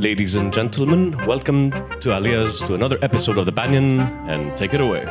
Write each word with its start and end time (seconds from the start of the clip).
Ladies 0.00 0.34
and 0.34 0.50
gentlemen, 0.50 1.14
welcome 1.26 1.72
to 1.72 2.08
Aaliya's 2.08 2.58
to 2.60 2.72
another 2.72 2.98
episode 3.02 3.36
of 3.36 3.44
The 3.44 3.52
Banyan, 3.52 4.00
and 4.30 4.56
take 4.56 4.72
it 4.72 4.80
away. 4.80 5.04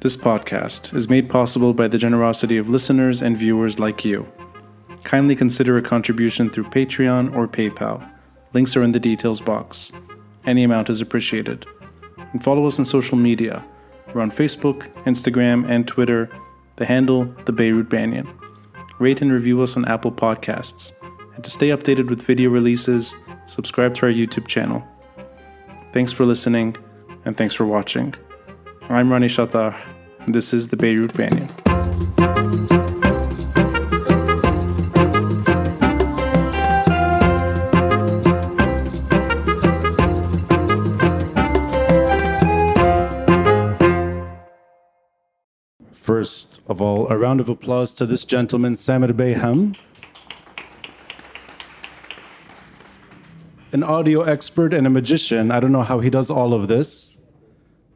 This 0.00 0.14
podcast 0.14 0.94
is 0.94 1.08
made 1.08 1.30
possible 1.30 1.72
by 1.72 1.88
the 1.88 1.96
generosity 1.96 2.58
of 2.58 2.68
listeners 2.68 3.22
and 3.22 3.34
viewers 3.34 3.78
like 3.78 4.04
you. 4.04 4.30
Kindly 5.04 5.34
consider 5.34 5.78
a 5.78 5.82
contribution 5.82 6.50
through 6.50 6.64
Patreon 6.64 7.34
or 7.34 7.48
PayPal. 7.48 8.06
Links 8.52 8.76
are 8.76 8.82
in 8.82 8.92
the 8.92 9.00
details 9.00 9.40
box. 9.40 9.90
Any 10.44 10.62
amount 10.62 10.90
is 10.90 11.00
appreciated. 11.00 11.64
And 12.18 12.44
follow 12.44 12.66
us 12.66 12.78
on 12.78 12.84
social 12.84 13.16
media. 13.16 13.64
We're 14.12 14.20
on 14.20 14.30
Facebook, 14.30 14.92
Instagram, 15.04 15.66
and 15.66 15.88
Twitter. 15.88 16.28
The 16.76 16.84
handle, 16.84 17.24
The 17.46 17.52
Beirut 17.52 17.88
Banyan. 17.88 18.28
Rate 18.98 19.22
and 19.22 19.32
review 19.32 19.62
us 19.62 19.78
on 19.78 19.86
Apple 19.86 20.12
Podcasts. 20.12 20.92
And 21.34 21.42
to 21.44 21.50
stay 21.50 21.68
updated 21.68 22.08
with 22.08 22.22
video 22.22 22.50
releases, 22.50 23.14
subscribe 23.46 23.94
to 23.96 24.06
our 24.06 24.12
YouTube 24.12 24.46
channel. 24.46 24.86
Thanks 25.92 26.12
for 26.12 26.24
listening, 26.26 26.76
and 27.24 27.36
thanks 27.36 27.54
for 27.54 27.64
watching. 27.64 28.14
I'm 28.88 29.10
Ronnie 29.10 29.28
Chatah, 29.28 29.74
and 30.20 30.34
this 30.34 30.52
is 30.52 30.68
the 30.68 30.76
Beirut 30.76 31.14
Banyan. 31.14 31.48
First 45.92 46.60
of 46.68 46.80
all, 46.82 47.08
a 47.08 47.16
round 47.16 47.40
of 47.40 47.48
applause 47.48 47.94
to 47.94 48.06
this 48.06 48.24
gentleman, 48.24 48.74
Samir 48.74 49.12
Bayham. 49.12 49.76
An 53.72 53.82
audio 53.82 54.20
expert 54.20 54.74
and 54.74 54.86
a 54.86 54.90
magician. 54.90 55.50
I 55.50 55.58
don't 55.58 55.72
know 55.72 55.80
how 55.80 56.00
he 56.00 56.10
does 56.10 56.30
all 56.30 56.52
of 56.52 56.68
this, 56.68 57.16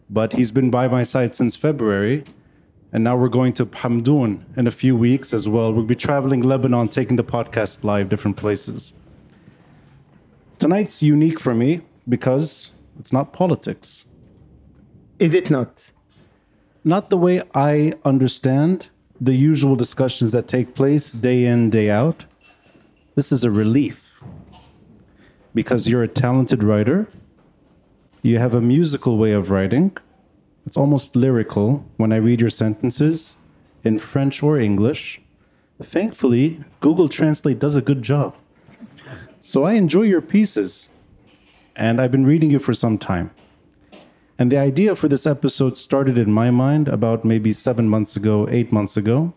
but 0.08 0.32
he's 0.32 0.50
been 0.50 0.70
by 0.70 0.88
my 0.88 1.02
side 1.02 1.34
since 1.34 1.54
February. 1.54 2.24
And 2.94 3.04
now 3.04 3.14
we're 3.14 3.28
going 3.28 3.52
to 3.54 3.66
Hamdoun 3.66 4.40
in 4.56 4.66
a 4.66 4.70
few 4.70 4.96
weeks 4.96 5.34
as 5.34 5.46
well. 5.46 5.74
We'll 5.74 5.84
be 5.84 5.94
traveling 5.94 6.40
Lebanon, 6.40 6.88
taking 6.88 7.16
the 7.16 7.24
podcast 7.24 7.84
live 7.84 8.08
different 8.08 8.38
places. 8.38 8.94
Tonight's 10.58 11.02
unique 11.02 11.38
for 11.38 11.52
me 11.52 11.82
because 12.08 12.78
it's 12.98 13.12
not 13.12 13.34
politics. 13.34 14.06
Is 15.18 15.34
it 15.34 15.50
not? 15.50 15.90
Not 16.84 17.10
the 17.10 17.18
way 17.18 17.42
I 17.54 17.92
understand 18.02 18.86
the 19.20 19.34
usual 19.34 19.76
discussions 19.76 20.32
that 20.32 20.48
take 20.48 20.74
place 20.74 21.12
day 21.12 21.44
in, 21.44 21.68
day 21.68 21.90
out. 21.90 22.24
This 23.14 23.30
is 23.30 23.44
a 23.44 23.50
relief 23.50 24.05
because 25.56 25.88
you're 25.88 26.02
a 26.02 26.08
talented 26.08 26.62
writer. 26.62 27.08
You 28.20 28.38
have 28.38 28.52
a 28.52 28.60
musical 28.60 29.16
way 29.16 29.32
of 29.32 29.50
writing. 29.50 29.96
It's 30.66 30.76
almost 30.76 31.16
lyrical 31.16 31.82
when 31.96 32.12
I 32.12 32.16
read 32.16 32.42
your 32.42 32.50
sentences 32.50 33.38
in 33.82 33.96
French 33.96 34.42
or 34.42 34.58
English. 34.58 35.18
Thankfully, 35.82 36.62
Google 36.80 37.08
Translate 37.08 37.58
does 37.58 37.74
a 37.74 37.80
good 37.80 38.02
job. 38.02 38.36
So 39.40 39.64
I 39.64 39.72
enjoy 39.72 40.02
your 40.02 40.20
pieces, 40.20 40.90
and 41.74 42.02
I've 42.02 42.12
been 42.12 42.26
reading 42.26 42.50
you 42.50 42.58
for 42.58 42.74
some 42.74 42.98
time. 42.98 43.30
And 44.38 44.52
the 44.52 44.58
idea 44.58 44.94
for 44.94 45.08
this 45.08 45.26
episode 45.26 45.78
started 45.78 46.18
in 46.18 46.30
my 46.30 46.50
mind 46.50 46.86
about 46.86 47.24
maybe 47.24 47.50
seven 47.52 47.88
months 47.88 48.14
ago, 48.14 48.46
eight 48.50 48.72
months 48.72 48.94
ago. 48.98 49.32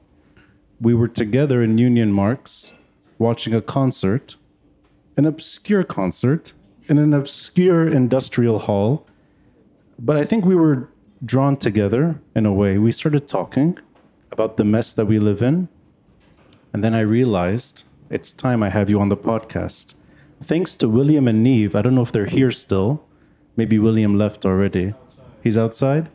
We 0.81 0.94
were 0.94 1.08
together 1.08 1.64
in 1.64 1.78
Union 1.78 2.11
Marks 2.11 2.73
watching 3.17 3.54
a 3.54 3.61
concert, 3.61 4.36
an 5.18 5.26
obscure 5.26 5.84
concert 5.84 6.54
in 6.88 6.98
an 6.98 7.14
obscure 7.14 7.88
industrial 7.88 8.60
hall. 8.60 9.06
But 9.98 10.18
I 10.18 10.26
think 10.26 10.46
we 10.46 10.56
were 10.56 10.90
drawn 11.24 11.58
together 11.58 12.20
in 12.36 12.46
a 12.46 12.54
way. 12.54 12.78
We 12.78 12.92
started 12.92 13.28
talking 13.28 13.78
about 14.32 14.58
the 14.58 14.64
mess 14.64 14.94
that 14.94 15.06
we 15.06 15.20
live 15.20 15.42
in. 15.42 15.67
And 16.73 16.83
then 16.83 16.94
I 16.94 17.02
realized 17.02 17.83
it's 18.10 18.32
time 18.32 18.64
I 18.64 18.70
have 18.70 18.89
you 18.89 19.00
on 19.00 19.10
the 19.10 19.17
podcast. 19.17 19.95
Thanks 20.42 20.73
to 20.76 20.88
William 20.88 21.28
and 21.28 21.44
Neve, 21.44 21.76
I 21.76 21.82
don't 21.82 21.95
know 21.95 22.02
if 22.02 22.12
they're 22.12 22.26
here 22.26 22.52
still. 22.52 23.04
Maybe 23.58 23.78
William 23.78 24.17
left 24.17 24.45
already. 24.45 24.94
He's 25.44 25.58
outside. 25.58 26.10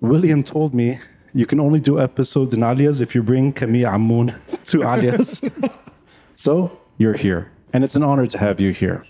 William 0.00 0.42
told 0.42 0.74
me 0.74 1.00
you 1.34 1.44
can 1.44 1.60
only 1.60 1.80
do 1.80 2.00
episodes 2.00 2.54
in 2.54 2.60
Aaliya's 2.60 3.00
if 3.00 3.14
you 3.14 3.22
bring 3.22 3.52
Camille 3.52 3.90
Ammoun 3.90 4.34
to 4.64 4.78
Aaliya's. 4.78 5.48
so 6.34 6.78
you're 6.96 7.14
here. 7.14 7.52
And 7.72 7.84
it's 7.84 7.96
an 7.96 8.02
honor 8.02 8.26
to 8.26 8.38
have 8.38 8.60
you 8.60 8.72
here. 8.72 9.04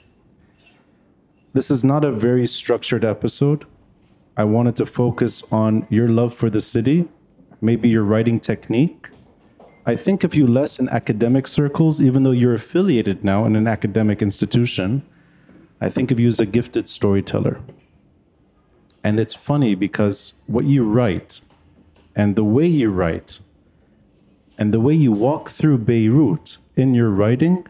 This 1.52 1.70
is 1.70 1.84
not 1.84 2.04
a 2.04 2.12
very 2.12 2.46
structured 2.46 3.04
episode. 3.04 3.64
I 4.36 4.44
wanted 4.44 4.76
to 4.76 4.86
focus 4.86 5.42
on 5.52 5.86
your 5.88 6.08
love 6.08 6.34
for 6.34 6.50
the 6.50 6.60
city, 6.60 7.08
maybe 7.60 7.88
your 7.88 8.04
writing 8.04 8.40
technique. 8.40 9.08
I 9.86 9.96
think 9.96 10.24
of 10.24 10.34
you 10.34 10.46
less 10.46 10.78
in 10.78 10.88
academic 10.88 11.46
circles, 11.46 12.02
even 12.02 12.24
though 12.24 12.32
you're 12.32 12.54
affiliated 12.54 13.24
now 13.24 13.44
in 13.46 13.56
an 13.56 13.66
academic 13.66 14.20
institution. 14.20 15.02
I 15.80 15.88
think 15.88 16.10
of 16.10 16.18
you 16.18 16.28
as 16.28 16.40
a 16.40 16.46
gifted 16.46 16.88
storyteller. 16.88 17.60
And 19.04 19.20
it's 19.20 19.34
funny 19.34 19.74
because 19.74 20.34
what 20.46 20.64
you 20.64 20.84
write 20.84 21.40
and 22.16 22.34
the 22.34 22.44
way 22.44 22.66
you 22.66 22.90
write 22.90 23.38
and 24.58 24.74
the 24.74 24.80
way 24.80 24.94
you 24.94 25.12
walk 25.12 25.50
through 25.50 25.78
Beirut 25.78 26.58
in 26.74 26.94
your 26.94 27.10
writing 27.10 27.66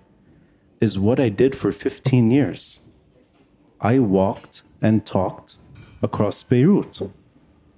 is 0.80 0.98
what 0.98 1.18
I 1.18 1.28
did 1.28 1.54
for 1.54 1.72
15 1.72 2.30
years. 2.30 2.80
I 3.80 3.98
walked 3.98 4.62
and 4.82 5.04
talked 5.04 5.56
across 6.02 6.42
Beirut. 6.42 7.00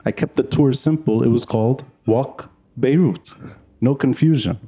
I 0.04 0.12
kept 0.12 0.36
the 0.36 0.42
tour 0.42 0.72
simple. 0.72 1.22
It 1.22 1.28
was 1.28 1.44
called 1.44 1.84
Walk 2.06 2.50
Beirut. 2.78 3.32
No 3.80 3.94
confusion. 3.94 4.58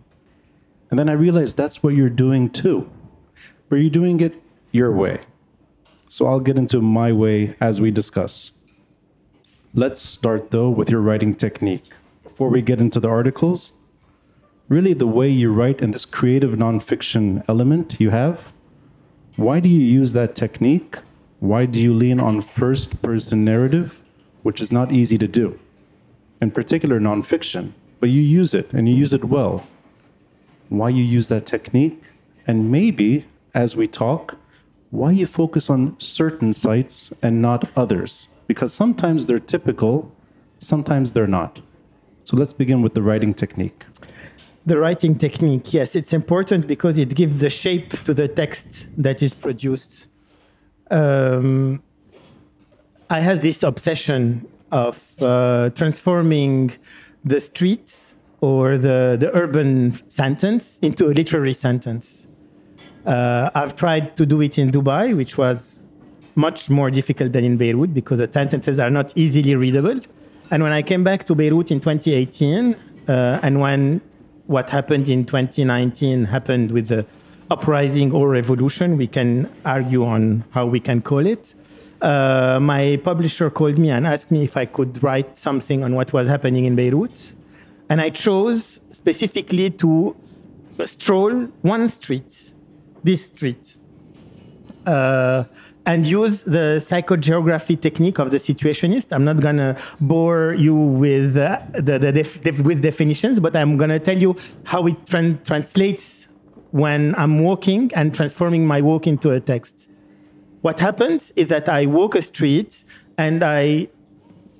And 0.91 0.99
then 0.99 1.09
I 1.09 1.13
realized 1.13 1.57
that's 1.57 1.83
what 1.83 1.95
you're 1.95 2.11
doing 2.11 2.51
too. 2.51 2.91
But 3.69 3.77
you're 3.77 3.91
doing 3.91 4.21
it 4.21 4.35
your 4.73 4.93
way. 4.93 5.21
So 6.09 6.27
I'll 6.27 6.41
get 6.41 6.59
into 6.59 6.81
my 6.81 7.13
way 7.13 7.55
as 7.61 7.81
we 7.81 7.91
discuss. 7.91 8.53
Let's 9.73 10.01
start 10.01 10.51
though 10.51 10.69
with 10.69 10.91
your 10.91 11.01
writing 11.01 11.35
technique. 11.35 11.85
Before 12.25 12.49
we 12.49 12.63
get 12.63 12.81
into 12.81 12.99
the 12.99 13.09
articles, 13.09 13.73
really 14.71 14.95
the 14.95 15.07
way 15.07 15.29
you 15.29 15.53
write 15.53 15.83
and 15.83 15.93
this 15.93 16.05
creative 16.05 16.53
nonfiction 16.53 17.45
element 17.49 17.97
you 17.99 18.11
have, 18.11 18.53
why 19.35 19.59
do 19.59 19.69
you 19.69 19.81
use 19.81 20.13
that 20.13 20.37
technique? 20.37 20.99
Why 21.41 21.67
do 21.67 21.83
you 21.83 21.93
lean 21.93 22.21
on 22.21 22.41
first 22.41 23.03
person 23.03 23.45
narrative, 23.45 24.01
which 24.45 24.61
is 24.61 24.71
not 24.71 24.93
easy 24.93 25.19
to 25.19 25.27
do? 25.27 25.59
In 26.41 26.53
particular, 26.53 27.01
nonfiction, 27.01 27.73
but 27.99 28.11
you 28.11 28.23
use 28.23 28.55
it 28.55 28.73
and 28.73 28.89
you 28.89 28.95
use 28.95 29.13
it 29.13 29.25
well. 29.25 29.67
Why 30.69 30.89
you 30.91 31.03
use 31.03 31.27
that 31.29 31.47
technique? 31.47 32.05
And 32.47 32.71
maybe 32.71 33.25
as 33.53 33.77
we 33.77 33.89
talk, 33.89 34.39
why 34.91 35.11
you 35.11 35.27
focus 35.27 35.69
on 35.69 35.99
certain 35.99 36.53
sites 36.53 37.13
and 37.21 37.43
not 37.43 37.69
others? 37.77 38.37
Because 38.47 38.73
sometimes 38.73 39.27
they're 39.27 39.41
typical, 39.41 40.13
sometimes 40.61 41.13
they're 41.13 41.27
not. 41.27 41.59
So 42.23 42.37
let's 42.37 42.53
begin 42.53 42.83
with 42.83 42.95
the 42.95 43.03
writing 43.03 43.35
technique. 43.35 43.85
The 44.71 44.79
writing 44.79 45.17
technique, 45.17 45.75
yes, 45.75 45.97
it's 45.97 46.13
important 46.13 46.69
because 46.69 46.97
it 46.97 47.17
gives 47.17 47.41
the 47.41 47.51
shape 47.51 47.91
to 48.05 48.15
the 48.15 48.29
text 48.29 48.87
that 48.97 49.21
is 49.21 49.35
produced. 49.35 50.07
Um, 50.93 51.83
I 53.11 53.19
have 53.19 53.43
this 53.43 53.65
obsession 53.65 54.47
of 54.71 55.21
uh, 55.21 55.71
transforming 55.71 56.71
the 57.25 57.41
street 57.41 57.97
or 58.41 58.79
the, 58.79 59.17
the 59.19 59.35
urban 59.35 60.09
sentence 60.09 60.79
into 60.81 61.07
a 61.07 61.13
literary 61.21 61.53
sentence. 61.53 62.29
Uh, 63.05 63.51
I've 63.53 63.75
tried 63.75 64.17
to 64.19 64.25
do 64.25 64.41
it 64.41 64.57
in 64.57 64.71
Dubai, 64.71 65.17
which 65.17 65.37
was 65.37 65.81
much 66.37 66.71
more 66.71 66.93
difficult 66.93 67.33
than 67.33 67.43
in 67.43 67.57
Beirut 67.57 67.93
because 67.93 68.19
the 68.19 68.31
sentences 68.33 68.79
are 68.79 68.91
not 68.91 69.13
easily 69.17 69.57
readable. 69.57 69.99
And 70.53 70.63
when 70.63 70.71
I 70.71 70.83
came 70.83 71.03
back 71.03 71.27
to 71.27 71.35
Beirut 71.35 71.73
in 71.73 71.81
2018, 71.81 72.77
uh, 73.09 73.41
and 73.43 73.59
when 73.59 74.01
what 74.51 74.71
happened 74.71 75.09
in 75.09 75.25
2019 75.25 76.25
happened 76.25 76.73
with 76.73 76.89
the 76.89 77.07
uprising 77.53 78.11
or 78.11 78.29
revolution, 78.29 78.97
we 78.97 79.07
can 79.07 79.49
argue 79.65 80.05
on 80.05 80.43
how 80.51 80.67
we 80.67 80.81
can 80.81 81.01
call 81.01 81.25
it. 81.25 81.55
Uh, 82.03 82.59
my 82.61 83.01
publisher 83.05 83.49
called 83.49 83.79
me 83.79 83.91
and 83.91 84.09
asked 84.09 84.33
me 84.33 84.43
if 84.43 84.57
I 84.57 84.65
could 84.65 85.01
write 85.05 85.39
something 85.39 85.85
on 85.85 85.95
what 85.95 86.13
was 86.13 86.27
happening 86.27 86.65
in 86.65 86.75
Beirut. 86.75 87.33
And 87.89 88.01
I 88.01 88.11
chose 88.11 88.81
specifically 88.91 89.71
to 89.71 90.17
stroll 90.85 91.45
one 91.63 91.89
street, 91.89 92.53
this 93.05 93.27
street, 93.27 93.79
uh, 94.85 95.45
and 95.91 96.07
use 96.07 96.45
the 96.45 96.67
psychogeography 96.89 97.77
technique 97.81 98.19
of 98.21 98.31
the 98.31 98.37
situationist. 98.37 99.07
I'm 99.11 99.25
not 99.25 99.41
gonna 99.41 99.77
bore 100.01 100.55
you 100.55 100.77
with 100.77 101.37
uh, 101.37 101.61
the, 101.75 101.99
the 101.99 102.13
def- 102.13 102.41
def- 102.43 102.63
with 102.63 102.81
definitions, 102.81 103.41
but 103.41 103.57
I'm 103.57 103.77
gonna 103.77 103.99
tell 103.99 104.17
you 104.17 104.37
how 104.65 104.87
it 104.87 105.05
tran- 105.07 105.45
translates 105.45 106.29
when 106.71 107.17
I'm 107.17 107.41
walking 107.41 107.91
and 107.99 108.15
transforming 108.15 108.65
my 108.69 108.81
walk 108.81 109.09
into 109.09 109.33
a 109.33 109.41
text. 109.41 109.89
What 110.61 110.79
happens 110.79 111.33
is 111.35 111.49
that 111.49 111.69
I 111.69 111.87
walk 111.87 112.15
a 112.15 112.23
street 112.23 112.85
and 113.19 113.43
I 113.43 113.89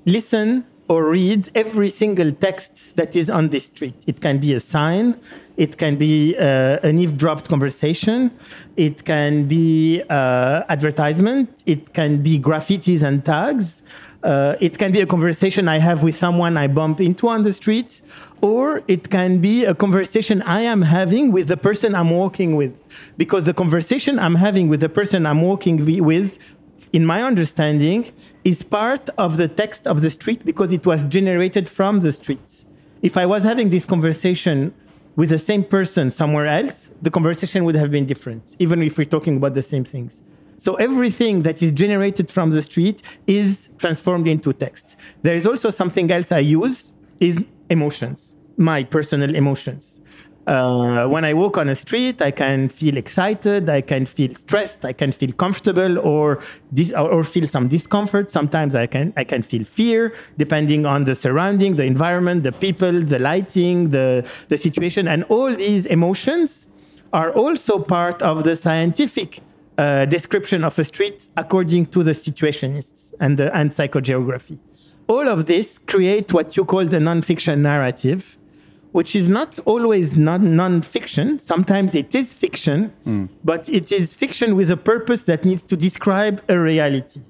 listen 0.07 0.67
or 0.89 1.05
read 1.05 1.49
every 1.55 1.91
single 1.91 2.33
text 2.33 2.97
that 2.97 3.15
is 3.15 3.31
on 3.31 3.51
this 3.51 3.67
street. 3.67 3.95
It 4.09 4.21
can 4.21 4.39
be 4.41 4.53
a 4.55 4.59
sign, 4.59 5.21
it 5.61 5.77
can 5.77 5.97
be 5.97 6.35
uh, 6.39 6.89
an 6.89 6.99
eavesdropped 6.99 7.47
conversation, 7.51 8.31
it 8.79 9.05
can 9.05 9.47
be 9.47 10.03
uh, 10.09 10.65
advertisement, 10.71 11.63
it 11.67 11.93
can 11.93 12.23
be 12.23 12.39
graffitis 12.39 13.03
and 13.03 13.27
tags, 13.27 13.83
uh, 14.23 14.57
it 14.59 14.79
can 14.79 14.91
be 14.91 15.03
a 15.03 15.07
conversation 15.07 15.69
I 15.69 15.79
have 15.79 16.03
with 16.03 16.17
someone 16.17 16.57
I 16.57 16.67
bump 16.67 16.99
into 16.99 17.29
on 17.29 17.43
the 17.43 17.53
street, 17.53 18.01
or 18.41 18.83
it 18.89 19.11
can 19.11 19.43
be 19.43 19.67
a 19.67 19.75
conversation 19.75 20.41
I 20.59 20.63
am 20.63 20.81
having 20.81 21.31
with 21.31 21.49
the 21.49 21.59
person 21.59 21.95
I'm 21.95 22.09
walking 22.09 22.57
with. 22.57 22.75
Because 23.19 23.45
the 23.45 23.53
conversation 23.53 24.19
I'm 24.19 24.37
having 24.37 24.69
with 24.71 24.81
the 24.81 24.89
person 24.89 25.27
I'm 25.27 25.43
walking 25.43 25.77
with, 26.11 26.39
in 26.95 27.05
my 27.05 27.23
understanding, 27.23 28.11
is 28.45 28.63
part 28.63 29.11
of 29.19 29.37
the 29.37 29.49
text 29.49 29.87
of 29.87 30.01
the 30.01 30.09
street 30.09 30.43
because 30.43 30.73
it 30.73 30.87
was 30.87 31.05
generated 31.05 31.69
from 31.69 32.01
the 32.01 32.13
street. 32.13 32.65
If 33.03 33.19
I 33.19 33.27
was 33.27 33.43
having 33.45 33.69
this 33.69 33.85
conversation 33.85 34.73
with 35.17 35.31
the 35.31 35.39
same 35.39 35.65
person 35.65 36.11
somewhere 36.11 36.47
else, 36.47 36.91
the 37.03 37.11
conversation 37.11 37.65
would 37.65 37.75
have 37.75 37.91
been 37.91 38.07
different, 38.07 38.57
even 38.59 38.83
if 38.83 38.97
we're 38.97 39.05
talking 39.05 39.37
about 39.37 39.55
the 39.55 39.63
same 39.63 39.85
things. 39.85 40.23
So 40.59 40.75
everything 40.75 41.43
that 41.43 41.63
is 41.63 41.73
generated 41.73 42.31
from 42.31 42.51
the 42.51 42.63
street 42.63 43.03
is 43.27 43.71
transformed 43.79 44.27
into 44.27 44.53
text. 44.53 44.97
There 45.23 45.35
is 45.35 45.47
also 45.47 45.71
something 45.71 46.11
else 46.11 46.33
I 46.33 46.41
use 46.41 46.93
is 47.19 47.43
emotions, 47.71 48.35
my 48.57 48.85
personal 48.85 49.35
emotions. 49.35 50.00
Uh, 50.47 51.07
when 51.07 51.25
I 51.25 51.35
walk 51.35 51.59
on 51.59 51.69
a 51.69 51.75
street, 51.75 52.23
I 52.23 52.31
can 52.31 52.69
feel 52.71 52.97
excited, 52.97 53.69
I 53.69 53.83
can 53.83 54.07
feel 54.07 54.35
stressed, 54.35 54.85
I 54.85 54.95
can 54.95 55.13
feel 55.13 55.33
comfortable, 55.33 55.99
or 55.99 56.41
dis- 56.73 56.93
or, 56.93 57.23
feel 57.25 57.47
some 57.47 57.69
discomfort. 57.69 58.31
Sometimes 58.31 58.75
I 58.75 58.87
can 58.87 59.13
I 59.17 59.25
can 59.25 59.43
feel 59.43 59.65
fear, 59.65 60.15
depending 60.39 60.87
on 60.87 61.05
the 61.05 61.15
surrounding, 61.15 61.77
the 61.77 61.85
environment, 61.85 62.43
the 62.43 62.53
people, 62.53 63.03
the 63.03 63.19
lighting, 63.19 63.91
the 63.91 64.27
the 64.49 64.57
situation, 64.57 65.07
and 65.07 65.25
all 65.25 65.55
these 65.55 65.85
emotions 65.87 66.69
are 67.13 67.31
also 67.33 67.79
part 67.79 68.23
of 68.23 68.45
the 68.45 68.57
scientific 68.57 69.41
uh, 69.77 70.05
description 70.07 70.65
of 70.65 70.79
a 70.79 70.85
street 70.85 71.29
according 71.37 71.87
to 71.87 72.03
the 72.03 72.13
situationists 72.13 73.13
and 73.21 73.37
the 73.37 73.55
and 73.55 73.71
psychogeography. 73.71 74.59
All 75.07 75.29
of 75.29 75.47
this 75.47 75.79
create 75.79 76.33
what 76.33 76.57
you 76.57 76.65
call 76.65 76.85
the 76.87 76.99
nonfiction 76.99 77.59
narrative, 77.59 78.39
which 78.93 79.15
is 79.15 79.29
not 79.29 79.59
always 79.65 80.17
non 80.17 80.57
non-fiction. 80.57 81.39
Sometimes 81.39 81.95
it 81.95 82.15
is 82.15 82.35
fiction, 82.35 82.93
hmm. 83.05 83.27
but 83.45 83.69
it 83.69 83.93
is 83.93 84.15
fiction 84.15 84.57
with 84.57 84.71
a 84.71 84.77
purpose 84.77 85.23
that 85.25 85.45
needs 85.45 85.63
to 85.65 85.77
describe 85.77 86.43
a 86.49 86.59
reality. 86.59 87.21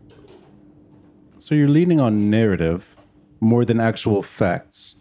So 1.39 1.55
you're 1.55 1.69
leaning 1.69 2.01
on 2.01 2.31
narrative 2.31 2.97
more 3.41 3.65
than 3.65 3.81
actual 3.81 4.23
facts. 4.23 4.97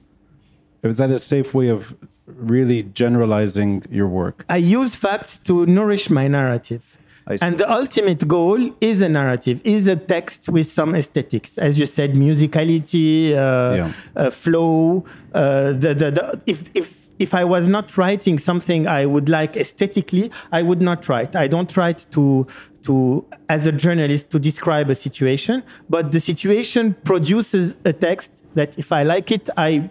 Is 0.83 0.97
that 0.97 1.11
a 1.11 1.19
safe 1.19 1.53
way 1.53 1.67
of 1.67 1.95
really 2.25 2.83
generalizing 2.83 3.83
your 3.89 4.07
work? 4.07 4.45
I 4.47 4.57
use 4.57 4.95
facts 4.95 5.39
to 5.39 5.65
nourish 5.65 6.09
my 6.09 6.27
narrative. 6.27 6.97
And 7.41 7.57
the 7.57 7.71
ultimate 7.71 8.27
goal 8.27 8.71
is 8.81 9.01
a 9.01 9.09
narrative, 9.09 9.61
is 9.63 9.87
a 9.87 9.95
text 9.95 10.49
with 10.49 10.65
some 10.67 10.95
aesthetics, 10.95 11.57
as 11.57 11.79
you 11.79 11.85
said, 11.85 12.13
musicality, 12.15 13.31
uh, 13.33 13.35
Yeah. 13.75 13.91
uh, 14.15 14.29
flow. 14.31 15.05
Uh, 15.33 15.73
the, 15.73 15.93
the, 15.93 16.11
the, 16.11 16.41
if, 16.45 16.69
if, 16.73 17.07
if 17.19 17.33
I 17.33 17.43
was 17.43 17.67
not 17.67 17.97
writing 17.97 18.37
something 18.39 18.87
I 18.87 19.05
would 19.05 19.29
like 19.29 19.55
aesthetically, 19.57 20.31
I 20.51 20.61
would 20.63 20.81
not 20.81 21.07
write. 21.09 21.35
I 21.35 21.47
don't 21.47 21.75
write 21.77 22.05
to, 22.11 22.47
to, 22.83 23.25
as 23.49 23.65
a 23.65 23.71
journalist, 23.73 24.29
to 24.31 24.39
describe 24.39 24.89
a 24.89 24.95
situation, 24.95 25.63
but 25.89 26.11
the 26.11 26.19
situation 26.19 26.95
produces 27.03 27.75
a 27.85 27.93
text 27.93 28.43
that 28.55 28.79
if 28.79 28.91
I 28.91 29.03
like 29.03 29.31
it, 29.31 29.49
I, 29.57 29.89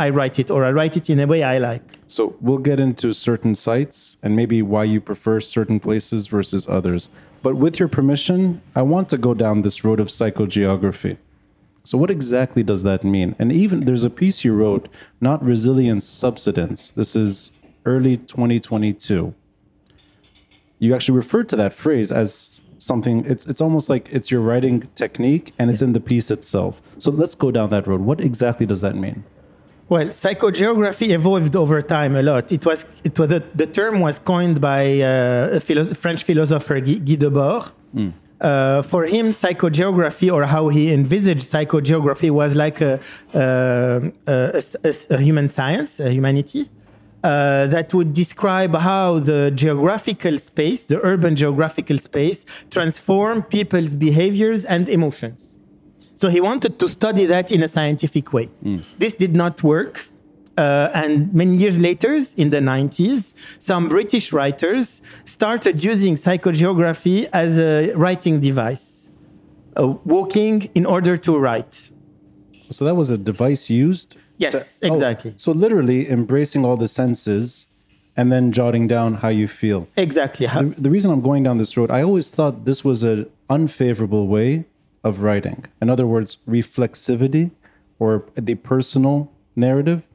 I 0.00 0.08
write 0.08 0.38
it, 0.38 0.50
or 0.50 0.64
I 0.64 0.72
write 0.72 0.96
it 0.96 1.10
in 1.10 1.20
a 1.20 1.26
way 1.26 1.42
I 1.42 1.58
like. 1.58 1.98
So 2.06 2.34
we'll 2.40 2.64
get 2.70 2.80
into 2.80 3.12
certain 3.12 3.54
sites 3.54 4.16
and 4.22 4.34
maybe 4.34 4.62
why 4.62 4.84
you 4.84 4.98
prefer 4.98 5.40
certain 5.40 5.78
places 5.78 6.26
versus 6.26 6.66
others. 6.66 7.10
But 7.42 7.56
with 7.56 7.78
your 7.78 7.88
permission, 7.88 8.62
I 8.74 8.80
want 8.80 9.10
to 9.10 9.18
go 9.18 9.34
down 9.34 9.60
this 9.60 9.84
road 9.84 10.00
of 10.00 10.08
psychogeography. 10.08 11.18
So 11.84 11.98
what 11.98 12.10
exactly 12.10 12.62
does 12.62 12.82
that 12.82 13.04
mean? 13.04 13.36
And 13.38 13.52
even 13.52 13.80
there's 13.80 14.04
a 14.04 14.08
piece 14.08 14.42
you 14.42 14.54
wrote, 14.54 14.88
not 15.20 15.44
resilience, 15.44 16.06
subsidence. 16.06 16.90
This 16.90 17.14
is 17.14 17.52
early 17.84 18.16
2022. 18.16 19.34
You 20.78 20.94
actually 20.94 21.16
referred 21.16 21.50
to 21.50 21.56
that 21.56 21.74
phrase 21.74 22.10
as 22.10 22.58
something 22.78 23.26
it's 23.26 23.44
it's 23.44 23.60
almost 23.60 23.90
like 23.90 24.08
it's 24.08 24.30
your 24.30 24.40
writing 24.40 24.88
technique 24.94 25.52
and 25.58 25.70
it's 25.70 25.82
in 25.82 25.92
the 25.92 26.00
piece 26.00 26.30
itself. 26.30 26.80
So 26.96 27.10
let's 27.10 27.34
go 27.34 27.50
down 27.50 27.68
that 27.68 27.86
road. 27.86 28.00
What 28.00 28.18
exactly 28.18 28.64
does 28.64 28.80
that 28.80 28.96
mean? 28.96 29.24
Well, 29.90 30.06
psychogeography 30.22 31.08
evolved 31.10 31.54
over 31.56 31.82
time 31.82 32.14
a 32.14 32.22
lot. 32.22 32.52
It 32.52 32.64
was, 32.64 32.84
it 33.02 33.18
was 33.18 33.28
the, 33.28 33.42
the 33.56 33.66
term 33.66 33.98
was 34.00 34.20
coined 34.20 34.60
by 34.60 35.00
uh, 35.00 35.56
a 35.58 35.60
philo- 35.60 35.92
French 35.94 36.22
philosopher 36.22 36.78
Guy, 36.80 36.94
Guy 37.08 37.16
Debord. 37.16 37.72
Uh, 38.40 38.80
for 38.82 39.04
him, 39.04 39.32
psychogeography, 39.32 40.32
or 40.32 40.46
how 40.46 40.68
he 40.68 40.92
envisaged 40.92 41.42
psychogeography, 41.42 42.30
was 42.30 42.54
like 42.54 42.80
a, 42.80 43.00
a, 43.34 44.12
a, 44.28 44.62
a- 44.84 45.14
a 45.16 45.18
human 45.18 45.48
science, 45.48 45.98
a 46.00 46.10
humanity, 46.10 46.70
uh, 47.24 47.66
that 47.66 47.92
would 47.92 48.12
describe 48.14 48.74
how 48.76 49.18
the 49.18 49.50
geographical 49.54 50.38
space, 50.38 50.86
the 50.86 50.98
urban 51.04 51.34
geographical 51.36 51.98
space, 51.98 52.46
transform 52.70 53.42
people's 53.42 53.94
behaviors 53.96 54.64
and 54.64 54.88
emotions. 54.88 55.49
So 56.20 56.28
he 56.28 56.38
wanted 56.38 56.78
to 56.80 56.86
study 56.86 57.24
that 57.24 57.50
in 57.50 57.62
a 57.62 57.68
scientific 57.68 58.34
way. 58.34 58.50
This 58.98 59.14
did 59.14 59.34
not 59.34 59.62
work. 59.62 59.94
Uh, 60.58 60.90
and 60.92 61.32
many 61.32 61.56
years 61.56 61.80
later, 61.80 62.12
in 62.36 62.50
the 62.50 62.58
90s, 62.58 63.32
some 63.58 63.88
British 63.88 64.30
writers 64.30 65.00
started 65.24 65.82
using 65.82 66.16
psychogeography 66.16 67.26
as 67.32 67.58
a 67.58 67.94
writing 67.94 68.38
device, 68.38 69.08
uh, 69.78 69.94
walking 70.04 70.68
in 70.74 70.84
order 70.84 71.16
to 71.16 71.38
write. 71.38 71.90
So 72.70 72.84
that 72.84 72.96
was 72.96 73.10
a 73.10 73.16
device 73.16 73.70
used? 73.70 74.18
Yes, 74.36 74.80
to- 74.80 74.90
oh, 74.90 74.92
exactly. 74.92 75.32
so 75.38 75.52
literally 75.52 76.00
embracing 76.10 76.66
all 76.66 76.76
the 76.76 76.88
senses 76.88 77.68
and 78.14 78.30
then 78.30 78.52
jotting 78.52 78.86
down 78.86 79.14
how 79.22 79.28
you 79.28 79.48
feel. 79.48 79.88
Exactly. 79.96 80.46
The, 80.46 80.74
the 80.76 80.90
reason 80.90 81.10
I'm 81.12 81.22
going 81.22 81.44
down 81.44 81.56
this 81.56 81.78
road, 81.78 81.90
I 81.90 82.02
always 82.02 82.30
thought 82.30 82.66
this 82.66 82.84
was 82.84 83.04
an 83.04 83.30
unfavorable 83.48 84.26
way 84.26 84.66
of 85.02 85.22
writing. 85.22 85.64
In 85.80 85.88
other 85.90 86.06
words, 86.06 86.38
reflexivity 86.48 87.50
or 87.98 88.24
the 88.34 88.54
personal 88.54 89.32
narrative. 89.56 90.06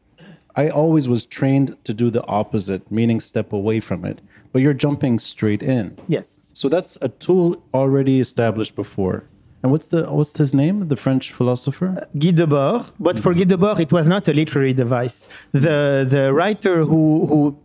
I 0.55 0.69
always 0.69 1.07
was 1.07 1.25
trained 1.25 1.75
to 1.83 1.93
do 1.93 2.09
the 2.09 2.23
opposite, 2.27 2.89
meaning 2.89 3.19
step 3.19 3.51
away 3.51 3.79
from 3.79 4.05
it. 4.05 4.21
But 4.51 4.61
you're 4.61 4.73
jumping 4.73 5.19
straight 5.19 5.61
in. 5.61 5.97
yes. 6.07 6.49
So 6.53 6.69
that's 6.69 6.97
a 7.01 7.09
tool 7.09 7.61
already 7.73 8.21
established 8.21 8.73
before. 8.75 9.25
And 9.61 9.71
what's 9.71 9.87
the 9.87 10.03
what's 10.17 10.37
his 10.37 10.53
name? 10.53 10.87
The 10.87 10.95
French 10.95 11.31
philosopher? 11.33 12.07
Guy 12.17 12.31
Debord, 12.31 12.93
but 12.99 13.17
for 13.19 13.33
Guy 13.33 13.43
Debord, 13.43 13.79
it 13.79 13.91
was 13.91 14.07
not 14.07 14.27
a 14.27 14.33
literary 14.33 14.73
device. 14.73 15.27
The 15.51 16.05
the 16.07 16.31
writer 16.33 16.85
who 16.85 17.25
who 17.25 17.57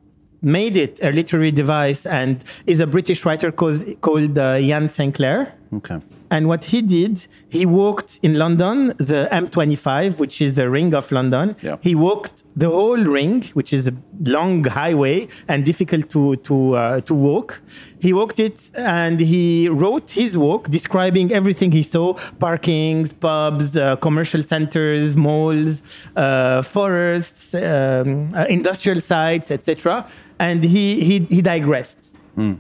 made 0.42 0.76
it 0.76 0.98
a 1.02 1.12
literary 1.12 1.52
device 1.52 2.06
and 2.06 2.42
is 2.66 2.80
a 2.80 2.86
British 2.86 3.24
writer 3.26 3.52
called 3.52 3.84
called 4.00 4.36
uh, 4.38 4.58
Iain 4.66 4.88
Sinclair. 4.88 5.52
Okay. 5.74 6.00
And 6.30 6.46
what 6.46 6.64
he 6.66 6.80
did, 6.80 7.26
he 7.48 7.66
walked 7.66 8.20
in 8.22 8.34
London, 8.34 8.94
the 8.98 9.28
M25, 9.32 10.18
which 10.18 10.40
is 10.40 10.54
the 10.54 10.70
ring 10.70 10.94
of 10.94 11.10
London. 11.10 11.56
Yeah. 11.60 11.76
He 11.80 11.94
walked 11.94 12.44
the 12.54 12.68
whole 12.68 13.02
ring, 13.18 13.42
which 13.54 13.72
is 13.72 13.88
a 13.88 13.94
long 14.24 14.64
highway 14.64 15.28
and 15.48 15.64
difficult 15.64 16.08
to 16.10 16.36
to 16.36 16.74
uh, 16.76 17.00
to 17.02 17.14
walk. 17.14 17.62
He 17.98 18.12
walked 18.12 18.38
it 18.38 18.70
and 18.74 19.18
he 19.18 19.68
wrote 19.68 20.12
his 20.12 20.38
walk, 20.38 20.68
describing 20.68 21.32
everything 21.32 21.72
he 21.72 21.82
saw: 21.82 22.14
parkings, 22.38 23.12
pubs, 23.18 23.76
uh, 23.76 23.96
commercial 23.96 24.42
centers, 24.42 25.16
malls, 25.16 25.82
uh, 26.16 26.62
forests, 26.62 27.54
um, 27.54 28.32
uh, 28.34 28.46
industrial 28.48 29.00
sites, 29.00 29.50
etc. 29.50 30.06
And 30.38 30.62
he 30.62 31.04
he 31.04 31.26
he 31.34 31.42
digressed. 31.42 32.18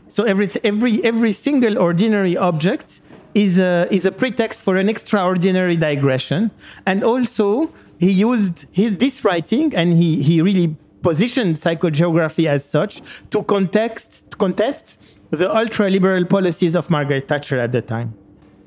So 0.08 0.24
every 0.24 0.50
every 0.62 1.02
every 1.02 1.32
single 1.32 1.78
ordinary 1.78 2.36
object 2.36 3.00
is 3.34 3.58
a 3.58 3.86
is 3.90 4.06
a 4.06 4.12
pretext 4.12 4.60
for 4.62 4.76
an 4.76 4.88
extraordinary 4.88 5.76
digression, 5.76 6.50
and 6.86 7.04
also 7.04 7.72
he 7.98 8.10
used 8.10 8.66
his 8.72 8.98
this 8.98 9.24
writing 9.24 9.74
and 9.74 9.92
he 9.94 10.22
he 10.22 10.40
really 10.42 10.76
positioned 11.02 11.56
psychogeography 11.56 12.46
as 12.46 12.64
such 12.64 13.02
to 13.30 13.42
context 13.42 14.30
to 14.30 14.36
contest 14.36 15.00
the 15.30 15.54
ultra 15.54 15.88
liberal 15.88 16.24
policies 16.24 16.74
of 16.74 16.90
Margaret 16.90 17.28
Thatcher 17.28 17.58
at 17.58 17.72
the 17.72 17.82
time. 17.82 18.14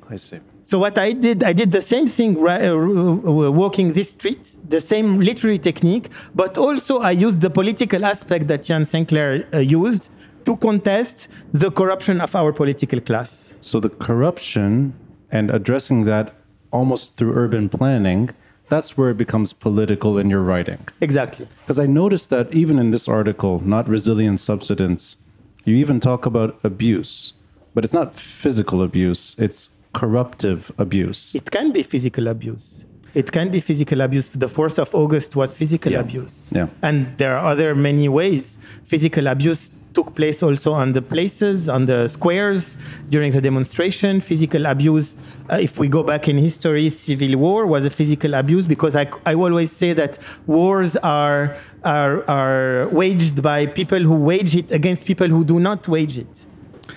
I 0.08 0.16
see. 0.16 0.40
So 0.62 0.78
what 0.78 0.96
I 0.96 1.12
did, 1.12 1.44
I 1.44 1.52
did 1.52 1.72
the 1.72 1.82
same 1.82 2.06
thing, 2.06 2.38
uh, 2.38 2.74
walking 2.74 3.92
this 3.92 4.12
street, 4.12 4.56
the 4.66 4.80
same 4.80 5.20
literary 5.20 5.58
technique, 5.58 6.08
but 6.34 6.56
also 6.56 7.00
I 7.00 7.10
used 7.10 7.42
the 7.42 7.50
political 7.50 8.02
aspect 8.02 8.48
that 8.48 8.70
Iain 8.70 8.86
Sinclair 8.86 9.46
uh, 9.52 9.58
used 9.58 10.10
to 10.44 10.56
contest 10.56 11.28
the 11.52 11.70
corruption 11.70 12.20
of 12.20 12.34
our 12.34 12.52
political 12.52 13.00
class. 13.00 13.54
So 13.60 13.80
the 13.80 13.88
corruption 13.90 14.94
and 15.30 15.50
addressing 15.50 16.04
that 16.04 16.34
almost 16.70 17.16
through 17.16 17.34
urban 17.34 17.68
planning, 17.68 18.30
that's 18.68 18.96
where 18.96 19.10
it 19.10 19.16
becomes 19.16 19.52
political 19.52 20.18
in 20.18 20.30
your 20.30 20.42
writing. 20.42 20.86
Exactly. 21.00 21.46
Because 21.62 21.78
I 21.78 21.86
noticed 21.86 22.30
that 22.30 22.54
even 22.54 22.78
in 22.78 22.90
this 22.90 23.08
article, 23.08 23.60
not 23.64 23.88
resilient 23.88 24.40
subsidence, 24.40 25.16
you 25.64 25.76
even 25.76 26.00
talk 26.00 26.26
about 26.26 26.58
abuse, 26.64 27.32
but 27.74 27.84
it's 27.84 27.94
not 27.94 28.14
physical 28.14 28.82
abuse, 28.82 29.34
it's 29.38 29.70
corruptive 29.92 30.72
abuse. 30.78 31.34
It 31.34 31.50
can 31.50 31.72
be 31.72 31.82
physical 31.82 32.26
abuse. 32.28 32.84
It 33.14 33.30
can 33.30 33.48
be 33.50 33.60
physical 33.60 34.00
abuse. 34.00 34.28
The 34.30 34.48
4th 34.48 34.78
of 34.78 34.92
August 34.94 35.36
was 35.36 35.54
physical 35.54 35.92
Yeah. 35.92 36.00
abuse. 36.00 36.50
Yeah. 36.52 36.66
And 36.82 37.16
there 37.16 37.36
are 37.38 37.46
other 37.52 37.74
many 37.74 38.08
ways 38.08 38.58
physical 38.82 39.28
abuse 39.28 39.70
took 39.94 40.14
place 40.14 40.42
also 40.42 40.72
on 40.72 40.92
the 40.92 41.00
places, 41.02 41.68
on 41.68 41.86
the 41.86 42.08
squares 42.08 42.76
during 43.08 43.30
the 43.32 43.40
demonstration. 43.40 44.20
Physical 44.20 44.66
abuse, 44.66 45.16
uh, 45.50 45.56
if 45.60 45.78
we 45.78 45.86
go 45.88 46.02
back 46.02 46.28
in 46.28 46.36
history, 46.38 46.90
civil 46.90 47.36
war 47.38 47.66
was 47.66 47.84
a 47.84 47.90
physical 47.90 48.34
abuse 48.34 48.66
because 48.66 48.94
I, 48.96 49.08
I 49.24 49.34
always 49.34 49.70
say 49.72 49.92
that 49.94 50.18
wars 50.46 50.96
are, 50.96 51.56
are, 51.84 52.28
are 52.28 52.88
waged 52.88 53.42
by 53.42 53.66
people 53.66 54.00
who 54.00 54.14
wage 54.16 54.56
it 54.56 54.72
against 54.72 55.06
people 55.06 55.28
who 55.28 55.44
do 55.44 55.58
not 55.60 55.86
wage 55.88 56.18
it. 56.18 56.46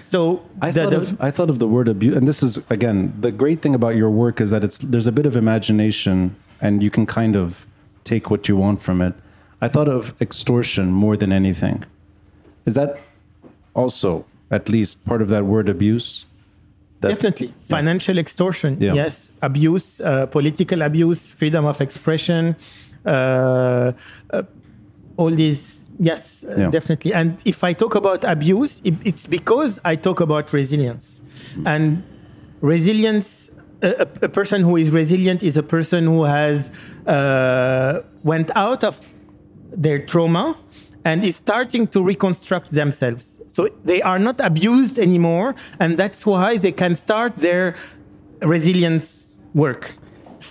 So 0.02 0.42
I 0.62 0.72
the- 0.72 0.82
thought, 0.84 0.90
the- 0.92 0.98
of, 0.98 1.22
I 1.22 1.32
thought 1.32 1.50
of 1.50 1.60
the 1.60 1.68
word 1.68 1.88
abuse, 1.88 2.16
and 2.16 2.28
this 2.28 2.42
is 2.42 2.58
again 2.70 3.14
the 3.20 3.32
great 3.32 3.62
thing 3.62 3.76
about 3.76 3.96
your 3.96 4.10
work 4.10 4.40
is 4.42 4.50
that 4.52 4.64
it's 4.64 4.78
there's 4.80 5.08
a 5.08 5.12
bit 5.12 5.26
of 5.26 5.36
imagination, 5.36 6.36
and 6.62 6.82
you 6.82 6.90
can 6.90 7.06
kind 7.06 7.36
of 7.36 7.66
take 8.04 8.30
what 8.32 8.48
you 8.50 8.56
want 8.56 8.82
from 8.82 9.02
it. 9.02 9.14
I 9.62 9.68
thought 9.68 9.90
of 9.90 10.14
extortion 10.22 10.92
more 10.92 11.18
than 11.18 11.32
anything. 11.32 11.84
Is 12.68 12.74
that 12.76 13.00
also 13.74 14.26
at 14.52 14.70
least 14.70 15.04
part 15.06 15.22
of 15.22 15.30
that 15.30 15.44
word 15.46 15.68
abuse? 15.70 16.26
That- 17.02 17.10
Definitely. 17.10 17.54
Financial 17.64 18.18
extortion. 18.18 18.78
Yeah. 18.80 18.94
Yes. 18.94 19.32
Abuse, 19.42 20.02
uh, 20.02 20.26
political 20.28 20.82
abuse, 20.82 21.30
freedom 21.32 21.66
of 21.66 21.80
expression, 21.82 22.56
uh, 23.06 23.10
uh, 24.32 24.44
all 25.16 25.32
these. 25.32 25.62
Yes, 26.00 26.44
uh, 26.44 26.56
Yeah. 26.58 26.70
definitely. 26.70 27.12
And 27.14 27.30
if 27.46 27.64
I 27.64 27.74
talk 27.74 27.96
about 27.96 28.24
abuse, 28.24 28.82
it's 28.84 29.26
because 29.26 29.80
I 29.84 29.96
talk 29.96 30.20
about 30.20 30.54
resilience. 30.54 31.22
And 31.66 32.04
resilience, 32.62 33.50
a, 33.82 33.90
a, 34.04 34.08
a 34.24 34.30
person 34.30 34.62
who 34.62 34.76
is 34.78 34.90
resilient 34.92 35.42
is 35.44 35.58
a 35.58 35.64
person 35.64 36.06
who 36.06 36.24
has 36.26 36.70
uh, 37.08 38.02
went 38.24 38.52
out 38.56 38.84
of 38.84 39.00
their 39.72 40.00
trauma 40.06 40.56
and 41.08 41.24
is 41.24 41.36
starting 41.48 41.84
to 41.96 42.00
reconstruct 42.12 42.68
themselves. 42.82 43.24
So 43.56 43.60
they 43.92 44.02
are 44.12 44.20
not 44.28 44.38
abused 44.52 44.96
anymore, 45.08 45.50
and 45.82 45.90
that's 46.02 46.22
why 46.32 46.50
they 46.66 46.74
can 46.82 46.94
start 47.06 47.32
their 47.48 47.66
resilience 48.54 49.04
work. 49.64 49.84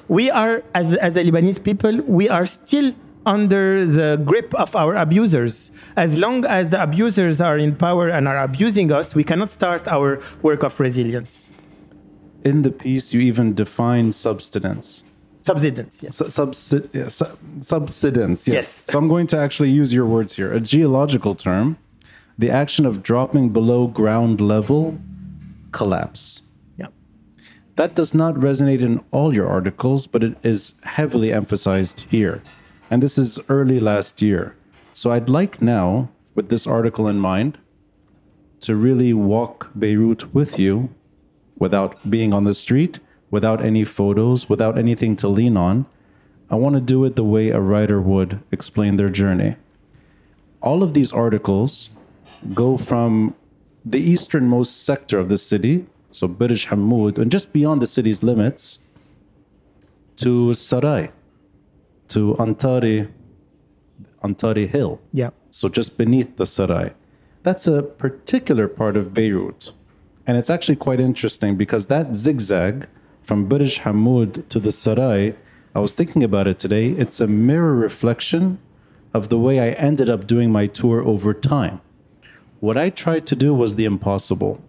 We 0.09 0.25
are, 0.43 0.55
as, 0.81 0.89
as 1.09 1.13
a 1.21 1.23
Lebanese 1.29 1.63
people, 1.69 1.95
we 2.19 2.27
are 2.37 2.47
still 2.47 2.89
under 3.35 3.65
the 3.99 4.11
grip 4.31 4.51
of 4.55 4.75
our 4.83 4.95
abusers. 5.07 5.55
As 6.05 6.11
long 6.25 6.45
as 6.45 6.63
the 6.73 6.81
abusers 6.89 7.37
are 7.49 7.59
in 7.59 7.71
power 7.87 8.07
and 8.17 8.23
are 8.27 8.41
abusing 8.51 8.89
us, 8.99 9.15
we 9.19 9.25
cannot 9.31 9.51
start 9.51 9.83
our 9.97 10.09
work 10.43 10.63
of 10.69 10.73
resilience. 10.87 11.51
in 12.51 12.63
the 12.63 12.71
piece 12.71 13.13
you 13.13 13.21
even 13.21 13.55
define 13.55 14.13
subsidence. 14.13 15.03
Subsidence, 15.47 16.03
yes. 16.03 16.21
Yeah, 16.21 17.09
su- 17.09 17.39
subsidence, 17.61 18.49
yes. 18.49 18.55
Yes. 18.55 18.83
So 18.87 18.99
I'm 18.99 19.07
going 19.07 19.29
to 19.29 19.39
actually 19.39 19.71
use 19.71 19.95
your 19.95 20.05
words 20.05 20.35
here. 20.35 20.53
A 20.53 20.59
geological 20.61 21.35
term, 21.37 21.79
the 22.37 22.51
action 22.51 22.85
of 22.85 23.03
dropping 23.03 23.51
below 23.51 23.87
ground 23.87 24.41
level 24.41 24.99
collapse. 25.71 26.43
Yeah. 26.77 26.89
That 27.77 27.95
does 27.95 28.13
not 28.13 28.35
resonate 28.35 28.81
in 28.81 29.05
all 29.13 29.35
your 29.35 29.49
articles, 29.49 30.09
but 30.09 30.25
it 30.25 30.35
is 30.45 30.75
heavily 30.83 31.33
emphasized 31.33 32.07
here. 32.11 32.43
And 32.91 33.03
this 33.03 33.17
is 33.17 33.39
early 33.49 33.79
last 33.79 34.21
year. 34.21 34.57
So 34.93 35.13
I'd 35.13 35.31
like 35.31 35.63
now, 35.63 36.09
with 36.35 36.49
this 36.49 36.67
article 36.67 37.07
in 37.07 37.19
mind, 37.19 37.59
to 38.61 38.75
really 38.75 39.13
walk 39.13 39.71
Beirut 39.79 40.35
with 40.35 40.59
you 40.59 40.89
without 41.59 42.11
being 42.11 42.33
on 42.33 42.45
the 42.45 42.55
street, 42.55 42.99
without 43.31 43.65
any 43.65 43.85
photos, 43.85 44.49
without 44.49 44.79
anything 44.79 45.17
to 45.17 45.29
lean 45.29 45.57
on. 45.57 45.87
I 46.49 46.55
want 46.55 46.75
to 46.75 46.81
do 46.81 47.05
it 47.05 47.17
the 47.17 47.25
way 47.25 47.51
a 47.51 47.61
writer 47.61 48.01
would 48.01 48.41
explain 48.53 48.97
their 48.97 49.11
journey. 49.11 49.57
All 50.63 50.83
of 50.83 50.95
these 50.95 51.13
articles 51.13 51.91
go 52.55 52.77
from 52.77 53.35
the 53.85 53.99
easternmost 53.99 54.85
sector 54.85 55.19
of 55.19 55.29
the 55.29 55.39
city, 55.39 55.87
so 56.11 56.29
Burj 56.29 56.67
Hamoud, 56.69 57.19
and 57.19 57.31
just 57.31 57.53
beyond 57.53 57.83
the 57.83 57.87
city's 57.87 58.23
limits, 58.23 58.89
to 60.17 60.55
Sarai, 60.55 61.11
to 62.09 62.35
Antari, 62.35 63.11
Antari 64.23 64.69
Hill. 64.69 65.01
Yeah. 65.13 65.31
So 65.51 65.69
just 65.69 65.99
beneath 65.99 66.37
the 66.37 66.47
Sarai. 66.47 66.93
That's 67.43 67.67
a 67.67 67.83
particular 67.83 68.67
part 68.67 68.97
of 68.97 69.15
Beirut. 69.15 69.73
And 70.27 70.37
it's 70.37 70.51
actually 70.51 70.77
quite 70.77 70.99
interesting 70.99 71.57
because 71.57 71.87
that 71.87 72.17
zigzag 72.17 72.89
from 73.27 73.49
Burj 73.49 73.81
Hamoud 73.81 74.49
to 74.51 74.61
the 74.61 74.71
Sarai, 74.71 75.35
I 75.75 75.81
was 75.81 75.97
thinking 75.97 76.23
about 76.23 76.47
it 76.47 76.61
today, 76.61 76.91
it's 76.91 77.21
a 77.21 77.27
mirror 77.27 77.75
reflection 77.75 78.61
of 79.13 79.31
the 79.31 79.39
way 79.39 79.59
I 79.59 79.71
ended 79.71 80.09
up 80.09 80.29
doing 80.29 80.53
my 80.53 80.69
tour 80.69 81.03
over 81.03 81.35
time. 81.35 81.81
What 82.61 82.79
I 82.79 82.89
tried 82.89 83.27
to 83.27 83.35
do 83.35 83.53
was 83.53 83.75
the 83.75 83.85
impossible. 83.85 84.63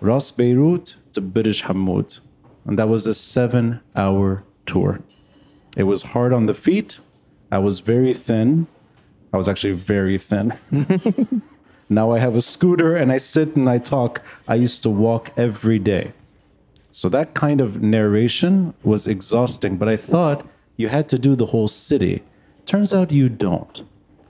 Ras 0.00 0.32
Beirut 0.32 0.96
to 1.12 1.20
Burj 1.20 1.62
Hamoud. 1.62 2.18
And 2.64 2.76
that 2.76 2.88
was 2.88 3.06
a 3.06 3.14
seven 3.14 3.80
hour 3.94 4.42
tour. 4.66 5.00
It 5.76 5.84
was 5.84 6.02
hard 6.02 6.32
on 6.32 6.46
the 6.46 6.54
feet. 6.54 6.98
I 7.52 7.58
was 7.58 7.78
very 7.78 8.12
thin. 8.12 8.66
I 9.32 9.36
was 9.36 9.48
actually 9.48 9.74
very 9.74 10.18
thin. 10.18 10.54
now 11.88 12.10
I 12.10 12.18
have 12.18 12.34
a 12.34 12.42
scooter 12.42 12.96
and 12.96 13.12
I 13.12 13.18
sit 13.18 13.54
and 13.54 13.70
I 13.70 13.78
talk. 13.78 14.22
I 14.48 14.56
used 14.56 14.82
to 14.82 14.90
walk 14.90 15.30
every 15.36 15.78
day. 15.78 16.14
So 16.90 17.08
that 17.08 17.34
kind 17.34 17.60
of 17.60 17.82
narration 17.82 18.74
was 18.82 19.06
exhausting, 19.06 19.76
but 19.76 19.88
I 19.88 19.96
thought 19.96 20.46
you 20.76 20.88
had 20.88 21.08
to 21.10 21.18
do 21.18 21.36
the 21.36 21.46
whole 21.46 21.68
city. 21.68 22.22
Turns 22.64 22.92
out 22.92 23.12
you 23.12 23.28
don't. 23.28 23.84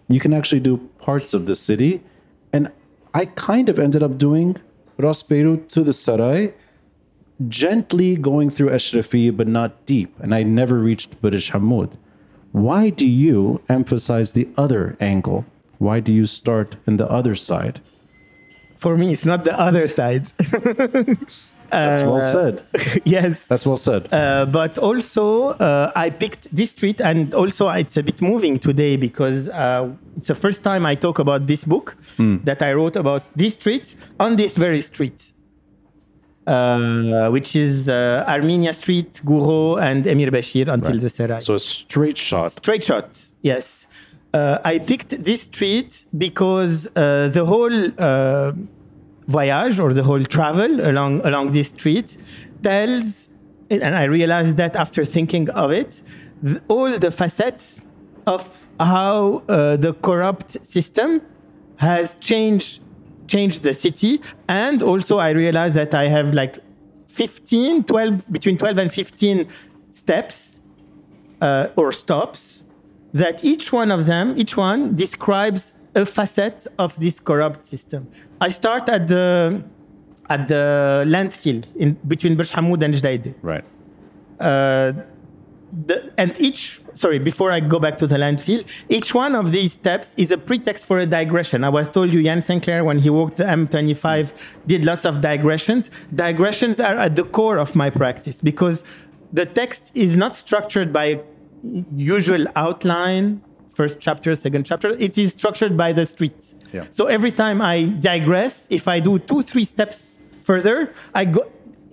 You 0.09 0.21
can 0.21 0.35
actually 0.35 0.61
do 0.61 0.88
parts 0.99 1.33
of 1.33 1.47
the 1.47 1.55
city. 1.55 2.02
And 2.52 2.71
I 3.14 3.26
kind 3.26 3.69
of 3.69 3.79
ended 3.79 4.02
up 4.02 4.19
doing 4.19 4.57
Ras 4.99 5.23
to 5.23 5.83
the 5.85 5.93
Sarai, 5.93 6.52
gently 7.49 8.17
going 8.17 8.50
through 8.50 8.71
Ashrafi, 8.71 9.35
but 9.35 9.49
not 9.49 9.87
deep. 9.87 10.14
And 10.21 10.35
I 10.35 10.43
never 10.43 10.79
reached 10.79 11.21
Burj 11.23 11.50
Hamoud. 11.52 11.97
Why 12.52 12.90
do 12.90 13.07
you 13.07 13.62
emphasize 13.69 14.33
the 14.33 14.49
other 14.57 14.97
angle? 15.00 15.47
Why 15.79 16.00
do 16.00 16.12
you 16.12 16.26
start 16.26 16.76
in 16.87 16.97
the 16.99 17.09
other 17.09 17.35
side? 17.35 17.81
For 18.81 18.97
me, 18.97 19.13
it's 19.13 19.27
not 19.27 19.45
the 19.45 19.55
other 19.61 19.87
side. 19.89 20.25
That's 21.71 22.03
well 22.03 22.19
said. 22.21 22.63
yes. 23.05 23.47
That's 23.47 23.67
well 23.67 23.77
said. 23.77 24.03
Uh, 24.13 24.47
but 24.47 24.79
also, 24.79 25.49
uh, 25.51 25.93
I 25.95 26.09
picked 26.09 26.49
this 26.55 26.71
street, 26.71 26.99
and 27.01 27.35
also 27.35 27.69
it's 27.69 27.97
a 27.99 28.03
bit 28.03 28.23
moving 28.23 28.59
today 28.59 28.97
because 28.97 29.49
uh, 29.51 29.91
it's 30.17 30.29
the 30.29 30.35
first 30.35 30.63
time 30.63 30.87
I 30.87 30.95
talk 30.95 31.19
about 31.19 31.47
this 31.47 31.65
book 31.65 31.97
that 32.45 32.63
I 32.63 32.73
wrote 32.73 32.97
about 32.97 33.23
this 33.37 33.55
street 33.55 33.95
on 34.19 34.37
this 34.37 34.57
very 34.57 34.81
street, 34.81 35.33
uh, 36.47 37.29
which 37.31 37.55
is 37.57 37.89
uh, 37.89 38.25
Armenia 38.27 38.73
Street, 38.73 39.21
Gouraud, 39.25 39.77
and 39.79 40.07
Emir 40.07 40.31
Bashir 40.31 40.73
until 40.73 40.99
the 40.99 41.09
Sarai. 41.11 41.41
so 41.43 41.55
a 41.55 41.59
straight 41.59 42.17
shot. 42.19 42.53
Straight 42.53 42.85
shot, 42.85 43.09
yes. 43.43 43.80
Uh, 44.33 44.59
I 44.65 44.79
picked 44.79 45.25
this 45.25 45.43
street 45.43 46.07
because 46.17 46.87
uh, 46.95 47.29
the 47.33 47.45
whole 47.45 47.91
uh, 47.99 48.53
voyage 49.27 49.81
or 49.81 49.93
the 49.93 50.05
whole 50.05 50.25
travel 50.25 50.81
along 50.89 51.21
along 51.27 51.49
this 51.49 51.69
street 51.71 52.17
tells, 52.63 53.29
and 53.71 53.97
I 53.97 54.05
realized 54.05 54.57
that 54.59 54.77
after 54.77 55.05
thinking 55.05 55.51
of 55.51 55.73
it, 55.73 56.03
th- 56.45 56.59
all 56.69 56.97
the 56.99 57.11
facets 57.11 57.85
of 58.27 58.69
how 58.79 59.43
uh, 59.49 59.77
the 59.77 59.95
corrupt 59.95 60.65
system 60.65 61.23
has 61.79 62.15
changed 62.17 62.81
changed 63.27 63.63
the 63.63 63.75
city, 63.75 64.21
and 64.49 64.83
also 64.83 65.19
I 65.19 65.31
realized 65.31 65.75
that 65.75 65.93
I 65.95 66.05
have 66.05 66.35
like 66.35 66.59
15, 67.07 67.85
12, 67.85 68.33
between 68.33 68.57
12 68.57 68.79
and 68.79 68.93
15 68.93 69.49
steps 69.91 70.61
uh, 71.41 71.69
or 71.77 71.93
stops 71.93 72.60
that 73.12 73.45
each 73.45 73.73
one 73.73 73.90
of 73.90 74.07
them, 74.07 74.35
each 74.38 74.57
one 74.57 74.95
describes 74.95 75.73
a 75.95 76.07
facet 76.07 76.67
of 76.79 76.99
this 77.00 77.19
corrupt 77.21 77.67
system. 77.67 78.09
I 78.40 78.50
start 78.50 78.88
at 78.88 79.09
the 79.09 79.62
at 80.29 80.47
the 80.47 81.05
landfill 81.07 81.64
in 81.75 81.99
between 82.07 82.37
Burj 82.37 82.52
Hamoud 82.52 82.83
and 82.83 82.95
Jdeide. 82.95 83.35
Right. 83.43 83.64
Uh, 84.38 84.93
the, 85.73 86.12
and 86.19 86.38
each 86.40 86.81
sorry 86.95 87.19
before 87.19 87.52
i 87.52 87.61
go 87.61 87.79
back 87.79 87.97
to 87.97 88.07
the 88.07 88.17
landfill 88.17 88.67
each 88.88 89.14
one 89.14 89.37
of 89.37 89.52
these 89.52 89.75
steps 89.75 90.14
is 90.17 90.33
a 90.33 90.38
pretext 90.38 90.85
for 90.85 90.99
a 90.99 91.07
digression 91.07 91.62
i 91.62 91.69
was 91.69 91.88
told 91.88 92.12
you 92.12 92.21
iain 92.21 92.43
sinclair 92.43 92.83
when 92.83 92.99
he 92.99 93.09
walked 93.09 93.37
the 93.37 93.45
m25 93.45 94.33
did 94.67 94.85
lots 94.85 95.05
of 95.05 95.21
digressions 95.21 95.90
digressions 96.12 96.81
are 96.81 96.99
at 96.99 97.14
the 97.14 97.23
core 97.23 97.57
of 97.59 97.76
my 97.76 97.88
practice 97.88 98.40
because 98.40 98.83
the 99.33 99.47
text 99.47 99.93
is 99.95 100.17
not 100.17 100.35
structured 100.35 100.93
by 100.93 101.21
usual 101.97 102.47
outline 102.57 103.40
first 103.75 104.00
chapter 104.00 104.35
second 104.37 104.64
chapter 104.64 104.90
it 104.99 105.17
is 105.19 105.33
structured 105.33 105.76
by 105.76 105.93
the 105.93 106.05
street 106.07 106.55
Yeah. 106.73 106.85
so 106.90 107.07
every 107.07 107.33
time 107.33 107.61
i 107.62 107.85
digress 108.12 108.67
if 108.71 108.87
i 108.88 109.00
do 109.00 109.19
two 109.19 109.43
three 109.43 109.64
steps 109.64 110.19
further 110.43 110.93
i 111.14 111.25
go 111.25 111.43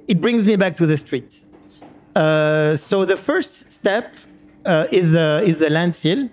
it 0.08 0.22
brings 0.22 0.46
me 0.46 0.56
back 0.56 0.76
to 0.78 0.86
the 0.86 0.98
street 0.98 1.44
uh, 2.16 2.76
so 2.76 3.06
the 3.06 3.18
first 3.18 3.70
step 3.70 4.16
uh, 4.66 4.88
is 4.92 5.12
the 5.12 5.42
is 5.46 5.58
the 5.60 5.68
landfill. 5.70 6.30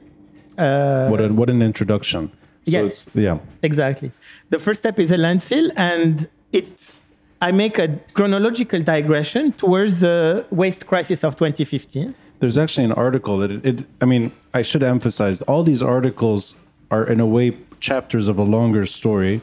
Uh, 0.57 1.09
What, 1.09 1.21
a, 1.21 1.29
what 1.41 1.51
an 1.51 1.61
introduction. 1.61 2.31
So 2.65 2.79
Yes. 2.79 3.07
it's, 3.07 3.17
yeah. 3.17 3.39
exactly. 3.63 4.11
The 4.49 4.59
first 4.59 4.79
step 4.85 4.99
is 4.99 5.11
a 5.13 5.19
landfill, 5.19 5.71
and 5.77 6.27
it. 6.53 6.95
I 7.43 7.53
make 7.53 7.79
a 7.79 7.89
chronological 8.15 8.81
digression 8.83 9.53
towards 9.53 10.01
the 10.01 10.47
waste 10.51 10.87
crisis 10.87 11.23
of 11.23 11.37
2015. 11.37 12.15
There's 12.45 12.59
actually 12.59 12.85
an 12.85 12.93
article 12.93 13.39
that 13.39 13.51
it, 13.51 13.65
it, 13.65 13.87
I 14.03 14.05
mean, 14.05 14.31
I 14.53 14.61
should 14.61 14.83
emphasize 14.83 15.41
all 15.41 15.63
these 15.63 15.83
articles 15.83 16.55
are 16.91 17.03
in 17.03 17.19
a 17.19 17.25
way 17.25 17.57
chapters 17.81 18.29
of 18.29 18.39
a 18.39 18.43
longer 18.43 18.85
story. 18.85 19.41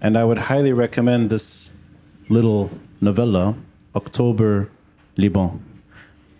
And 0.00 0.18
I 0.18 0.24
would 0.24 0.38
highly 0.50 0.72
recommend 0.72 1.30
this 1.30 1.70
little 2.28 2.72
novella, 3.00 3.54
Octobre 3.94 4.68
Liban, 5.16 5.62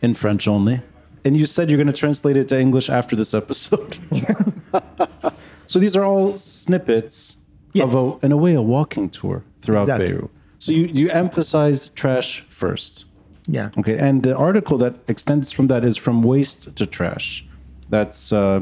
in 0.03 0.15
French 0.15 0.49
only. 0.49 0.83
And 1.25 1.37
you 1.37 1.45
said 1.45 1.71
you're 1.71 1.77
going 1.77 1.87
to 1.87 1.93
translate 1.93 2.37
it 2.37 2.49
to 2.49 2.59
English 2.59 2.91
after 2.91 3.15
this 3.15 3.33
episode. 3.33 4.01
so 5.67 5.79
these 5.79 5.95
are 5.95 6.05
all 6.05 6.37
snippets 6.37 7.37
of, 7.79 7.95
a, 7.95 8.27
in 8.27 8.33
a 8.33 8.37
way, 8.37 8.55
a 8.55 8.63
walking 8.63 9.11
tour 9.11 9.45
throughout 9.61 9.83
Exactly. 9.83 10.07
Beirut. 10.09 10.31
So 10.59 10.73
you, 10.73 10.87
you 10.87 11.09
emphasize 11.11 11.91
trash 11.91 12.41
first. 12.49 13.05
Yeah. 13.51 13.71
Okay, 13.79 13.99
and 13.99 14.23
the 14.23 14.35
article 14.37 14.79
that 14.79 14.95
extends 15.09 15.53
from 15.53 15.67
that 15.69 15.85
is 15.85 15.97
from 15.97 16.23
waste 16.23 16.75
to 16.77 16.87
trash. 16.87 17.45
That's 17.91 18.33
uh, 18.33 18.61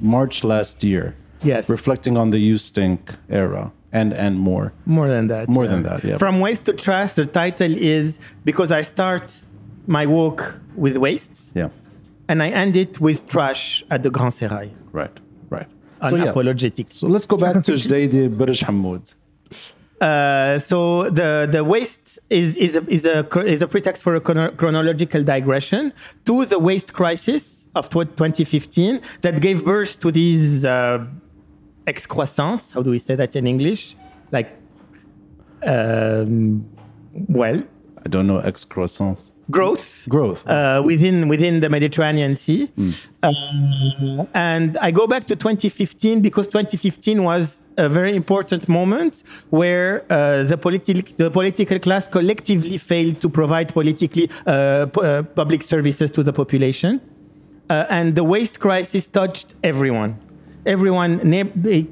March 0.00 0.44
last 0.44 0.84
year. 0.84 1.14
Yes. 1.44 1.68
reflecting 1.68 2.16
on 2.16 2.30
the 2.30 2.38
you 2.38 2.56
stink 2.56 3.00
era 3.28 3.72
and 3.92 4.12
and 4.12 4.38
more. 4.38 4.72
More 4.86 5.08
than 5.08 5.26
that. 5.28 5.48
More 5.48 5.66
than 5.66 5.82
that, 5.82 6.04
yeah. 6.04 6.16
From 6.18 6.38
waste 6.40 6.64
to 6.66 6.72
trash, 6.72 7.14
the 7.14 7.26
title 7.26 7.74
is 7.76 8.18
because 8.44 8.70
I 8.70 8.82
start 8.82 9.24
my 9.86 10.06
walk 10.06 10.60
with 10.76 10.96
waste 10.96 11.50
Yeah, 11.54 11.70
and 12.28 12.42
I 12.42 12.48
end 12.62 12.76
it 12.76 13.00
with 13.00 13.18
trash 13.28 13.82
at 13.90 14.02
the 14.04 14.10
Grand 14.10 14.32
Serail. 14.34 14.70
right, 14.92 15.16
right. 15.50 15.66
So 16.08 16.14
yeah, 16.16 16.26
Unapologetic. 16.26 16.88
so 16.92 17.08
let's 17.08 17.26
go 17.26 17.36
back 17.36 17.62
to 17.64 17.72
Jdeidi 17.82 18.28
Burj 18.38 18.60
Hamoud. 18.60 19.14
Uh, 20.02 20.58
so 20.58 21.08
the 21.10 21.48
the 21.48 21.62
waste 21.62 22.18
is 22.28 22.56
is 22.56 22.74
a, 22.74 22.84
is 22.88 23.06
a 23.06 23.24
is 23.46 23.62
a 23.62 23.68
pretext 23.68 24.02
for 24.02 24.16
a 24.16 24.20
chronological 24.20 25.22
digression 25.22 25.92
to 26.24 26.44
the 26.44 26.58
waste 26.58 26.92
crisis 26.92 27.68
of 27.76 27.88
2015 27.88 29.00
that 29.20 29.40
gave 29.40 29.64
birth 29.64 30.00
to 30.00 30.10
these 30.10 30.64
uh, 30.64 31.06
excroissance. 31.86 32.72
How 32.72 32.82
do 32.82 32.90
we 32.90 32.98
say 32.98 33.14
that 33.14 33.36
in 33.36 33.46
English? 33.46 33.94
Like, 34.32 34.50
um, 35.62 36.66
well, 37.28 37.62
I 38.04 38.08
don't 38.08 38.26
know 38.26 38.38
excroissance. 38.38 39.30
Growth 39.52 39.84
Growth. 40.08 40.40
uh, 40.48 40.82
within 40.90 41.16
within 41.28 41.54
the 41.60 41.68
Mediterranean 41.76 42.34
Sea. 42.34 42.60
Uh, 43.22 43.32
and 44.34 44.76
I 44.78 44.90
go 44.90 45.06
back 45.06 45.26
to 45.30 45.36
2015 45.36 46.20
because 46.20 46.46
2015 46.48 47.22
was 47.22 47.60
a 47.76 47.88
very 47.88 48.14
important 48.16 48.68
moment 48.68 49.22
where 49.50 50.04
uh, 50.10 50.42
the 50.44 50.58
political 50.58 51.02
the 51.16 51.30
political 51.30 51.78
class 51.78 52.08
collectively 52.08 52.78
failed 52.78 53.20
to 53.22 53.28
provide 53.28 53.68
politically 53.72 54.26
uh, 54.46 54.86
p- 54.86 55.00
uh, 55.00 55.22
public 55.40 55.62
services 55.62 56.10
to 56.10 56.22
the 56.22 56.32
population, 56.32 57.00
uh, 57.70 57.86
and 57.88 58.14
the 58.16 58.24
waste 58.24 58.60
crisis 58.60 59.06
touched 59.08 59.54
everyone. 59.62 60.12
Everyone, 60.64 61.10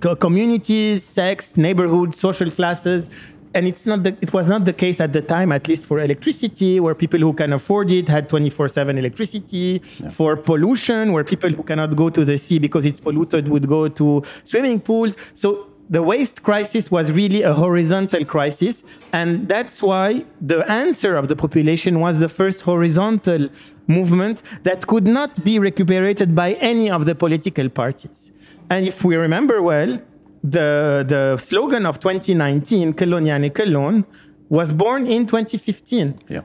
co- 0.01 0.15
communities, 0.15 1.03
sex, 1.03 1.57
neighborhoods, 1.57 2.15
social 2.21 2.49
classes, 2.59 3.09
and 3.55 3.67
it's 3.67 3.87
not 3.87 4.03
the, 4.03 4.17
it 4.21 4.33
was 4.33 4.49
not 4.49 4.65
the 4.65 4.73
case 4.73 5.01
at 5.01 5.13
the 5.13 5.23
time, 5.23 5.53
at 5.53 5.67
least 5.69 5.87
for 5.87 6.01
electricity, 6.01 6.81
where 6.81 6.95
people 6.95 7.21
who 7.21 7.33
can 7.33 7.53
afford 7.53 7.91
it 7.91 8.09
had 8.09 8.29
24/7 8.29 8.99
electricity. 8.99 9.83
For 10.11 10.37
pollution, 10.37 11.13
where 11.13 11.25
people 11.25 11.51
who 11.51 11.63
cannot 11.63 11.97
go 11.97 12.11
to 12.11 12.25
the 12.25 12.39
sea 12.39 12.59
because 12.59 12.87
it's 12.87 13.01
polluted 13.01 13.49
would 13.49 13.67
go 13.69 13.89
to 13.89 14.23
swimming 14.45 14.81
pools. 14.81 15.17
So 15.35 15.67
the 15.89 16.03
waste 16.03 16.45
crisis 16.45 16.91
was 16.91 17.11
really 17.11 17.43
a 17.43 17.53
horizontal 17.53 18.25
crisis, 18.25 18.85
and 19.13 19.49
that's 19.49 19.83
why 19.83 20.25
the 20.41 20.61
answer 20.71 21.17
of 21.17 21.27
the 21.27 21.35
population 21.35 21.99
was 21.99 22.21
the 22.21 22.29
first 22.29 22.61
horizontal 22.61 23.49
movement 23.89 24.43
that 24.63 24.87
could 24.87 25.07
not 25.07 25.43
be 25.43 25.59
recuperated 25.59 26.35
by 26.35 26.53
any 26.55 26.89
of 26.89 27.07
the 27.07 27.15
political 27.17 27.69
parties. 27.69 28.31
And 28.69 28.87
if 28.87 29.03
we 29.05 29.17
remember 29.17 29.61
well, 29.61 30.01
the, 30.43 31.05
the 31.07 31.37
slogan 31.37 31.87
of 31.87 32.01
2019, 32.01 32.95
Kelon 32.95 33.27
Yani 33.27 33.51
Kelon, 33.51 34.05
was 34.49 34.73
born 34.73 35.07
in 35.07 35.27
2015. 35.27 36.19
yeah. 36.29 36.41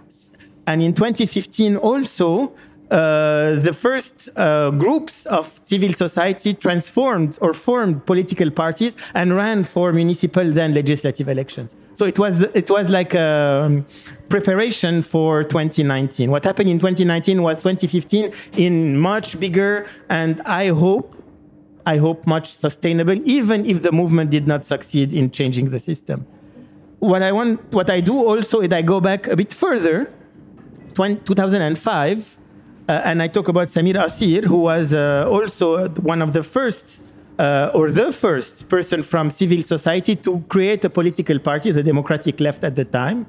And 0.67 0.81
in 0.81 0.93
2015 0.93 1.77
also, 1.77 2.53
uh, 2.91 3.55
the 3.55 3.73
first 3.73 4.29
uh, 4.35 4.69
groups 4.69 5.25
of 5.25 5.59
civil 5.63 5.91
society 5.93 6.53
transformed 6.53 7.37
or 7.41 7.53
formed 7.53 8.05
political 8.05 8.51
parties 8.51 8.95
and 9.15 9.35
ran 9.35 9.63
for 9.63 9.91
municipal 9.91 10.43
then 10.51 10.73
legislative 10.73 11.27
elections. 11.27 11.75
So 11.95 12.05
it 12.05 12.19
was 12.19 12.43
it 12.53 12.69
was 12.69 12.89
like 12.91 13.15
a 13.15 13.63
um, 13.65 13.85
preparation 14.29 15.01
for 15.01 15.43
2019. 15.43 16.29
What 16.29 16.43
happened 16.43 16.69
in 16.69 16.77
2019 16.77 17.41
was 17.41 17.57
2015 17.57 18.31
in 18.57 18.99
much 18.99 19.39
bigger 19.39 19.87
and 20.09 20.41
I 20.41 20.67
hope 20.67 21.14
I 21.85 21.97
hope 21.97 22.25
much 22.25 22.53
sustainable, 22.53 23.19
even 23.25 23.65
if 23.65 23.83
the 23.83 23.91
movement 23.91 24.31
did 24.31 24.47
not 24.47 24.65
succeed 24.65 25.13
in 25.13 25.31
changing 25.31 25.69
the 25.69 25.79
system. 25.79 26.25
What 26.99 27.21
I 27.21 27.31
want, 27.31 27.73
what 27.73 27.89
I 27.89 27.99
do 28.01 28.25
also 28.25 28.61
is 28.61 28.71
I 28.71 28.81
go 28.81 28.99
back 28.99 29.27
a 29.27 29.35
bit 29.35 29.53
further, 29.53 30.11
20, 30.93 31.21
2005, 31.25 32.37
uh, 32.87 33.01
and 33.03 33.21
I 33.21 33.27
talk 33.27 33.47
about 33.47 33.67
Samir 33.67 33.95
Kassir, 33.95 34.45
who 34.45 34.57
was 34.57 34.93
uh, 34.93 35.27
also 35.29 35.89
one 35.89 36.21
of 36.21 36.33
the 36.33 36.43
first. 36.43 37.01
Uh, 37.37 37.69
or 37.73 37.91
the 37.91 38.13
first 38.13 38.69
person 38.69 39.03
from 39.03 39.29
civil 39.29 39.61
society 39.61 40.15
to 40.15 40.39
create 40.47 40.85
a 40.85 40.89
political 40.89 41.37
party, 41.37 41.69
the 41.69 41.83
Democratic 41.83 42.39
Left 42.39 42.63
at 42.63 42.77
the 42.77 42.85
time. 42.85 43.25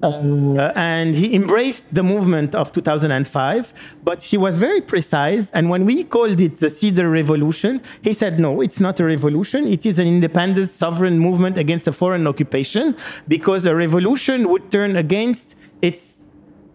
Uh, 0.00 0.70
and 0.76 1.14
he 1.16 1.34
embraced 1.34 1.84
the 1.92 2.02
movement 2.04 2.54
of 2.54 2.70
2005, 2.70 3.72
but 4.04 4.22
he 4.22 4.38
was 4.38 4.56
very 4.56 4.80
precise. 4.80 5.50
And 5.50 5.70
when 5.70 5.84
we 5.84 6.04
called 6.04 6.40
it 6.40 6.56
the 6.58 6.70
Cedar 6.70 7.10
Revolution, 7.10 7.82
he 8.02 8.12
said, 8.12 8.38
no, 8.38 8.60
it's 8.60 8.78
not 8.78 9.00
a 9.00 9.04
revolution. 9.04 9.66
It 9.66 9.84
is 9.84 9.98
an 9.98 10.06
independent 10.06 10.70
sovereign 10.70 11.18
movement 11.18 11.58
against 11.58 11.88
a 11.88 11.92
foreign 11.92 12.26
occupation 12.28 12.96
because 13.26 13.66
a 13.66 13.74
revolution 13.74 14.48
would 14.48 14.70
turn 14.70 14.94
against 14.94 15.56
its 15.82 16.22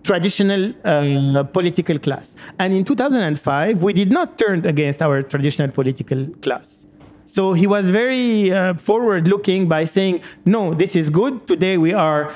traditional 0.03 0.73
uh, 0.83 1.43
political 1.43 1.97
class. 1.99 2.36
And 2.59 2.73
in 2.73 2.83
2005, 2.83 3.81
we 3.81 3.93
did 3.93 4.12
not 4.12 4.38
turn 4.38 4.65
against 4.65 5.01
our 5.01 5.23
traditional 5.23 5.69
political 5.71 6.27
class. 6.41 6.88
So 7.25 7.53
he 7.53 7.67
was 7.67 7.89
very 7.89 8.51
uh, 8.51 8.73
forward 8.73 9.29
looking 9.29 9.69
by 9.69 9.86
saying, 9.86 10.21
no, 10.45 10.73
this 10.73 10.93
is 10.93 11.09
good. 11.09 11.47
Today 11.47 11.77
we 11.77 11.93
are 11.93 12.33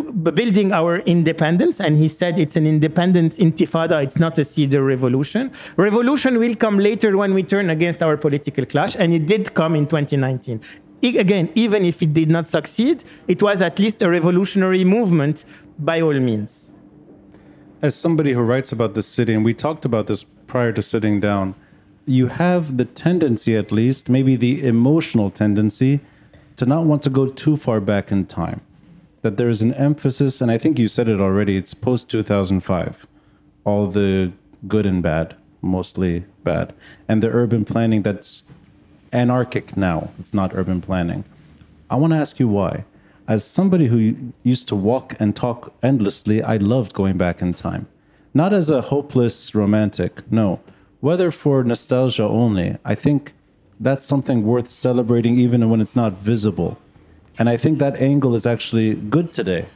building 0.00 0.72
our 0.72 0.98
independence. 1.00 1.80
And 1.80 1.96
he 1.96 2.08
said 2.08 2.38
it's 2.38 2.56
an 2.56 2.66
independence 2.66 3.38
intifada, 3.38 4.02
it's 4.02 4.18
not 4.18 4.38
a 4.38 4.44
cedar 4.44 4.82
revolution. 4.84 5.52
Revolution 5.76 6.38
will 6.38 6.54
come 6.54 6.78
later 6.78 7.16
when 7.16 7.34
we 7.34 7.42
turn 7.42 7.70
against 7.70 8.02
our 8.02 8.16
political 8.16 8.64
clash. 8.66 8.96
And 8.96 9.12
it 9.12 9.26
did 9.26 9.54
come 9.54 9.76
in 9.76 9.86
2019. 9.86 10.60
Again, 11.02 11.50
even 11.54 11.84
if 11.84 12.02
it 12.02 12.12
did 12.12 12.30
not 12.30 12.48
succeed, 12.48 13.04
it 13.26 13.42
was 13.42 13.60
at 13.60 13.78
least 13.78 14.02
a 14.02 14.08
revolutionary 14.08 14.84
movement 14.84 15.44
by 15.78 16.00
all 16.00 16.18
means. 16.20 16.70
as 17.82 17.96
somebody 17.96 18.32
who 18.32 18.40
writes 18.40 18.70
about 18.70 18.94
the 18.94 19.02
city, 19.02 19.34
and 19.34 19.44
we 19.44 19.52
talked 19.52 19.84
about 19.84 20.06
this 20.06 20.22
prior 20.46 20.72
to 20.72 20.80
sitting 20.80 21.20
down, 21.20 21.54
you 22.06 22.28
have 22.28 22.76
the 22.76 22.84
tendency, 22.84 23.56
at 23.56 23.72
least, 23.72 24.08
maybe 24.08 24.36
the 24.36 24.64
emotional 24.64 25.30
tendency, 25.30 26.00
to 26.54 26.64
not 26.64 26.84
want 26.84 27.02
to 27.02 27.10
go 27.10 27.26
too 27.26 27.56
far 27.56 27.80
back 27.80 28.12
in 28.12 28.24
time. 28.24 28.60
That 29.22 29.36
there 29.36 29.48
is 29.48 29.62
an 29.62 29.74
emphasis, 29.74 30.40
and 30.40 30.50
I 30.50 30.58
think 30.58 30.78
you 30.78 30.88
said 30.88 31.08
it 31.08 31.20
already, 31.20 31.56
it's 31.56 31.74
post 31.74 32.10
2005. 32.10 33.06
All 33.64 33.86
the 33.86 34.32
good 34.68 34.86
and 34.86 35.02
bad, 35.02 35.36
mostly 35.60 36.24
bad. 36.44 36.74
And 37.08 37.22
the 37.22 37.30
urban 37.30 37.64
planning 37.64 38.02
that's 38.02 38.44
anarchic 39.12 39.76
now, 39.76 40.10
it's 40.18 40.34
not 40.34 40.54
urban 40.54 40.80
planning. 40.80 41.24
I 41.88 41.96
want 41.96 42.12
to 42.12 42.18
ask 42.18 42.40
you 42.40 42.48
why. 42.48 42.84
as 43.28 43.44
somebody 43.44 43.86
who 43.86 44.32
used 44.42 44.68
to 44.68 44.76
walk 44.76 45.14
and 45.20 45.34
talk 45.34 45.72
endlessly, 45.82 46.42
I 46.42 46.56
loved 46.56 46.92
going 46.92 47.16
back 47.16 47.40
in 47.40 47.54
time. 47.54 47.86
Not 48.34 48.52
as 48.52 48.70
a 48.70 48.82
hopeless 48.82 49.54
romantic, 49.54 50.30
no. 50.30 50.60
Whether 51.00 51.30
for 51.30 51.62
nostalgia 51.64 52.24
only, 52.24 52.78
I 52.84 52.94
think 52.94 53.32
that's 53.78 54.04
something 54.04 54.44
worth 54.44 54.68
celebrating 54.68 55.38
even 55.38 55.68
when 55.70 55.80
it's 55.80 55.96
not 55.96 56.12
visible. 56.12 56.78
And 57.38 57.48
I 57.48 57.56
think 57.56 57.78
that 57.78 57.96
angle 57.96 58.34
is 58.34 58.46
actually 58.46 58.94
good 58.94 59.32
today. 59.32 59.66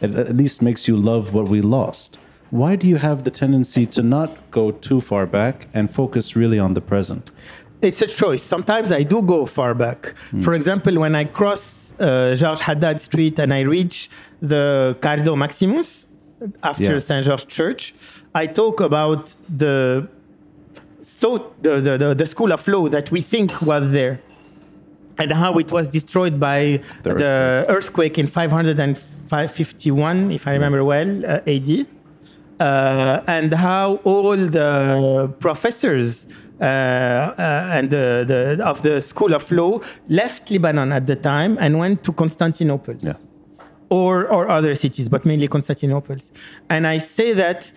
It 0.00 0.14
at 0.14 0.36
least 0.36 0.62
makes 0.62 0.88
you 0.88 0.96
love 0.96 1.32
what 1.32 1.48
we 1.48 1.60
lost. 1.60 2.18
Why 2.50 2.76
do 2.76 2.86
you 2.86 2.96
have 2.96 3.24
the 3.24 3.30
tendency 3.30 3.86
to 3.86 4.02
not 4.02 4.50
go 4.50 4.72
too 4.72 5.00
far 5.00 5.26
back 5.26 5.68
and 5.72 5.90
focus 5.90 6.36
really 6.36 6.58
on 6.58 6.74
the 6.74 6.80
present? 6.80 7.30
it's 7.82 8.00
a 8.00 8.06
choice. 8.06 8.44
Sometimes 8.44 8.92
I 8.92 9.02
do 9.02 9.20
go 9.22 9.44
far 9.44 9.74
back. 9.74 10.14
For 10.40 10.54
example, 10.54 10.94
when 11.00 11.16
I 11.16 11.24
cross 11.24 11.92
uh, 11.98 12.34
Georges 12.36 12.60
Haddad 12.60 13.00
Street 13.00 13.40
and 13.40 13.52
I 13.52 13.62
reach 13.62 14.08
the 14.40 14.96
Cardo 15.00 15.36
Maximus 15.36 16.06
after 16.62 16.92
Yeah. 16.92 16.98
Saint 16.98 17.24
George 17.26 17.46
Church, 17.48 17.92
I 18.34 18.46
talk 18.46 18.80
about 18.80 19.34
the 19.48 20.06
so 21.02 21.52
the, 21.60 21.80
the, 21.80 21.98
the, 21.98 22.14
the 22.14 22.26
school 22.26 22.52
of 22.52 22.66
law 22.68 22.88
that 22.88 23.10
we 23.10 23.20
think 23.20 23.50
was 23.62 23.90
there 23.90 24.20
and 25.18 25.32
how 25.32 25.58
it 25.58 25.70
was 25.72 25.88
destroyed 25.88 26.38
by 26.40 26.80
The 27.02 27.14
the, 27.14 27.66
earthquake 27.68 28.18
in 28.18 28.26
551, 28.26 30.30
if 30.30 30.46
I 30.46 30.52
remember 30.52 30.84
well, 30.84 31.24
uh, 31.24 31.40
AD. 31.46 31.86
Uh, 32.60 33.22
and 33.26 33.52
how 33.54 33.96
all 34.04 34.36
the 34.36 35.32
professors 35.40 36.26
uh, 36.60 36.64
uh, 36.64 37.34
and 37.72 37.90
the, 37.90 38.24
the, 38.26 38.64
of 38.64 38.82
the 38.82 39.00
School 39.00 39.34
of 39.34 39.50
Law 39.50 39.80
left 40.08 40.48
Lebanon 40.50 40.92
at 40.92 41.06
the 41.08 41.16
time 41.16 41.58
and 41.60 41.78
went 41.78 42.04
to 42.04 42.12
Constantinople 42.12 42.94
Yeah. 43.00 43.14
or, 43.90 44.28
or 44.28 44.48
other 44.48 44.76
cities, 44.76 45.08
but 45.08 45.24
mainly 45.24 45.48
Constantinople. 45.48 46.18
And 46.70 46.86
I 46.86 46.98
say 46.98 47.32
that 47.32 47.72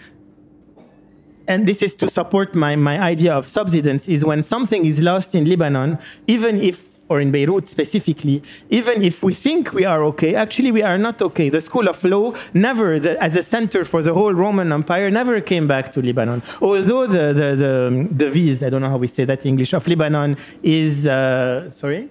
and 1.48 1.68
this 1.68 1.82
is 1.82 1.94
to 1.96 2.10
support 2.10 2.56
my, 2.56 2.76
my 2.76 3.00
idea 3.00 3.34
of 3.34 3.48
subsidence 3.48 4.08
is 4.08 4.26
when 4.26 4.42
something 4.44 4.86
is 4.86 5.02
lost 5.02 5.36
in 5.36 5.46
Lebanon, 5.46 6.00
even 6.28 6.60
if, 6.60 6.95
or 7.08 7.22
in 7.22 7.32
Beirut 7.32 7.68
specifically, 7.68 8.42
even 8.70 9.04
if 9.04 9.22
we 9.22 9.34
think 9.34 9.74
we 9.74 9.86
are 9.86 10.04
okay, 10.06 10.34
actually 10.36 10.72
we 10.72 10.82
are 10.82 10.98
not 10.98 11.22
okay. 11.22 11.50
The 11.50 11.62
School 11.62 11.88
of 11.88 12.04
Law 12.04 12.34
never, 12.54 13.00
the, 13.00 13.22
as 13.22 13.36
a 13.36 13.44
center 13.44 13.86
for 13.86 14.02
the 14.02 14.14
whole 14.14 14.34
Roman 14.34 14.72
Empire, 14.72 15.10
never 15.12 15.40
came 15.42 15.68
back 15.68 15.92
to 15.94 16.02
Lebanon. 16.02 16.42
Although 16.62 17.06
the, 17.06 17.34
the, 17.34 17.56
the, 17.56 18.08
the 18.12 18.30
viz, 18.30 18.64
I 18.64 18.70
don't 18.70 18.82
know 18.82 18.90
how 18.90 18.98
we 18.98 19.08
say 19.08 19.26
that 19.26 19.46
in 19.46 19.50
English, 19.50 19.74
of 19.74 19.88
Lebanon 19.88 20.36
is, 20.64 21.08
uh, 21.08 21.70
sorry? 21.70 22.10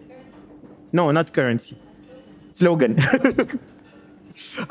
No, 0.92 1.10
not 1.10 1.32
currency. 1.32 1.76
Slogan. 2.52 2.96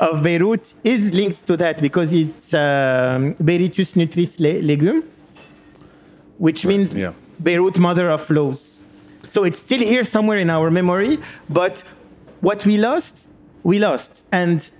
of 0.00 0.22
Beirut 0.22 0.74
is 0.82 1.12
linked 1.12 1.46
to 1.46 1.56
that 1.58 1.80
because 1.80 2.12
it's 2.12 2.54
um, 2.54 3.34
Berytus 3.34 3.94
nutrix 3.94 4.38
legum, 4.38 5.04
which 6.38 6.64
means 6.64 6.94
yeah. 6.94 7.12
Beirut 7.42 7.78
mother 7.78 8.10
of 8.10 8.28
laws. 8.30 8.73
So 9.28 9.44
it's 9.44 9.58
still 9.58 9.80
here 9.80 10.04
somewhere 10.04 10.38
in 10.38 10.50
our 10.50 10.70
memory, 10.70 11.18
but 11.48 11.82
what 12.40 12.64
we 12.66 12.76
lost, 12.76 13.28
we 13.62 13.78
lost. 13.78 14.26
And 14.32 14.70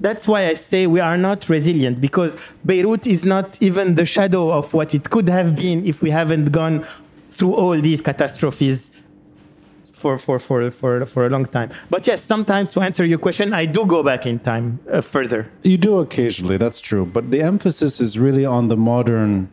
that's 0.00 0.28
why 0.28 0.46
I 0.46 0.54
say 0.54 0.86
we 0.86 1.00
are 1.00 1.16
not 1.16 1.48
resilient 1.48 2.00
because 2.00 2.36
Beirut 2.64 3.06
is 3.06 3.24
not 3.24 3.60
even 3.60 3.96
the 3.96 4.06
shadow 4.06 4.52
of 4.52 4.72
what 4.72 4.94
it 4.94 5.10
could 5.10 5.28
have 5.28 5.56
been 5.56 5.84
if 5.86 6.02
we 6.02 6.10
haven't 6.10 6.52
gone 6.52 6.86
through 7.30 7.54
all 7.54 7.80
these 7.80 8.00
catastrophes 8.00 8.90
for, 9.92 10.16
for, 10.16 10.38
for, 10.38 10.70
for, 10.70 11.04
for 11.06 11.26
a 11.26 11.28
long 11.28 11.46
time. 11.46 11.70
But 11.90 12.06
yes, 12.06 12.22
sometimes 12.22 12.72
to 12.74 12.80
answer 12.80 13.04
your 13.04 13.18
question, 13.18 13.52
I 13.52 13.66
do 13.66 13.84
go 13.84 14.02
back 14.02 14.26
in 14.26 14.38
time 14.38 14.78
uh, 14.90 15.00
further. 15.00 15.50
You 15.62 15.76
do 15.76 15.98
occasionally, 15.98 16.56
that's 16.56 16.80
true, 16.80 17.04
but 17.04 17.30
the 17.32 17.42
emphasis 17.42 18.00
is 18.00 18.18
really 18.18 18.44
on 18.44 18.68
the 18.68 18.76
modern 18.76 19.50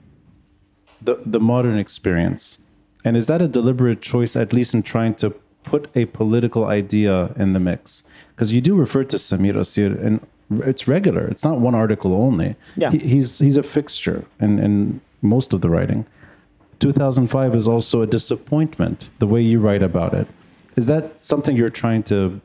the 1.02 1.16
the 1.26 1.40
modern 1.40 1.78
experience. 1.78 2.60
And 3.06 3.16
is 3.16 3.28
that 3.28 3.42
a 3.42 3.48
deliberate 3.48 4.02
choice 4.02 4.36
at 4.36 4.52
least 4.52 4.74
in 4.74 4.84
trying 4.84 5.16
to 5.16 5.30
put 5.64 5.96
a 5.96 6.06
political 6.08 6.66
idea 6.66 7.34
in 7.38 7.54
the 7.54 7.60
mix? 7.60 8.04
Because 8.36 8.52
you 8.52 8.60
do 8.60 8.76
refer 8.76 9.06
to 9.06 9.16
Samir 9.16 9.54
Kassir 9.54 10.04
and 10.04 10.26
it's 10.50 10.88
regular. 10.88 11.26
It's 11.28 11.46
not 11.46 11.60
one 11.60 11.76
article 11.76 12.14
only. 12.14 12.56
Yeah. 12.76 12.92
He, 12.92 12.98
he's 12.98 13.40
he's 13.40 13.58
a 13.58 13.64
fixture 13.64 14.26
in, 14.40 14.60
in 14.60 15.02
most 15.22 15.54
of 15.54 15.62
the 15.62 15.70
writing. 15.70 16.06
2005 16.80 17.56
is 17.56 17.68
also 17.68 18.02
a 18.02 18.08
disappointment, 18.08 19.10
the 19.20 19.28
way 19.28 19.42
you 19.42 19.60
write 19.60 19.82
about 19.82 20.14
it. 20.14 20.28
Is 20.76 20.88
that 20.88 21.20
something 21.20 21.56
you're 21.56 21.70
trying 21.70 22.04
to, 22.04 22.42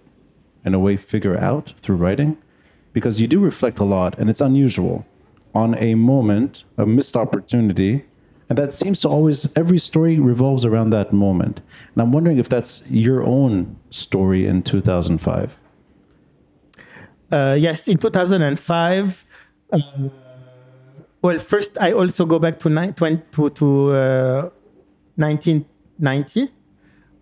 in 0.65 0.73
a 0.73 0.79
way, 0.79 0.97
figure 0.97 1.37
out 1.37 1.75
through 1.81 1.97
writing? 1.97 2.39
Because 2.93 3.21
you 3.21 3.27
do 3.27 3.41
reflect 3.41 3.81
a 3.81 3.85
lot, 3.85 4.17
and 4.19 4.31
it's 4.31 4.41
unusual 4.41 5.05
on 5.55 5.75
a 5.79 5.95
moment, 5.95 6.65
a 6.77 6.87
missed 6.87 7.17
opportunity. 7.17 8.05
And 8.51 8.59
that 8.59 8.73
seems 8.73 9.01
to 9.03 9.09
always, 9.09 9.57
every 9.57 9.79
story 9.79 10.19
revolves 10.19 10.65
around 10.65 10.91
that 10.91 11.13
moment. 11.13 11.61
And 11.95 12.03
I'm 12.03 12.11
wondering 12.11 12.39
if 12.39 12.49
that's 12.49 12.91
your 12.91 13.23
own 13.23 13.77
story 13.91 14.45
in 14.45 14.65
2005. 14.65 15.57
Uh, 17.31 17.57
yes, 17.57 17.87
in 17.87 17.97
2005. 17.99 19.25
Uh, 19.73 19.79
well, 21.23 21.39
first, 21.39 21.79
I 21.81 21.93
also 21.93 22.27
go 22.27 22.41
back 22.41 22.59
to, 22.59 22.69
ni- 22.69 22.91
20, 22.91 23.23
to, 23.33 23.51
to 23.51 23.93
uh, 23.93 24.51
1990, 25.15 26.49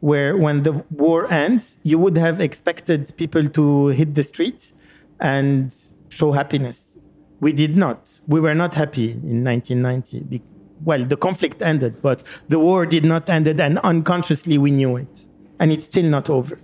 where 0.01 0.35
when 0.35 0.63
the 0.63 0.83
war 0.91 1.31
ends, 1.31 1.77
you 1.83 1.99
would 1.99 2.17
have 2.17 2.41
expected 2.41 3.15
people 3.19 3.47
to 3.51 3.89
hit 3.89 4.15
the 4.15 4.23
street 4.23 4.73
and 5.21 5.75
show 6.09 6.33
happiness. 6.33 6.97
We 7.39 7.53
did 7.53 7.77
not. 7.77 8.19
We 8.27 8.41
were 8.41 8.55
not 8.55 8.77
happy 8.77 9.11
in 9.11 9.45
1990. 9.45 10.41
Well, 10.89 11.05
the 11.05 11.19
conflict 11.19 11.61
ended, 11.61 12.01
but 12.01 12.23
the 12.49 12.59
war 12.59 12.87
did 12.87 13.05
not 13.05 13.29
end, 13.29 13.47
and 13.47 13.79
unconsciously 13.81 14.57
we 14.57 14.71
knew 14.71 14.97
it. 14.97 15.27
And 15.61 15.71
it's 15.71 15.85
still 15.85 16.07
not 16.07 16.31
over. 16.31 16.59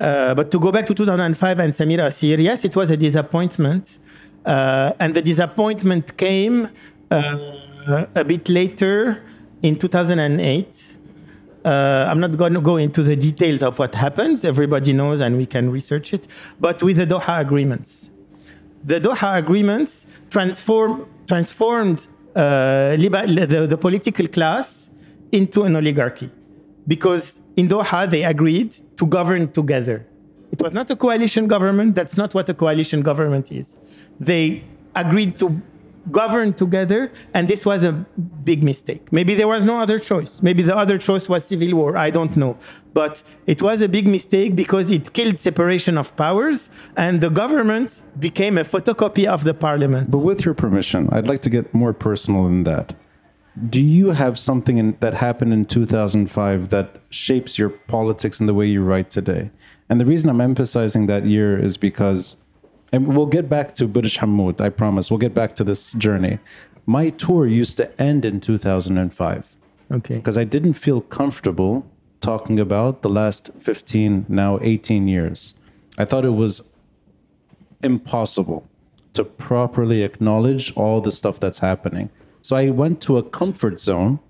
Uh, 0.00 0.32
but 0.34 0.50
to 0.50 0.58
go 0.58 0.72
back 0.72 0.86
to 0.86 0.94
2005 0.94 1.58
and 1.58 1.74
Samir 1.74 1.98
Kassir, 1.98 2.42
yes, 2.42 2.64
it 2.64 2.74
was 2.74 2.88
a 2.88 2.96
disappointment. 2.96 3.98
Uh, 4.46 4.94
and 4.98 5.12
the 5.12 5.20
disappointment 5.20 6.16
came 6.16 6.70
uh, 7.10 8.06
a 8.14 8.24
bit 8.24 8.48
later 8.48 9.22
in 9.60 9.78
2008. 9.78 10.96
Uh, 11.66 11.68
I'm 12.08 12.18
not 12.18 12.34
going 12.38 12.54
to 12.54 12.62
go 12.62 12.78
into 12.78 13.02
the 13.02 13.14
details 13.14 13.62
of 13.62 13.78
what 13.78 13.94
happens. 13.94 14.42
Everybody 14.42 14.94
knows 14.94 15.20
and 15.20 15.36
we 15.36 15.44
can 15.44 15.68
research 15.68 16.14
it. 16.14 16.26
But 16.58 16.82
with 16.82 16.96
the 16.96 17.06
Doha 17.06 17.40
agreements. 17.40 18.08
The 18.82 19.02
Doha 19.02 19.36
agreements 19.36 20.06
transform, 20.30 21.06
transformed 21.26 22.08
Uh, 22.34 22.96
the, 22.96 23.66
the 23.68 23.76
political 23.76 24.26
class 24.26 24.90
into 25.30 25.62
an 25.62 25.76
oligarchy 25.76 26.30
because 26.86 27.40
in 27.56 27.68
Doha 27.68 28.10
they 28.10 28.24
agreed 28.24 28.76
to 28.96 29.06
govern 29.06 29.52
together. 29.52 30.06
It 30.50 30.60
was 30.62 30.72
not 30.72 30.90
a 30.90 30.96
coalition 30.96 31.46
government. 31.46 31.94
That's 31.94 32.16
not 32.16 32.34
what 32.34 32.48
a 32.48 32.54
coalition 32.54 33.02
government 33.02 33.50
is. 33.52 33.78
They 34.18 34.64
agreed 34.94 35.38
to 35.40 35.60
govern 36.10 36.52
together, 36.52 37.12
and 37.32 37.48
this 37.48 37.64
was 37.64 37.84
a 37.84 37.92
big 37.92 38.62
mistake. 38.62 39.12
Maybe 39.12 39.34
there 39.34 39.48
was 39.48 39.64
no 39.64 39.80
other 39.80 39.98
choice. 39.98 40.42
Maybe 40.42 40.62
the 40.62 40.76
other 40.76 40.98
choice 40.98 41.28
was 41.28 41.44
civil 41.44 41.74
war. 41.74 41.96
I 41.96 42.10
don't 42.10 42.36
know. 42.36 42.56
But 42.92 43.22
it 43.46 43.62
was 43.62 43.80
a 43.80 43.88
big 43.88 44.06
mistake 44.06 44.54
because 44.54 44.90
it 44.90 45.12
killed 45.12 45.40
separation 45.40 45.98
of 45.98 46.14
powers, 46.16 46.70
and 46.96 47.20
the 47.20 47.30
government 47.30 48.02
became 48.18 48.58
a 48.58 48.64
photocopy 48.64 49.26
of 49.26 49.44
the 49.44 49.54
parliament. 49.54 50.10
But 50.10 50.18
with 50.18 50.44
your 50.44 50.54
permission, 50.54 51.08
I'd 51.10 51.26
like 51.26 51.42
to 51.42 51.50
get 51.50 51.74
more 51.74 51.92
personal 51.92 52.44
than 52.44 52.64
that. 52.64 52.94
Do 53.68 53.80
you 53.80 54.10
have 54.10 54.36
something 54.38 54.78
in, 54.78 54.96
that 54.98 55.14
happened 55.14 55.52
in 55.52 55.64
2005 55.64 56.70
that 56.70 56.96
shapes 57.10 57.56
your 57.56 57.70
politics 57.70 58.40
and 58.40 58.48
the 58.48 58.54
way 58.54 58.66
you 58.66 58.82
write 58.82 59.10
today? 59.10 59.50
And 59.88 60.00
the 60.00 60.06
reason 60.06 60.30
I'm 60.30 60.40
emphasizing 60.40 61.06
that 61.06 61.26
year 61.26 61.56
is 61.58 61.76
because, 61.76 62.43
and 62.94 63.08
we'll 63.16 63.26
get 63.26 63.48
back 63.48 63.74
to 63.74 63.88
Burj 63.88 64.18
Hamoud, 64.18 64.60
I 64.60 64.68
promise. 64.68 65.10
We'll 65.10 65.18
get 65.18 65.34
back 65.34 65.56
to 65.56 65.64
this 65.64 65.90
journey. 65.92 66.38
My 66.86 67.10
tour 67.10 67.44
used 67.44 67.76
to 67.78 67.86
end 68.00 68.24
in 68.24 68.40
2005 68.40 69.56
Okay. 69.90 70.16
because 70.16 70.38
I 70.38 70.44
didn't 70.44 70.74
feel 70.74 71.00
comfortable 71.00 71.84
talking 72.20 72.60
about 72.60 73.02
the 73.02 73.08
last 73.08 73.50
15, 73.58 74.26
now 74.28 74.58
18 74.62 75.08
years. 75.08 75.54
I 75.98 76.04
thought 76.04 76.24
it 76.24 76.36
was 76.44 76.70
impossible 77.82 78.68
to 79.14 79.24
properly 79.24 80.02
acknowledge 80.04 80.72
all 80.76 81.00
the 81.00 81.10
stuff 81.10 81.40
that's 81.40 81.58
happening. 81.58 82.10
So 82.42 82.54
I 82.54 82.70
went 82.70 83.00
to 83.02 83.18
a 83.18 83.22
comfort 83.24 83.80
zone, 83.80 84.20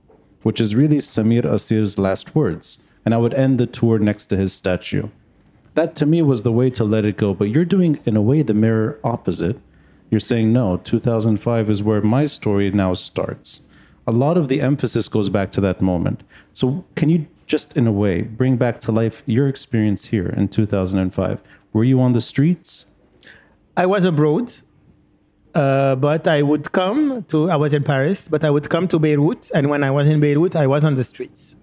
which 0.43 0.59
is 0.61 0.75
really 0.75 0.99
Samir 0.99 1.43
Kassir's 1.43 1.99
last 1.99 2.35
words, 2.35 2.87
and 3.05 3.13
I 3.13 3.19
would 3.19 3.35
end 3.35 3.61
the 3.61 3.67
tour 3.67 3.99
next 3.99 4.27
to 4.27 4.37
his 4.39 4.55
statue. 4.55 5.09
That 5.75 5.95
to 5.97 6.07
me 6.07 6.23
was 6.23 6.43
the 6.43 6.53
way 6.53 6.71
to 6.71 6.85
let 6.85 7.05
it 7.05 7.17
go, 7.17 7.35
but 7.35 7.51
you're 7.51 7.65
doing, 7.65 8.01
in 8.05 8.17
a 8.17 8.23
way, 8.23 8.43
the 8.43 8.55
mirror 8.55 8.99
opposite. 9.03 9.61
You're 10.11 10.21
saying, 10.21 10.53
no, 10.53 10.77
2005 10.77 11.71
is 11.71 11.83
where 11.83 12.01
my 12.01 12.25
story 12.27 12.71
now 12.71 12.95
starts. 12.95 13.69
A 14.07 14.13
lot 14.13 14.37
of 14.37 14.49
the 14.49 14.61
emphasis 14.61 15.09
goes 15.09 15.29
back 15.29 15.51
to 15.53 15.61
that 15.63 15.81
moment. 15.81 16.23
So, 16.53 16.85
can 16.95 17.09
you 17.09 17.27
just 17.47 17.77
in 17.77 17.87
a 17.87 17.93
way, 17.93 18.23
bring 18.23 18.57
back 18.57 18.81
to 18.81 18.93
life 18.93 19.23
your 19.27 19.49
experience 19.49 20.07
here 20.07 20.29
in 20.29 20.49
2005. 20.49 21.41
Were 21.73 21.85
you 21.85 22.01
on 22.01 22.13
the 22.13 22.21
streets? 22.21 22.87
I 23.77 23.87
was 23.87 24.05
abroad, 24.05 24.53
uh, 25.55 25.97
but 25.97 26.27
I 26.27 26.43
would 26.43 26.73
come 26.73 27.25
to. 27.29 27.51
I 27.51 27.57
was 27.57 27.75
in 27.75 27.83
Paris, 27.83 28.29
but 28.29 28.45
I 28.45 28.51
would 28.51 28.71
come 28.71 28.87
to 28.89 28.99
Beirut, 28.99 29.51
and 29.55 29.69
when 29.69 29.83
I 29.83 29.91
was 29.91 30.07
in 30.07 30.21
Beirut, 30.21 30.55
I 30.57 30.67
was 30.67 30.85
on 30.85 30.95
the 30.95 31.05
streets. 31.05 31.57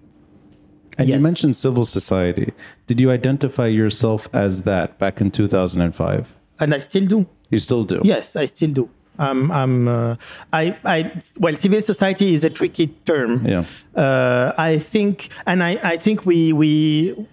And 1.01 1.09
you 1.09 1.19
mentioned 1.19 1.55
civil 1.55 1.85
society. 1.85 2.53
Did 2.87 2.99
you 2.99 3.11
identify 3.11 3.67
yourself 3.67 4.29
as 4.33 4.63
that 4.63 4.97
back 4.99 5.21
in 5.21 5.31
2005? 5.31 6.37
and 6.61 6.73
I 6.73 6.77
still 6.77 7.05
do. 7.05 7.27
You 7.49 7.57
still 7.57 7.83
do. 7.83 7.99
Yes, 8.03 8.35
I 8.35 8.45
still 8.45 8.71
do. 8.71 8.89
Um, 9.19 9.51
I'm, 9.51 9.87
uh, 9.87 10.15
I, 10.53 10.77
I, 10.85 11.11
well, 11.39 11.55
civil 11.55 11.81
society 11.81 12.33
is 12.33 12.43
a 12.43 12.49
tricky 12.49 12.87
term. 13.05 13.45
Yeah. 13.45 13.65
Uh, 13.93 14.53
I 14.57 14.77
think, 14.77 15.29
and 15.45 15.61
I, 15.61 15.79
I 15.83 15.97
think 15.97 16.25
we, 16.25 16.53
we, 16.53 17.27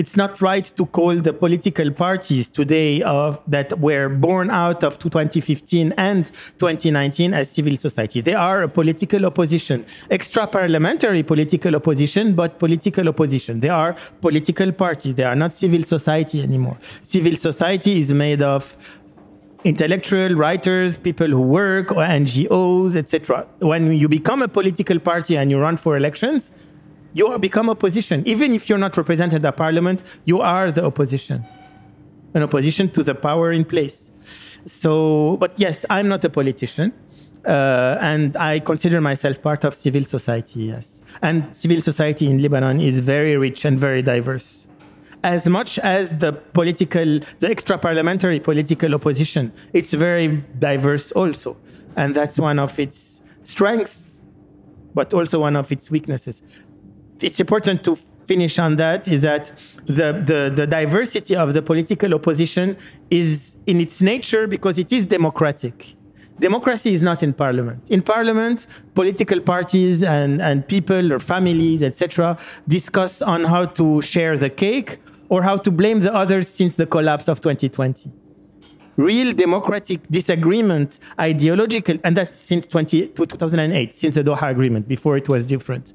it's 0.00 0.16
not 0.16 0.40
right 0.40 0.64
to 0.78 0.86
call 0.86 1.14
the 1.28 1.34
political 1.44 1.90
parties 1.90 2.48
today 2.48 3.02
of 3.02 3.38
that 3.46 3.78
were 3.78 4.08
born 4.08 4.48
out 4.50 4.82
of 4.82 4.98
2015 4.98 5.92
and 5.98 6.24
2019 6.56 7.34
as 7.34 7.50
civil 7.50 7.76
society. 7.76 8.22
They 8.22 8.32
are 8.32 8.62
a 8.62 8.68
political 8.68 9.26
opposition, 9.26 9.84
extra 10.10 10.46
parliamentary 10.46 11.22
political 11.22 11.76
opposition, 11.76 12.34
but 12.34 12.58
political 12.58 13.10
opposition. 13.10 13.60
They 13.60 13.68
are 13.68 13.94
political 14.22 14.72
party. 14.72 15.12
They 15.12 15.24
are 15.24 15.36
not 15.36 15.52
civil 15.52 15.82
society 15.82 16.42
anymore. 16.42 16.78
Civil 17.02 17.34
society 17.34 17.98
is 17.98 18.14
made 18.14 18.40
of 18.40 18.78
intellectual 19.64 20.34
writers, 20.34 20.96
people 20.96 21.26
who 21.26 21.42
work, 21.42 21.92
or 21.92 22.02
NGOs, 22.22 22.96
etc. 22.96 23.46
When 23.58 23.92
you 23.92 24.08
become 24.08 24.40
a 24.40 24.48
political 24.48 24.98
party 24.98 25.36
and 25.36 25.50
you 25.50 25.58
run 25.58 25.76
for 25.76 25.98
elections, 25.98 26.50
you 27.12 27.26
are 27.28 27.38
become 27.38 27.70
opposition. 27.70 28.22
Even 28.26 28.52
if 28.52 28.68
you're 28.68 28.78
not 28.78 28.96
represented 28.96 29.44
at 29.44 29.56
parliament, 29.56 30.02
you 30.24 30.40
are 30.40 30.70
the 30.70 30.84
opposition, 30.84 31.44
an 32.34 32.42
opposition 32.42 32.88
to 32.90 33.02
the 33.02 33.14
power 33.14 33.52
in 33.52 33.64
place. 33.64 34.10
So, 34.66 35.36
but 35.38 35.52
yes, 35.56 35.84
I'm 35.90 36.08
not 36.08 36.24
a 36.24 36.30
politician. 36.30 36.92
Uh, 37.42 37.96
and 38.02 38.36
I 38.36 38.60
consider 38.60 39.00
myself 39.00 39.40
part 39.40 39.64
of 39.64 39.74
civil 39.74 40.04
society, 40.04 40.64
yes. 40.64 41.00
And 41.22 41.56
civil 41.56 41.80
society 41.80 42.26
in 42.26 42.42
Lebanon 42.42 42.82
is 42.82 43.00
very 43.00 43.34
rich 43.38 43.64
and 43.64 43.78
very 43.78 44.02
diverse 44.02 44.66
as 45.22 45.48
much 45.48 45.78
as 45.78 46.18
the 46.18 46.32
political, 46.32 47.20
the 47.38 47.50
extra 47.50 47.78
parliamentary 47.78 48.40
political 48.40 48.94
opposition, 48.94 49.52
it's 49.72 49.92
very 49.92 50.42
diverse 50.58 51.12
also. 51.12 51.56
And 51.96 52.14
that's 52.14 52.38
one 52.38 52.58
of 52.58 52.78
its 52.78 53.20
strengths, 53.42 54.24
but 54.94 55.12
also 55.12 55.40
one 55.40 55.56
of 55.56 55.70
its 55.72 55.90
weaknesses. 55.90 56.42
It's 57.20 57.40
important 57.40 57.84
to 57.84 57.96
finish 58.26 58.58
on 58.58 58.76
that 58.76 59.08
is 59.08 59.22
that 59.22 59.52
the, 59.86 60.08
the, 60.30 60.52
the 60.54 60.66
diversity 60.66 61.34
of 61.34 61.52
the 61.52 61.62
political 61.62 62.14
opposition 62.14 62.76
is 63.10 63.56
in 63.66 63.80
its 63.80 64.00
nature 64.00 64.46
because 64.46 64.78
it 64.78 64.92
is 64.92 65.06
democratic. 65.06 65.96
Democracy 66.38 66.94
is 66.94 67.02
not 67.02 67.22
in 67.22 67.32
parliament. 67.34 67.78
In 67.90 68.00
parliament, 68.00 68.66
political 68.94 69.40
parties 69.40 70.02
and, 70.02 70.40
and 70.40 70.66
people 70.66 71.12
or 71.12 71.20
families, 71.20 71.82
etc., 71.82 72.38
discuss 72.66 73.20
on 73.20 73.44
how 73.44 73.66
to 73.66 74.00
share 74.00 74.38
the 74.38 74.48
cake 74.48 74.98
or 75.28 75.42
how 75.42 75.56
to 75.58 75.70
blame 75.70 76.00
the 76.00 76.12
others 76.14 76.48
since 76.48 76.76
the 76.76 76.86
collapse 76.86 77.28
of 77.28 77.40
2020. 77.40 78.10
Real 78.96 79.32
democratic 79.32 80.00
disagreement, 80.08 80.98
ideological, 81.18 81.98
and 82.04 82.16
that's 82.16 82.34
since 82.34 82.66
20, 82.66 83.08
2008, 83.08 83.94
since 83.94 84.14
the 84.14 84.24
Doha 84.24 84.50
Agreement, 84.50 84.88
before 84.88 85.16
it 85.16 85.28
was 85.28 85.44
different. 85.44 85.92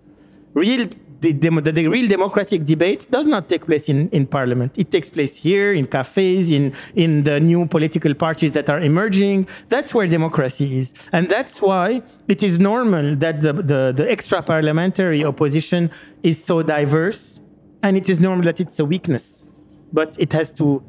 Real 0.54 0.88
the, 1.34 1.50
the, 1.50 1.72
the 1.72 1.88
real 1.88 2.08
democratic 2.08 2.66
debate 2.66 3.08
does 3.10 3.28
not 3.28 3.50
take 3.50 3.66
place 3.66 3.90
in, 3.90 4.10
in 4.10 4.28
parliament. 4.28 4.78
It 4.78 4.92
takes 4.92 5.10
place 5.10 5.36
here, 5.36 5.74
in 5.74 5.88
cafes, 5.88 6.52
in, 6.52 6.74
in 6.96 7.24
the 7.24 7.40
new 7.40 7.66
political 7.66 8.14
parties 8.14 8.52
that 8.54 8.70
are 8.70 8.80
emerging. 8.80 9.48
That's 9.70 9.94
where 9.94 10.08
democracy 10.08 10.80
is. 10.80 10.94
And 11.12 11.30
that's 11.30 11.62
why 11.62 12.02
it 12.28 12.44
is 12.44 12.60
normal 12.60 13.16
that 13.18 13.42
the, 13.42 13.54
the, 13.54 13.94
the 13.96 14.06
extra 14.10 14.42
parliamentary 14.42 15.24
opposition 15.24 15.92
is 16.24 16.44
so 16.44 16.62
diverse. 16.62 17.40
And 17.82 17.98
it 17.98 18.10
is 18.10 18.20
normal 18.20 18.46
that 18.46 18.60
it's 18.60 18.80
a 18.80 18.86
weakness. 18.86 19.46
But 19.94 20.16
it 20.20 20.34
has 20.34 20.52
to 20.54 20.84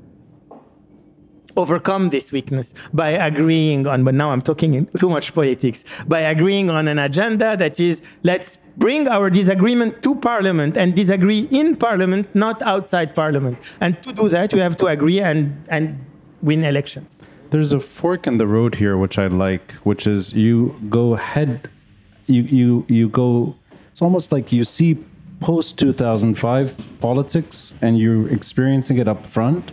overcome 1.57 2.11
this 2.11 2.33
weakness 2.33 2.75
by 2.93 3.11
agreeing 3.11 3.87
on, 3.87 4.05
but 4.05 4.15
now 4.15 4.31
I'm 4.31 4.43
talking 4.43 4.75
in 4.75 4.87
too 4.99 5.09
much 5.09 5.35
politics, 5.35 5.85
by 6.07 6.21
agreeing 6.21 6.71
on 6.71 6.89
an 6.89 6.99
agenda 6.99 7.57
that 7.57 7.81
is 7.81 8.03
let's 8.23 8.59
bring 8.77 9.09
our 9.09 9.31
disagreement 9.31 10.03
to 10.03 10.15
parliament 10.17 10.77
and 10.77 10.95
disagree 10.95 11.49
in 11.51 11.77
parliament, 11.77 12.35
not 12.35 12.61
outside 12.63 13.15
parliament. 13.15 13.59
And 13.81 14.01
to 14.03 14.13
do 14.13 14.29
that, 14.29 14.53
we 14.53 14.61
have 14.61 14.77
to 14.77 14.87
agree 14.87 15.21
and, 15.21 15.65
and 15.69 16.05
win 16.43 16.65
elections. 16.65 17.25
There's 17.51 17.73
a 17.73 17.81
fork 17.81 18.27
in 18.27 18.39
the 18.39 18.47
road 18.47 18.77
here, 18.77 18.97
which 18.97 19.19
I 19.19 19.29
like, 19.29 19.73
which 19.85 20.07
is 20.07 20.35
you 20.35 20.77
go 20.91 21.15
head, 21.15 21.71
you 22.27 22.43
you 22.43 22.85
you 22.89 23.09
go. 23.09 23.55
It's 23.91 24.03
almost 24.03 24.33
like 24.33 24.53
you 24.53 24.65
see 24.65 24.99
post 25.41 25.79
2005 25.79 26.75
politics, 27.01 27.75
and 27.81 27.99
you're 27.99 28.29
experiencing 28.29 28.99
it 28.99 29.07
up 29.07 29.25
front. 29.27 29.73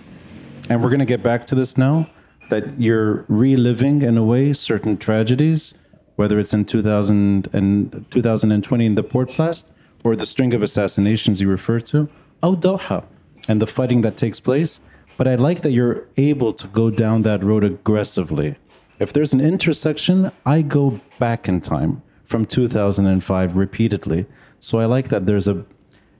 And 0.69 0.82
we're 0.82 0.89
gonna 0.89 1.06
get 1.06 1.21
back 1.23 1.45
to 1.47 1.56
this 1.56 1.78
now. 1.78 2.10
That 2.49 2.80
you're 2.80 3.26
reliving 3.28 4.02
in 4.02 4.17
a 4.17 4.23
way 4.23 4.54
certain 4.54 4.97
tragedies, 4.97 5.73
whether 6.15 6.39
it's 6.39 6.54
in 6.54 6.65
2000 6.65 7.47
and 7.54 8.06
2020 8.12 8.86
in 8.86 8.95
the 8.95 9.04
port 9.04 9.36
blast 9.36 9.67
or 10.04 10.15
the 10.15 10.26
string 10.26 10.54
of 10.54 10.62
assassinations 10.62 11.41
you 11.41 11.49
refer 11.49 11.80
to, 11.80 12.10
Al 12.41 12.56
Doha, 12.56 13.06
and 13.47 13.62
the 13.62 13.67
fighting 13.67 14.02
that 14.02 14.17
takes 14.17 14.39
place. 14.39 14.82
But 15.17 15.28
I 15.28 15.36
like 15.36 15.62
that 15.62 15.71
you're 15.71 16.06
able 16.17 16.54
to 16.54 16.67
go 16.67 16.89
down 16.89 17.21
that 17.21 17.43
road 17.43 17.63
aggressively. 17.63 18.56
If 18.99 19.13
there's 19.13 19.34
an 19.34 19.41
intersection, 19.41 20.32
I 20.45 20.62
go 20.62 20.99
back 21.19 21.47
in 21.47 21.62
time 21.62 22.02
from 22.26 22.45
2005 22.45 23.58
repeatedly. 23.58 24.26
So 24.60 24.80
I 24.80 24.86
like 24.86 25.10
that 25.10 25.26
there's 25.26 25.47
a, 25.47 25.65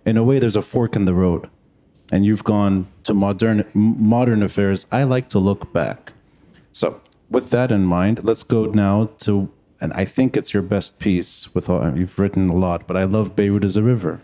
in 0.06 0.18
a 0.18 0.24
way, 0.24 0.40
there's 0.40 0.56
a 0.56 0.62
fork 0.62 0.96
in 0.96 1.06
the 1.06 1.14
road. 1.14 1.50
And 2.12 2.26
you've 2.26 2.44
gone 2.44 2.88
to 3.04 3.14
modern 3.14 3.66
modern 3.74 4.44
affairs. 4.44 4.86
I 4.92 5.04
like 5.04 5.30
to 5.30 5.40
look 5.40 5.74
back. 5.74 6.14
So 6.72 7.02
with 7.30 7.50
that 7.52 7.72
in 7.72 7.86
mind, 7.86 8.24
let's 8.24 8.44
go 8.44 8.66
now 8.66 9.10
to, 9.20 9.50
and 9.82 9.92
I 9.94 10.06
think 10.06 10.38
it's 10.38 10.54
your 10.54 10.64
best 10.64 11.00
piece. 11.00 11.54
With 11.56 11.70
all, 11.70 11.98
you've 11.98 12.20
written 12.20 12.50
a 12.50 12.56
lot, 12.56 12.88
but 12.88 12.96
I 12.98 13.06
love 13.06 13.36
Beirut 13.36 13.64
as 13.64 13.78
a 13.78 13.82
river 13.84 14.22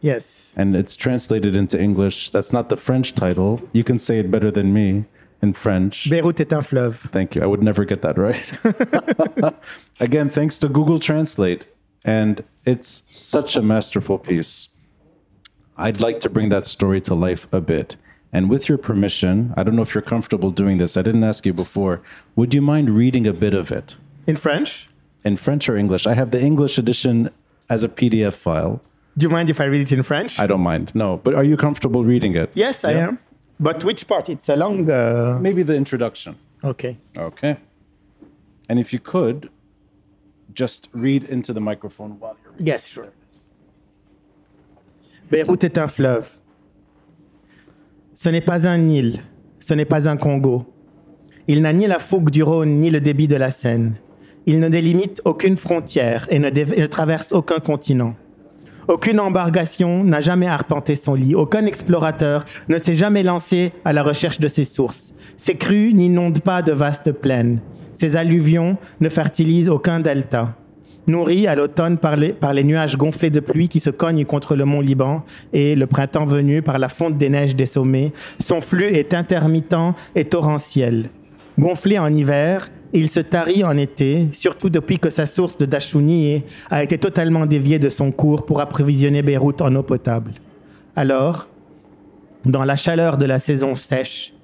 Yes. 0.00 0.52
and 0.56 0.74
it's 0.74 0.96
translated 0.96 1.54
into 1.54 1.80
English. 1.80 2.30
That's 2.30 2.52
not 2.52 2.68
the 2.68 2.76
French 2.76 3.14
title. 3.14 3.60
You 3.72 3.84
can 3.84 3.98
say 3.98 4.18
it 4.18 4.30
better 4.30 4.50
than 4.50 4.72
me 4.72 5.04
in 5.40 5.52
French. 5.52 6.10
Beirut 6.10 6.40
est 6.40 6.52
un 6.52 6.62
fleuve. 6.62 7.08
Thank 7.12 7.36
you. 7.36 7.42
I 7.42 7.46
would 7.46 7.62
never 7.62 7.84
get 7.84 8.02
that 8.02 8.18
right. 8.18 9.54
Again, 10.00 10.28
thanks 10.28 10.58
to 10.58 10.68
Google 10.68 10.98
Translate. 10.98 11.66
And 12.04 12.42
it's 12.66 13.04
such 13.16 13.54
a 13.54 13.62
masterful 13.62 14.18
piece. 14.18 14.70
I'd 15.82 16.00
like 16.00 16.20
to 16.20 16.30
bring 16.30 16.48
that 16.50 16.66
story 16.66 17.00
to 17.02 17.14
life 17.14 17.52
a 17.52 17.60
bit. 17.60 17.96
And 18.32 18.48
with 18.48 18.68
your 18.68 18.78
permission, 18.78 19.52
I 19.56 19.62
don't 19.64 19.74
know 19.76 19.82
if 19.82 19.94
you're 19.94 20.08
comfortable 20.14 20.50
doing 20.50 20.78
this. 20.78 20.96
I 20.96 21.02
didn't 21.02 21.24
ask 21.24 21.44
you 21.44 21.52
before. 21.52 22.00
Would 22.36 22.54
you 22.54 22.62
mind 22.62 22.88
reading 22.90 23.26
a 23.26 23.32
bit 23.32 23.52
of 23.54 23.70
it 23.72 23.96
In 24.26 24.36
French? 24.36 24.88
in 25.24 25.36
French 25.36 25.68
or 25.68 25.76
English? 25.76 26.06
I 26.06 26.14
have 26.14 26.30
the 26.30 26.40
English 26.40 26.78
edition 26.78 27.30
as 27.68 27.84
a 27.84 27.88
PDF 27.88 28.34
file. 28.34 28.80
Do 29.18 29.26
you 29.26 29.30
mind 29.30 29.50
if 29.50 29.60
I 29.60 29.64
read 29.64 29.82
it 29.82 29.92
in 29.92 30.02
French? 30.02 30.38
I 30.38 30.46
don't 30.46 30.62
mind. 30.62 30.92
No, 30.94 31.18
but 31.24 31.34
are 31.34 31.44
you 31.44 31.56
comfortable 31.56 32.04
reading 32.04 32.34
it? 32.36 32.50
yes, 32.54 32.84
I 32.84 32.92
am. 32.92 33.18
But 33.60 33.84
which 33.84 34.06
part? 34.06 34.28
It's 34.28 34.48
a 34.48 34.56
long. 34.56 34.90
Uh... 34.90 35.38
Maybe 35.40 35.62
the 35.62 35.76
introduction. 35.76 36.36
Okay. 36.64 36.96
Okay. 37.16 37.56
And 38.68 38.78
if 38.78 38.92
you 38.92 38.98
could, 38.98 39.50
just 40.54 40.88
read 40.92 41.24
into 41.24 41.52
the 41.52 41.60
microphone 41.60 42.18
while 42.20 42.36
you're 42.42 42.52
reading. 42.52 42.66
Yes, 42.66 42.86
sure. 42.88 43.12
Beyrouth 45.32 45.64
est 45.64 45.78
un 45.78 45.88
fleuve? 45.88 46.28
Ce 48.12 48.28
n'est 48.28 48.42
pas 48.42 48.68
un 48.68 48.76
Nil, 48.76 49.20
ce 49.60 49.72
n'est 49.72 49.86
pas 49.86 50.06
un 50.06 50.18
Congo. 50.18 50.66
Il 51.48 51.62
n'a 51.62 51.72
ni 51.72 51.86
la 51.86 51.98
fougue 51.98 52.28
du 52.28 52.42
Rhône 52.42 52.80
ni 52.80 52.90
le 52.90 53.00
débit 53.00 53.28
de 53.28 53.36
la 53.36 53.50
Seine. 53.50 53.94
Il 54.44 54.60
ne 54.60 54.68
délimite 54.68 55.22
aucune 55.24 55.56
frontière 55.56 56.26
et 56.28 56.38
ne, 56.38 56.50
ne 56.50 56.86
traverse 56.86 57.32
aucun 57.32 57.60
continent. 57.60 58.14
Aucune 58.88 59.20
embarcation 59.20 60.04
n'a 60.04 60.20
jamais 60.20 60.48
arpenté 60.48 60.96
son 60.96 61.14
lit. 61.14 61.34
Aucun 61.34 61.64
explorateur 61.64 62.44
ne 62.68 62.76
s'est 62.76 62.94
jamais 62.94 63.22
lancé 63.22 63.72
à 63.86 63.94
la 63.94 64.02
recherche 64.02 64.38
de 64.38 64.48
ses 64.48 64.66
sources. 64.66 65.14
Ses 65.38 65.54
crues 65.54 65.94
n'inondent 65.94 66.42
pas 66.42 66.60
de 66.60 66.72
vastes 66.72 67.10
plaines. 67.10 67.60
Ses 67.94 68.18
alluvions 68.18 68.76
ne 69.00 69.08
fertilisent 69.08 69.70
aucun 69.70 69.98
delta. 69.98 70.58
Nourri 71.06 71.46
à 71.48 71.56
l'automne 71.56 71.98
par 71.98 72.16
les, 72.16 72.32
par 72.32 72.54
les 72.54 72.62
nuages 72.62 72.96
gonflés 72.96 73.30
de 73.30 73.40
pluie 73.40 73.68
qui 73.68 73.80
se 73.80 73.90
cognent 73.90 74.24
contre 74.24 74.54
le 74.54 74.64
mont 74.64 74.80
Liban 74.80 75.24
et 75.52 75.74
le 75.74 75.86
printemps 75.86 76.26
venu 76.26 76.62
par 76.62 76.78
la 76.78 76.88
fonte 76.88 77.18
des 77.18 77.28
neiges 77.28 77.56
des 77.56 77.66
sommets, 77.66 78.12
son 78.38 78.60
flux 78.60 78.94
est 78.94 79.12
intermittent 79.12 79.74
et 80.14 80.24
torrentiel. 80.24 81.10
Gonflé 81.58 81.98
en 81.98 82.12
hiver, 82.12 82.68
Il 82.94 83.08
se 83.08 83.20
tarit 83.20 83.64
en 83.64 83.78
été, 83.78 84.28
surtout 84.34 84.68
depuis 84.68 84.98
que 84.98 85.08
sa 85.08 85.24
source 85.24 85.56
de 85.56 85.64
Dachouni 85.64 86.42
a 86.70 86.82
été 86.82 86.98
totalement 86.98 87.46
déviée 87.46 87.78
de 87.78 87.88
son 87.88 88.12
cours 88.12 88.44
pour 88.44 88.60
approvisionner 88.60 89.22
Beyrouth 89.22 89.62
en 89.62 89.74
eau 89.76 89.82
potable. 89.82 90.32
Alors, 90.94 91.48
dans 92.44 92.64
la 92.64 92.76
chaleur 92.76 93.16
de 93.16 93.24
la 93.24 93.38
saison 93.38 93.76
sèche, 93.76 94.34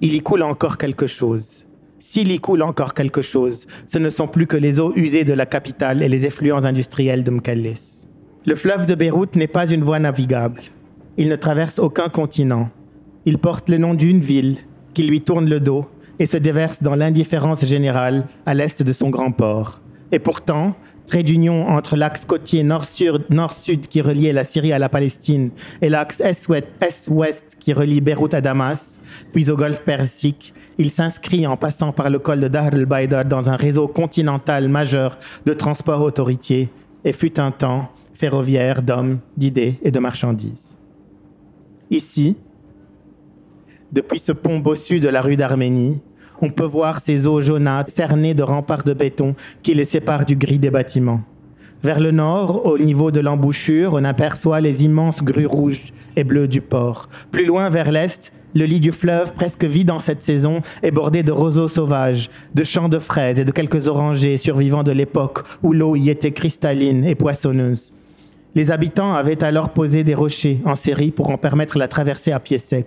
il 0.00 0.14
y 0.14 0.20
coule 0.20 0.42
encore 0.42 0.78
quelque 0.78 1.06
chose. 1.06 1.64
S'il 2.04 2.32
y 2.32 2.40
coule 2.40 2.62
encore 2.62 2.94
quelque 2.94 3.22
chose, 3.22 3.68
ce 3.86 3.96
ne 3.96 4.10
sont 4.10 4.26
plus 4.26 4.48
que 4.48 4.56
les 4.56 4.80
eaux 4.80 4.92
usées 4.96 5.22
de 5.22 5.34
la 5.34 5.46
capitale 5.46 6.02
et 6.02 6.08
les 6.08 6.26
effluents 6.26 6.64
industriels 6.64 7.22
de 7.22 7.30
Mkalles. 7.30 7.74
Le 8.44 8.56
fleuve 8.56 8.86
de 8.86 8.96
Beyrouth 8.96 9.36
n'est 9.36 9.46
pas 9.46 9.70
une 9.70 9.84
voie 9.84 10.00
navigable. 10.00 10.62
Il 11.16 11.28
ne 11.28 11.36
traverse 11.36 11.78
aucun 11.78 12.08
continent. 12.08 12.70
Il 13.24 13.38
porte 13.38 13.68
le 13.68 13.78
nom 13.78 13.94
d'une 13.94 14.18
ville 14.18 14.56
qui 14.94 15.04
lui 15.04 15.20
tourne 15.20 15.48
le 15.48 15.60
dos 15.60 15.86
et 16.18 16.26
se 16.26 16.36
déverse 16.36 16.82
dans 16.82 16.96
l'indifférence 16.96 17.64
générale 17.64 18.26
à 18.46 18.54
l'est 18.54 18.82
de 18.82 18.92
son 18.92 19.08
grand 19.08 19.30
port. 19.30 19.80
Et 20.10 20.18
pourtant, 20.18 20.74
trait 21.06 21.22
d'union 21.22 21.68
entre 21.68 21.96
l'axe 21.96 22.24
côtier 22.24 22.64
nord-sud 22.64 23.86
qui 23.88 24.00
reliait 24.00 24.32
la 24.32 24.42
Syrie 24.42 24.72
à 24.72 24.80
la 24.80 24.88
Palestine 24.88 25.50
et 25.80 25.88
l'axe 25.88 26.20
est-ouest 26.20 27.56
qui 27.60 27.72
relie 27.72 28.00
Beyrouth 28.00 28.34
à 28.34 28.40
Damas, 28.40 28.98
puis 29.32 29.50
au 29.50 29.56
golfe 29.56 29.84
Persique, 29.84 30.52
il 30.78 30.90
s'inscrit 30.90 31.46
en 31.46 31.56
passant 31.56 31.92
par 31.92 32.10
le 32.10 32.18
col 32.18 32.40
de 32.40 32.48
Dahr 32.48 32.74
el-Baïda 32.74 33.24
dans 33.24 33.50
un 33.50 33.56
réseau 33.56 33.88
continental 33.88 34.68
majeur 34.68 35.18
de 35.44 35.52
transport 35.52 36.02
autoritier 36.02 36.70
et 37.04 37.12
fut 37.12 37.38
un 37.40 37.50
temps 37.50 37.90
ferroviaire 38.14 38.82
d'hommes, 38.82 39.18
d'idées 39.36 39.78
et 39.82 39.90
de 39.90 39.98
marchandises. 39.98 40.78
Ici, 41.90 42.36
depuis 43.90 44.18
ce 44.18 44.32
pont 44.32 44.58
bossu 44.58 45.00
de 45.00 45.08
la 45.08 45.20
rue 45.20 45.36
d'Arménie, 45.36 46.00
on 46.40 46.50
peut 46.50 46.64
voir 46.64 47.00
ces 47.00 47.26
eaux 47.26 47.40
jaunâtres 47.40 47.92
cernées 47.92 48.34
de 48.34 48.42
remparts 48.42 48.84
de 48.84 48.94
béton 48.94 49.34
qui 49.62 49.74
les 49.74 49.84
séparent 49.84 50.24
du 50.24 50.36
gris 50.36 50.58
des 50.58 50.70
bâtiments. 50.70 51.20
Vers 51.82 51.98
le 51.98 52.12
nord, 52.12 52.64
au 52.64 52.78
niveau 52.78 53.10
de 53.10 53.18
l'embouchure, 53.18 53.94
on 53.94 54.04
aperçoit 54.04 54.60
les 54.60 54.84
immenses 54.84 55.20
grues 55.22 55.46
rouges 55.46 55.92
et 56.14 56.22
bleues 56.22 56.46
du 56.46 56.60
port. 56.60 57.08
Plus 57.32 57.44
loin 57.44 57.68
vers 57.70 57.90
l'est, 57.90 58.32
le 58.54 58.66
lit 58.66 58.78
du 58.78 58.92
fleuve, 58.92 59.32
presque 59.32 59.64
vide 59.64 59.90
en 59.90 59.98
cette 59.98 60.22
saison, 60.22 60.60
est 60.84 60.92
bordé 60.92 61.24
de 61.24 61.32
roseaux 61.32 61.66
sauvages, 61.66 62.30
de 62.54 62.62
champs 62.62 62.88
de 62.88 63.00
fraises 63.00 63.40
et 63.40 63.44
de 63.44 63.50
quelques 63.50 63.88
orangers 63.88 64.36
survivants 64.36 64.84
de 64.84 64.92
l'époque 64.92 65.40
où 65.64 65.72
l'eau 65.72 65.96
y 65.96 66.08
était 66.08 66.30
cristalline 66.30 67.04
et 67.04 67.16
poissonneuse. 67.16 67.92
Les 68.54 68.70
habitants 68.70 69.14
avaient 69.14 69.42
alors 69.42 69.70
posé 69.70 70.04
des 70.04 70.14
rochers 70.14 70.60
en 70.64 70.76
série 70.76 71.10
pour 71.10 71.32
en 71.32 71.38
permettre 71.38 71.78
la 71.78 71.88
traversée 71.88 72.30
à 72.30 72.38
pied 72.38 72.58
sec. 72.58 72.86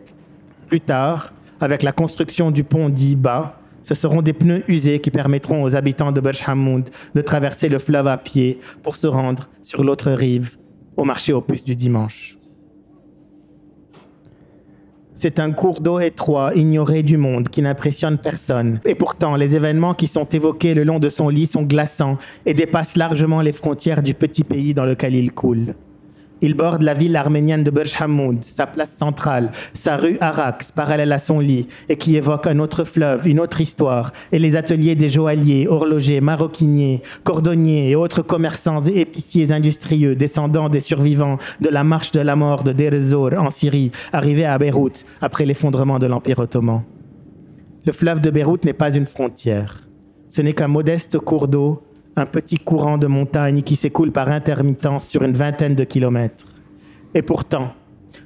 Plus 0.68 0.80
tard, 0.80 1.34
avec 1.60 1.84
la 1.84 1.92
construction 1.92 2.50
du 2.50 2.64
pont 2.64 2.88
dit 2.88 3.18
bas, 3.18 3.60
ce 3.86 3.94
seront 3.94 4.24
des 4.24 4.34
pneus 4.34 4.64
usés 4.68 5.00
qui 5.00 5.12
permettront 5.12 5.62
aux 5.62 5.76
habitants 5.76 6.12
de 6.12 6.22
Hamoud 6.48 6.90
de 7.14 7.22
traverser 7.22 7.70
le 7.70 7.78
fleuve 7.78 8.08
à 8.08 8.18
pied 8.18 8.60
pour 8.82 8.96
se 8.96 9.06
rendre 9.06 9.48
sur 9.62 9.84
l'autre 9.84 10.12
rive, 10.12 10.58
au 10.98 11.04
marché 11.04 11.34
aux 11.34 11.42
puces 11.42 11.64
du 11.64 11.76
dimanche. 11.76 12.36
C'est 15.14 15.40
un 15.40 15.52
cours 15.52 15.82
d'eau 15.82 16.00
étroit, 16.00 16.52
ignoré 16.56 17.04
du 17.04 17.18
monde, 17.18 17.48
qui 17.48 17.62
n'impressionne 17.62 18.18
personne. 18.18 18.80
Et 18.86 18.96
pourtant, 18.96 19.36
les 19.36 19.56
événements 19.56 19.94
qui 19.94 20.08
sont 20.08 20.26
évoqués 20.26 20.74
le 20.74 20.84
long 20.84 20.98
de 20.98 21.08
son 21.08 21.30
lit 21.30 21.46
sont 21.46 21.64
glaçants 21.64 22.18
et 22.48 22.56
dépassent 22.56 22.98
largement 22.98 23.42
les 23.42 23.54
frontières 23.54 24.02
du 24.02 24.16
petit 24.16 24.44
pays 24.44 24.74
dans 24.74 24.86
lequel 24.86 25.14
il 25.14 25.32
coule. 25.32 25.76
Il 26.46 26.54
borde 26.54 26.84
la 26.84 26.94
ville 26.94 27.16
arménienne 27.16 27.64
de 27.64 27.72
Burj 27.72 28.00
Hamoud, 28.00 28.44
sa 28.44 28.68
place 28.68 28.94
centrale, 28.96 29.50
sa 29.74 29.98
rue 29.98 30.18
Arax, 30.22 30.72
parallèle 30.72 31.12
à 31.12 31.18
son 31.18 31.40
lit, 31.40 31.68
et 31.90 31.96
qui 31.96 32.16
évoque 32.18 32.46
un 32.46 32.60
autre 32.60 32.84
fleuve, 32.84 33.28
une 33.28 33.40
autre 33.40 33.62
histoire, 33.62 34.14
et 34.32 34.38
les 34.38 34.56
ateliers 34.56 34.94
des 34.94 35.10
joailliers, 35.10 35.68
horlogers, 35.68 36.22
maroquiniers, 36.22 37.02
cordonniers 37.24 37.90
et 37.90 37.96
autres 37.96 38.22
commerçants 38.22 38.86
et 38.86 39.00
épiciers 39.00 39.52
industrieux, 39.52 40.16
descendants 40.16 40.70
des 40.70 40.82
survivants 40.82 41.40
de 41.62 41.70
la 41.70 41.84
marche 41.84 42.12
de 42.12 42.20
la 42.20 42.36
mort 42.36 42.64
de 42.64 42.74
Deir 42.74 42.94
en 43.42 43.50
Syrie, 43.50 43.90
arrivés 44.14 44.46
à 44.46 44.60
Beyrouth 44.60 45.04
après 45.22 45.48
l'effondrement 45.48 45.98
de 45.98 46.06
l'Empire 46.06 46.38
ottoman. 46.38 46.84
Le 47.88 47.92
fleuve 47.92 48.20
de 48.20 48.30
Beyrouth 48.30 48.66
n'est 48.66 48.74
pas 48.74 48.94
une 48.94 49.08
frontière. 49.08 49.82
Ce 50.30 50.44
n'est 50.44 50.54
qu'un 50.54 50.68
modeste 50.68 51.18
cours 51.18 51.48
d'eau 51.48 51.82
un 52.16 52.26
petit 52.26 52.58
courant 52.58 52.98
de 52.98 53.08
montagne 53.08 53.62
qui 53.62 53.76
s'écoule 53.76 54.12
par 54.12 54.30
intermittence 54.30 55.08
sur 55.08 55.24
une 55.24 55.34
vingtaine 55.34 55.76
de 55.76 55.84
kilomètres. 55.84 56.46
Et 57.14 57.22
pourtant, 57.22 57.74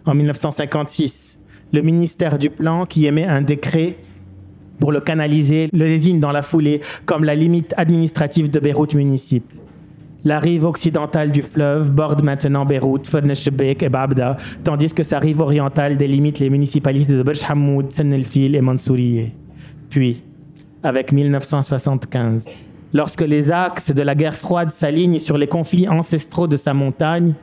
en 0.05 0.13
1956, 0.13 1.39
le 1.73 1.81
ministère 1.81 2.37
du 2.37 2.49
Plan, 2.49 2.85
qui 2.85 3.05
émet 3.05 3.25
un 3.25 3.41
décret 3.41 3.97
pour 4.79 4.91
le 4.91 5.01
canaliser, 5.01 5.69
le 5.73 5.85
désigne 5.85 6.19
dans 6.19 6.31
la 6.31 6.41
foulée 6.41 6.81
comme 7.05 7.23
la 7.23 7.35
limite 7.35 7.73
administrative 7.77 8.49
de 8.49 8.59
Beyrouth 8.59 8.93
Municipal. 8.93 9.57
La 10.25 10.39
rive 10.39 10.65
occidentale 10.65 11.31
du 11.31 11.41
fleuve 11.41 11.91
borde 11.91 12.23
maintenant 12.23 12.65
Beyrouth, 12.65 13.07
Ferneshebek 13.07 13.83
et 13.83 13.89
Babda, 13.89 14.35
tandis 14.63 14.93
que 14.93 15.03
sa 15.03 15.17
rive 15.17 15.39
orientale 15.39 15.95
délimite 15.95 16.39
les 16.39 16.49
municipalités 16.49 17.13
de 17.13 17.23
Burj 17.23 17.45
Hamoud, 17.47 17.91
Sen 17.91 18.11
el-Fil 18.11 18.55
et 18.55 18.61
Mansouriye. 18.61 19.33
Puis, 19.89 20.21
avec 20.83 21.13
1975, 21.13 22.57
Lorsque 22.93 23.21
les 23.21 23.51
axes 23.51 23.91
de 23.91 24.01
la 24.01 24.15
guerre 24.15 24.35
froide 24.35 24.71
s'alignent 24.71 25.19
sur 25.19 25.37
les 25.37 25.47
conflits 25.47 25.87
ancestraux 25.87 26.47
de 26.47 26.57
sa 26.57 26.73
montagne, 26.73 27.33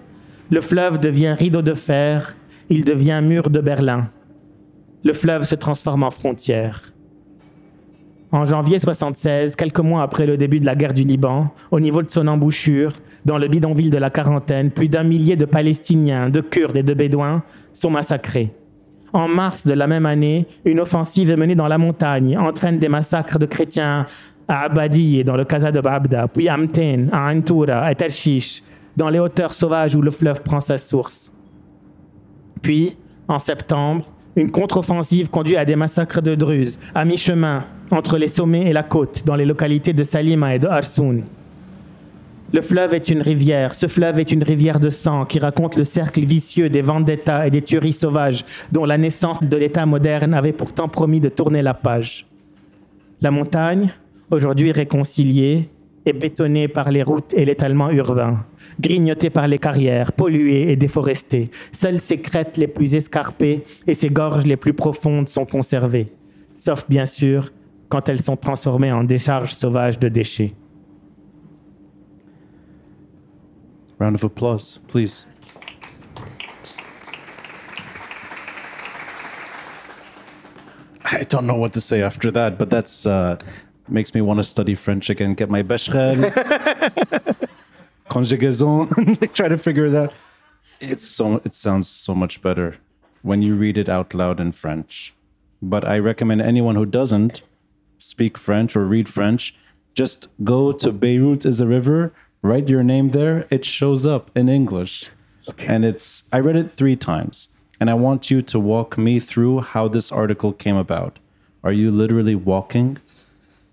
le 0.50 0.60
fleuve 0.60 0.98
devient 0.98 1.36
rideau 1.38 1.62
de 1.62 1.74
fer, 1.74 2.36
il 2.68 2.84
devient 2.84 3.20
mur 3.22 3.48
de 3.48 3.60
Berlin. 3.60 4.10
Le 5.04 5.12
fleuve 5.12 5.44
se 5.44 5.54
transforme 5.54 6.02
en 6.02 6.10
frontière. 6.10 6.92
En 8.32 8.44
janvier 8.44 8.80
76, 8.80 9.54
quelques 9.54 9.78
mois 9.78 10.02
après 10.02 10.26
le 10.26 10.36
début 10.36 10.58
de 10.58 10.66
la 10.66 10.74
guerre 10.74 10.94
du 10.94 11.04
Liban, 11.04 11.52
au 11.70 11.78
niveau 11.78 12.02
de 12.02 12.10
son 12.10 12.26
embouchure, 12.26 12.92
dans 13.24 13.38
le 13.38 13.46
bidonville 13.46 13.90
de 13.90 13.98
la 13.98 14.10
quarantaine, 14.10 14.72
plus 14.72 14.88
d'un 14.88 15.04
millier 15.04 15.36
de 15.36 15.44
Palestiniens, 15.44 16.28
de 16.28 16.40
Kurdes 16.40 16.76
et 16.76 16.82
de 16.82 16.94
Bédouins 16.94 17.44
sont 17.72 17.90
massacrés. 17.90 18.52
En 19.12 19.28
mars 19.28 19.64
de 19.64 19.72
la 19.72 19.86
même 19.86 20.06
année, 20.06 20.46
une 20.64 20.80
offensive 20.80 21.30
est 21.30 21.36
menée 21.36 21.54
dans 21.54 21.68
la 21.68 21.78
montagne, 21.78 22.36
entraîne 22.36 22.78
des 22.78 22.88
massacres 22.88 23.38
de 23.38 23.46
chrétiens 23.46 24.06
à 24.48 24.62
Abadi 24.62 25.24
dans 25.24 25.36
le 25.36 25.44
Casa 25.44 25.72
de 25.72 25.80
Babda, 25.80 26.28
puis 26.28 26.48
à 26.48 26.54
Amten, 26.54 27.08
à 27.12 27.32
Antoura, 27.32 27.80
à 27.84 27.94
Tershish, 27.94 28.62
dans 28.96 29.10
les 29.10 29.18
hauteurs 29.18 29.52
sauvages 29.52 29.94
où 29.94 30.02
le 30.02 30.10
fleuve 30.10 30.42
prend 30.42 30.60
sa 30.60 30.78
source. 30.78 31.32
Puis, 32.62 32.96
en 33.28 33.38
septembre, 33.38 34.06
une 34.36 34.50
contre-offensive 34.50 35.30
conduit 35.30 35.56
à 35.56 35.64
des 35.64 35.76
massacres 35.76 36.22
de 36.22 36.34
Druzes, 36.34 36.78
à 36.94 37.04
mi-chemin, 37.04 37.64
entre 37.90 38.18
les 38.18 38.28
sommets 38.28 38.66
et 38.66 38.72
la 38.72 38.82
côte, 38.82 39.24
dans 39.24 39.36
les 39.36 39.44
localités 39.44 39.92
de 39.92 40.04
Salima 40.04 40.54
et 40.54 40.58
de 40.58 40.66
Arsoun. 40.66 41.24
Le 42.52 42.62
fleuve 42.62 42.94
est 42.94 43.08
une 43.08 43.22
rivière, 43.22 43.74
ce 43.74 43.88
fleuve 43.88 44.20
est 44.20 44.30
une 44.30 44.44
rivière 44.44 44.78
de 44.78 44.88
sang 44.88 45.24
qui 45.24 45.40
raconte 45.40 45.76
le 45.76 45.84
cercle 45.84 46.20
vicieux 46.20 46.70
des 46.70 46.80
vendettas 46.82 47.46
et 47.46 47.50
des 47.50 47.62
tueries 47.62 47.92
sauvages 47.92 48.44
dont 48.70 48.84
la 48.84 48.98
naissance 48.98 49.40
de 49.40 49.56
l'État 49.56 49.84
moderne 49.84 50.32
avait 50.32 50.52
pourtant 50.52 50.88
promis 50.88 51.18
de 51.18 51.28
tourner 51.28 51.60
la 51.60 51.74
page. 51.74 52.26
La 53.20 53.32
montagne, 53.32 53.90
aujourd'hui 54.30 54.72
réconcilié 54.72 55.70
et 56.04 56.12
bétonné 56.12 56.68
par 56.68 56.90
les 56.90 57.02
routes 57.02 57.34
et 57.34 57.44
l'étalement 57.44 57.90
urbain, 57.90 58.44
grignoté 58.80 59.28
par 59.30 59.48
les 59.48 59.58
carrières, 59.58 60.12
pollué 60.12 60.70
et 60.70 60.76
déforesté. 60.76 61.50
Seules 61.72 62.00
ses 62.00 62.20
crêtes 62.20 62.56
les 62.56 62.68
plus 62.68 62.94
escarpées 62.94 63.64
et 63.86 63.94
ses 63.94 64.10
gorges 64.10 64.46
les 64.46 64.56
plus 64.56 64.72
profondes 64.72 65.28
sont 65.28 65.46
conservées, 65.46 66.12
sauf 66.56 66.86
bien 66.88 67.06
sûr 67.06 67.50
quand 67.88 68.08
elles 68.08 68.20
sont 68.20 68.36
transformées 68.36 68.92
en 68.92 69.04
décharges 69.04 69.54
sauvages 69.54 69.98
de 69.98 70.08
déchets. 70.08 70.54
Round 73.98 74.14
of 74.14 74.24
applause, 74.24 74.80
please. 74.88 75.26
I 81.08 81.24
don't 81.24 81.46
know 81.46 81.56
what 81.56 81.70
to 81.70 81.80
say 81.80 82.02
after 82.02 82.30
that, 82.32 82.58
but 82.58 82.68
that's 82.68 83.06
uh, 83.06 83.36
makes 83.88 84.14
me 84.14 84.20
want 84.20 84.38
to 84.38 84.44
study 84.44 84.74
French 84.74 85.10
again, 85.10 85.34
get 85.34 85.50
my 85.50 85.62
Bescherelle, 85.62 86.20
conjugaison, 88.10 89.32
try 89.34 89.48
to 89.48 89.56
figure 89.56 89.86
it 89.86 89.94
out. 89.94 90.12
It's 90.80 91.06
so 91.06 91.40
it 91.44 91.54
sounds 91.54 91.88
so 91.88 92.14
much 92.14 92.42
better 92.42 92.76
when 93.22 93.42
you 93.42 93.54
read 93.54 93.78
it 93.78 93.88
out 93.88 94.14
loud 94.14 94.40
in 94.40 94.52
French. 94.52 95.14
But 95.62 95.86
I 95.86 95.98
recommend 95.98 96.42
anyone 96.42 96.76
who 96.76 96.86
doesn't 96.86 97.42
speak 97.98 98.36
French 98.36 98.76
or 98.76 98.84
read 98.84 99.08
French, 99.08 99.54
just 99.94 100.28
go 100.44 100.72
to 100.72 100.92
Beirut 100.92 101.46
is 101.46 101.60
a 101.60 101.66
river, 101.66 102.12
write 102.42 102.68
your 102.68 102.82
name 102.82 103.10
there, 103.10 103.46
it 103.50 103.64
shows 103.64 104.04
up 104.04 104.30
in 104.36 104.48
English. 104.48 105.10
Okay. 105.48 105.66
And 105.66 105.84
it's 105.84 106.24
I 106.32 106.40
read 106.40 106.56
it 106.56 106.72
3 106.72 106.96
times 106.96 107.48
and 107.80 107.90
I 107.90 107.94
want 107.94 108.30
you 108.30 108.42
to 108.42 108.60
walk 108.60 108.98
me 108.98 109.20
through 109.20 109.60
how 109.60 109.88
this 109.88 110.10
article 110.10 110.52
came 110.52 110.76
about. 110.76 111.18
Are 111.62 111.72
you 111.72 111.90
literally 111.90 112.34
walking 112.34 112.98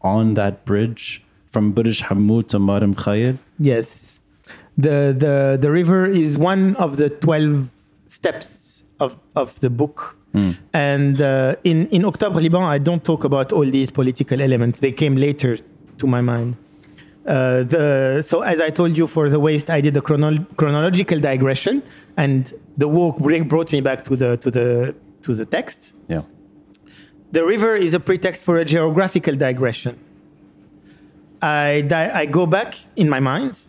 on 0.03 0.33
that 0.35 0.65
bridge 0.65 1.23
from 1.47 1.71
Burj 1.71 2.03
Hamoud 2.03 2.47
to 2.49 2.59
Mar 2.59 2.81
Mikhael? 2.81 3.37
Yes. 3.59 4.19
The, 4.77 5.15
the, 5.17 5.57
the 5.59 5.71
river 5.71 6.05
is 6.05 6.37
one 6.37 6.75
of 6.77 6.97
the 6.97 7.09
12 7.09 7.69
steps 8.07 8.83
of, 8.99 9.17
of 9.35 9.59
the 9.59 9.69
book. 9.69 10.17
And 10.73 11.21
uh, 11.21 11.57
in, 11.63 11.87
in 11.89 12.03
Octobre 12.05 12.41
Liban, 12.41 12.63
I 12.63 12.79
don't 12.79 13.03
talk 13.03 13.23
about 13.23 13.53
all 13.53 13.65
these 13.65 13.91
political 13.91 14.41
elements. 14.41 14.79
They 14.79 14.91
came 14.91 15.15
later 15.15 15.57
to 15.99 16.07
my 16.07 16.21
mind. 16.21 16.57
Uh, 17.25 17.63
the, 17.63 18.23
so, 18.25 18.41
as 18.41 18.59
I 18.59 18.71
told 18.71 18.97
you, 18.97 19.05
for 19.05 19.29
the 19.29 19.39
waste, 19.39 19.69
I 19.69 19.79
did 19.79 19.95
a 19.95 20.01
chrono- 20.01 20.43
chronological 20.57 21.19
digression, 21.19 21.83
and 22.17 22.51
the 22.77 22.87
walk 22.87 23.19
bring, 23.19 23.47
brought 23.47 23.71
me 23.71 23.79
back 23.79 24.03
to 24.05 24.15
the, 24.15 24.37
to, 24.37 24.49
the, 24.49 24.95
to 25.21 25.35
the 25.35 25.45
text. 25.45 25.95
Yeah. 26.09 26.23
The 27.33 27.43
river 27.43 27.75
is 27.75 27.95
a 27.95 27.99
pretext 27.99 28.43
for 28.43 28.57
a 28.57 28.63
geographical 28.63 29.35
digression. 29.35 29.97
I, 31.41 31.81
di- 31.81 32.11
I 32.13 32.27
go 32.27 32.45
back 32.45 32.75
in 32.95 33.09
my 33.09 33.19
mind 33.19 33.59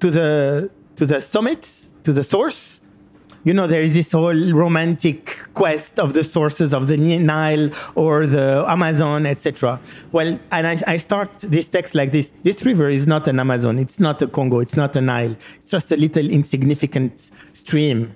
to 0.00 0.10
the, 0.10 0.70
to 0.96 1.04
the 1.04 1.20
summit, 1.20 1.90
to 2.02 2.14
the 2.14 2.24
source. 2.24 2.80
You 3.44 3.52
know, 3.52 3.66
there 3.66 3.82
is 3.82 3.92
this 3.92 4.12
whole 4.12 4.52
romantic 4.54 5.38
quest 5.52 6.00
of 6.00 6.14
the 6.14 6.24
sources 6.24 6.72
of 6.72 6.86
the 6.86 6.96
Nile 6.96 7.68
or 7.94 8.26
the 8.26 8.64
Amazon, 8.66 9.26
etc. 9.26 9.80
Well, 10.10 10.38
and 10.50 10.66
I, 10.66 10.78
I 10.86 10.96
start 10.96 11.40
this 11.40 11.68
text 11.68 11.94
like 11.94 12.10
this 12.10 12.32
this 12.42 12.64
river 12.64 12.88
is 12.88 13.06
not 13.06 13.28
an 13.28 13.38
Amazon, 13.38 13.78
it's 13.78 14.00
not 14.00 14.22
a 14.22 14.26
Congo, 14.26 14.60
it's 14.60 14.76
not 14.76 14.96
a 14.96 15.02
Nile, 15.02 15.36
it's 15.56 15.70
just 15.70 15.92
a 15.92 15.96
little 15.96 16.30
insignificant 16.30 17.30
stream 17.52 18.14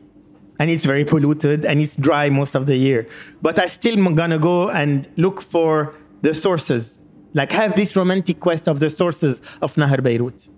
and 0.59 0.71
it's 0.71 0.85
very 0.85 1.05
polluted 1.05 1.65
and 1.65 1.81
it's 1.81 1.97
dry 1.97 2.29
most 2.31 2.55
of 2.55 2.67
the 2.67 2.77
year. 2.77 3.09
But 3.41 3.59
I 3.59 3.67
still 3.67 3.97
am 3.99 4.15
gonna 4.15 4.39
go 4.39 4.71
and 4.71 5.09
look 5.17 5.41
for 5.41 5.95
the 6.23 6.35
sources, 6.35 7.01
like 7.35 7.53
have 7.53 7.77
this 7.77 7.97
romantic 7.97 8.41
quest 8.41 8.69
of 8.69 8.81
the 8.81 8.91
sources 8.91 9.41
of 9.63 9.77
Nahr 9.77 9.99
Beirut. 9.99 10.49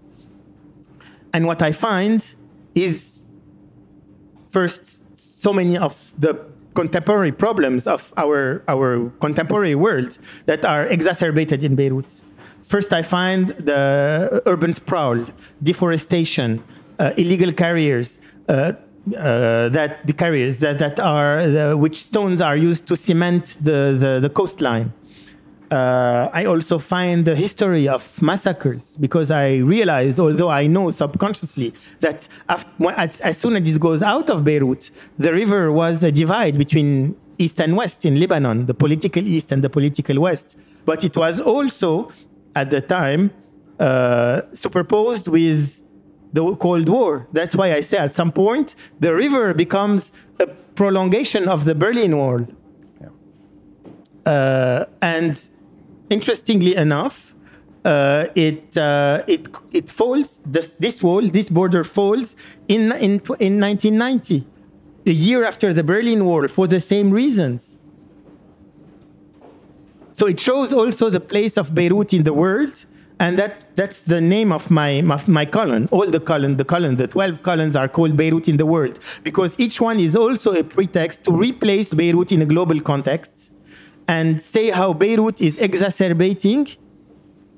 And 1.33 1.47
what 1.47 1.63
I 1.63 1.73
find 1.73 2.35
is 2.75 3.29
first 4.49 5.05
so 5.17 5.53
many 5.53 5.77
of 5.77 6.15
the 6.19 6.39
contemporary 6.75 7.33
problems 7.33 7.87
of 7.87 8.13
our 8.17 8.63
our 8.69 9.11
contemporary 9.21 9.75
world 9.75 10.19
that 10.47 10.65
are 10.65 10.87
exacerbated 10.87 11.63
in 11.63 11.75
Beirut. 11.75 12.23
First, 12.63 12.93
I 12.93 13.03
find 13.03 13.49
the 13.49 14.43
urban 14.47 14.73
sprawl, 14.73 15.27
deforestation, 15.63 16.63
uh, 16.99 17.11
illegal 17.17 17.53
carriers. 17.53 18.21
Uh, 18.49 18.73
uh, 19.09 19.69
that 19.71 20.07
the 20.07 20.13
carriers 20.13 20.59
that, 20.59 20.79
that 20.79 21.01
are 21.01 21.47
the, 21.47 21.77
which 21.77 22.05
stones 22.05 22.41
are 22.41 22.57
used 22.57 22.87
to 22.87 22.97
cement 22.97 23.57
the, 23.61 23.97
the, 23.99 24.21
the 24.21 24.29
coastline. 24.29 24.93
Uh, 25.71 26.29
I 26.33 26.47
also 26.47 26.79
find 26.81 27.25
the 27.25 27.37
history 27.37 27.87
of 27.87 28.21
massacres 28.21 28.97
because 28.99 29.31
I 29.31 29.59
realized, 29.59 30.19
although 30.19 30.49
I 30.51 30.67
know 30.67 30.91
subconsciously, 30.91 31.73
that 32.01 32.27
after, 32.49 32.91
as, 32.91 33.21
as 33.21 33.39
soon 33.39 33.55
as 33.57 33.63
this 33.63 33.79
goes 33.79 34.03
out 34.03 34.31
of 34.31 34.43
Beirut, 34.43 34.91
the 35.17 35.33
river 35.33 35.71
was 35.71 36.03
a 36.03 36.11
divide 36.11 36.59
between 36.59 37.15
east 37.39 37.61
and 37.61 37.77
west 37.77 38.05
in 38.05 38.19
Lebanon, 38.19 38.67
the 38.67 38.75
political 38.75 39.27
east 39.27 39.53
and 39.53 39.63
the 39.63 39.71
political 39.71 40.21
west. 40.21 40.59
But 40.85 41.05
it 41.05 41.17
was 41.17 41.41
also, 41.41 42.11
at 42.57 42.71
the 42.71 42.81
time, 42.81 43.31
uh, 43.79 44.43
superposed 44.53 45.29
with 45.29 45.80
the 46.33 46.55
Cold 46.57 46.89
War. 46.89 47.27
That's 47.33 47.57
why 47.57 47.75
I 47.75 47.81
say 47.81 47.99
at 47.99 48.15
some 48.15 48.33
point 48.33 48.75
the 48.99 49.15
river 49.15 49.55
becomes 49.55 50.13
a 50.39 50.47
prolongation 50.47 51.49
of 51.49 51.65
the 51.65 51.75
Berlin 51.75 52.17
Wall. 52.17 52.47
Uh, 54.27 54.85
and 55.01 55.49
interestingly 56.11 56.77
enough, 56.77 57.35
uh, 57.85 58.27
it 58.35 58.77
uh, 58.77 59.23
it 59.27 59.49
it 59.73 59.89
falls. 59.89 60.41
This 60.45 60.77
this 60.77 61.03
wall, 61.03 61.23
this 61.23 61.49
border 61.49 61.85
falls 61.85 62.37
in 62.69 62.93
in 62.93 63.23
in 63.39 63.59
1990, 63.59 64.47
a 65.07 65.11
year 65.11 65.45
after 65.45 65.73
the 65.73 65.83
Berlin 65.83 66.25
Wall, 66.27 66.47
for 66.49 66.67
the 66.67 66.81
same 66.81 67.11
reasons. 67.11 67.79
So 70.13 70.27
it 70.27 70.39
shows 70.39 70.73
also 70.73 71.09
the 71.09 71.21
place 71.21 71.57
of 71.57 71.75
Beirut 71.75 72.13
in 72.13 72.25
the 72.25 72.35
world, 72.35 72.85
and 73.21 73.39
that 73.39 73.77
that's 73.77 74.03
the 74.03 74.21
name 74.21 74.51
of 74.51 74.71
my 74.71 75.03
my, 75.03 75.23
my 75.27 75.45
column. 75.45 75.89
All 75.93 76.07
the 76.11 76.19
column, 76.19 76.57
the 76.57 76.65
column, 76.65 76.97
the 76.97 77.07
12 77.07 77.43
columns 77.43 77.77
are 77.77 77.87
called 77.87 78.17
Beirut 78.17 78.49
in 78.49 78.57
the 78.57 78.67
world 78.67 78.99
because 79.23 79.55
each 79.61 79.81
one 79.81 80.01
is 80.01 80.17
also 80.17 80.53
a 80.55 80.65
pretext 80.65 81.23
to 81.25 81.31
replace 81.31 81.95
Beirut 81.95 82.33
in 82.33 82.43
a 82.43 82.47
global 82.47 82.81
context 82.81 83.53
and 84.09 84.41
say 84.41 84.71
how 84.71 84.95
Beirut 84.95 85.41
is 85.41 85.59
exacerbating 85.59 86.67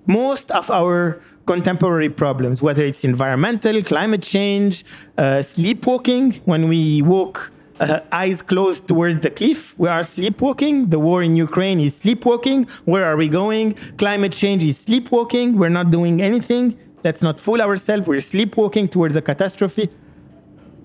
most 0.06 0.50
of 0.50 0.68
our 0.70 1.22
contemporary 1.46 2.08
problems, 2.08 2.60
whether 2.60 2.84
it's 2.84 3.04
environmental, 3.04 3.82
climate 3.82 4.22
change, 4.22 4.84
uh, 5.16 5.42
sleepwalking. 5.42 6.32
When 6.44 6.68
we 6.68 7.02
walk 7.02 7.52
uh, 7.82 8.00
eyes 8.12 8.42
closed 8.42 8.86
towards 8.86 9.20
the 9.20 9.30
cliff, 9.30 9.76
we 9.78 9.88
are 9.88 10.04
sleepwalking. 10.04 10.90
The 10.90 10.98
war 10.98 11.22
in 11.22 11.36
Ukraine 11.36 11.80
is 11.80 11.96
sleepwalking. 11.96 12.68
Where 12.84 13.04
are 13.04 13.16
we 13.16 13.28
going? 13.28 13.74
Climate 13.98 14.32
change 14.32 14.62
is 14.62 14.78
sleepwalking. 14.78 15.58
We're 15.58 15.76
not 15.80 15.90
doing 15.90 16.22
anything. 16.22 16.78
Let's 17.04 17.22
not 17.22 17.40
fool 17.40 17.60
ourselves. 17.60 18.06
We're 18.06 18.20
sleepwalking 18.20 18.88
towards 18.88 19.16
a 19.16 19.22
catastrophe. 19.22 19.90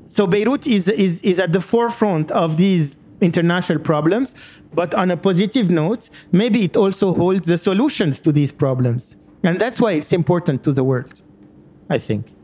So 0.08 0.26
Beirut 0.26 0.66
is, 0.66 0.88
is, 0.90 1.22
is 1.22 1.38
at 1.40 1.54
the 1.54 1.62
forefront 1.62 2.32
of 2.32 2.58
these 2.58 2.96
international 3.22 3.80
problems. 3.80 4.34
But 4.74 4.96
on 4.96 5.12
a 5.12 5.18
positive 5.18 5.70
note, 5.70 6.10
maybe 6.32 6.64
it 6.64 6.76
also 6.76 7.14
holds 7.14 7.48
the 7.48 7.58
solutions 7.58 8.20
to 8.22 8.32
these 8.32 8.52
problems. 8.52 9.16
And 9.44 9.60
that's 9.60 9.80
why 9.80 9.92
it's 9.94 10.14
important 10.14 10.64
to 10.64 10.72
the 10.74 10.84
world, 10.84 11.22
I 11.90 12.00
think. 12.00 12.37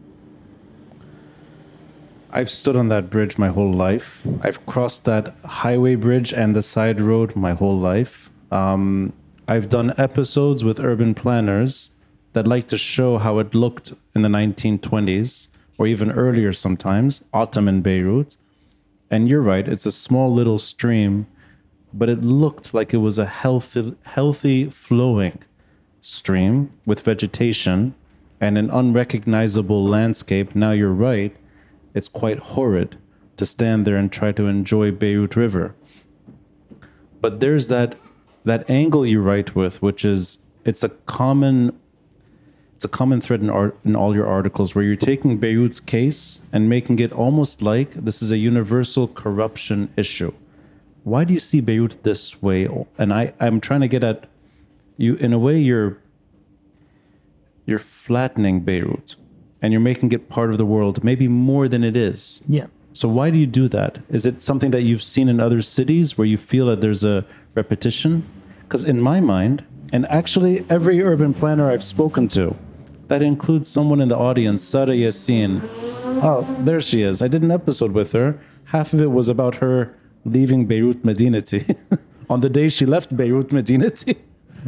I've 2.35 2.49
stood 2.49 2.75
on 2.75 2.89
that 2.89 3.11
bridge 3.11 3.37
my 3.37 3.49
whole 3.49 3.71
life. 3.71 4.25
I've 4.41 4.65
crossed 4.65 5.05
that 5.05 5.35
highway 5.45 5.93
bridge 5.93 6.33
and 6.33 6.55
the 6.55 6.63
side 6.63 6.99
road 6.99 7.35
my 7.35 7.53
whole 7.53 7.77
life. 7.77 8.31
Um, 8.51 9.13
I've 9.47 9.69
done 9.69 9.93
episodes 9.99 10.63
with 10.63 10.79
urban 10.79 11.13
planners 11.13 11.91
that 12.33 12.47
like 12.47 12.67
to 12.69 12.77
show 12.77 13.19
how 13.19 13.37
it 13.37 13.53
looked 13.53 13.93
in 14.15 14.23
the 14.23 14.29
1920s 14.29 15.47
or 15.77 15.85
even 15.85 16.11
earlier 16.11 16.51
sometimes, 16.53 17.23
Ottoman 17.31 17.81
Beirut. 17.81 18.35
And 19.11 19.29
you're 19.29 19.43
right, 19.43 19.67
it's 19.67 19.85
a 19.85 19.91
small 19.91 20.33
little 20.33 20.57
stream, 20.57 21.27
but 21.93 22.09
it 22.09 22.23
looked 22.23 22.73
like 22.73 22.95
it 22.95 22.97
was 22.97 23.19
a 23.19 23.27
healthy, 23.27 23.95
healthy 24.05 24.71
flowing 24.71 25.37
stream 26.01 26.71
with 26.83 27.01
vegetation 27.01 27.93
and 28.41 28.57
an 28.57 28.71
unrecognizable 28.71 29.85
landscape. 29.85 30.55
Now 30.55 30.71
you're 30.71 30.91
right, 30.91 31.35
it's 31.93 32.07
quite 32.07 32.39
horrid 32.39 32.97
to 33.37 33.45
stand 33.45 33.85
there 33.85 33.97
and 33.97 34.11
try 34.11 34.31
to 34.31 34.47
enjoy 34.47 34.91
Beirut 34.91 35.35
River. 35.35 35.75
But 37.21 37.39
there's 37.39 37.67
that 37.69 37.97
that 38.43 38.69
angle 38.69 39.05
you 39.05 39.21
write 39.21 39.55
with, 39.55 39.81
which 39.81 40.03
is 40.03 40.39
it's 40.65 40.83
a 40.83 40.89
common 40.89 41.79
it's 42.75 42.85
a 42.85 42.89
common 42.89 43.21
thread 43.21 43.41
in 43.41 43.49
art 43.49 43.77
in 43.85 43.95
all 43.95 44.13
your 44.13 44.27
articles 44.27 44.75
where 44.75 44.83
you're 44.83 44.95
taking 44.95 45.37
Beirut's 45.37 45.79
case 45.79 46.41
and 46.51 46.67
making 46.67 46.99
it 46.99 47.13
almost 47.13 47.61
like 47.61 47.91
this 47.91 48.21
is 48.21 48.31
a 48.31 48.37
universal 48.37 49.07
corruption 49.07 49.89
issue. 49.95 50.33
Why 51.03 51.23
do 51.23 51.33
you 51.33 51.39
see 51.39 51.61
Beirut 51.61 52.03
this 52.03 52.41
way? 52.41 52.67
And 52.97 53.13
I, 53.13 53.33
I'm 53.39 53.61
trying 53.61 53.81
to 53.81 53.87
get 53.87 54.03
at 54.03 54.25
you 54.97 55.15
in 55.15 55.33
a 55.33 55.39
way 55.39 55.59
you're 55.59 55.97
you're 57.65 57.79
flattening 57.79 58.61
Beirut 58.61 59.15
and 59.63 59.71
you're 59.71 59.81
making 59.81 60.11
it 60.11 60.29
part 60.29 60.51
of 60.51 60.57
the 60.57 60.65
world, 60.65 61.03
maybe 61.03 61.27
more 61.29 61.69
than 61.69 61.83
it 61.83 61.95
is. 61.95 62.41
Yeah. 62.47 62.67
So 62.91 63.07
why 63.07 63.31
do 63.31 63.37
you 63.39 63.47
do 63.47 63.67
that? 63.69 63.99
Is 64.09 64.25
it 64.25 64.41
something 64.41 64.71
that 64.71 64.83
you've 64.83 65.01
seen 65.01 65.29
in 65.29 65.39
other 65.39 65.61
cities 65.61 66.17
where 66.17 66.27
you 66.27 66.37
feel 66.37 66.67
that 66.67 66.81
there's 66.81 67.03
a 67.03 67.25
repetition? 67.55 68.27
Because 68.63 68.83
in 68.83 68.99
my 69.01 69.21
mind, 69.21 69.63
and 69.93 70.05
actually 70.07 70.65
every 70.69 71.01
urban 71.01 71.33
planner 71.33 71.71
I've 71.71 71.83
spoken 71.83 72.27
to, 72.29 72.55
that 73.07 73.21
includes 73.21 73.69
someone 73.69 74.01
in 74.01 74.09
the 74.09 74.17
audience, 74.17 74.63
Sara 74.63 74.93
Yassin. 74.93 75.61
Oh, 76.21 76.45
there 76.59 76.81
she 76.81 77.01
is. 77.01 77.21
I 77.21 77.27
did 77.29 77.41
an 77.41 77.51
episode 77.51 77.93
with 77.93 78.11
her. 78.11 78.39
Half 78.65 78.93
of 78.93 79.01
it 79.01 79.11
was 79.11 79.29
about 79.29 79.55
her 79.55 79.95
leaving 80.25 80.65
Beirut 80.65 81.03
Medinati 81.03 81.77
on 82.29 82.41
the 82.41 82.49
day 82.49 82.67
she 82.69 82.85
left 82.85 83.15
Beirut 83.15 83.49
Medinati. 83.49 84.17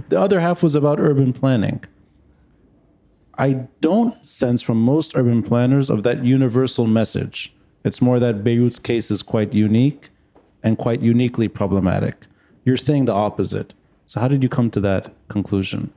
The 0.09 0.19
other 0.19 0.39
half 0.39 0.63
was 0.63 0.75
about 0.75 0.99
urban 0.99 1.33
planning. 1.33 1.83
I 3.37 3.67
don't 3.81 4.25
sense 4.25 4.61
from 4.61 4.81
most 4.81 5.15
urban 5.15 5.43
planners 5.43 5.89
of 5.89 6.03
that 6.03 6.23
universal 6.23 6.87
message. 6.87 7.53
It's 7.83 8.01
more 8.01 8.19
that 8.19 8.43
Beirut's 8.43 8.79
case 8.79 9.11
is 9.11 9.21
quite 9.21 9.53
unique 9.53 10.09
and 10.63 10.77
quite 10.77 11.01
uniquely 11.01 11.47
problematic. 11.47 12.25
You're 12.63 12.77
saying 12.77 13.05
the 13.05 13.13
opposite. 13.13 13.73
So, 14.07 14.19
how 14.19 14.27
did 14.27 14.41
you 14.41 14.49
come 14.49 14.71
to 14.71 14.79
that 14.81 15.13
conclusion? 15.27 15.91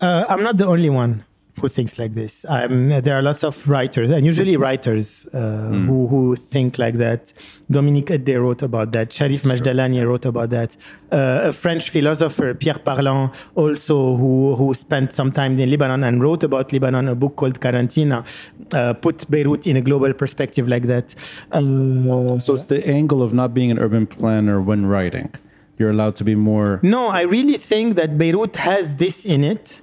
Uh, 0.00 0.24
I'm 0.28 0.42
not 0.42 0.56
the 0.56 0.66
only 0.66 0.90
one. 0.90 1.24
Who 1.60 1.68
thinks 1.68 1.98
like 1.98 2.14
this. 2.14 2.46
Um, 2.48 2.88
there 2.88 3.14
are 3.16 3.22
lots 3.22 3.44
of 3.44 3.68
writers, 3.68 4.08
and 4.10 4.24
usually 4.24 4.56
writers 4.56 5.26
uh, 5.34 5.68
who, 5.68 6.06
who 6.08 6.34
think 6.34 6.78
like 6.78 6.94
that. 6.94 7.32
Dominique 7.70 8.10
Edde 8.10 8.36
wrote 8.40 8.62
about 8.62 8.92
that. 8.92 9.10
Charif 9.10 9.42
Majdalani 9.44 10.04
wrote 10.04 10.24
about 10.24 10.48
that. 10.50 10.76
Uh, 11.12 11.40
a 11.44 11.52
French 11.52 11.90
philosopher, 11.90 12.54
Pierre 12.54 12.78
Parlant, 12.78 13.32
also 13.54 14.16
who, 14.16 14.56
who 14.56 14.72
spent 14.72 15.12
some 15.12 15.30
time 15.30 15.58
in 15.60 15.70
Lebanon 15.70 16.02
and 16.04 16.22
wrote 16.22 16.42
about 16.42 16.72
Lebanon, 16.72 17.08
a 17.08 17.14
book 17.14 17.36
called 17.36 17.60
Karantina, 17.60 18.24
uh, 18.72 18.94
put 18.94 19.30
Beirut 19.30 19.66
in 19.66 19.76
a 19.76 19.82
global 19.82 20.12
perspective 20.14 20.66
like 20.66 20.84
that. 20.84 21.14
Uh, 21.52 22.38
So 22.38 22.54
it's 22.54 22.64
the 22.64 22.84
angle 22.88 23.22
of 23.22 23.34
not 23.34 23.52
being 23.52 23.70
an 23.70 23.78
urban 23.78 24.06
planner 24.06 24.60
when 24.60 24.86
writing. 24.86 25.34
You're 25.78 25.90
allowed 25.90 26.16
to 26.16 26.24
be 26.24 26.34
more. 26.34 26.80
No, 26.82 27.08
I 27.08 27.22
really 27.22 27.58
think 27.58 27.96
that 27.96 28.16
Beirut 28.16 28.56
has 28.56 28.96
this 28.96 29.26
in 29.26 29.44
it, 29.44 29.80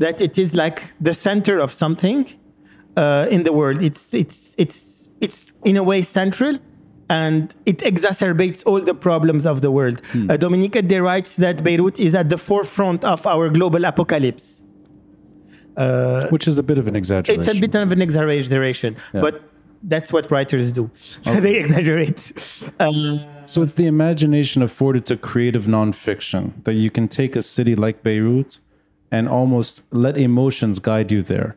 that 0.00 0.20
it 0.20 0.34
is 0.38 0.54
like 0.54 0.78
the 1.08 1.14
center 1.14 1.58
of 1.64 1.70
something 1.70 2.20
uh, 2.96 3.26
in 3.30 3.44
the 3.44 3.52
world. 3.52 3.78
It's 3.88 4.02
it's 4.22 4.54
it's 4.58 5.08
it's 5.20 5.38
in 5.70 5.76
a 5.76 5.82
way 5.90 6.00
central, 6.02 6.54
and 7.08 7.54
it 7.66 7.78
exacerbates 7.92 8.60
all 8.68 8.80
the 8.90 8.94
problems 9.08 9.44
of 9.46 9.60
the 9.60 9.70
world. 9.70 9.98
Uh, 10.14 10.36
Dominique 10.46 10.76
Edde 10.76 10.98
writes 11.08 11.36
that 11.36 11.62
Beirut 11.62 12.00
is 12.00 12.14
at 12.14 12.26
the 12.34 12.38
forefront 12.38 13.04
of 13.04 13.26
our 13.26 13.48
global 13.58 13.84
apocalypse. 13.84 14.62
which 16.34 16.46
is 16.48 16.58
a 16.58 16.62
bit 16.62 16.78
of 16.78 16.86
an 16.88 16.96
exaggeration. 16.96 17.40
It's 17.40 17.50
a 17.56 17.60
bit 17.60 17.74
of 17.74 17.92
an 17.92 18.02
exaggeration, 18.02 18.96
but 19.12 19.34
that's 19.92 20.12
what 20.12 20.30
writers 20.30 20.72
do. 20.72 20.90
they 21.46 21.56
exaggerate. 21.64 22.20
Uh, 22.78 22.92
So 23.46 23.62
it's 23.64 23.74
the 23.82 23.86
imagination 23.86 24.62
afforded 24.62 25.04
to 25.10 25.16
creative 25.16 25.64
nonfiction 25.66 26.42
that 26.64 26.74
you 26.74 26.90
can 26.96 27.06
take 27.08 27.32
a 27.36 27.42
city 27.42 27.74
like 27.84 27.96
Beirut 28.02 28.58
and 29.10 29.28
almost 29.28 29.82
let 29.90 30.16
emotions 30.16 30.78
guide 30.78 31.10
you 31.10 31.22
there. 31.22 31.56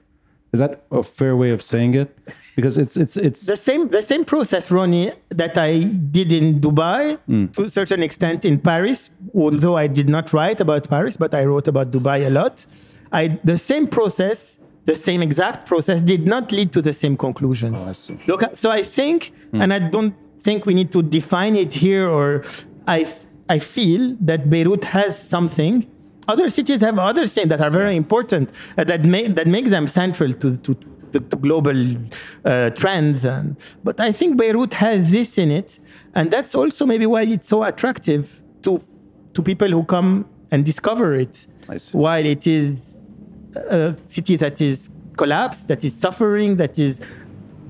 Is 0.51 0.60
that 0.60 0.84
a 0.91 1.04
fair 1.04 1.36
way 1.36 1.49
of 1.49 1.62
saying 1.62 1.95
it? 1.95 2.16
Because 2.56 2.78
it's 2.78 2.95
it's 2.95 3.18
it's 3.18 3.47
the 3.47 3.58
same 3.58 3.89
the 3.89 4.04
same 4.04 4.24
process, 4.24 4.70
Ronnie, 4.70 5.12
that 5.30 5.58
I 5.58 5.84
did 6.18 6.32
in 6.32 6.60
Dubai 6.60 7.18
mm. 7.28 7.51
to 7.54 7.64
a 7.64 7.70
certain 7.70 8.04
extent 8.04 8.45
in 8.45 8.60
Paris. 8.60 9.10
Although 9.34 9.76
I 9.76 9.88
did 9.88 10.08
not 10.08 10.32
write 10.34 10.62
about 10.62 10.88
Paris, 10.88 11.18
but 11.18 11.34
I 11.34 11.45
wrote 11.45 11.68
about 11.68 11.89
Dubai 11.89 12.28
a 12.28 12.30
lot. 12.30 12.68
I 13.12 13.39
the 13.43 13.58
same 13.58 13.88
process, 13.88 14.60
the 14.86 14.93
same 14.93 15.24
exact 15.24 15.66
process, 15.66 16.01
did 16.01 16.28
not 16.28 16.51
lead 16.51 16.72
to 16.74 16.82
the 16.84 16.93
same 16.93 17.18
conclusions. 17.18 17.78
Oh, 17.80 17.89
I 17.89 17.93
see. 17.93 18.18
So 18.54 18.70
I 18.70 18.84
think, 18.84 19.34
mm. 19.51 19.64
and 19.64 19.74
I 19.74 19.80
don't 19.80 20.14
think 20.39 20.68
we 20.68 20.76
need 20.76 20.91
to 20.91 21.01
define 21.01 21.56
it 21.56 21.74
here, 21.74 22.08
or 22.08 22.43
I 22.88 23.12
I 23.49 23.58
feel 23.58 24.16
that 24.22 24.51
Beirut 24.51 24.86
has 24.86 25.18
something. 25.18 25.88
Other 26.28 26.50
cities 26.50 26.82
have 26.82 26.98
other 27.00 27.28
things 27.28 27.50
that 27.50 27.62
are 27.62 27.70
very 27.70 27.96
important 27.96 28.52
uh, 28.78 28.84
that 28.84 29.04
make 29.04 29.36
that 29.36 29.48
make 29.48 29.66
them 29.66 29.88
central 29.88 30.32
to 30.34 30.58
to, 30.58 30.74
to, 31.12 31.20
to 31.20 31.36
global 31.38 31.98
uh, 32.46 32.70
trends. 32.72 33.26
And 33.26 33.56
but 33.84 34.00
I 34.00 34.12
think 34.12 34.38
Beirut 34.38 34.74
has 34.76 35.12
this 35.12 35.38
in 35.38 35.52
it, 35.52 35.80
and 36.16 36.32
that's 36.32 36.56
also 36.56 36.86
maybe 36.86 37.06
why 37.06 37.24
it's 37.24 37.48
so 37.48 37.64
attractive 37.64 38.42
to 38.64 38.80
to 39.34 39.42
people 39.42 39.70
who 39.70 39.84
come 39.84 40.26
and 40.52 40.66
discover 40.66 41.16
it. 41.16 41.48
While 41.94 42.26
it 42.26 42.46
is 42.46 42.78
a 43.70 43.96
city 44.08 44.36
that 44.38 44.62
is 44.62 44.90
collapsed, 45.18 45.68
that 45.68 45.84
is 45.84 45.96
suffering, 45.96 46.58
that 46.58 46.78
is 46.78 47.00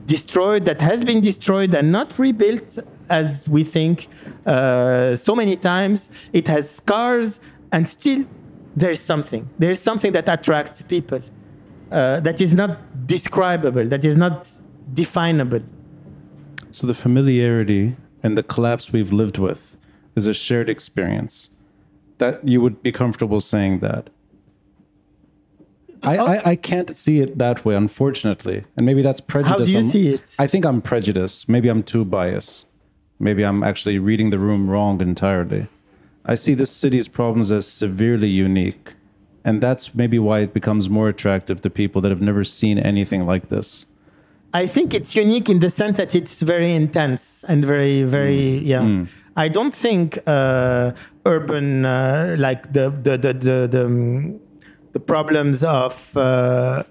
destroyed, 0.06 0.66
that 0.66 0.82
has 0.82 1.06
been 1.06 1.22
destroyed 1.22 1.74
and 1.74 1.92
not 1.92 2.18
rebuilt 2.20 2.80
as 3.10 3.48
we 3.48 3.64
think 3.64 4.08
uh, 4.46 5.16
so 5.16 5.36
many 5.36 5.56
times. 5.56 6.10
It 6.34 6.48
has 6.48 6.70
scars, 6.70 7.40
and 7.72 7.88
still 7.88 8.26
there's 8.76 9.00
something. 9.00 9.50
There's 9.60 9.80
something 9.80 10.12
that 10.14 10.28
attracts 10.30 10.82
people 10.82 11.22
uh, 11.92 12.20
that 12.22 12.42
is 12.42 12.54
not 12.56 13.08
describable, 13.08 13.86
that 13.86 14.04
is 14.04 14.18
not 14.18 14.50
definable. 14.94 15.62
so 16.72 16.88
the 16.88 16.94
familiarity 16.94 17.96
and 18.24 18.38
the 18.38 18.44
collapse 18.44 18.92
we've 18.92 19.12
lived 19.12 19.38
with 19.38 19.76
is 20.16 20.26
a 20.28 20.34
shared 20.34 20.70
experience. 20.70 21.50
That 22.18 22.48
you 22.48 22.62
would 22.62 22.82
be 22.82 22.92
comfortable 22.92 23.40
saying 23.42 23.80
that. 23.80 24.10
I, 26.04 26.18
I, 26.18 26.50
I 26.52 26.56
can't 26.56 26.94
see 26.96 27.22
it 27.22 27.38
that 27.38 27.64
way, 27.64 27.76
unfortunately. 27.76 28.66
And 28.76 28.86
maybe 28.86 29.02
that's 29.02 29.22
prejudice. 29.22 29.52
How 29.52 29.64
do 29.66 29.72
you 29.72 29.78
on- 29.78 29.84
see 29.84 30.10
it? 30.10 30.36
I 30.38 30.48
think 30.48 30.66
I'm 30.66 30.82
prejudiced. 30.82 31.48
Maybe 31.48 31.70
I'm 31.70 31.84
too 31.84 32.04
biased. 32.06 32.68
Maybe 33.20 33.44
I'm 33.44 33.64
actually 33.64 34.00
reading 34.00 34.30
the 34.32 34.40
room 34.40 34.70
wrong 34.70 35.00
entirely. 35.02 35.68
I 36.26 36.36
see 36.36 36.54
this 36.54 36.72
city's 36.72 37.08
problems 37.08 37.52
as 37.52 37.68
severely 37.68 38.30
unique. 38.30 38.94
And 39.46 39.62
that's 39.62 39.94
maybe 39.94 40.20
why 40.20 40.40
it 40.40 40.54
becomes 40.54 40.90
more 40.90 41.10
attractive 41.10 41.62
to 41.62 41.70
people 41.70 42.02
that 42.02 42.10
have 42.10 42.22
never 42.22 42.44
seen 42.44 42.80
anything 42.80 43.26
like 43.26 43.50
this. 43.50 43.88
I 44.54 44.68
think 44.68 44.94
it's 44.94 45.16
unique 45.16 45.50
in 45.50 45.60
the 45.60 45.70
sense 45.70 45.98
that 45.98 46.16
it's 46.16 46.42
very 46.42 46.74
intense 46.74 47.44
and 47.44 47.66
very, 47.66 48.04
very, 48.04 48.60
yeah. 48.60 49.06
I 49.36 49.48
don't 49.50 49.74
think 49.74 50.20
uh, 50.28 50.92
urban, 51.26 51.86
uh, 51.86 52.36
like 52.38 52.72
the 52.72 52.92
the 52.92 53.18
the 53.18 53.34
the 53.34 53.68
the, 53.68 53.86
um, 53.86 54.40
the 54.92 55.00
problems 55.00 55.64
of 55.64 56.16
uh, 56.16 56.84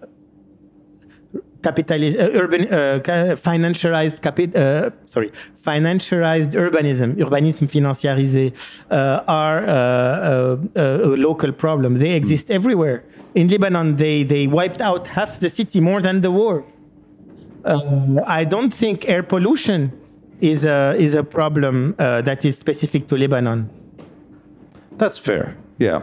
capitalist, 1.63 2.19
uh, 2.19 2.31
urban, 2.43 2.63
uh, 2.73 3.37
financialized 3.37 4.21
capi- 4.21 4.55
uh, 4.55 4.91
sorry, 5.05 5.31
financialized 5.65 6.53
urbanism, 6.55 7.15
urbanisme 7.17 7.67
financiarisé, 7.67 8.53
uh, 8.91 9.23
are 9.27 9.59
uh, 9.65 9.73
uh, 9.73 10.57
uh, 10.77 11.15
a 11.15 11.17
local 11.17 11.53
problem. 11.53 11.99
They 11.99 12.13
exist 12.13 12.51
everywhere. 12.51 13.05
In 13.35 13.49
Lebanon, 13.49 13.97
they 13.97 14.25
they 14.25 14.47
wiped 14.47 14.81
out 14.81 15.09
half 15.09 15.41
the 15.41 15.49
city 15.51 15.81
more 15.81 16.01
than 16.03 16.21
the 16.21 16.31
war. 16.31 16.65
Uh, 17.65 18.21
I 18.27 18.45
don't 18.45 18.75
think 18.75 19.09
air 19.09 19.23
pollution 19.23 19.93
is 20.41 20.65
a 20.65 20.95
is 20.99 21.15
a 21.15 21.23
problem 21.23 21.95
uh, 21.99 22.21
that 22.23 22.45
is 22.45 22.59
specific 22.59 23.07
to 23.09 23.17
Lebanon. 23.17 23.71
That's 24.99 25.19
fair. 25.19 25.57
Yeah. 25.79 26.03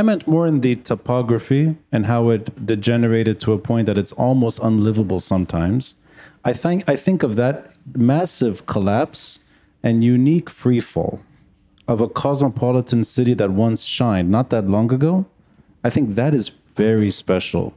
I 0.00 0.02
meant 0.02 0.26
more 0.26 0.46
in 0.46 0.62
the 0.62 0.76
topography 0.76 1.76
and 1.92 2.06
how 2.06 2.30
it 2.30 2.64
degenerated 2.64 3.38
to 3.40 3.52
a 3.52 3.58
point 3.58 3.84
that 3.84 3.98
it's 3.98 4.12
almost 4.12 4.58
unlivable 4.62 5.20
sometimes. 5.20 5.94
I 6.42 6.54
think 6.54 6.88
I 6.88 6.96
think 6.96 7.22
of 7.22 7.36
that 7.36 7.76
massive 7.94 8.64
collapse 8.64 9.40
and 9.82 10.02
unique 10.02 10.48
freefall 10.48 11.20
of 11.86 12.00
a 12.00 12.08
cosmopolitan 12.08 13.04
city 13.04 13.34
that 13.34 13.50
once 13.50 13.84
shined 13.84 14.30
not 14.30 14.48
that 14.48 14.66
long 14.66 14.90
ago. 14.90 15.26
I 15.84 15.90
think 15.90 16.14
that 16.14 16.32
is 16.32 16.50
very 16.74 17.10
special. 17.10 17.74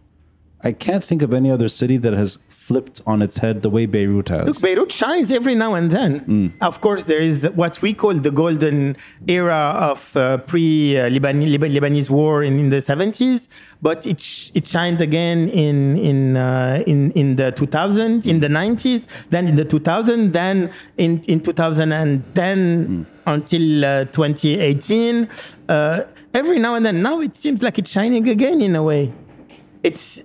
I 0.65 0.71
can't 0.71 1.03
think 1.03 1.21
of 1.21 1.33
any 1.33 1.51
other 1.51 1.67
city 1.67 1.97
that 1.97 2.13
has 2.13 2.39
flipped 2.47 3.01
on 3.05 3.21
its 3.21 3.37
head 3.39 3.61
the 3.61 3.69
way 3.69 3.85
Beirut 3.85 4.29
has. 4.29 4.47
Look, 4.47 4.61
Beirut 4.61 4.91
shines 4.91 5.29
every 5.31 5.55
now 5.55 5.73
and 5.73 5.91
then. 5.91 6.53
Of 6.61 6.79
course, 6.79 7.03
there 7.03 7.19
is 7.19 7.43
what 7.49 7.81
we 7.81 7.93
call 7.93 8.13
the 8.13 8.31
golden 8.31 8.95
era 9.27 9.75
of 9.77 10.15
uh, 10.15 10.37
pre-Lebanese 10.37 12.09
war 12.09 12.41
in, 12.43 12.57
in 12.59 12.69
the 12.69 12.77
70s, 12.77 13.49
but 13.81 14.05
it 14.07 14.21
sh- 14.21 14.51
it 14.53 14.65
shined 14.65 15.01
again 15.01 15.49
in 15.49 15.97
in 15.97 16.37
uh, 16.37 16.81
in 16.87 17.11
in 17.11 17.35
the 17.35 17.51
2000s, 17.51 18.25
in 18.25 18.39
the 18.39 18.47
90s, 18.47 19.05
then 19.29 19.47
in 19.49 19.55
the 19.57 19.65
2000s, 19.65 20.31
then 20.31 20.71
in 20.97 21.21
in 21.27 21.41
2010 21.41 23.05
until 23.25 23.85
uh, 23.85 24.05
2018. 24.05 25.27
Uh, 25.67 26.01
every 26.33 26.59
now 26.59 26.75
and 26.75 26.85
then, 26.85 27.01
now 27.01 27.19
it 27.19 27.35
seems 27.35 27.61
like 27.61 27.77
it's 27.77 27.91
shining 27.91 28.27
again 28.29 28.61
in 28.61 28.75
a 28.75 28.83
way. 28.83 29.11
It's 29.83 30.23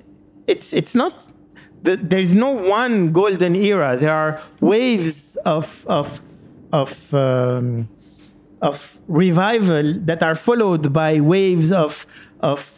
it's 0.49 0.73
it's 0.73 0.95
not 0.95 1.27
the, 1.83 1.97
there's 1.97 2.35
no 2.35 2.51
one 2.51 3.13
golden 3.13 3.55
era. 3.55 3.97
There 3.97 4.15
are 4.15 4.43
waves 4.61 5.37
of 5.45 5.85
of 5.87 6.21
of 6.73 7.15
um, 7.15 7.89
of 8.61 8.99
revival 9.07 9.95
that 10.01 10.23
are 10.23 10.35
followed 10.35 10.93
by 10.93 11.21
waves 11.21 11.71
of 11.71 12.07
of 12.41 12.75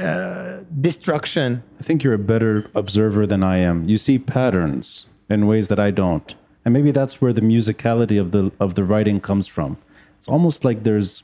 uh, 0.00 0.58
destruction. 0.80 1.62
I 1.78 1.82
think 1.82 2.02
you're 2.02 2.14
a 2.14 2.18
better 2.18 2.70
observer 2.74 3.26
than 3.26 3.42
I 3.42 3.58
am. 3.58 3.88
You 3.88 3.98
see 3.98 4.18
patterns 4.18 5.06
in 5.28 5.46
ways 5.46 5.68
that 5.68 5.78
I 5.78 5.90
don't. 5.90 6.34
And 6.64 6.72
maybe 6.72 6.90
that's 6.90 7.20
where 7.20 7.32
the 7.32 7.40
musicality 7.40 8.20
of 8.20 8.30
the 8.30 8.50
of 8.58 8.74
the 8.74 8.84
writing 8.84 9.20
comes 9.20 9.46
from. 9.46 9.78
It's 10.16 10.28
almost 10.28 10.64
like 10.64 10.82
there's 10.82 11.22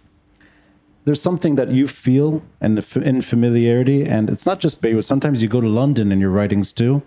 there's 1.05 1.21
something 1.21 1.57
that 1.57 1.69
you 1.71 1.87
feel 1.87 2.43
and 2.61 2.79
in 2.97 3.21
familiarity 3.21 4.05
and 4.05 4.31
it's 4.31 4.47
not 4.47 4.61
just 4.61 4.81
Beirut. 4.81 5.05
Sometimes 5.05 5.43
you 5.43 5.49
go 5.49 5.61
to 5.61 5.69
London 5.69 6.11
in 6.11 6.21
your 6.21 6.31
writings 6.31 6.73
too. 6.73 7.03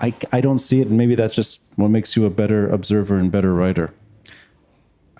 I, 0.00 0.14
I 0.32 0.40
don't 0.40 0.58
see 0.58 0.80
it 0.80 0.88
and 0.88 0.98
maybe 0.98 1.14
that's 1.14 1.34
just 1.34 1.60
what 1.76 1.88
makes 1.88 2.14
you 2.14 2.26
a 2.26 2.30
better 2.30 2.68
observer 2.68 3.16
and 3.16 3.32
better 3.32 3.54
writer. 3.54 3.94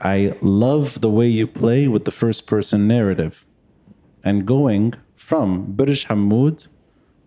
I 0.00 0.36
love 0.42 1.00
the 1.00 1.10
way 1.10 1.28
you 1.28 1.46
play 1.46 1.88
with 1.88 2.04
the 2.04 2.10
first 2.10 2.46
person 2.46 2.86
narrative 2.86 3.46
and 4.22 4.46
going 4.46 4.94
from 5.14 5.72
Burj 5.72 6.06
Hamoud 6.06 6.66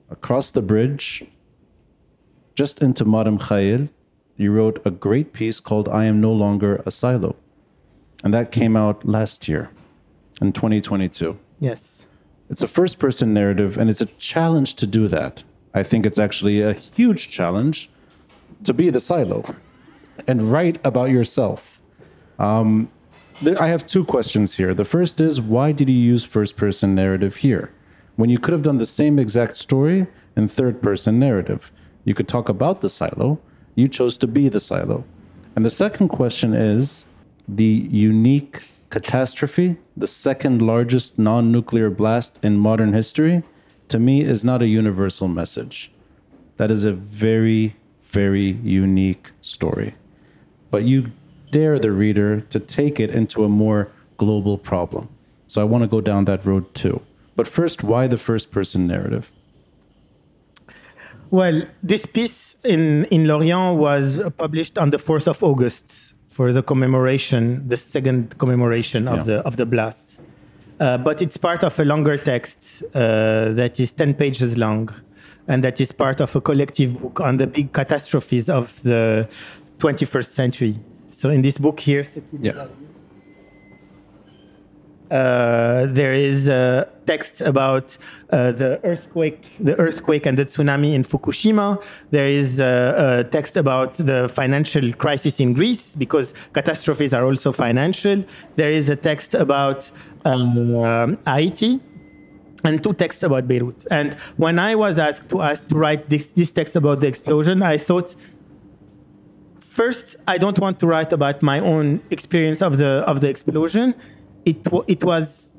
across 0.10 0.52
the 0.52 0.62
bridge 0.62 1.26
just 2.54 2.82
into 2.82 3.06
Mar 3.06 3.26
Mikhael, 3.26 3.90
you 4.38 4.52
wrote 4.52 4.82
a 4.86 4.92
great 4.92 5.34
piece 5.34 5.60
called 5.60 5.90
I 5.90 6.06
Am 6.06 6.22
No 6.22 6.32
Longer 6.32 6.82
a 6.86 6.92
Silo. 6.92 7.36
And 8.24 8.34
that 8.34 8.52
came 8.52 8.76
out 8.76 9.06
last 9.06 9.48
year 9.48 9.72
in 10.42 10.52
2022. 10.54 11.38
Yes. 11.60 12.06
It's 12.50 12.62
a 12.62 12.68
first 12.68 13.00
person 13.00 13.34
narrative, 13.34 13.78
and 13.78 13.90
it's 13.90 14.02
a 14.02 14.06
challenge 14.06 14.76
to 14.76 14.88
do 14.88 15.08
that. 15.08 15.44
I 15.74 15.84
think 15.84 16.06
it's 16.06 16.20
actually 16.20 16.62
a 16.62 16.74
huge 16.74 17.28
challenge 17.28 17.90
to 18.64 18.74
be 18.74 18.90
the 18.90 19.00
silo 19.00 19.44
and 20.28 20.52
write 20.52 20.80
about 20.86 21.10
yourself. 21.10 21.82
Um, 22.40 22.92
there, 23.42 23.62
I 23.62 23.68
have 23.68 23.86
two 23.86 24.06
questions 24.06 24.56
here. 24.56 24.74
The 24.74 24.86
first 24.86 25.20
is 25.20 25.42
why 25.42 25.72
did 25.72 25.90
you 25.90 25.96
use 25.96 26.24
first 26.24 26.56
person 26.56 26.96
narrative 26.96 27.38
here? 27.38 27.74
When 28.16 28.30
you 28.30 28.40
could 28.40 28.54
have 28.54 28.62
done 28.62 28.78
the 28.78 28.86
same 28.86 29.20
exact 29.20 29.58
story 29.58 30.08
in 30.36 30.48
third 30.48 30.82
person 30.82 31.20
narrative. 31.20 31.72
You 32.04 32.14
could 32.14 32.28
talk 32.28 32.50
about 32.50 32.82
the 32.82 32.90
silo, 32.90 33.40
you 33.74 33.88
chose 33.88 34.18
to 34.18 34.28
be 34.28 34.50
the 34.50 34.60
silo. 34.60 35.04
And 35.56 35.66
the 35.66 35.70
second 35.70 36.10
question 36.10 36.54
is 36.54 37.06
the 37.48 37.88
unique 37.92 38.62
catastrophe, 38.96 39.76
the 39.98 40.08
second 40.08 40.62
largest 40.62 41.20
non 41.20 41.52
nuclear 41.52 41.90
blast 41.90 42.40
in 42.42 42.56
modern 42.56 42.94
history, 42.94 43.44
to 43.90 44.00
me 44.00 44.22
is 44.22 44.46
not 44.46 44.62
a 44.62 44.68
universal 44.68 45.28
message. 45.28 45.92
That 46.56 46.72
is 46.72 46.86
a 46.86 46.94
very, 46.94 47.76
very 48.02 48.52
unique 48.64 49.32
story. 49.42 49.96
But 50.72 50.84
you 50.84 51.12
dare 51.52 51.78
the 51.78 51.92
reader 51.92 52.40
to 52.40 52.60
take 52.60 52.98
it 53.02 53.10
into 53.10 53.44
a 53.44 53.50
more 53.50 53.92
global 54.18 54.58
problem. 54.58 55.10
So 55.46 55.62
I 55.62 55.66
want 55.66 55.84
to 55.84 55.90
go 55.90 56.00
down 56.00 56.24
that 56.26 56.46
road 56.46 56.74
too. 56.74 57.02
But 57.36 57.48
first, 57.48 57.84
why 57.84 58.08
the 58.08 58.18
first 58.18 58.50
person 58.50 58.88
narrative? 58.88 59.32
Well, 61.30 61.64
this 61.84 62.06
piece 62.06 62.56
in, 62.64 63.06
in 63.06 63.28
Lorient 63.28 63.78
was 63.78 64.22
published 64.38 64.78
on 64.78 64.92
the 64.92 64.98
4th 64.98 65.28
of 65.28 65.44
August 65.44 66.15
for 66.36 66.52
the 66.52 66.62
commemoration, 66.72 67.44
the 67.74 67.78
second 67.78 68.38
commemoration 68.38 69.08
of, 69.08 69.20
Yeah. 69.20 69.24
the, 69.30 69.38
of 69.50 69.56
the 69.56 69.66
blast. 69.66 70.20
Uh, 70.80 70.98
but 71.08 71.22
it's 71.22 71.38
part 71.38 71.64
of 71.64 71.80
a 71.80 71.86
longer 71.86 72.18
text 72.18 72.84
uh, 72.94 73.54
that 73.54 73.80
is 73.80 73.94
10 73.94 74.14
pages 74.16 74.58
long 74.58 74.90
and 75.48 75.64
that 75.64 75.80
is 75.80 75.94
part 75.94 76.20
of 76.20 76.36
a 76.36 76.42
collective 76.42 77.00
book 77.02 77.22
on 77.22 77.38
the 77.38 77.48
big 77.48 77.72
catastrophes 77.72 78.50
of 78.50 78.82
the 78.84 79.30
21st 79.78 80.30
century. 80.42 80.76
So 81.12 81.30
in 81.30 81.42
this 81.42 81.58
book 81.58 81.80
here, 81.80 82.04
Yeah. 82.42 82.68
Uh, 85.12 85.86
there 85.88 86.14
is 86.14 86.48
a 86.48 86.88
text 87.06 87.42
about 87.42 87.98
uh, 88.32 88.52
the 88.52 88.80
earthquake, 88.84 89.58
the 89.60 89.78
earthquake 89.78 90.26
and 90.26 90.38
the 90.38 90.46
tsunami 90.46 90.94
in 90.94 91.04
Fukushima. 91.04 91.84
There 92.12 92.28
is 92.28 92.60
a, 92.60 93.20
a 93.20 93.24
text 93.30 93.58
about 93.58 93.94
the 93.96 94.30
financial 94.30 94.92
crisis 94.94 95.40
in 95.40 95.54
Greece 95.54 95.96
because 95.96 96.34
catastrophes 96.54 97.14
are 97.14 97.24
also 97.24 97.52
financial. 97.52 98.24
There 98.56 98.72
is 98.72 98.90
a 98.90 98.96
text 98.96 99.36
about 99.36 99.92
um, 100.26 101.18
Haiti 101.26 101.80
and 102.64 102.84
two 102.84 102.94
texts 102.94 103.24
about 103.24 103.48
Beirut. 103.48 103.86
And 103.92 104.16
when 104.38 104.58
I 104.58 104.76
was 104.76 104.98
asked 104.98 105.30
to 105.30 105.42
ask 105.42 105.68
to 105.68 105.76
write 105.76 106.10
this, 106.10 106.32
this 106.32 106.52
text 106.52 106.76
about 106.76 107.02
the 107.02 107.08
explosion, 107.08 107.62
I 107.62 107.78
thought 107.78 108.16
first 109.60 110.16
I 110.28 110.38
don't 110.38 110.58
want 110.58 110.80
to 110.80 110.88
write 110.88 111.12
about 111.14 111.44
my 111.44 111.60
own 111.60 112.02
experience 112.10 112.62
of 112.62 112.78
the 112.78 113.04
of 113.06 113.22
the 113.22 113.30
explosion. 113.30 113.94
It 114.46 114.68
it 114.88 115.04
was 115.04 115.54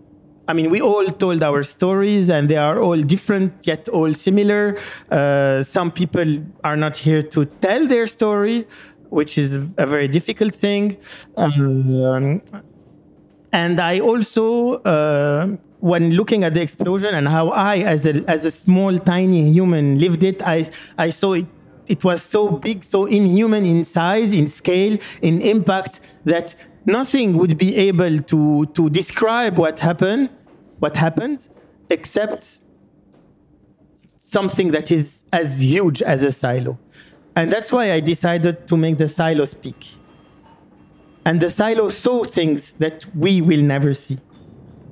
I 0.49 0.53
mean, 0.53 0.71
we 0.71 0.81
all 0.81 1.07
told 1.07 1.43
our 1.43 1.63
stories, 1.65 2.31
and 2.31 2.49
they 2.49 2.57
are 2.57 2.81
all 2.81 3.01
different 3.03 3.67
yet 3.67 3.89
all 3.89 4.15
similar. 4.15 4.79
Uh, 5.11 5.63
some 5.63 5.91
people 5.91 6.39
are 6.63 6.77
not 6.77 6.99
here 6.99 7.23
to 7.23 7.47
tell 7.47 7.87
their 7.87 8.07
story, 8.07 8.67
which 9.11 9.39
is 9.39 9.57
a 9.77 9.87
very 9.87 10.07
difficult 10.07 10.55
thing. 10.55 10.99
Um, 11.37 12.43
and 13.53 13.81
I 13.81 14.01
also, 14.01 14.75
uh, 14.83 15.49
when 15.81 16.13
looking 16.13 16.45
at 16.45 16.55
the 16.55 16.63
explosion 16.63 17.15
and 17.15 17.29
how 17.29 17.51
I, 17.51 17.79
as 17.79 18.07
a 18.07 18.25
as 18.29 18.45
a 18.45 18.51
small 18.51 18.99
tiny 18.99 19.51
human, 19.51 19.99
lived 19.99 20.23
it, 20.25 20.43
I 20.47 20.71
I 20.99 21.11
saw 21.11 21.33
it. 21.35 21.47
It 21.87 22.03
was 22.05 22.21
so 22.23 22.51
big, 22.51 22.83
so 22.83 23.07
inhuman 23.07 23.65
in 23.65 23.85
size, 23.85 24.33
in 24.33 24.49
scale, 24.49 24.99
in 25.23 25.41
impact 25.41 26.01
that 26.25 26.55
nothing 26.87 27.37
would 27.37 27.59
be 27.59 27.77
able 27.77 28.21
to 28.21 28.67
to 28.67 28.89
describe 28.91 29.59
what 29.59 29.81
happened, 29.81 30.31
what 30.79 30.97
happened, 30.97 31.49
except 31.91 32.63
something 34.17 34.71
that 34.73 34.91
is 34.91 35.23
as 35.33 35.63
huge 35.63 36.03
as 36.03 36.23
a 36.23 36.33
silo. 36.33 36.79
And 37.35 37.53
that's 37.53 37.71
why 37.71 37.93
I 37.93 38.01
decided 38.01 38.67
to 38.69 38.77
make 38.77 38.97
the 38.99 39.09
silo 39.09 39.45
speak. 39.45 39.97
And 41.25 41.41
the 41.41 41.51
silo 41.51 41.89
saw 41.91 42.25
things 42.25 42.73
that 42.75 43.05
we 43.15 43.41
will 43.41 43.63
never 43.63 43.93
see. 43.93 44.19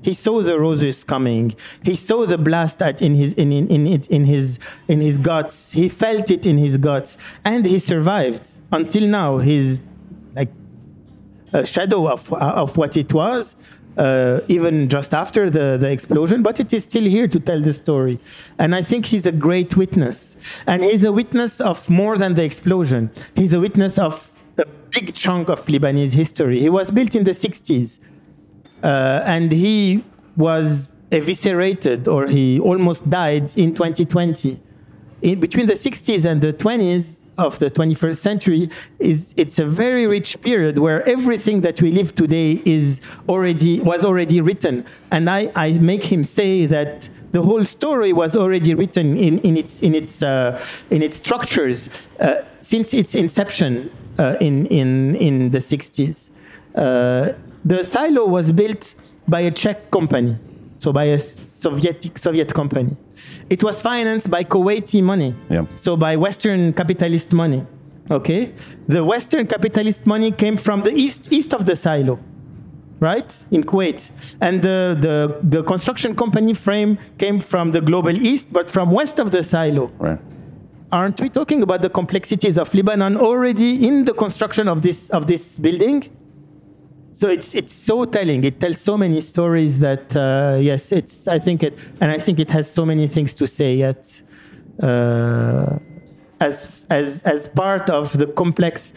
He 0.02 0.12
saw 0.12 0.42
the 0.42 0.58
Rhosus 0.58 1.06
coming. 1.06 1.54
He 1.82 1.94
saw 1.94 2.26
the 2.26 2.36
blast 2.36 2.82
at 2.82 3.00
in 3.00 3.14
his 3.14 3.32
in 3.34 3.50
in, 3.52 3.68
in, 3.68 3.86
in 3.86 4.24
his 4.24 4.58
in 4.86 5.00
his 5.00 5.16
guts. 5.16 5.70
He 5.70 5.88
felt 5.88 6.30
it 6.30 6.44
in 6.44 6.58
his 6.58 6.76
guts, 6.76 7.16
and 7.44 7.64
he 7.64 7.78
survived 7.78 8.58
until 8.70 9.06
now. 9.06 9.38
He's 9.38 9.80
like 10.36 10.50
a 11.54 11.64
shadow 11.64 12.00
of 12.14 12.32
of 12.32 12.76
what 12.76 12.96
it 12.96 13.14
was, 13.14 13.56
uh, 13.96 14.40
even 14.48 14.88
just 14.88 15.14
after 15.14 15.48
the 15.48 15.78
the 15.80 15.90
explosion. 15.90 16.42
But 16.42 16.60
it 16.60 16.70
is 16.72 16.84
still 16.84 17.08
here 17.16 17.28
to 17.28 17.40
tell 17.40 17.60
the 17.60 17.72
story, 17.72 18.18
and 18.58 18.74
I 18.74 18.82
think 18.82 19.06
he's 19.06 19.26
a 19.26 19.32
great 19.46 19.76
witness. 19.76 20.36
And 20.66 20.84
he's 20.84 21.04
a 21.04 21.12
witness 21.12 21.60
of 21.60 21.88
more 21.88 22.18
than 22.18 22.34
the 22.34 22.44
explosion. 22.44 23.10
He's 23.34 23.54
a 23.54 23.60
witness 23.60 23.98
of 23.98 24.14
a 24.58 24.66
big 24.90 25.14
chunk 25.14 25.48
of 25.48 25.64
Lebanese 25.66 26.14
history. 26.14 26.60
He 26.60 26.68
was 26.68 26.90
built 26.90 27.14
in 27.14 27.24
the 27.24 27.32
60s 27.32 28.00
uh, 28.84 29.22
and 29.24 29.50
he 29.50 30.04
was 30.36 30.90
eviscerated 31.10 32.06
or 32.08 32.26
he 32.26 32.60
almost 32.60 33.08
died 33.08 33.56
in 33.56 33.74
2020 33.74 34.60
in 35.22 35.40
between 35.40 35.66
the 35.66 35.74
60s 35.74 36.24
and 36.24 36.40
the 36.40 36.52
20s 36.52 37.22
of 37.36 37.58
the 37.58 37.70
21st 37.70 38.16
century 38.16 38.68
is 38.98 39.34
it's 39.36 39.58
a 39.58 39.66
very 39.66 40.06
rich 40.06 40.40
period 40.40 40.78
where 40.78 41.06
everything 41.08 41.60
that 41.62 41.80
we 41.82 41.90
live 41.90 42.14
today 42.14 42.62
is 42.64 43.00
already 43.28 43.80
was 43.80 44.04
already 44.04 44.40
written. 44.40 44.84
And 45.10 45.28
i, 45.28 45.50
I 45.54 45.72
make 45.78 46.04
him 46.04 46.24
say 46.24 46.66
that 46.66 47.08
the 47.32 47.42
whole 47.42 47.64
story 47.64 48.12
was 48.12 48.36
already 48.36 48.74
written 48.74 49.16
in, 49.16 49.40
in 49.40 49.56
its 49.56 49.80
in 49.82 49.94
its 49.94 50.22
uh, 50.22 50.60
in 50.90 51.02
its 51.02 51.16
structures 51.16 51.88
uh, 52.20 52.36
since 52.60 52.94
its 52.94 53.14
inception 53.14 53.90
uh, 54.18 54.36
in 54.40 54.66
in 54.66 55.16
in 55.16 55.50
the 55.50 55.58
60s 55.58 56.30
uh, 56.74 57.32
the 57.64 57.82
silo 57.82 58.26
was 58.26 58.52
built 58.52 58.94
by 59.26 59.40
a 59.40 59.50
Czech 59.50 59.90
company, 59.90 60.36
so 60.78 60.92
by 60.92 61.04
a 61.04 61.18
Soviet 61.64 61.98
Soviet 62.26 62.50
company. 62.60 62.92
It 63.54 63.60
was 63.66 63.76
financed 63.90 64.28
by 64.36 64.42
Kuwaiti 64.52 65.00
money, 65.02 65.30
Yeah. 65.54 65.64
so 65.84 65.96
by 65.96 66.12
Western 66.26 66.72
capitalist 66.80 67.32
money. 67.32 67.62
Okay, 68.10 68.42
the 68.94 69.02
Western 69.12 69.46
capitalist 69.54 70.02
money 70.06 70.30
came 70.42 70.56
from 70.66 70.78
the 70.86 70.92
east 71.04 71.22
east 71.38 71.54
of 71.54 71.62
the 71.68 71.74
silo, 71.84 72.14
right 73.00 73.30
in 73.50 73.62
Kuwait, 73.70 74.10
and 74.46 74.54
the 74.68 74.78
the, 75.06 75.16
the 75.54 75.62
construction 75.72 76.14
company 76.22 76.54
frame 76.66 76.92
came 77.22 77.38
from 77.40 77.66
the 77.72 77.80
global 77.80 78.14
east, 78.32 78.46
but 78.52 78.66
from 78.70 78.86
west 79.00 79.16
of 79.18 79.28
the 79.30 79.42
silo 79.42 79.84
Right. 80.08 80.20
aren't 80.92 81.18
we 81.24 81.28
talking 81.38 81.60
about 81.62 81.80
the 81.86 81.90
complexities 82.00 82.56
of 82.62 82.66
Lebanon 82.74 83.16
already 83.16 83.70
in 83.88 84.04
the 84.08 84.12
construction 84.24 84.66
of 84.68 84.78
this 84.86 84.98
of 85.16 85.22
this 85.26 85.44
building? 85.58 85.98
So 87.20 87.28
it's 87.28 87.54
it's 87.54 87.72
so 87.72 88.04
telling. 88.06 88.42
It 88.44 88.56
tells 88.60 88.78
so 88.80 88.94
many 88.98 89.20
stories 89.20 89.78
that 89.86 90.06
uh, 90.16 90.58
yes, 90.70 90.92
it's 90.92 91.14
I 91.28 91.38
think 91.38 91.62
it 91.62 91.74
and 92.00 92.10
I 92.10 92.18
think 92.24 92.36
it 92.40 92.50
has 92.50 92.66
so 92.78 92.84
many 92.84 93.06
things 93.06 93.34
to 93.40 93.46
say 93.46 93.70
yet. 93.76 94.22
Uh, 94.82 95.78
as 96.40 96.84
as 96.90 97.22
as 97.22 97.48
part 97.48 97.88
of 97.88 98.18
the 98.18 98.26
complex 98.26 98.92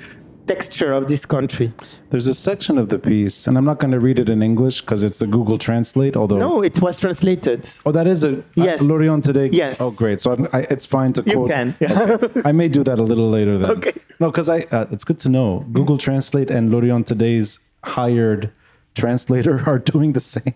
texture 0.47 0.93
of 0.93 1.07
this 1.07 1.25
country. 1.25 1.71
There's 2.09 2.27
a 2.27 2.33
section 2.33 2.77
of 2.77 2.87
the 2.89 2.97
piece, 2.97 3.47
and 3.47 3.57
I'm 3.57 3.65
not 3.65 3.79
going 3.79 3.91
to 3.91 3.99
read 3.99 4.17
it 4.17 4.29
in 4.29 4.41
English 4.41 4.79
because 4.81 5.03
it's 5.03 5.19
the 5.19 5.27
Google 5.27 5.57
Translate. 5.57 6.15
Although, 6.15 6.37
No, 6.39 6.63
it 6.63 6.81
was 6.81 6.99
translated. 7.01 7.67
oh, 7.85 7.91
that 7.91 8.07
is 8.07 8.23
a 8.23 8.43
Yes. 8.55 8.81
uh, 8.81 8.85
Lorient 8.85 9.23
today. 9.25 9.49
Yes. 9.51 9.81
Oh, 9.81 9.91
great. 9.91 10.21
So 10.21 10.31
I'm, 10.33 10.47
I, 10.53 10.61
it's 10.73 10.85
fine 10.85 11.11
to 11.13 11.23
You 11.25 11.33
quote. 11.33 11.49
can. 11.49 11.75
I 12.45 12.53
may 12.53 12.69
do 12.69 12.81
that 12.85 12.97
a 12.97 13.03
little 13.03 13.29
later 13.29 13.57
then. 13.59 13.69
Okay. 13.77 13.93
No, 14.19 14.31
because 14.31 14.49
I 14.49 14.59
uh, 14.71 14.87
it's 14.93 15.03
good 15.03 15.19
to 15.19 15.29
know 15.29 15.65
Google 15.71 15.97
Translate 15.97 16.49
and 16.49 16.71
Lorient 16.71 17.05
today's 17.07 17.59
hired 17.95 18.51
translator 18.95 19.63
are 19.69 19.79
doing 19.79 20.13
the 20.13 20.19
same. 20.19 20.53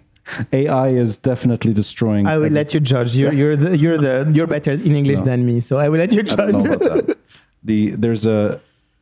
AI 0.54 0.90
is 0.90 1.18
definitely 1.18 1.74
destroying. 1.74 2.28
I 2.28 2.38
will 2.38 2.52
let 2.52 2.74
you 2.74 2.80
judge. 2.80 3.18
You're 3.18 3.34
you're 3.34 3.56
the 3.56 3.78
you're 3.78 3.98
the 3.98 4.32
you're 4.36 4.48
better 4.48 4.72
in 4.72 4.96
English 4.96 5.20
No. 5.20 5.26
than 5.26 5.46
me, 5.46 5.62
so 5.62 5.78
I 5.78 5.90
will 5.90 5.98
let 6.00 6.12
you 6.12 6.22
I 6.22 6.24
don't 6.52 6.64
know 6.64 6.76
judge. 6.78 7.18
The 7.64 7.80
there's 7.92 8.26
a 8.26 8.62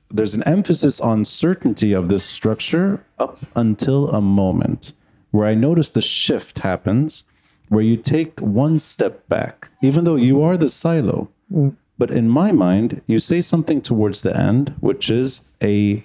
there's 0.10 0.34
an 0.34 0.44
emphasis 0.48 1.00
on 1.02 1.26
certainty 1.26 1.94
of 1.94 2.08
this 2.10 2.24
structure 2.24 3.04
up 3.20 3.38
until 3.56 4.10
a 4.10 4.22
moment 4.22 4.94
where 5.32 5.46
I 5.46 5.56
notice 5.56 5.92
the 5.92 6.02
shift 6.02 6.60
happens 6.60 7.24
where 7.68 7.84
you 7.84 7.98
take 7.98 8.40
one 8.40 8.80
step 8.80 9.28
back, 9.30 9.70
even 9.82 10.04
though 10.06 10.16
you 10.16 10.42
are 10.42 10.58
the 10.58 10.70
silo. 10.70 11.30
Mm. 11.54 11.76
But 12.00 12.10
in 12.12 12.28
my 12.30 12.52
mind, 12.52 13.02
you 13.06 13.20
say 13.20 13.42
something 13.42 13.82
towards 13.82 14.22
the 14.22 14.36
end, 14.36 14.74
which 14.80 15.12
is 15.12 15.54
a 15.62 16.04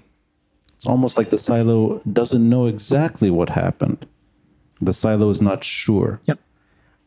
it's 0.85 0.91
almost 0.91 1.17
like 1.17 1.31
the 1.31 1.39
silo 1.39 2.01
doesn't 2.01 2.47
know 2.47 2.67
exactly 2.67 3.31
what 3.31 3.49
happened. 3.49 4.07
The 4.83 4.93
silo 4.93 5.31
is 5.31 5.41
not 5.41 5.65
sure. 5.65 6.21
Yep. 6.27 6.39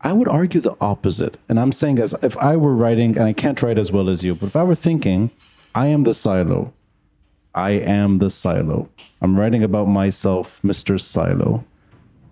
I 0.01 0.13
would 0.13 0.27
argue 0.27 0.59
the 0.59 0.75
opposite. 0.81 1.37
And 1.47 1.59
I'm 1.59 1.71
saying 1.71 1.99
as 1.99 2.15
if 2.23 2.35
I 2.37 2.57
were 2.57 2.73
writing, 2.73 3.15
and 3.15 3.25
I 3.25 3.33
can't 3.33 3.61
write 3.61 3.77
as 3.77 3.91
well 3.91 4.09
as 4.09 4.23
you, 4.23 4.33
but 4.33 4.47
if 4.47 4.55
I 4.55 4.63
were 4.63 4.73
thinking, 4.73 5.29
I 5.75 5.87
am 5.87 6.01
the 6.01 6.13
silo. 6.15 6.73
I 7.53 7.69
am 7.69 8.17
the 8.17 8.31
silo. 8.31 8.89
I'm 9.21 9.39
writing 9.39 9.61
about 9.61 9.87
myself, 9.87 10.59
Mr. 10.63 10.99
Silo. 10.99 11.63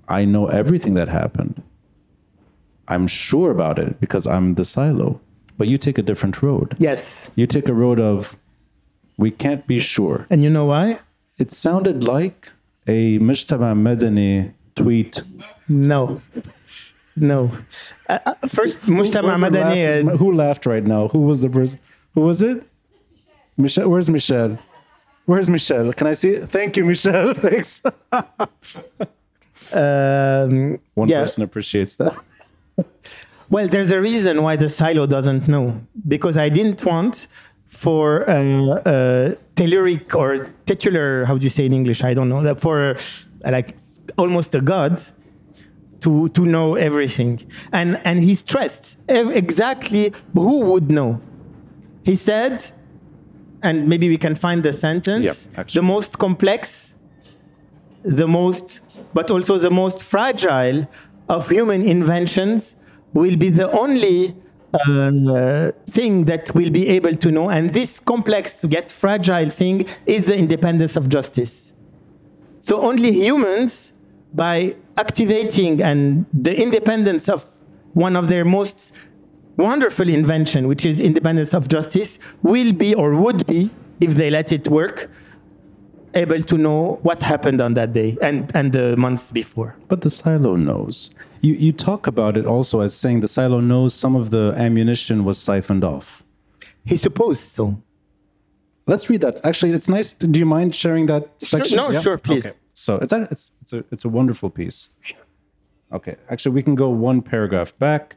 I 0.07 0.25
know 0.25 0.47
everything 0.47 0.95
that 0.95 1.09
happened. 1.09 1.61
I'm 2.87 3.05
sure 3.05 3.51
about 3.51 3.77
it 3.77 3.99
because 3.99 4.25
I'm 4.25 4.55
the 4.55 4.63
silo. 4.63 5.21
But 5.59 5.67
you 5.67 5.77
take 5.77 5.99
a 5.99 6.01
different 6.01 6.41
road. 6.41 6.75
Yes. 6.79 7.29
You 7.35 7.45
take 7.45 7.67
a 7.67 7.73
road 7.73 7.99
of 7.99 8.35
we 9.15 9.29
can't 9.29 9.67
be 9.67 9.79
sure. 9.79 10.25
And 10.31 10.43
you 10.43 10.49
know 10.49 10.65
why? 10.65 11.01
It 11.38 11.51
sounded 11.51 12.03
like 12.03 12.51
a 12.88 13.19
Mujtama 13.19 13.75
Madani 13.75 14.53
tweet. 14.75 15.21
No. 15.67 16.17
No. 17.15 17.49
Uh, 18.07 18.19
uh, 18.25 18.33
first, 18.47 18.81
Mujtama 18.83 19.21
Whoever 19.38 19.38
laughed 19.38 19.53
Madani. 19.53 20.13
is- 20.13 20.19
who 20.19 20.33
laughed 20.33 20.65
right 20.65 20.83
now? 20.83 21.07
Who 21.09 21.19
was 21.19 21.41
the 21.41 21.49
person? 21.49 21.79
Who 22.13 22.21
was 22.21 22.41
it? 22.41 22.63
Michelle. 23.57 23.89
Where's 23.89 24.09
Michelle? 24.09 24.57
Where's 25.25 25.49
Michelle? 25.49 25.91
Can 25.93 26.07
I 26.07 26.13
see 26.13 26.31
it? 26.31 26.49
Thank 26.49 26.77
you, 26.77 26.86
Michelle. 26.86 27.33
Thanks. 27.45 27.81
um, 29.73 30.79
One 30.93 31.07
yeah. 31.09 31.21
person 31.21 31.43
appreciates 31.43 31.95
that. 31.97 32.15
Well, 33.49 33.67
there's 33.67 33.91
a 33.91 34.01
reason 34.01 34.41
why 34.41 34.55
the 34.55 34.67
silo 34.69 35.05
doesn't 35.05 35.47
know 35.47 35.81
because 36.07 36.36
I 36.38 36.49
didn't 36.49 36.83
want 36.83 37.27
for 37.68 38.30
uh, 38.30 38.34
uh, 38.34 39.36
telluric 39.55 40.16
or 40.16 40.49
titular, 40.66 41.26
how 41.26 41.38
do 41.38 41.43
you 41.43 41.49
say 41.49 41.66
in 41.66 41.74
English? 41.74 42.03
I 42.03 42.13
don't 42.13 42.30
know. 42.30 42.43
that 42.43 42.61
For 42.61 42.95
uh, 43.43 43.51
like 43.51 43.78
almost 44.18 44.55
a 44.55 44.61
god 44.61 45.01
to 46.01 46.30
to 46.30 46.45
know 46.45 46.76
everything, 46.76 47.41
and 47.72 47.99
and 48.03 48.20
he 48.20 48.36
stressed 48.36 48.97
exactly 49.07 50.13
who 50.34 50.59
would 50.61 50.91
know. 50.91 51.22
He 52.03 52.16
said, 52.16 52.72
and 53.63 53.88
maybe 53.88 54.09
we 54.09 54.18
can 54.18 54.36
find 54.36 54.63
the 54.63 54.74
sentence: 54.74 55.49
Yep, 55.55 55.68
the 55.70 55.82
most 55.82 56.18
complex 56.20 56.95
the 58.05 58.28
most, 58.28 58.82
but 59.13 59.32
also 59.32 59.57
the 59.57 59.72
most 59.72 60.03
fragile 60.03 60.88
of 61.28 61.49
human 61.49 61.82
inventions 61.82 62.76
will 63.13 63.36
be 63.36 63.49
the 63.49 63.70
only 63.72 64.36
uh, 64.76 65.71
thing 65.88 66.26
that 66.26 66.53
will 66.53 66.69
be 66.69 66.88
able 66.88 67.13
to 67.13 67.32
know. 67.32 67.49
And 67.49 67.73
this 67.73 67.99
complex 67.99 68.63
yet 68.63 68.91
fragile 68.91 69.49
thing 69.49 69.88
is 70.05 70.26
the 70.26 70.38
independence 70.38 70.95
of 70.95 71.09
justice. 71.09 71.73
So 72.61 72.82
only 72.82 73.11
humans, 73.11 73.93
by 74.34 74.76
activating 74.97 75.82
and 75.82 76.26
the 76.34 76.59
independence 76.59 77.30
of 77.30 77.43
one 77.93 78.15
of 78.15 78.28
their 78.28 78.43
most 78.43 78.93
wonderful 79.57 80.09
invention, 80.09 80.67
which 80.67 80.86
is 80.86 80.99
independence 80.99 81.53
of 81.53 81.67
justice, 81.67 82.19
will 82.43 82.73
be 82.73 82.93
or 82.93 83.15
would 83.15 83.45
be, 83.47 83.69
if 84.01 84.15
they 84.15 84.30
let 84.30 84.51
it 84.51 84.67
work, 84.67 85.09
able 86.16 86.41
to 86.41 86.57
know 86.57 86.99
what 87.03 87.24
happened 87.24 87.59
on 87.61 87.74
that 87.76 87.93
day 87.93 88.18
and, 88.22 88.49
and 88.55 88.72
the 88.74 88.95
months 88.97 89.32
before. 89.32 89.76
But 89.88 90.01
the 90.01 90.09
silo 90.09 90.55
knows. 90.55 91.09
You 91.41 91.53
you 91.53 91.72
talk 91.72 92.07
about 92.07 92.38
it 92.38 92.45
also 92.45 92.80
as 92.82 92.95
saying 92.95 93.20
the 93.22 93.28
silo 93.28 93.59
knows 93.61 93.93
some 93.93 94.16
of 94.16 94.30
the 94.32 94.53
ammunition 94.57 95.24
was 95.26 95.38
siphoned 95.38 95.84
off. 95.84 96.24
He 96.86 96.97
supposed 96.97 97.41
so. 97.41 97.82
Let's 98.88 99.09
read 99.09 99.22
that. 99.22 99.43
Actually, 99.43 99.72
it's 99.74 99.89
nice. 99.89 100.13
To, 100.13 100.28
do 100.28 100.39
you 100.39 100.45
mind 100.45 100.76
sharing 100.76 101.07
that 101.07 101.24
section? 101.41 101.78
no, 101.78 101.91
sure, 101.91 102.18
please. 102.18 102.45
Okay. 102.45 102.55
So 102.74 102.97
it's 102.97 103.13
a, 103.13 103.28
it's 103.32 103.51
it's 103.61 103.74
a 103.74 103.84
it's 103.91 104.05
a 104.05 104.09
wonderful 104.09 104.49
piece. 104.49 104.89
Okay, 105.91 106.16
actually, 106.30 106.53
we 106.53 106.63
can 106.63 106.76
go 106.76 106.89
one 106.89 107.22
paragraph 107.22 107.78
back. 107.80 108.16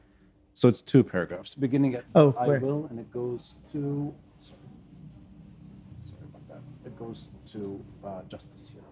So 0.54 0.68
it's 0.68 0.80
two 0.82 1.04
paragraphs, 1.04 1.54
beginning 1.54 1.94
at 1.94 2.04
Oh, 2.14 2.34
I 2.38 2.46
where? 2.46 2.60
will, 2.60 2.86
and 2.90 2.98
it 2.98 3.10
goes 3.12 3.54
to. 3.72 4.12
Sorry, 4.38 4.58
sorry 6.00 6.24
about 6.30 6.48
that. 6.48 6.62
It 6.87 6.87
goes 6.98 7.28
to 7.52 7.84
uh, 8.04 8.22
justice 8.28 8.70
here. 8.72 8.82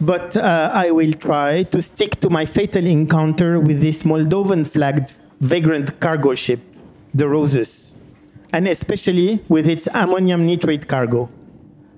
But 0.00 0.36
uh, 0.36 0.70
I 0.74 0.90
will 0.90 1.12
try 1.12 1.62
to 1.64 1.80
stick 1.80 2.20
to 2.20 2.30
my 2.30 2.44
fatal 2.44 2.86
encounter 2.86 3.60
with 3.60 3.80
this 3.80 4.02
Moldovan 4.02 4.66
flagged 4.66 5.12
vagrant 5.40 6.00
cargo 6.00 6.34
ship, 6.34 6.60
the 7.12 7.24
Rhosus, 7.24 7.94
and 8.52 8.66
especially 8.66 9.44
with 9.48 9.68
its 9.68 9.86
ammonium 9.94 10.46
nitrate 10.46 10.88
cargo. 10.88 11.30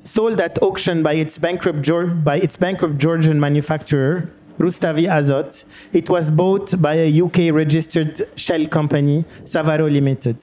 Sold 0.03 0.41
at 0.41 0.63
auction 0.63 1.03
by 1.03 1.15
its 1.15 1.39
bankrupt, 1.39 1.89
by 2.23 2.37
its 2.37 2.57
bankrupt 2.57 2.99
Georgian 2.99 3.41
manufacturer, 3.41 4.31
Rustavi 4.59 5.07
Azot, 5.09 5.65
it 5.93 6.09
was 6.09 6.31
bought 6.31 6.81
by 6.81 6.95
a 6.95 7.21
UK 7.21 7.53
registered 7.53 8.27
shell 8.37 8.67
company, 8.67 9.25
Savaro 9.45 9.91
Limited, 9.91 10.39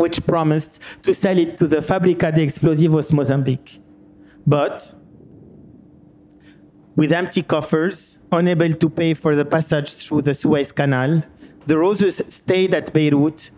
which 0.00 0.24
promised 0.26 0.80
to 1.02 1.12
sell 1.12 1.38
it 1.38 1.58
to 1.58 1.66
the 1.66 1.82
Fabrica 1.82 2.32
de 2.32 2.42
Explosivos 2.46 3.12
Mozambique. 3.12 3.80
But 4.46 4.94
with 6.96 7.12
empty 7.12 7.42
coffers, 7.42 8.18
unable 8.32 8.72
to 8.74 8.88
pay 8.90 9.14
for 9.14 9.36
the 9.36 9.44
passage 9.44 9.92
through 9.92 10.22
the 10.22 10.34
Suez 10.34 10.72
Canal, 10.72 11.22
the 11.66 11.74
Rhosus 11.74 12.28
stayed 12.30 12.72
at 12.74 12.92
Beirut, 12.92 13.50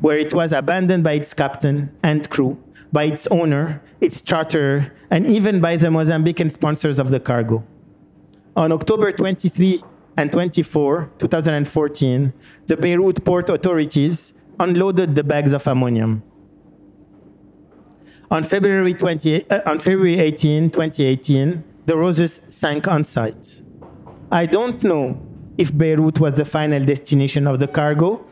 where 0.00 0.18
it 0.18 0.32
was 0.32 0.52
abandoned 0.52 1.04
by 1.04 1.12
its 1.12 1.34
captain 1.34 1.94
and 2.02 2.28
crew, 2.30 2.58
by 2.90 3.04
its 3.04 3.26
owner, 3.26 3.82
its 4.00 4.22
charterer, 4.22 4.92
and 5.10 5.26
even 5.26 5.60
by 5.60 5.76
the 5.76 5.88
Mozambican 5.88 6.50
sponsors 6.50 6.98
of 6.98 7.10
the 7.10 7.20
cargo. 7.20 7.62
On 8.56 8.72
October 8.72 9.12
23 9.12 9.82
and 10.16 10.32
24, 10.32 11.12
2014, 11.18 12.32
the 12.66 12.76
Beirut 12.76 13.22
port 13.24 13.50
authorities 13.50 14.32
unloaded 14.60 15.14
the 15.14 15.24
bags 15.24 15.52
of 15.52 15.66
ammonium. 15.66 16.22
On 18.30 18.44
February, 18.44 18.94
20, 18.94 19.50
uh, 19.50 19.60
on 19.66 19.80
February 19.80 20.20
18, 20.20 20.70
2018, 20.70 21.64
the 21.86 21.94
Rhosus 21.94 22.40
sank 22.48 22.86
on 22.86 23.04
site. 23.04 23.62
I 24.30 24.46
don't 24.46 24.84
know 24.84 25.20
if 25.58 25.76
Beirut 25.76 26.20
was 26.20 26.34
the 26.34 26.44
final 26.44 26.84
destination 26.84 27.48
of 27.48 27.58
the 27.58 27.66
cargo 27.66 28.24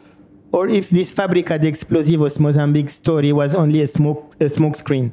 or 0.52 0.68
if 0.68 0.90
this 0.90 1.10
Fabrica 1.10 1.58
de 1.58 1.70
Explosivos 1.70 2.38
Mozambique 2.38 2.90
story 2.90 3.32
was 3.32 3.54
only 3.54 3.82
a 3.82 3.86
smoke, 3.86 4.36
a 4.40 4.48
smoke 4.48 4.76
screen. 4.76 5.12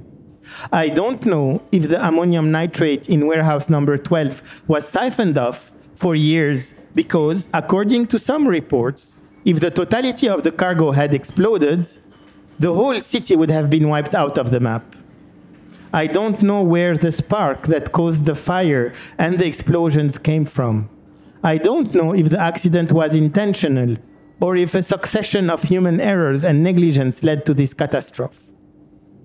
I 0.71 0.89
don't 0.89 1.25
know 1.25 1.63
if 1.71 1.89
the 1.89 2.05
ammonium 2.05 2.51
nitrate 2.51 3.09
in 3.09 3.25
warehouse 3.25 3.69
number 3.69 3.97
12 3.97 4.63
was 4.67 4.87
siphoned 4.87 5.37
off 5.37 5.73
for 5.95 6.13
years 6.13 6.73
because, 6.93 7.49
according 7.53 8.07
to 8.07 8.19
some 8.19 8.47
reports, 8.47 9.15
if 9.45 9.59
the 9.59 9.69
totality 9.69 10.27
of 10.27 10.41
the 10.41 10.51
cargo 10.51 10.91
had 10.91 11.13
exploded, 11.13 11.87
the 12.57 12.73
whole 12.73 12.99
city 12.99 13.35
would 13.35 13.51
have 13.51 13.69
been 13.69 13.87
wiped 13.87 14.15
out 14.15 14.39
of 14.39 14.49
the 14.49 14.59
map. 14.59 14.95
I 15.93 16.07
don't 16.07 16.41
know 16.41 16.63
where 16.63 16.97
the 16.97 17.11
spark 17.11 17.67
that 17.67 17.91
caused 17.91 18.25
the 18.25 18.35
fire 18.35 18.91
and 19.19 19.37
the 19.37 19.45
explosions 19.45 20.17
came 20.17 20.45
from. 20.45 20.89
I 21.43 21.57
don't 21.57 21.93
know 21.93 22.13
if 22.13 22.31
the 22.31 22.39
accident 22.39 22.91
was 22.91 23.13
intentional 23.13 23.97
or 24.41 24.55
if 24.55 24.73
a 24.73 24.81
succession 24.81 25.49
of 25.49 25.63
human 25.63 26.01
errors 26.01 26.43
and 26.43 26.63
negligence 26.63 27.23
led 27.23 27.45
to 27.45 27.53
this 27.53 27.73
catastrophe. 27.73 28.51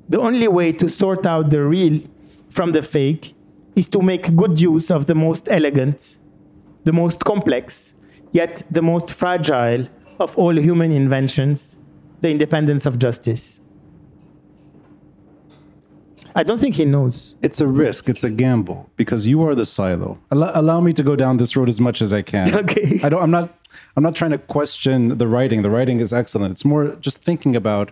The 0.08 0.20
only 0.20 0.48
way 0.48 0.72
to 0.72 0.88
sort 0.88 1.24
out 1.24 1.50
the 1.50 1.64
real 1.64 2.02
from 2.50 2.72
the 2.72 2.82
fake 2.82 3.34
is 3.74 3.88
to 3.88 4.02
make 4.02 4.36
good 4.36 4.60
use 4.60 4.90
of 4.90 5.06
the 5.06 5.14
most 5.14 5.48
elegant, 5.50 6.18
the 6.84 6.92
most 6.92 7.24
complex, 7.24 7.94
yet 8.32 8.62
the 8.70 8.82
most 8.82 9.12
fragile 9.14 9.88
of 10.20 10.36
all 10.38 10.56
human 10.56 10.92
inventions, 10.92 11.78
the 12.20 12.30
independence 12.30 12.86
of 12.86 12.98
justice. 12.98 13.60
I 16.36 16.44
don't 16.44 16.58
think 16.58 16.76
he 16.76 16.84
knows. 16.84 17.34
It's 17.42 17.60
a 17.60 17.66
risk. 17.66 18.08
It's 18.08 18.22
a 18.22 18.30
gamble 18.30 18.88
because 18.96 19.26
you 19.26 19.42
are 19.42 19.54
the 19.54 19.66
silo. 19.66 20.18
Allow, 20.30 20.52
allow 20.54 20.80
me 20.80 20.92
to 20.92 21.02
go 21.02 21.16
down 21.16 21.38
this 21.38 21.56
road 21.56 21.68
as 21.68 21.80
much 21.80 22.00
as 22.00 22.12
I 22.12 22.22
can. 22.22 22.54
Okay. 22.60 23.00
I 23.02 23.08
don't. 23.08 23.22
I'm 23.22 23.30
not. 23.30 23.58
I'm 23.96 24.02
not 24.02 24.14
trying 24.14 24.30
to 24.30 24.38
question 24.38 25.18
the 25.18 25.26
writing. 25.26 25.62
The 25.62 25.70
writing 25.70 25.98
is 26.00 26.12
excellent. 26.12 26.52
It's 26.52 26.64
more 26.64 26.94
just 26.96 27.24
thinking 27.24 27.56
about 27.56 27.90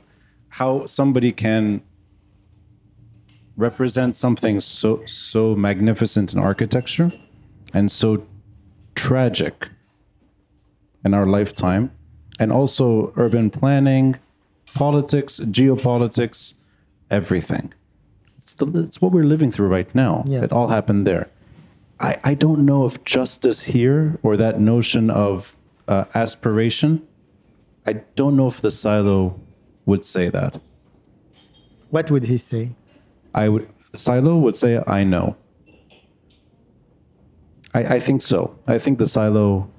how 0.50 0.86
somebody 0.86 1.32
can 1.32 1.82
represent 3.56 4.14
something 4.14 4.60
so 4.60 5.02
so 5.06 5.56
magnificent 5.56 6.32
in 6.32 6.38
architecture 6.38 7.10
and 7.74 7.90
so 7.90 8.24
tragic 8.94 9.70
in 11.04 11.12
our 11.14 11.26
lifetime, 11.26 11.90
and 12.38 12.52
also 12.52 13.12
urban 13.16 13.50
planning, 13.50 14.16
politics, 14.74 15.40
geopolitics, 15.40 16.62
everything. 17.10 17.72
It's, 18.36 18.54
the, 18.54 18.66
it's 18.80 19.00
what 19.02 19.12
we're 19.12 19.24
living 19.24 19.50
through 19.50 19.68
right 19.68 19.92
now. 19.94 20.24
Yeah. 20.26 20.42
It 20.42 20.52
all 20.52 20.68
happened 20.68 21.06
there. 21.06 21.28
I, 22.00 22.18
I 22.22 22.34
don't 22.34 22.64
know 22.64 22.86
if 22.86 23.02
justice 23.04 23.64
here 23.64 24.18
or 24.22 24.36
that 24.36 24.60
notion 24.60 25.10
of 25.10 25.56
uh, 25.88 26.04
aspiration, 26.14 27.06
I 27.86 28.04
don't 28.14 28.36
know 28.36 28.46
if 28.46 28.60
the 28.60 28.70
silo 28.70 29.40
would 29.86 30.04
say 30.04 30.28
that. 30.28 30.60
What 31.90 32.10
would 32.10 32.24
he 32.24 32.36
say? 32.36 32.76
I 33.34 33.48
would, 33.48 33.68
silo 33.94 34.36
would 34.36 34.56
say, 34.56 34.82
I 34.86 35.04
know. 35.04 35.36
I, 37.74 37.96
I 37.96 38.00
think 38.00 38.22
so. 38.22 38.58
I 38.66 38.78
think 38.78 38.98
the 38.98 39.06
silo. 39.06 39.70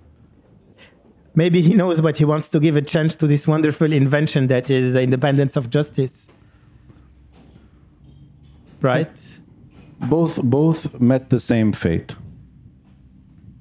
Maybe 1.39 1.61
he 1.61 1.73
knows, 1.73 2.01
but 2.01 2.17
he 2.17 2.25
wants 2.25 2.49
to 2.49 2.59
give 2.59 2.75
a 2.75 2.81
chance 2.81 3.15
to 3.15 3.25
this 3.25 3.47
wonderful 3.47 3.93
invention 3.93 4.47
that 4.47 4.69
is 4.69 4.91
the 4.91 5.01
independence 5.01 5.55
of 5.55 5.69
justice. 5.69 6.27
Right? 8.81 9.17
Both 10.01 10.43
both 10.43 10.99
met 10.99 11.29
the 11.29 11.39
same 11.39 11.71
fate. 11.71 12.09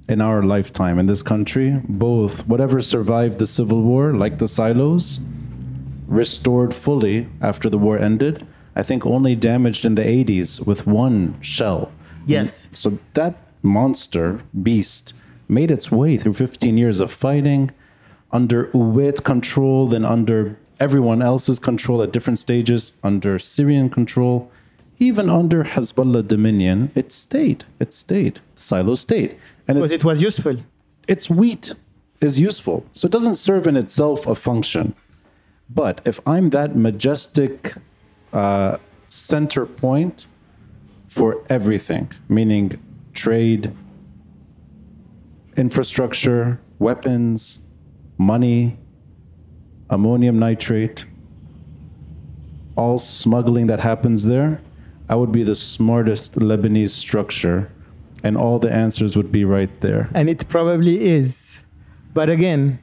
In 0.08 0.20
our 0.20 0.42
lifetime 0.42 0.98
in 0.98 1.06
this 1.06 1.22
country, 1.22 1.68
both 1.88 2.48
whatever 2.48 2.80
survived 2.80 3.38
the 3.38 3.46
civil 3.46 3.80
war, 3.90 4.12
like 4.12 4.38
the 4.38 4.48
silos, 4.48 5.20
restored 6.08 6.74
fully 6.74 7.28
after 7.40 7.70
the 7.70 7.78
war 7.78 7.96
ended. 7.96 8.44
I 8.74 8.82
think 8.82 9.06
only 9.06 9.36
damaged 9.36 9.84
in 9.84 9.94
the 9.94 10.02
80s 10.02 10.66
with 10.66 10.80
one 10.88 11.40
shell. 11.40 11.92
Yes. 12.26 12.68
So 12.72 12.98
that 13.14 13.34
monster 13.62 14.40
beast 14.68 15.14
made 15.48 15.70
its 15.70 15.90
way 15.90 16.16
through 16.16 16.34
15 16.34 16.76
years 16.76 17.00
of 17.00 17.10
fighting 17.10 17.70
under 18.30 18.66
Kuwait 18.66 19.24
control, 19.24 19.86
then 19.86 20.04
under 20.04 20.58
everyone 20.78 21.22
else's 21.22 21.58
control 21.58 22.02
at 22.02 22.12
different 22.12 22.38
stages, 22.38 22.92
under 23.02 23.38
Syrian 23.38 23.90
control, 23.90 24.50
even 24.98 25.30
under 25.30 25.64
Hezbollah 25.64 26.26
dominion. 26.26 26.90
It 26.94 27.12
stayed. 27.12 27.64
It 27.78 27.92
stayed. 27.92 28.40
Silo 28.56 28.94
stayed. 28.94 29.36
And 29.66 29.78
it 29.78 29.80
was 29.80 30.22
useful. 30.22 30.56
its 31.06 31.30
wheat 31.30 31.74
is 32.20 32.40
useful. 32.40 32.84
So 32.92 33.06
it 33.06 33.12
doesn't 33.12 33.34
serve 33.36 33.66
in 33.66 33.76
itself 33.76 34.26
a 34.26 34.34
function. 34.34 34.94
But 35.70 36.00
if 36.06 36.20
I'm 36.26 36.50
that 36.50 36.76
majestic 36.76 37.74
uh, 38.32 38.78
center 39.06 39.66
point 39.66 40.26
for 41.06 41.42
everything, 41.48 42.10
meaning 42.28 42.80
trade, 43.12 43.72
infrastructure, 45.58 46.58
weapons, 46.78 47.58
money, 48.16 48.78
ammonium 49.90 50.38
nitrate, 50.38 51.04
all 52.76 52.96
smuggling 52.96 53.66
that 53.66 53.80
happens 53.80 54.26
there, 54.26 54.60
I 55.08 55.16
would 55.16 55.32
be 55.32 55.42
the 55.42 55.54
smartest 55.56 56.34
Lebanese 56.34 56.90
structure, 56.90 57.70
and 58.22 58.36
all 58.36 58.58
the 58.58 58.70
answers 58.72 59.16
would 59.16 59.32
be 59.32 59.44
right 59.44 59.70
there. 59.80 60.08
And 60.14 60.30
it 60.30 60.48
probably 60.48 61.04
is. 61.06 61.62
But 62.14 62.30
again, 62.30 62.78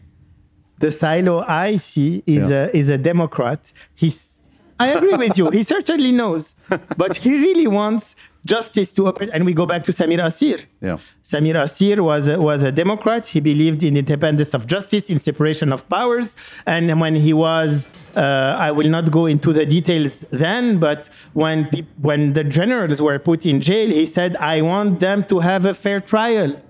the 0.79 0.91
silo 0.91 1.43
I 1.47 1.77
see 1.77 2.23
is 2.25 2.49
Yeah. 2.49 2.65
a 2.73 2.77
is 2.77 2.89
a 2.89 2.97
Democrat. 2.97 3.71
He's 3.95 4.37
I 4.77 4.87
agree 4.89 5.13
with 5.15 5.37
you. 5.37 5.49
He 5.51 5.63
certainly 5.63 6.11
knows, 6.11 6.53
but 6.97 7.15
he 7.15 7.31
really 7.31 7.67
wants 7.67 8.15
justice 8.45 8.93
to 8.93 9.07
operate. 9.07 9.31
And 9.33 9.45
we 9.45 9.53
go 9.53 9.65
back 9.65 9.83
to 9.85 9.91
Samir 9.91 10.19
Kassir. 10.19 10.63
Yeah. 10.81 10.97
Samir 11.23 11.55
Kassir 11.55 11.99
was 11.99 12.27
a, 12.27 12.39
was 12.39 12.63
a 12.63 12.71
Democrat. 12.71 13.27
He 13.27 13.39
believed 13.39 13.83
in 13.83 13.97
independence 13.97 14.53
of 14.53 14.67
justice, 14.67 15.09
in 15.09 15.19
separation 15.19 15.73
of 15.73 15.87
powers. 15.89 16.35
And 16.65 17.01
when 17.01 17.15
he 17.15 17.33
was, 17.33 17.85
uh, 18.15 18.55
I 18.57 18.71
will 18.71 18.89
not 18.89 19.11
go 19.11 19.25
into 19.25 19.51
the 19.51 19.65
details 19.65 20.25
then, 20.31 20.79
but 20.79 21.09
when 21.33 21.65
peop 21.65 21.87
when 22.01 22.33
the 22.33 22.43
generals 22.43 23.01
were 23.01 23.19
put 23.19 23.45
in 23.45 23.59
jail, 23.61 23.89
he 23.89 24.05
said, 24.05 24.37
"I 24.37 24.61
want 24.61 24.99
them 24.99 25.23
to 25.25 25.39
have 25.39 25.65
a 25.65 25.73
fair 25.73 25.99
trial." 25.99 26.61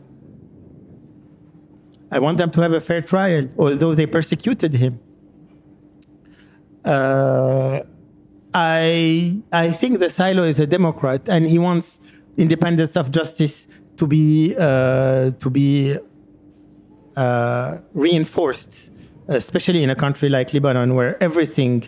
I 2.11 2.19
want 2.19 2.37
them 2.37 2.51
to 2.51 2.61
have 2.61 2.71
a 2.71 2.79
fair 2.79 3.01
trial, 3.01 3.49
although 3.57 3.93
they 3.93 4.05
persecuted 4.05 4.73
him. 4.75 4.99
Uh, 6.85 7.79
I 8.55 9.41
I 9.51 9.71
think 9.71 9.99
the 9.99 10.09
silo 10.09 10.43
is 10.43 10.61
a 10.61 10.65
Democrat, 10.65 11.27
and 11.27 11.45
he 11.45 11.59
wants 11.59 11.99
independence 12.37 12.95
of 12.95 13.11
justice 13.11 13.67
to 13.97 14.07
be 14.07 14.55
uh, 14.57 15.31
to 15.31 15.49
be 15.49 15.97
uh, 17.17 17.77
reinforced, 17.93 18.91
especially 19.27 19.83
in 19.83 19.89
a 19.89 19.95
country 19.95 20.29
like 20.29 20.53
Lebanon, 20.53 20.95
where 20.95 21.21
everything 21.21 21.83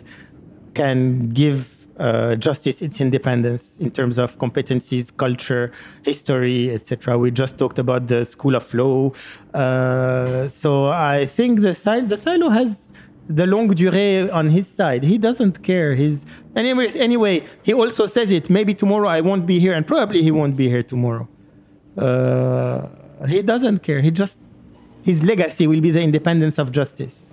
can 0.74 1.30
give 1.30 1.86
uh, 1.98 2.36
justice 2.36 2.82
its 2.82 3.00
independence 3.00 3.78
in 3.78 3.90
terms 3.90 4.18
of 4.18 4.38
competencies, 4.38 5.10
culture, 5.16 5.72
history, 6.04 6.70
etc. 6.70 7.16
We 7.16 7.30
just 7.30 7.56
talked 7.56 7.78
about 7.78 8.08
the 8.08 8.26
school 8.26 8.54
of 8.54 8.72
law. 8.74 9.12
Uh, 9.54 10.48
so 10.48 10.88
I 10.88 11.24
think 11.24 11.62
the 11.62 11.74
silo, 11.74 12.04
the 12.04 12.18
silo 12.18 12.50
has 12.50 12.87
the 13.28 13.46
longue 13.46 13.74
durée 13.74 14.32
on 14.32 14.48
his 14.50 14.66
side. 14.66 15.04
He 15.04 15.18
doesn't 15.18 15.62
care. 15.62 15.94
He's 15.94 16.24
anyways. 16.56 16.96
Anyway, 16.96 17.44
he 17.62 17.72
also 17.74 18.06
says 18.06 18.30
it. 18.32 18.48
Maybe 18.50 18.74
tomorrow 18.74 19.08
I 19.08 19.20
won't 19.20 19.46
be 19.46 19.58
here, 19.58 19.74
and 19.74 19.86
probably 19.86 20.22
he 20.22 20.30
won't 20.30 20.56
be 20.56 20.68
here 20.68 20.82
tomorrow. 20.82 21.28
Uh, 21.96 22.86
he 23.26 23.42
doesn't 23.42 23.82
care. 23.82 24.00
He 24.00 24.10
just 24.10 24.40
his 25.02 25.22
legacy 25.22 25.66
will 25.66 25.80
be 25.80 25.90
the 25.90 26.02
independence 26.02 26.58
of 26.58 26.72
justice, 26.72 27.32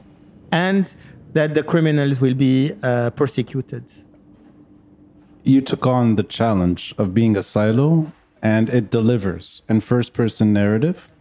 and 0.51 0.93
that 1.33 1.53
the 1.53 1.63
criminals 1.63 2.21
will 2.21 2.33
be 2.33 2.73
uh, 2.83 3.09
persecuted. 3.11 3.83
you 5.43 5.61
took 5.61 5.85
on 5.85 6.15
the 6.15 6.23
challenge 6.23 6.93
of 6.97 7.13
being 7.13 7.37
a 7.37 7.43
silo 7.43 8.11
and 8.41 8.69
it 8.69 8.89
delivers 8.89 9.61
in 9.69 9.79
first 9.79 10.13
person 10.13 10.51
narrative. 10.51 11.11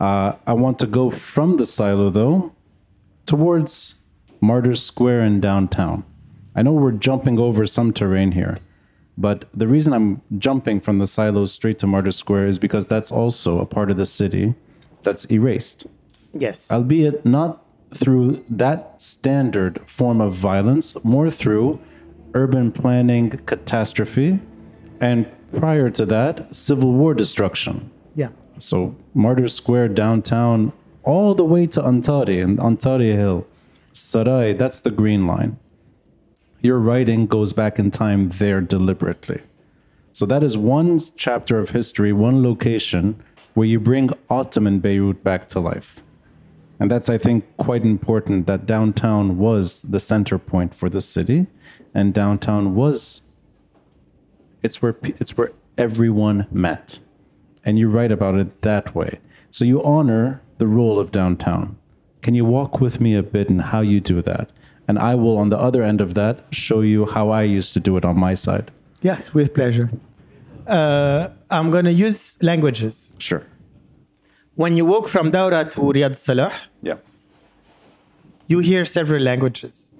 Uh, 0.00 0.32
I 0.46 0.54
want 0.54 0.78
to 0.80 0.86
go 0.86 1.10
from 1.10 1.58
the 1.58 1.66
silo 1.66 2.10
though 2.10 2.52
towards 3.26 3.97
Martyrs 4.40 4.82
Square 4.82 5.22
in 5.22 5.40
downtown. 5.40 6.04
I 6.54 6.62
know 6.62 6.72
we're 6.72 6.92
jumping 6.92 7.38
over 7.38 7.66
some 7.66 7.92
terrain 7.92 8.32
here, 8.32 8.58
but 9.16 9.44
the 9.52 9.68
reason 9.68 9.92
I'm 9.92 10.22
jumping 10.38 10.80
from 10.80 10.98
the 10.98 11.06
silos 11.06 11.52
straight 11.52 11.78
to 11.80 11.86
Martyrs 11.86 12.16
Square 12.16 12.46
is 12.46 12.58
because 12.58 12.86
that's 12.88 13.12
also 13.12 13.60
a 13.60 13.66
part 13.66 13.90
of 13.90 13.96
the 13.96 14.06
city 14.06 14.54
that's 15.02 15.24
erased 15.26 15.86
Yes. 16.32 16.70
albeit 16.70 17.24
not 17.24 17.64
through 17.94 18.44
that 18.50 19.00
standard 19.00 19.80
form 19.88 20.20
of 20.20 20.34
violence, 20.34 21.02
more 21.04 21.30
through 21.30 21.80
urban 22.34 22.70
planning 22.70 23.30
catastrophe, 23.30 24.40
and 25.00 25.26
prior 25.56 25.88
to 25.90 26.04
that, 26.06 26.54
civil 26.54 26.92
war 26.92 27.14
destruction. 27.14 27.90
yeah. 28.14 28.28
So 28.60 28.96
Martyrs 29.14 29.54
Square 29.54 29.90
downtown, 29.90 30.72
all 31.04 31.34
the 31.34 31.44
way 31.44 31.66
to 31.68 31.80
Antari 31.80 32.42
and 32.42 32.58
Antari 32.58 33.14
Hill, 33.14 33.46
Sarai, 33.98 34.52
that's 34.52 34.80
the 34.80 34.92
green 34.92 35.26
line. 35.26 35.58
Your 36.60 36.78
writing 36.78 37.26
goes 37.26 37.52
back 37.52 37.78
in 37.78 37.90
time 37.90 38.28
there 38.28 38.60
deliberately. 38.60 39.40
So 40.12 40.24
that 40.26 40.44
is 40.44 40.56
one 40.56 40.98
chapter 41.16 41.58
of 41.58 41.70
history, 41.70 42.12
one 42.12 42.42
location 42.42 43.20
where 43.54 43.66
you 43.66 43.80
bring 43.80 44.10
Ottoman 44.30 44.78
Beirut 44.78 45.24
back 45.24 45.48
to 45.48 45.60
life. 45.60 46.02
And 46.78 46.88
that's, 46.88 47.08
I 47.08 47.18
think, 47.18 47.44
quite 47.56 47.82
important 47.82 48.46
that 48.46 48.66
downtown 48.66 49.36
was 49.36 49.82
the 49.82 49.98
center 49.98 50.38
point 50.38 50.74
for 50.74 50.88
the 50.88 51.00
city, 51.00 51.48
and 51.92 52.14
downtown 52.14 52.76
was 52.76 53.22
it's 54.62 54.80
where 54.80 54.96
it's 55.02 55.36
where 55.36 55.52
everyone 55.76 56.46
met, 56.52 57.00
and 57.64 57.80
you 57.80 57.88
write 57.88 58.12
about 58.12 58.36
it 58.36 58.62
that 58.62 58.94
way. 58.94 59.18
So 59.50 59.64
you 59.64 59.82
honor 59.82 60.40
the 60.58 60.68
role 60.68 61.00
of 61.00 61.10
downtown. 61.10 61.78
Can 62.28 62.34
you 62.34 62.44
walk 62.44 62.78
with 62.78 63.00
me 63.00 63.14
a 63.14 63.22
bit 63.22 63.48
in 63.48 63.58
how 63.58 63.80
you 63.80 64.00
do 64.00 64.20
that? 64.20 64.50
And 64.86 64.98
I 64.98 65.14
will, 65.14 65.38
on 65.38 65.48
the 65.48 65.56
other 65.58 65.82
end 65.82 66.02
of 66.02 66.12
that, 66.12 66.34
show 66.50 66.82
you 66.82 67.06
how 67.06 67.30
I 67.30 67.42
used 67.44 67.72
to 67.72 67.80
do 67.80 67.96
it 67.96 68.04
on 68.04 68.18
my 68.18 68.34
side. 68.34 68.70
Yes, 69.00 69.32
with 69.32 69.54
pleasure. 69.54 69.88
Uh, 70.66 71.28
I'm 71.50 71.70
going 71.70 71.86
to 71.86 71.90
use 72.06 72.36
languages. 72.42 73.14
Sure. 73.16 73.44
When 74.56 74.76
you 74.76 74.84
walk 74.84 75.08
from 75.08 75.30
Daura 75.32 75.64
to 75.70 75.80
Riad 75.80 76.16
Solh, 76.16 76.52
Yeah. 76.82 76.96
you 78.46 78.58
hear 78.58 78.84
several 78.84 79.22
languages. 79.22 79.94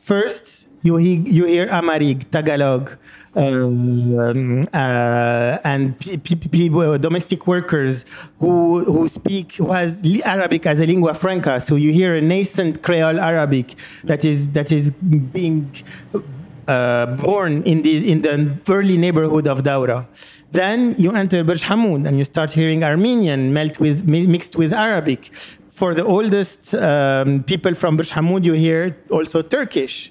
First, 0.00 0.68
you 0.80 0.96
hear, 0.96 1.18
you 1.20 1.44
hear 1.44 1.68
Amharic, 1.68 2.30
Tagalog, 2.30 2.96
and 5.62 5.98
pe- 6.00 6.16
pe- 6.16 6.48
people, 6.48 6.98
domestic 6.98 7.46
workers 7.46 8.04
who, 8.40 8.84
who 8.84 9.08
speak, 9.08 9.54
who 9.54 9.72
has 9.72 10.02
Arabic 10.24 10.66
as 10.66 10.80
a 10.80 10.86
lingua 10.86 11.14
franca. 11.14 11.60
So 11.60 11.76
you 11.76 11.92
hear 11.92 12.14
a 12.14 12.20
nascent 12.20 12.82
Creole 12.82 13.20
Arabic 13.20 13.74
that 14.04 14.24
is, 14.24 14.50
that 14.50 14.72
is 14.72 14.90
being 14.90 15.70
uh, 16.66 17.06
born 17.16 17.62
in, 17.64 17.82
this, 17.82 18.04
in 18.04 18.22
the 18.22 18.58
early 18.68 18.96
neighborhood 18.96 19.46
of 19.46 19.62
Daura. 19.62 20.06
Then 20.52 20.94
you 20.98 21.12
enter 21.12 21.44
Burj 21.44 21.62
Hamoud 21.64 22.06
and 22.06 22.18
you 22.18 22.24
start 22.24 22.52
hearing 22.52 22.82
Armenian 22.82 23.52
melt 23.52 23.78
with, 23.78 24.06
mixed 24.06 24.56
with 24.56 24.72
Arabic. 24.72 25.30
For 25.68 25.92
the 25.92 26.04
oldest 26.06 26.74
um, 26.74 27.42
people 27.42 27.74
from 27.74 27.98
Burj 27.98 28.10
Hamoud, 28.12 28.44
you 28.44 28.54
hear 28.54 28.96
also 29.10 29.42
Turkish. 29.42 30.10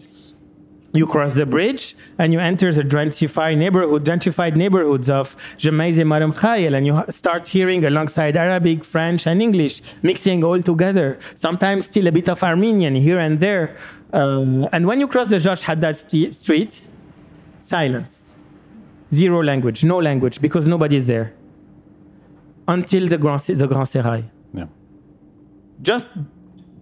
You 0.95 1.05
cross 1.07 1.33
the 1.35 1.45
bridge 1.45 1.95
and 2.17 2.31
you 2.33 2.39
enter 2.39 2.71
the 2.71 2.83
gentrified 2.83 3.57
neighborhood, 3.57 4.05
gentrified 4.05 4.55
neighborhoods 4.55 5.09
of 5.09 5.35
Gemmayzeh 5.57 6.05
Mar 6.11 6.21
Mikhael, 6.21 6.73
and 6.77 6.83
you 6.87 7.03
start 7.09 7.43
hearing 7.49 7.83
alongside 7.85 8.35
Arabic, 8.37 8.79
French, 8.85 9.27
and 9.27 9.41
English, 9.41 9.81
mixing 10.01 10.43
all 10.43 10.61
together. 10.71 11.19
Sometimes 11.35 11.85
still 11.91 12.07
a 12.07 12.13
bit 12.13 12.29
of 12.29 12.41
Armenian 12.43 12.95
here 12.95 13.19
and 13.19 13.39
there. 13.41 13.75
Um, 14.13 14.67
and 14.71 14.87
when 14.87 15.01
you 15.01 15.07
cross 15.07 15.29
the 15.29 15.39
George 15.39 15.63
Haddad 15.63 15.97
st- 15.97 16.33
Street, 16.33 16.87
silence, 17.59 18.33
zero 19.11 19.43
language, 19.43 19.83
no 19.83 19.97
language, 19.99 20.41
because 20.41 20.65
nobody's 20.65 21.07
there. 21.07 21.33
until 22.67 23.07
the 23.07 23.17
Grand, 23.17 23.41
the 23.41 23.67
Grand 23.67 23.87
Serail. 23.87 24.23
Yeah. 24.53 24.65
Just, 25.81 26.09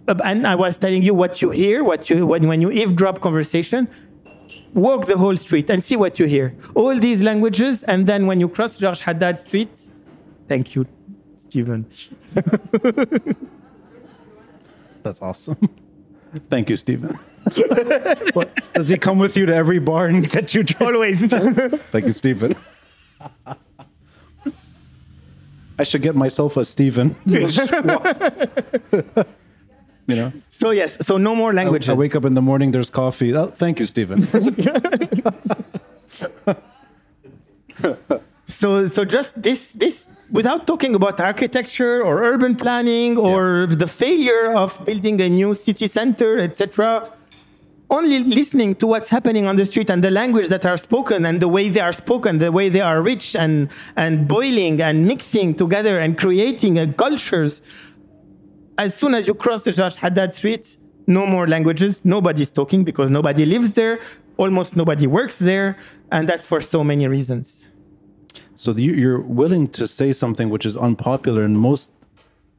uh, 0.08 0.14
and 0.24 0.46
I 0.46 0.54
was 0.54 0.76
telling 0.76 1.02
you 1.02 1.14
what 1.14 1.42
you 1.42 1.50
hear, 1.50 1.82
what 1.84 2.08
you 2.08 2.26
when, 2.26 2.46
when 2.48 2.60
you 2.62 2.70
eavesdrop 2.70 3.20
conversation, 3.20 3.88
walk 4.74 5.06
the 5.06 5.16
whole 5.16 5.36
street 5.36 5.70
and 5.70 5.82
see 5.82 5.96
what 5.96 6.18
you 6.18 6.26
hear. 6.26 6.54
All 6.74 6.98
these 6.98 7.22
languages, 7.22 7.82
and 7.84 8.06
then 8.06 8.26
when 8.26 8.40
you 8.40 8.48
cross 8.48 8.76
George 8.78 9.00
Haddad 9.00 9.38
Street, 9.38 9.70
thank 10.48 10.74
you, 10.74 10.86
Stephen. 11.36 11.86
That's 15.02 15.22
awesome. 15.22 15.68
Thank 16.50 16.70
you, 16.70 16.76
Stephen. 16.76 17.18
What, 18.32 18.58
does 18.72 18.88
he 18.88 18.96
come 18.96 19.18
with 19.18 19.36
you 19.36 19.44
to 19.46 19.54
every 19.54 19.78
bar 19.78 20.06
and 20.06 20.28
get 20.30 20.54
you 20.54 20.62
drunk? 20.62 20.94
Always. 20.94 21.30
Thank 21.92 22.06
you, 22.06 22.12
Stephen. 22.12 22.56
I 25.78 25.84
should 25.84 26.00
get 26.00 26.16
myself 26.16 26.56
a 26.56 26.64
Stephen. 26.64 27.16
You 30.06 30.16
know, 30.16 30.32
so 30.48 30.70
yes, 30.70 30.98
so 31.00 31.18
no 31.18 31.34
more 31.34 31.52
languages. 31.52 31.90
I 31.90 31.94
wake 31.94 32.14
up 32.14 32.24
in 32.24 32.34
the 32.34 32.42
morning, 32.42 32.72
there's 32.72 32.90
coffee. 32.90 33.34
Oh, 33.34 33.46
thank 33.46 33.78
you, 33.78 33.86
Stephen. 33.86 34.22
So, 38.46 38.88
so 38.88 39.04
just 39.04 39.40
this, 39.40 39.72
this, 39.72 40.06
without 40.30 40.66
talking 40.66 40.94
about 40.94 41.18
architecture 41.18 42.02
or 42.02 42.22
urban 42.22 42.56
planning 42.56 43.16
or 43.16 43.66
the 43.66 43.86
failure 43.86 44.54
of 44.54 44.84
building 44.84 45.20
a 45.20 45.28
new 45.28 45.54
city 45.54 45.88
center, 45.88 46.38
etc. 46.38 47.10
Only 47.90 48.18
listening 48.18 48.74
to 48.76 48.86
what's 48.86 49.08
happening 49.08 49.46
on 49.46 49.56
the 49.56 49.64
street 49.64 49.88
and 49.88 50.04
the 50.04 50.10
language 50.10 50.48
that 50.48 50.66
are 50.66 50.76
spoken 50.76 51.24
and 51.24 51.40
the 51.40 51.48
way 51.48 51.68
they 51.68 51.80
are 51.80 51.92
spoken, 51.92 52.38
the 52.38 52.52
way 52.52 52.68
they 52.68 52.80
are 52.80 53.00
rich 53.00 53.34
and 53.34 53.70
and 53.96 54.28
boiling 54.28 54.80
and 54.80 55.06
mixing 55.06 55.54
together 55.54 55.98
and 55.98 56.18
creating 56.18 56.78
a 56.78 56.92
cultures. 56.92 57.62
As 58.76 58.96
soon 58.96 59.14
as 59.14 59.28
you 59.28 59.34
cross 59.34 59.62
the 59.62 59.72
George 59.72 59.96
Haddad 59.96 60.34
Street, 60.34 60.76
no 61.06 61.26
more 61.26 61.46
languages. 61.46 62.04
Nobody's 62.04 62.50
talking 62.50 62.82
because 62.82 63.10
nobody 63.10 63.44
lives 63.44 63.74
there. 63.74 64.00
Almost 64.36 64.74
nobody 64.74 65.06
works 65.06 65.36
there, 65.36 65.76
and 66.10 66.28
that's 66.28 66.44
for 66.44 66.60
so 66.60 66.82
many 66.82 67.06
reasons. 67.06 67.68
So 68.56 68.72
you're 68.72 69.20
willing 69.20 69.68
to 69.68 69.86
say 69.86 70.12
something 70.12 70.50
which 70.50 70.66
is 70.66 70.76
unpopular 70.76 71.44
in 71.44 71.56
most 71.56 71.90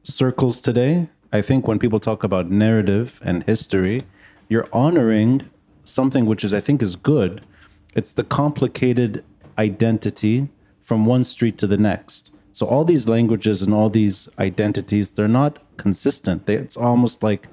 circles 0.02 0.60
today. 0.60 1.08
I 1.32 1.42
think 1.42 1.68
when 1.68 1.78
people 1.78 2.00
talk 2.00 2.24
about 2.24 2.50
narrative 2.50 3.20
and 3.22 3.44
history, 3.44 4.04
you're 4.48 4.68
honoring 4.72 5.50
something 5.84 6.24
which 6.24 6.44
is, 6.44 6.54
I 6.54 6.60
think, 6.60 6.80
is 6.80 6.96
good. 6.96 7.42
It's 7.94 8.12
the 8.12 8.24
complicated 8.24 9.22
identity 9.58 10.48
from 10.80 11.04
one 11.04 11.24
street 11.24 11.58
to 11.58 11.66
the 11.66 11.76
next. 11.76 12.32
So 12.56 12.64
all 12.64 12.84
these 12.84 13.06
languages 13.06 13.60
and 13.62 13.74
all 13.74 13.90
these 13.90 14.30
identities, 14.38 15.10
they're 15.10 15.28
not 15.28 15.62
consistent. 15.76 16.46
They, 16.46 16.54
it's 16.54 16.74
almost 16.74 17.22
like 17.22 17.48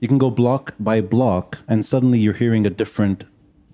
you 0.00 0.08
can 0.08 0.18
go 0.18 0.30
block 0.32 0.74
by 0.80 1.00
block 1.00 1.58
and 1.68 1.84
suddenly 1.84 2.18
you're 2.18 2.40
hearing 2.44 2.66
a 2.66 2.70
different 2.70 3.22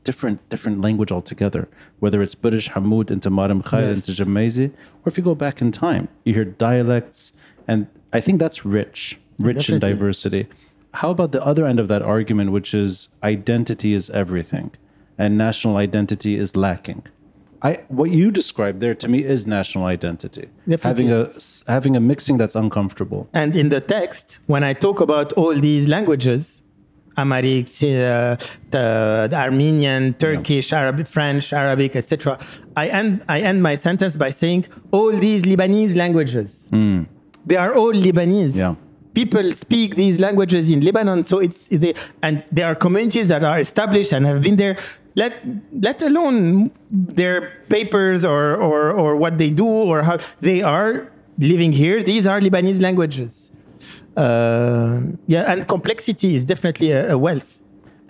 different 0.04 0.46
different 0.50 0.82
language 0.82 1.10
altogether 1.10 1.68
whether 2.00 2.20
it's 2.22 2.34
Burj 2.34 2.68
Hamoud 2.74 3.10
into 3.10 3.30
Mar 3.30 3.48
Mikhael 3.48 3.88
Yes. 3.88 4.08
into 4.08 4.22
Gemmayzeh 4.22 4.68
or 5.02 5.06
if 5.06 5.16
you 5.18 5.24
go 5.24 5.34
back 5.34 5.60
in 5.62 5.72
time 5.72 6.06
you 6.24 6.34
hear 6.34 6.44
dialects 6.44 7.32
and 7.66 7.86
I 8.12 8.20
think 8.20 8.38
that's 8.38 8.64
rich 8.64 9.18
rich 9.38 9.68
in 9.68 9.80
diversity 9.80 10.46
how 11.00 11.10
about 11.10 11.32
the 11.32 11.44
other 11.44 11.66
end 11.66 11.80
of 11.80 11.88
that 11.88 12.02
argument 12.02 12.52
which 12.52 12.72
is 12.72 13.08
identity 13.24 13.94
is 13.94 14.08
everything 14.10 14.70
and 15.18 15.36
national 15.36 15.76
identity 15.76 16.36
is 16.36 16.54
lacking 16.54 17.02
I 17.62 17.78
what 17.88 18.10
you 18.10 18.30
described 18.30 18.80
there 18.80 18.94
to 18.94 19.08
me 19.08 19.24
is 19.24 19.46
national 19.46 19.84
identity 19.86 20.48
Definitely. 20.68 21.06
having 21.06 21.10
a 21.12 21.72
having 21.72 21.96
a 21.96 22.00
mixing 22.00 22.36
that's 22.38 22.54
uncomfortable 22.54 23.28
And 23.32 23.56
in 23.56 23.68
the 23.70 23.80
text, 23.80 24.38
when 24.46 24.62
I 24.64 24.72
talk 24.74 25.00
about 25.00 25.32
all 25.34 25.54
these 25.54 25.88
languages, 25.88 26.62
Amharic, 27.18 27.66
uh, 27.82 28.36
the, 28.70 29.26
the 29.30 29.36
Armenian, 29.36 30.14
Turkish, 30.14 30.72
Arabic, 30.72 31.06
French, 31.06 31.52
Arabic, 31.52 31.96
etc., 31.96 32.38
I 32.76 32.88
end 32.88 33.22
I 33.28 33.40
end 33.40 33.62
my 33.62 33.74
sentence 33.74 34.16
by 34.16 34.30
saying 34.30 34.66
all 34.90 35.12
these 35.12 35.42
Lebanese 35.44 35.96
languages. 35.96 36.68
They 37.46 37.56
are 37.56 37.74
all 37.74 37.92
Lebanese. 37.92 38.56
Yeah. 38.56 38.74
People 39.20 39.46
speak 39.64 39.88
these 40.02 40.16
languages 40.26 40.64
in 40.74 40.78
Lebanon, 40.88 41.24
so 41.24 41.36
it's 41.46 41.60
they, 41.82 41.92
and 42.26 42.34
there 42.56 42.66
are 42.70 42.76
communities 42.86 43.26
that 43.32 43.42
are 43.50 43.58
established 43.66 44.12
and 44.16 44.22
have 44.26 44.40
been 44.46 44.56
there. 44.56 44.76
Let 45.22 45.32
let 45.86 45.98
alone 46.10 46.70
their 47.20 47.38
papers 47.74 48.20
or 48.32 48.44
or 48.68 48.80
or 49.02 49.10
what 49.22 49.34
they 49.38 49.50
do 49.62 49.70
or 49.90 49.98
how 50.08 50.16
they 50.48 50.58
are 50.74 50.92
living 51.38 51.72
here. 51.82 52.02
These 52.12 52.24
are 52.30 52.38
Lebanese 52.46 52.80
languages. 52.88 53.32
Uh, 54.16 55.00
yeah, 55.26 55.50
and 55.50 55.66
complexity 55.66 56.30
is 56.36 56.44
definitely 56.44 56.90
a, 56.90 57.12
a 57.16 57.18
wealth. 57.26 57.50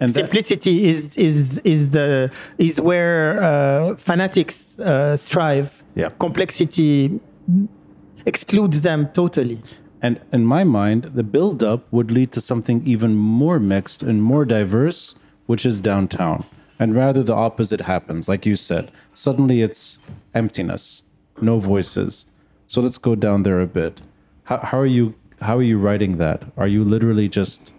And 0.00 0.09
Simplicity 0.12 0.76
is 0.92 1.16
is 1.28 1.36
is 1.74 1.80
the 1.96 2.30
is 2.59 2.74
where 2.80 3.42
uh, 3.42 3.96
fanatics 3.96 4.80
uh, 4.80 5.16
strive. 5.16 5.68
Yeah. 5.94 6.11
Complexity 6.18 7.20
excludes 8.26 8.78
them 8.88 9.09
totally. 9.20 9.61
And 10.03 10.20
in 10.32 10.44
my 10.44 10.64
mind, 10.64 11.05
the 11.05 11.22
build-up 11.22 11.90
would 11.90 12.11
lead 12.11 12.32
to 12.32 12.40
something 12.40 12.86
even 12.86 13.14
more 13.14 13.59
mixed 13.59 14.03
and 14.03 14.22
more 14.22 14.44
diverse, 14.44 15.14
which 15.47 15.64
is 15.64 15.80
downtown. 15.80 16.44
And 16.78 16.94
rather 16.94 17.22
the 17.22 17.34
opposite 17.34 17.82
happens, 17.82 18.28
like 18.28 18.44
you 18.44 18.57
said. 18.57 18.90
Suddenly 19.14 19.62
it's 19.62 19.99
emptiness, 20.34 21.05
no 21.40 21.59
voices. 21.59 22.26
So 22.66 22.80
let's 22.80 22.99
go 22.99 23.14
down 23.14 23.42
there 23.42 23.61
a 23.61 23.66
bit. 23.66 24.01
How, 24.44 24.59
how 24.59 24.78
are 24.78 24.86
you 24.86 25.14
how 25.40 25.59
are 25.59 25.62
you 25.62 25.78
writing 25.78 26.16
that? 26.16 26.42
Are 26.57 26.66
you 26.66 26.82
literally 26.82 27.28
just 27.28 27.72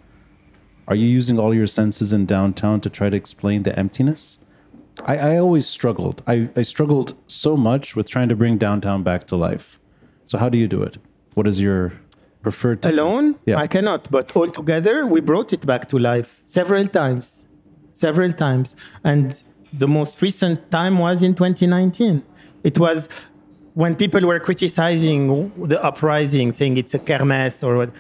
are 0.88 0.96
you 0.96 1.06
using 1.06 1.38
all 1.38 1.54
your 1.54 1.68
senses 1.68 2.14
in 2.14 2.26
downtown 2.26 2.82
to 2.82 2.90
try 2.90 3.10
to 3.10 3.18
explain 3.18 3.64
the 3.64 3.78
emptiness? 3.78 4.40
I, 5.06 5.18
I 5.18 5.38
always 5.38 5.68
struggled. 5.68 6.24
I, 6.26 6.50
I 6.56 6.62
struggled 6.62 7.14
so 7.28 7.58
much 7.58 7.96
with 7.96 8.10
trying 8.10 8.30
to 8.30 8.36
bring 8.36 8.58
downtown 8.58 9.04
back 9.04 9.28
to 9.28 9.36
life. 9.36 9.80
So 10.26 10.38
how 10.38 10.50
do 10.50 10.58
you 10.58 10.68
do 10.68 10.82
it? 10.82 10.98
What 11.34 11.46
is 11.46 11.62
your 11.62 11.94
preferred 12.42 12.82
technique? 12.82 13.00
Alone, 13.00 13.36
Yeah. 13.46 13.58
I 13.58 13.68
cannot. 13.68 14.10
But 14.12 14.36
all 14.36 14.48
together, 14.48 15.06
we 15.06 15.20
brought 15.22 15.54
it 15.54 15.66
back 15.66 15.88
to 15.90 15.98
life 16.00 16.44
several 16.46 16.88
times, 16.88 17.46
several 17.94 18.32
times. 18.34 18.76
And 19.04 19.44
the 19.74 19.88
most 19.88 20.22
recent 20.22 20.72
time 20.72 20.98
was 21.00 21.22
in 21.24 21.34
2019. 21.36 22.24
It 22.64 22.80
was 22.80 23.10
when 23.74 23.96
people 23.96 24.22
were 24.22 24.40
criticizing 24.40 25.52
the 25.58 25.84
uprising, 25.84 26.54
saying 26.54 26.78
it's 26.78 26.94
a 26.94 27.00
kermesse 27.00 27.64
or 27.64 27.78
what. 27.78 27.92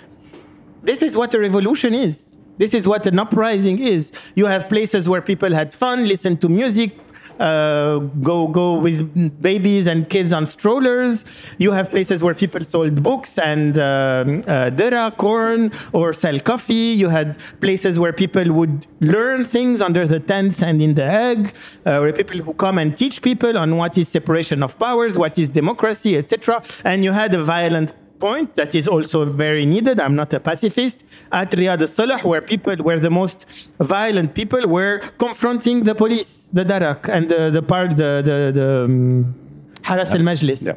This 0.84 1.02
is 1.02 1.16
what 1.18 1.34
a 1.34 1.40
revolution 1.40 1.94
is. 1.94 2.37
This 2.58 2.74
is 2.74 2.88
what 2.88 3.05
an 3.05 3.20
uprising 3.20 3.80
is. 3.80 4.12
You 4.36 4.45
have 4.47 4.68
places 4.68 5.08
where 5.08 5.22
people 5.22 5.53
had 5.53 5.74
fun, 5.74 6.08
listen 6.08 6.38
to 6.38 6.49
music, 6.49 6.97
uh, 7.39 7.99
go 7.99 8.47
go 8.47 8.76
with 8.76 9.41
babies 9.41 9.88
and 9.88 10.10
kids 10.10 10.34
on 10.34 10.45
strollers. 10.45 11.26
You 11.58 11.72
have 11.72 11.89
places 11.89 12.24
where 12.24 12.34
people 12.34 12.64
sold 12.64 13.01
books 13.03 13.38
and 13.38 13.78
um, 13.78 14.43
uh, 14.47 14.70
dara, 14.72 15.14
corn, 15.16 15.72
or 15.93 16.14
sell 16.14 16.39
coffee. 16.39 16.93
You 17.01 17.10
had 17.10 17.38
places 17.60 17.99
where 17.99 18.14
people 18.14 18.51
would 18.53 18.88
learn 18.99 19.45
things 19.45 19.82
under 19.82 20.08
the 20.08 20.20
tents 20.20 20.62
and 20.64 20.82
in 20.82 20.95
the 20.95 21.05
egg. 21.05 21.53
Uh, 21.86 21.99
where 21.99 22.14
people 22.14 22.38
who 22.39 22.53
come 22.53 22.78
and 22.78 22.97
teach 22.97 23.22
people 23.22 23.58
on 23.58 23.78
what 23.78 23.97
is 23.97 24.08
separation 24.08 24.64
of 24.64 24.78
powers, 24.80 25.18
what 25.18 25.38
is 25.38 25.49
democracy, 25.49 26.18
etc. 26.18 26.62
And 26.84 27.03
you 27.03 27.12
had 27.12 27.34
a 27.34 27.43
violent 27.43 27.93
point 28.20 28.55
that 28.55 28.76
is 28.76 28.88
also 28.88 29.26
very 29.26 29.65
needed. 29.65 29.99
I'm 29.99 30.15
not 30.15 30.34
a 30.34 30.39
pacifist. 30.39 31.05
At 31.32 31.51
Riad 31.51 31.82
al-Solh, 31.82 32.20
where 32.30 32.41
people 32.41 32.76
were 32.78 32.99
the 32.99 33.09
most 33.09 33.45
violent 33.80 34.34
people, 34.34 34.68
were 34.68 34.99
confronting 35.18 35.84
the 35.84 35.95
police, 35.95 36.49
the 36.51 36.63
Darak, 36.65 37.09
and 37.09 37.30
the 37.30 37.49
the 37.49 37.61
part, 37.61 37.97
the 37.97 38.22
the, 38.30 38.51
the 38.59 38.86
um, 38.86 39.36
Haras 39.84 40.13
al-Majlis. 40.13 40.68
Yeah. 40.68 40.74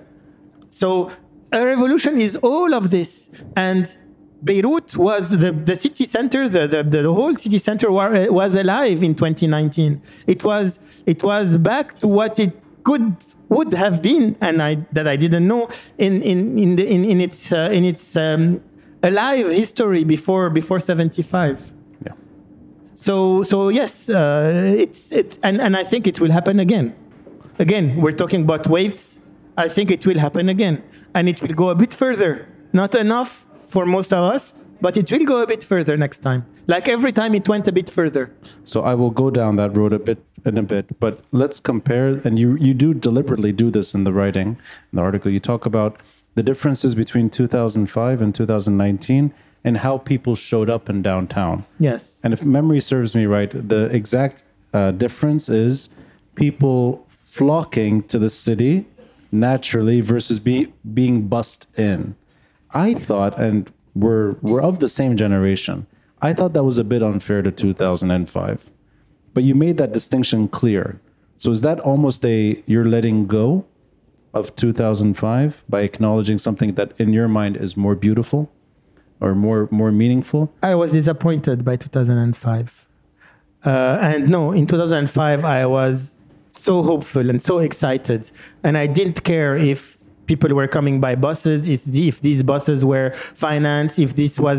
So 0.69 1.11
a 1.53 1.65
revolution 1.65 2.21
is 2.21 2.37
all 2.37 2.75
of 2.75 2.91
this. 2.91 3.29
And 3.57 3.97
Beirut 4.43 4.97
was 4.97 5.31
the, 5.31 5.53
the 5.53 5.77
city 5.77 6.05
center, 6.05 6.49
the, 6.49 6.67
the, 6.67 6.83
the 6.83 7.13
whole 7.13 7.35
city 7.35 7.59
center 7.59 7.91
was 7.91 8.55
alive 8.55 9.03
in 9.03 9.15
2019. 9.15 10.01
It 10.27 10.45
was, 10.45 10.79
it 11.07 11.23
was 11.23 11.57
back 11.57 11.97
to 11.97 12.09
what 12.09 12.39
it 12.39 12.57
could 12.83 13.17
would 13.49 13.75
have 13.75 14.01
been, 14.01 14.37
and 14.41 14.63
I, 14.63 14.87
that 14.93 15.07
I 15.09 15.17
didn't 15.17 15.47
know 15.47 15.69
in, 15.99 16.23
in, 16.23 16.59
in, 16.59 16.77
the, 16.77 16.87
in, 16.87 17.05
in 17.05 17.21
its, 17.21 17.53
uh, 17.53 17.69
in 17.73 17.85
its 17.85 18.17
um, 18.17 18.61
alive 19.03 19.49
history 19.49 20.05
before, 20.05 20.51
before 20.51 20.81
75. 20.81 21.73
Yeah. 22.07 22.13
So 22.95 23.43
so 23.43 23.69
yes, 23.69 24.09
uh, 24.09 24.75
it's 24.77 25.11
it, 25.13 25.39
and 25.43 25.61
and 25.61 25.77
I 25.77 25.85
think 25.85 26.07
it 26.07 26.21
will 26.21 26.31
happen 26.31 26.61
again. 26.61 26.95
Again, 27.59 28.01
we're 28.01 28.13
talking 28.13 28.43
about 28.43 28.69
waves. 28.69 29.19
I 29.57 29.69
think 29.69 29.91
it 29.91 30.07
will 30.07 30.19
happen 30.19 30.49
again, 30.49 30.83
and 31.15 31.29
it 31.29 31.43
will 31.43 31.55
go 31.55 31.71
a 31.71 31.75
bit 31.75 31.93
further. 31.93 32.47
Not 32.73 32.95
enough 32.95 33.47
for 33.67 33.85
most 33.85 34.13
of 34.13 34.33
us, 34.33 34.55
but 34.81 34.97
it 34.97 35.11
will 35.11 35.25
go 35.25 35.43
a 35.43 35.47
bit 35.47 35.65
further 35.65 35.97
next 35.97 36.21
time. 36.21 36.47
Like 36.67 36.89
every 36.89 37.13
time, 37.13 37.35
it 37.35 37.49
went 37.49 37.67
a 37.69 37.73
bit 37.73 37.91
further. 37.91 38.33
So 38.65 38.83
I 38.83 38.95
will 38.95 39.11
go 39.11 39.31
down 39.31 39.57
that 39.57 39.77
road 39.77 39.93
a 39.93 39.99
bit 39.99 40.23
in 40.45 40.59
a 40.59 40.63
bit, 40.63 40.99
but 41.01 41.23
let's 41.33 41.61
compare. 41.61 42.21
And 42.25 42.39
you 42.39 42.57
you 42.57 42.75
do 42.75 42.95
deliberately 42.95 43.53
do 43.53 43.71
this 43.71 43.95
in 43.95 44.05
the 44.05 44.13
writing, 44.13 44.49
in 44.93 44.97
the 44.97 45.03
article. 45.03 45.31
You 45.31 45.41
talk 45.41 45.67
about 45.67 46.01
the 46.35 46.43
differences 46.43 46.95
between 46.95 47.31
2005 47.31 48.23
and 48.23 48.35
2019 48.35 49.35
and 49.63 49.79
how 49.79 49.99
people 49.99 50.35
showed 50.35 50.71
up 50.71 50.89
in 50.89 51.03
downtown. 51.03 51.65
Yes. 51.79 52.21
And 52.23 52.33
if 52.33 52.45
memory 52.45 52.81
serves 52.81 53.15
me 53.15 53.27
right, 53.27 53.51
the 53.51 53.87
exact 53.87 54.45
uh, 54.73 54.93
difference 54.93 55.49
is 55.49 55.91
people 56.35 57.05
flocking 57.09 58.03
to 58.05 58.19
the 58.19 58.31
city 58.31 58.87
naturally 59.33 60.01
versus 60.01 60.41
be, 60.41 60.73
being 60.95 61.29
bussed 61.29 61.69
in. 61.79 62.17
I 62.73 62.95
thought, 62.95 63.39
and 63.39 63.71
we're 63.95 64.33
we're 64.41 64.63
of 64.63 64.81
the 64.81 64.89
same 64.89 65.17
generation. 65.17 65.87
I 66.23 66.33
thought 66.33 66.53
that 66.53 66.65
was 66.65 66.79
a 66.79 66.85
bit 66.85 67.03
unfair 67.03 67.43
to 67.43 67.51
2005, 67.51 68.71
but 69.35 69.43
you 69.43 69.55
made 69.55 69.77
that 69.79 69.93
distinction 69.93 70.49
clear. 70.49 71.01
So 71.37 71.51
is 71.51 71.63
that 71.63 71.81
almost 71.81 72.25
a 72.25 72.63
you're 72.67 72.85
letting 72.85 73.27
go 73.27 73.65
of 74.35 74.55
2005 74.57 75.65
by 75.69 75.81
acknowledging 75.83 76.39
something 76.39 76.75
that 76.75 76.93
in 76.99 77.13
your 77.13 77.29
mind 77.29 77.57
is 77.57 77.77
more 77.77 77.95
beautiful 77.95 78.51
or 79.21 79.35
more 79.35 79.69
more 79.71 79.91
meaningful? 79.93 80.53
I 80.63 80.75
was 80.75 80.93
disappointed 80.93 81.65
by 81.65 81.77
2005. 81.77 82.87
Uh, 83.65 83.99
and 84.01 84.29
no, 84.29 84.53
in 84.53 84.67
2005, 84.67 85.45
I 85.45 85.67
was 85.67 86.17
so 86.51 86.83
hopeful 86.83 87.29
and 87.29 87.41
so 87.43 87.59
excited. 87.59 88.31
And 88.63 88.77
I 88.77 88.87
didn't 88.87 89.23
care 89.25 89.57
if 89.57 90.00
people 90.31 90.51
were 90.61 90.69
coming 90.69 90.97
by 91.07 91.13
buses, 91.17 91.61
if, 91.69 92.21
these 92.29 92.43
buses 92.53 92.85
were 92.93 93.09
financed, 93.47 93.99
if 93.99 94.11
this 94.15 94.39
was 94.47 94.59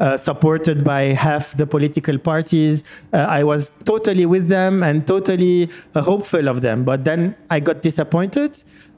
uh, 0.00 0.16
supported 0.16 0.78
by 0.92 1.02
half 1.26 1.44
the 1.60 1.66
political 1.74 2.18
parties. 2.18 2.82
Uh, 3.12 3.38
I 3.38 3.44
was 3.44 3.70
totally 3.84 4.26
with 4.34 4.48
them 4.56 4.82
and 4.82 5.06
totally 5.14 5.70
uh, 5.94 6.02
hopeful 6.10 6.48
of 6.48 6.56
them. 6.66 6.78
But 6.90 7.04
then 7.04 7.20
I 7.48 7.60
got 7.60 7.82
disappointed. 7.82 8.50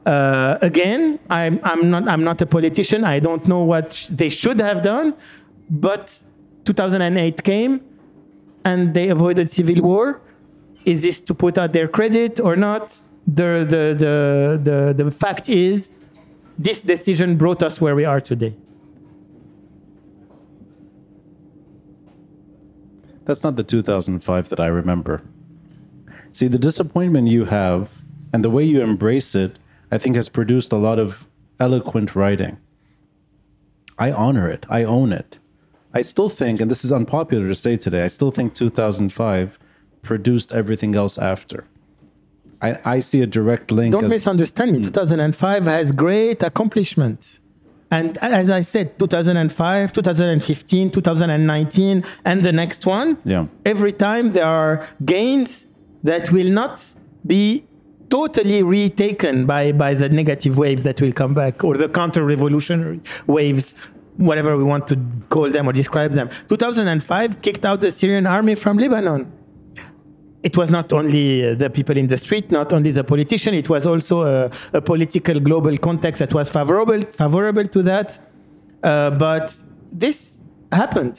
Uh, 0.07 0.57
again, 0.63 1.19
I'm, 1.29 1.61
I'm, 1.63 1.91
not, 1.91 2.09
I'm 2.13 2.25
not 2.25 2.41
a 2.41 2.47
politician. 2.47 3.05
I 3.05 3.19
don't 3.19 3.47
know 3.47 3.63
what 3.73 3.93
sh- 3.93 4.07
they 4.21 4.31
should 4.31 4.61
have 4.69 4.81
done. 4.83 5.09
But 5.69 6.23
2008 6.65 7.45
came 7.45 7.83
and 8.65 8.95
they 8.95 9.11
avoided 9.11 9.51
civil 9.51 9.83
war. 9.83 10.23
Is 10.87 11.03
this 11.03 11.21
to 11.29 11.35
put 11.35 11.59
out 11.59 11.75
their 11.75 11.89
credit 11.89 12.41
or 12.41 12.57
not? 12.57 12.99
The, 13.27 13.51
the, 13.75 13.85
the, 14.05 14.15
the, 14.69 15.05
the 15.05 15.11
fact 15.11 15.51
is, 15.51 15.91
this 16.59 16.81
decision 16.81 17.37
brought 17.37 17.63
us 17.63 17.81
where 17.81 17.95
we 17.95 18.05
are 18.05 18.21
today. 18.21 18.57
That's 23.25 23.45
not 23.45 23.57
the 23.57 23.63
2005 23.63 24.49
that 24.49 24.59
I 24.59 24.67
remember. 24.67 25.23
See, 26.33 26.49
the 26.49 26.59
disappointment 26.59 27.29
you 27.29 27.45
have 27.45 28.05
and 28.33 28.45
the 28.45 28.51
way 28.51 28.65
you 28.65 28.81
embrace 28.81 29.35
it, 29.35 29.59
I 29.91 29.99
think, 29.99 30.17
has 30.17 30.29
produced 30.29 30.73
a 30.73 30.77
lot 30.77 30.99
of 30.99 31.29
eloquent 31.61 32.17
writing. 32.17 32.59
I 33.99 34.13
honor 34.13 34.49
it, 34.49 34.65
I 34.69 34.85
own 34.85 35.13
it. 35.13 35.39
I 35.93 36.03
still 36.03 36.29
think, 36.29 36.61
and 36.61 36.71
this 36.71 36.85
is 36.85 36.93
unpopular 36.93 37.49
to 37.49 37.55
say 37.55 37.77
today, 37.77 38.03
I 38.03 38.09
still 38.09 38.31
think 38.31 38.55
2005 38.55 39.59
produced 40.03 40.53
everything 40.53 40.95
else 40.95 41.19
after. 41.19 41.67
I, 42.61 42.79
I 42.85 43.01
see 43.01 43.21
a 43.23 43.27
direct 43.27 43.71
link. 43.71 43.93
Don't 43.93 44.05
as- 44.07 44.11
misunderstand 44.11 44.73
me. 44.73 44.79
Hmm. 44.79 44.85
2005 44.85 45.65
has 45.65 45.93
great 45.93 46.43
accomplishments. 46.43 47.41
And 47.91 48.19
as 48.19 48.51
I 48.51 48.61
said, 48.61 48.99
2005, 48.99 49.93
2015, 49.93 50.91
2019, 50.91 52.05
and 52.25 52.43
the 52.43 52.53
next 52.53 52.85
one, 52.85 53.17
Yeah. 53.25 53.47
every 53.65 53.93
time 53.93 54.31
there 54.31 54.45
are 54.45 54.87
gains 55.05 55.65
that 56.05 56.31
will 56.31 56.51
not 56.51 56.95
be 57.27 57.65
totally 58.11 58.63
retaken 58.63 59.47
by, 59.47 59.73
by 59.73 59.95
the 59.95 60.09
negative 60.11 60.59
wave 60.59 60.83
that 60.83 61.01
will 61.01 61.13
come 61.13 61.33
back 61.35 61.65
or 61.65 61.77
the 61.79 61.89
counter 61.89 62.25
revolutionary 62.25 63.01
waves, 63.27 63.75
whatever 64.19 64.57
we 64.57 64.65
want 64.65 64.87
to 64.89 64.97
call 65.31 65.49
them 65.51 65.67
or 65.69 65.73
describe 65.73 66.13
them. 66.13 66.29
2005 66.49 67.41
kicked 67.41 67.65
out 67.65 67.81
the 67.81 67.91
Syrian 67.91 68.27
army 68.27 68.55
from 68.55 68.77
Lebanon 68.79 69.33
it 70.49 70.57
was 70.61 70.69
not 70.79 70.89
only 70.99 71.27
uh, 71.47 71.55
the 71.63 71.69
people 71.79 71.97
in 72.03 72.07
the 72.13 72.17
street, 72.25 72.47
not 72.61 72.69
only 72.77 72.91
the 73.01 73.07
politician, 73.13 73.53
it 73.63 73.69
was 73.75 73.83
also 73.93 74.17
a, 74.23 74.51
a 74.81 74.81
political 74.93 75.39
global 75.49 75.77
context 75.89 76.19
that 76.23 76.33
was 76.39 76.47
favorable, 76.59 77.01
favorable 77.23 77.67
to 77.77 77.81
that. 77.91 78.09
Uh, 78.83 79.11
but 79.27 79.47
this 80.05 80.41
happened. 80.81 81.17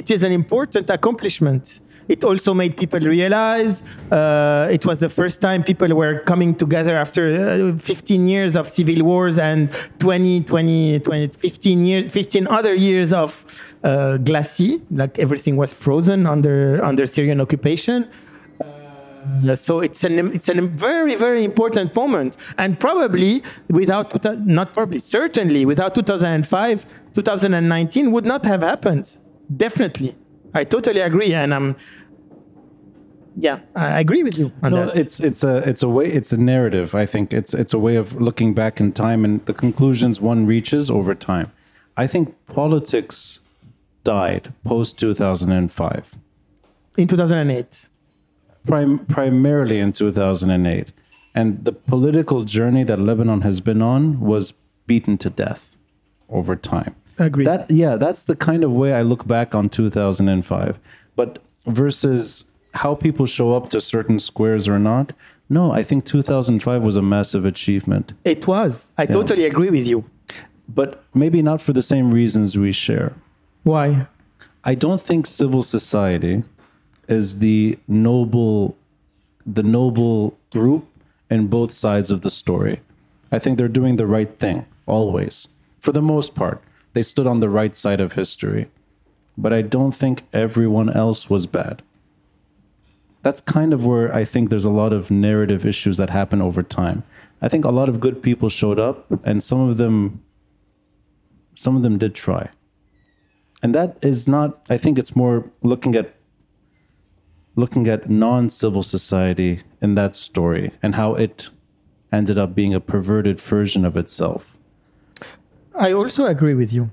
It 0.00 0.10
is 0.10 0.20
an 0.28 0.32
important 0.32 0.86
accomplishment. 0.90 1.80
It 2.08 2.24
also 2.24 2.54
made 2.54 2.76
people 2.76 3.00
realize 3.00 3.82
uh, 4.10 4.68
it 4.70 4.86
was 4.86 4.98
the 4.98 5.10
first 5.10 5.40
time 5.42 5.62
people 5.62 5.94
were 5.94 6.20
coming 6.20 6.54
together 6.54 6.96
after 6.96 7.74
uh, 7.74 7.78
15 7.78 8.28
years 8.28 8.56
of 8.56 8.68
civil 8.68 9.04
wars 9.04 9.38
and 9.38 9.70
20, 9.98 10.44
20, 10.44 11.00
20 11.00 11.28
15 11.28 11.86
years, 11.86 12.12
15 12.12 12.46
other 12.48 12.74
years 12.74 13.12
of 13.12 13.44
uh, 13.84 14.16
glacis, 14.16 14.80
like 14.90 15.18
everything 15.18 15.56
was 15.56 15.72
frozen 15.72 16.26
under 16.26 16.82
under 16.82 17.04
Syrian 17.06 17.40
occupation. 17.40 18.08
Uh, 18.60 19.54
so 19.54 19.80
it's 19.80 20.02
an 20.04 20.32
it's 20.32 20.48
a 20.48 20.54
very 20.54 21.14
very 21.14 21.44
important 21.44 21.94
moment, 21.94 22.36
and 22.56 22.80
probably 22.80 23.42
without 23.68 24.14
not 24.46 24.72
probably 24.72 24.98
certainly 24.98 25.66
without 25.66 25.94
2005, 25.94 26.86
2019 27.12 28.12
would 28.12 28.24
not 28.24 28.46
have 28.46 28.62
happened. 28.62 29.18
Definitely, 29.54 30.14
I 30.60 30.64
totally 30.64 31.00
agree, 31.00 31.34
and 31.34 31.52
I'm 31.54 31.76
yeah, 33.40 33.60
I 33.76 34.00
agree 34.00 34.22
with 34.24 34.36
you 34.38 34.50
No, 34.62 34.86
that. 34.86 34.96
it's 34.96 35.20
it's 35.20 35.44
a 35.44 35.58
it's 35.68 35.82
a 35.82 35.88
way 35.88 36.06
it's 36.06 36.32
a 36.32 36.36
narrative. 36.36 36.94
I 37.02 37.06
think 37.06 37.32
it's 37.32 37.54
it's 37.54 37.72
a 37.74 37.78
way 37.78 37.96
of 37.96 38.20
looking 38.20 38.54
back 38.54 38.80
in 38.80 38.92
time 38.92 39.24
and 39.24 39.44
the 39.46 39.54
conclusions 39.54 40.20
one 40.20 40.46
reaches 40.46 40.90
over 40.90 41.14
time. 41.14 41.46
I 41.96 42.06
think 42.08 42.34
politics 42.46 43.40
died 44.04 44.52
post 44.64 44.98
two 44.98 45.14
thousand 45.14 45.52
and 45.52 45.70
five, 45.70 46.04
in 46.96 47.06
2008. 47.08 47.88
prim- 48.64 48.98
primarily 49.06 49.78
in 49.78 49.92
two 49.92 50.10
thousand 50.12 50.50
and 50.50 50.66
eight, 50.66 50.92
and 51.34 51.64
the 51.64 51.72
political 51.72 52.44
journey 52.44 52.84
that 52.84 52.98
Lebanon 52.98 53.42
has 53.42 53.60
been 53.60 53.82
on 53.82 54.18
was 54.20 54.52
beaten 54.86 55.16
to 55.18 55.30
death 55.30 55.76
over 56.28 56.56
time. 56.56 56.94
Agreed. 57.18 57.46
That 57.46 57.70
yeah, 57.70 57.96
that's 57.96 58.24
the 58.24 58.36
kind 58.36 58.62
of 58.64 58.72
way 58.72 58.92
I 58.92 59.02
look 59.02 59.26
back 59.26 59.54
on 59.54 59.68
2005. 59.68 60.78
But 61.16 61.38
versus 61.66 62.44
how 62.74 62.94
people 62.94 63.26
show 63.26 63.54
up 63.54 63.70
to 63.70 63.80
certain 63.80 64.18
squares 64.18 64.68
or 64.68 64.78
not, 64.78 65.12
no, 65.48 65.72
I 65.72 65.82
think 65.82 66.04
2005 66.04 66.82
was 66.82 66.96
a 66.96 67.02
massive 67.02 67.44
achievement. 67.44 68.12
It 68.24 68.46
was. 68.46 68.90
I 68.98 69.06
totally 69.06 69.46
agree 69.46 69.70
with 69.70 69.86
you. 69.86 70.04
But 70.68 71.02
maybe 71.14 71.40
not 71.40 71.60
for 71.60 71.72
the 71.72 71.82
same 71.82 72.12
reasons 72.12 72.56
we 72.56 72.72
share. 72.72 73.14
Why? 73.62 74.06
I 74.64 74.74
don't 74.74 75.00
think 75.00 75.26
civil 75.26 75.62
society 75.62 76.44
is 77.08 77.38
the 77.38 77.78
noble 77.88 78.76
the 79.46 79.62
noble 79.62 80.36
group 80.50 80.86
in 81.30 81.46
both 81.46 81.72
sides 81.72 82.10
of 82.10 82.20
the 82.20 82.30
story. 82.30 82.80
I 83.32 83.38
think 83.38 83.56
they're 83.56 83.68
doing 83.68 83.96
the 83.96 84.06
right 84.06 84.38
thing 84.38 84.66
always. 84.86 85.48
For 85.80 85.92
the 85.92 86.02
most 86.02 86.34
part, 86.34 86.62
they 86.92 87.02
stood 87.02 87.26
on 87.26 87.40
the 87.40 87.48
right 87.48 87.76
side 87.76 88.00
of 88.00 88.12
history. 88.12 88.68
But 89.36 89.52
I 89.52 89.62
don't 89.62 89.92
think 89.92 90.26
everyone 90.32 90.90
else 90.90 91.30
was 91.30 91.46
bad. 91.46 91.82
That's 93.22 93.40
kind 93.40 93.72
of 93.72 93.84
where 93.84 94.14
I 94.14 94.24
think 94.24 94.50
there's 94.50 94.64
a 94.64 94.70
lot 94.70 94.92
of 94.92 95.10
narrative 95.10 95.64
issues 95.66 95.96
that 95.98 96.10
happen 96.10 96.40
over 96.42 96.62
time. 96.62 97.04
I 97.40 97.48
think 97.48 97.64
a 97.64 97.70
lot 97.70 97.88
of 97.88 98.00
good 98.00 98.22
people 98.22 98.48
showed 98.48 98.78
up 98.78 99.06
and 99.24 99.42
some 99.42 99.60
of 99.60 99.76
them 99.76 100.22
some 101.54 101.76
of 101.76 101.82
them 101.82 101.98
did 101.98 102.14
try 102.14 102.50
and 103.62 103.74
that 103.74 103.96
is 104.02 104.28
not 104.28 104.60
i 104.70 104.76
think 104.76 104.98
it's 104.98 105.16
more 105.16 105.50
looking 105.62 105.94
at 105.94 106.14
looking 107.56 107.88
at 107.88 108.08
non-civil 108.08 108.82
society 108.82 109.60
in 109.82 109.94
that 109.94 110.14
story 110.14 110.70
and 110.82 110.94
how 110.94 111.14
it 111.14 111.50
ended 112.12 112.38
up 112.38 112.54
being 112.54 112.72
a 112.72 112.80
perverted 112.80 113.40
version 113.40 113.84
of 113.84 113.96
itself 113.96 114.57
I 115.78 115.92
also 115.92 116.26
agree 116.26 116.54
with 116.54 116.72
you. 116.72 116.90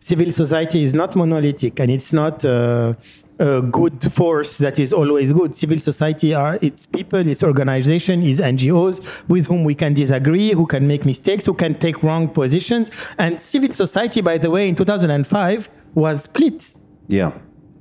Civil 0.00 0.32
society 0.32 0.82
is 0.84 0.94
not 0.94 1.16
monolithic 1.16 1.80
and 1.80 1.90
it's 1.90 2.12
not 2.12 2.44
uh, 2.44 2.94
a 3.38 3.62
good 3.62 4.02
force 4.12 4.58
that 4.58 4.78
is 4.78 4.92
always 4.92 5.32
good. 5.32 5.54
Civil 5.56 5.78
society 5.78 6.34
are 6.34 6.58
its 6.62 6.86
people, 6.86 7.26
its 7.26 7.42
organization, 7.42 8.22
its 8.22 8.40
NGOs 8.40 9.28
with 9.28 9.46
whom 9.46 9.64
we 9.64 9.74
can 9.74 9.94
disagree, 9.94 10.52
who 10.52 10.66
can 10.66 10.86
make 10.86 11.04
mistakes, 11.04 11.46
who 11.46 11.54
can 11.54 11.74
take 11.74 12.02
wrong 12.02 12.28
positions. 12.28 12.90
And 13.18 13.40
civil 13.40 13.70
society, 13.70 14.20
by 14.20 14.38
the 14.38 14.50
way, 14.50 14.68
in 14.68 14.74
2005 14.76 15.70
was 15.94 16.22
split. 16.24 16.74
yeah 17.08 17.32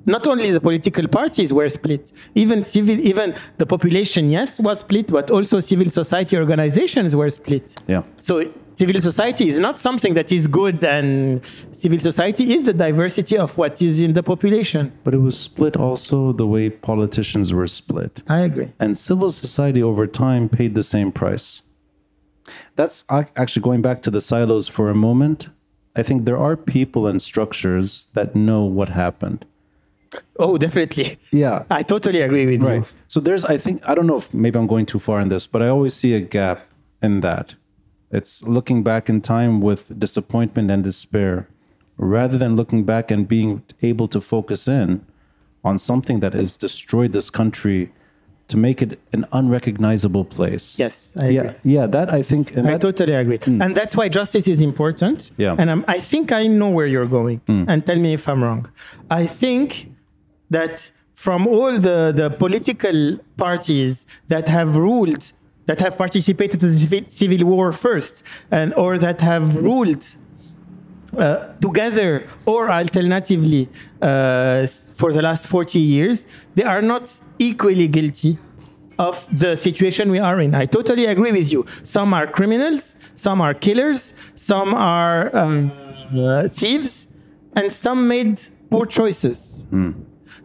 Not 0.06 0.26
only 0.26 0.52
the 0.52 0.62
political 0.62 1.08
parties 1.08 1.52
were 1.54 1.70
split, 1.70 2.12
even 2.34 2.64
civil, 2.64 2.98
even 3.00 3.36
the 3.58 3.66
population, 3.66 4.32
yes, 4.32 4.60
was 4.60 4.80
split, 4.80 5.08
but 5.08 5.30
also 5.30 5.60
civil 5.60 5.90
society 5.90 6.38
organizations 6.38 7.16
were 7.16 7.30
split. 7.30 7.76
yeah 7.88 8.04
So 8.20 8.34
civil 8.80 9.00
society 9.10 9.46
is 9.54 9.58
not 9.68 9.76
something 9.88 10.14
that 10.20 10.30
is 10.38 10.44
good, 10.62 10.78
and 10.84 11.42
civil 11.84 12.00
society 12.10 12.44
is 12.56 12.62
the 12.70 12.74
diversity 12.86 13.36
of 13.46 13.50
what 13.60 13.74
is 13.82 13.96
in 14.06 14.12
the 14.18 14.24
population. 14.32 14.84
but 15.04 15.14
it 15.18 15.22
was 15.28 15.36
split 15.48 15.76
also 15.88 16.18
the 16.42 16.48
way 16.54 16.66
politicians 16.92 17.48
were 17.58 17.68
split 17.82 18.14
I 18.38 18.40
agree. 18.50 18.70
and 18.84 18.92
civil 19.10 19.30
society 19.46 19.82
over 19.92 20.06
time 20.24 20.44
paid 20.60 20.72
the 20.80 20.88
same 20.96 21.12
price 21.22 21.48
That's 22.80 22.98
actually 23.42 23.64
going 23.70 23.82
back 23.88 23.98
to 24.06 24.12
the 24.16 24.22
silos 24.30 24.68
for 24.76 24.86
a 24.90 24.96
moment. 25.08 25.40
I 26.00 26.04
think 26.08 26.18
there 26.28 26.42
are 26.48 26.56
people 26.78 27.04
and 27.10 27.20
structures 27.32 27.88
that 28.18 28.28
know 28.48 28.64
what 28.78 28.90
happened. 29.04 29.40
Oh, 30.44 30.54
definitely. 30.66 31.08
Yeah. 31.44 31.58
I 31.80 31.82
totally 31.94 32.22
agree 32.28 32.46
with 32.52 32.62
you. 32.62 32.68
Right. 32.68 32.94
So 33.14 33.18
there's, 33.20 33.44
I 33.54 33.58
think, 33.58 33.78
I 33.90 33.92
don't 33.96 34.08
know 34.12 34.20
if 34.24 34.28
maybe 34.34 34.58
I'm 34.60 34.68
going 34.74 34.86
too 34.86 35.00
far 35.08 35.20
in 35.24 35.28
this, 35.34 35.44
but 35.54 35.60
I 35.62 35.68
always 35.76 35.94
see 36.02 36.14
a 36.22 36.22
gap 36.38 36.60
in 37.02 37.14
that. 37.28 37.56
It's 38.12 38.44
looking 38.44 38.84
back 38.84 39.10
in 39.10 39.22
time 39.22 39.60
with 39.62 40.00
disappointment 40.00 40.72
and 40.72 40.84
despair 40.84 41.48
rather 41.98 42.38
than 42.38 42.56
looking 42.56 42.84
back 42.84 43.12
and 43.12 43.28
being 43.28 43.64
able 43.82 44.08
to 44.10 44.22
focus 44.22 44.68
in 44.68 45.06
on 45.64 45.78
something 45.78 46.20
that 46.22 46.34
has 46.34 46.56
destroyed 46.56 47.12
this 47.12 47.30
country 47.30 47.92
to 48.48 48.56
make 48.58 48.82
it 48.82 49.00
an 49.12 49.26
unrecognizable 49.34 50.24
place. 50.24 50.80
Yes, 50.80 51.16
I 51.18 51.26
agree. 51.26 51.36
Yeah. 51.36 51.82
Yeah. 51.82 51.88
That 51.88 52.14
I 52.14 52.22
think. 52.22 52.56
And 52.56 52.66
I 52.68 52.72
that, 52.72 52.82
totally 52.82 53.14
agree. 53.14 53.40
Mm. 53.40 53.64
And 53.64 53.76
that's 53.76 53.96
why 53.96 54.08
justice 54.08 54.48
is 54.48 54.62
important. 54.62 55.32
Yeah. 55.38 55.56
And 55.58 55.70
I'm, 55.70 55.84
I 55.88 56.00
think 56.00 56.32
I 56.32 56.48
know 56.48 56.70
where 56.70 56.88
you're 56.88 57.08
going. 57.08 57.42
Mm. 57.48 57.66
And 57.68 57.86
tell 57.86 57.98
me 57.98 58.14
if 58.14 58.30
I'm 58.30 58.42
wrong. 58.42 58.72
I 59.10 59.26
think 59.26 59.92
that 60.50 60.92
from 61.14 61.46
all 61.48 61.78
the, 61.78 62.14
the 62.16 62.30
political 62.30 63.18
parties 63.36 64.06
that 64.30 64.48
have 64.48 64.78
ruled, 64.78 65.34
that 65.68 65.80
have 65.80 65.98
participated 65.98 66.64
in 66.64 66.72
the 66.72 67.06
civil 67.08 67.48
war 67.48 67.72
first, 67.72 68.24
and 68.52 68.74
or 68.74 68.98
that 68.98 69.22
have 69.22 69.56
ruled 69.56 70.04
uh, 71.18 71.54
together 71.62 72.28
or 72.46 72.70
alternatively 72.70 73.70
uh, 74.02 74.66
for 74.94 75.14
the 75.14 75.22
last 75.22 75.46
40 75.48 75.80
years, 75.80 76.26
they 76.56 76.64
are 76.64 76.82
not 76.82 77.20
equally 77.40 77.88
guilty 77.88 78.38
of 79.00 79.28
the 79.32 79.56
situation 79.56 80.10
we 80.10 80.20
are 80.20 80.40
in. 80.42 80.56
I 80.56 80.66
totally 80.66 81.06
agree 81.06 81.32
with 81.32 81.52
you. 81.52 81.66
Some 81.84 82.14
are 82.14 82.28
criminals, 82.28 82.96
some 83.16 83.42
are 83.42 83.54
killers, 83.54 84.14
some 84.36 84.74
are 84.74 85.30
uh, 85.36 86.48
thieves, 86.50 87.08
and 87.56 87.72
some 87.72 88.08
made 88.08 88.42
poor 88.70 88.86
choices. 88.86 89.66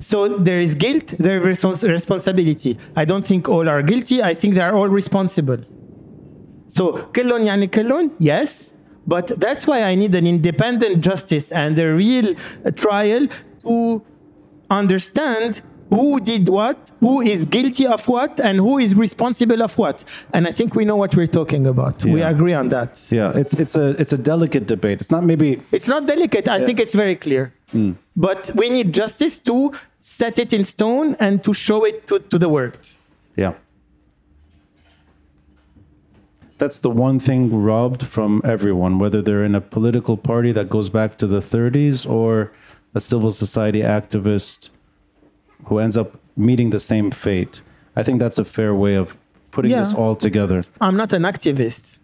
So 0.01 0.37
there 0.37 0.59
is 0.59 0.75
guilt, 0.75 1.07
there 1.19 1.37
is 1.39 1.57
respons- 1.57 1.87
responsibility. 1.89 2.77
I 2.95 3.05
don't 3.05 3.25
think 3.25 3.47
all 3.49 3.67
are 3.69 3.81
guilty. 3.81 4.21
I 4.21 4.33
think 4.33 4.53
they 4.55 4.61
are 4.61 4.75
all 4.75 4.89
responsible. 4.89 5.57
So 6.67 6.91
كلهم 7.13 7.45
يعني 7.45 7.67
كلهم, 7.71 8.11
yes, 8.19 8.73
but 9.07 9.27
that's 9.39 9.65
why 9.65 9.83
I 9.83 9.95
need 9.95 10.13
an 10.15 10.27
independent 10.27 11.01
justice 11.01 11.51
and 11.51 11.79
a 11.79 11.93
real 11.93 12.35
uh, 12.65 12.71
trial 12.71 13.27
to 13.65 14.01
understand 14.69 15.61
who 15.89 16.19
did 16.19 16.49
what, 16.49 16.91
who 16.99 17.21
is 17.21 17.45
guilty 17.45 17.87
of 17.87 18.05
what, 18.09 18.41
and 18.41 18.57
who 18.57 18.77
is 18.77 18.93
responsible 18.95 19.63
of 19.63 19.77
what. 19.77 20.03
And 20.33 20.45
I 20.45 20.51
think 20.51 20.75
we 20.75 20.83
know 20.83 20.97
what 20.97 21.15
we're 21.15 21.27
talking 21.39 21.65
about. 21.65 22.03
We 22.03 22.19
Yeah. 22.19 22.29
agree 22.29 22.53
on 22.53 22.67
that. 22.69 22.91
Yeah. 23.09 23.31
It's 23.41 23.53
it's 23.53 23.75
a 23.77 23.87
it's 24.01 24.11
a 24.11 24.17
delicate 24.17 24.65
debate. 24.67 24.99
It's 24.99 25.11
not 25.15 25.23
maybe 25.23 25.61
It's 25.71 25.87
not 25.87 26.05
delicate. 26.05 26.45
I 26.49 26.59
think 26.65 26.77
it's 26.81 26.93
very 26.93 27.15
clear. 27.15 27.53
But 28.27 28.51
we 28.55 28.69
need 28.69 28.93
justice 28.93 29.39
to 29.49 29.71
set 30.02 30.38
it 30.38 30.52
in 30.52 30.64
stone 30.64 31.14
and 31.18 31.42
to 31.44 31.54
show 31.54 31.84
it 31.84 32.06
to, 32.08 32.18
to 32.18 32.36
the 32.38 32.48
world. 32.48 32.78
Yeah. 33.36 33.54
That's 36.58 36.78
the 36.80 36.90
one 36.90 37.18
thing 37.18 37.62
robbed 37.62 38.04
from 38.06 38.40
everyone, 38.44 38.98
whether 38.98 39.22
they're 39.22 39.42
in 39.44 39.54
a 39.54 39.60
political 39.60 40.16
party 40.16 40.52
that 40.52 40.68
goes 40.68 40.90
back 40.90 41.16
to 41.18 41.26
the 41.26 41.38
30s 41.40 42.08
or 42.08 42.52
a 42.94 43.00
civil 43.00 43.30
society 43.30 43.80
activist 43.80 44.68
who 45.66 45.78
ends 45.78 45.96
up 45.96 46.20
meeting 46.36 46.70
the 46.70 46.80
same 46.80 47.10
fate. 47.10 47.62
I 47.96 48.02
think 48.02 48.20
that's 48.20 48.38
a 48.38 48.44
fair 48.44 48.74
way 48.74 48.94
of 48.96 49.16
putting 49.50 49.70
this 49.72 49.94
all 49.94 50.14
together. 50.16 50.62
I'm 50.80 50.96
not 50.96 51.12
an 51.12 51.22
activist. 51.22 51.98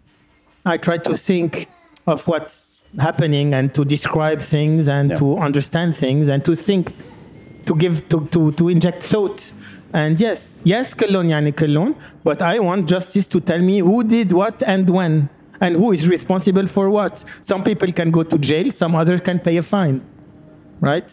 I 0.65 0.77
try 0.77 0.97
to 0.99 1.15
think 1.17 1.67
of 2.07 2.27
what's 2.27 2.85
happening 2.97 3.53
and 3.53 3.73
to 3.75 3.83
describe 3.85 4.41
things 4.41 4.87
and 4.87 5.09
Yeah. 5.11 5.15
to 5.17 5.37
understand 5.37 5.95
things 5.95 6.27
and 6.27 6.43
to 6.45 6.55
think, 6.55 6.93
to 7.66 7.74
give, 7.74 8.08
to, 8.08 8.26
to, 8.26 8.52
to 8.52 8.68
inject 8.68 9.02
thought. 9.02 9.52
And 9.92 10.18
yes, 10.18 10.60
yes, 10.64 10.94
كلهم 10.94 11.30
يعني 11.30 11.52
كلهم, 11.52 11.94
but 12.24 12.42
I 12.42 12.58
want 12.58 12.86
justice 12.86 13.28
to 13.28 13.40
tell 13.40 13.60
me 13.60 13.78
who 13.78 14.02
did 14.02 14.32
what 14.32 14.62
and 14.66 14.90
when 14.90 15.28
and 15.60 15.76
who 15.76 15.92
is 15.92 16.08
responsible 16.08 16.66
for 16.66 16.90
what. 16.90 17.24
Some 17.42 17.62
people 17.62 17.92
can 17.92 18.10
go 18.10 18.22
to 18.24 18.38
jail, 18.38 18.70
some 18.72 18.96
others 18.96 19.20
can 19.20 19.38
pay 19.38 19.56
a 19.56 19.62
fine, 19.62 20.02
right? 20.80 21.10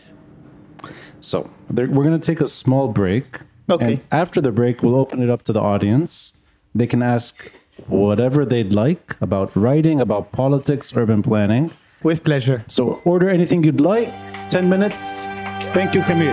So 1.22 1.52
there, 1.70 1.88
we're 1.88 2.04
going 2.04 2.20
to 2.20 2.26
take 2.26 2.42
a 2.42 2.48
small 2.48 2.88
break. 2.88 3.42
Okay. 3.70 3.94
And 3.94 4.02
after 4.12 4.42
the 4.42 4.52
break, 4.52 4.82
we'll 4.82 4.96
open 4.96 5.22
it 5.22 5.30
up 5.30 5.44
to 5.44 5.54
the 5.54 5.62
audience. 5.62 6.40
They 6.74 6.88
can 6.88 7.04
ask 7.04 7.52
whatever 7.88 8.46
they'd 8.46 8.74
like 8.74 9.16
about 9.22 9.56
writing, 9.56 10.02
about 10.02 10.32
politics, 10.32 10.96
urban 10.96 11.22
planning. 11.22 11.72
With 12.02 12.24
pleasure. 12.24 12.66
So 12.68 13.02
order 13.06 13.30
anything 13.30 13.64
you'd 13.64 13.80
like. 13.80 14.12
10 14.50 14.68
minutes. 14.68 15.28
Thank 15.77 15.95
you, 15.95 16.01
Camille. 16.05 16.33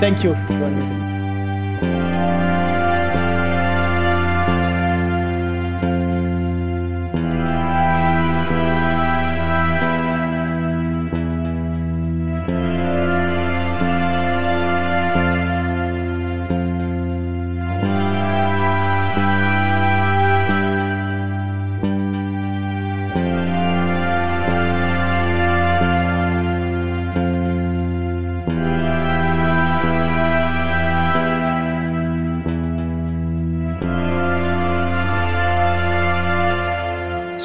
Thank 0.00 0.24
you. 0.24 1.07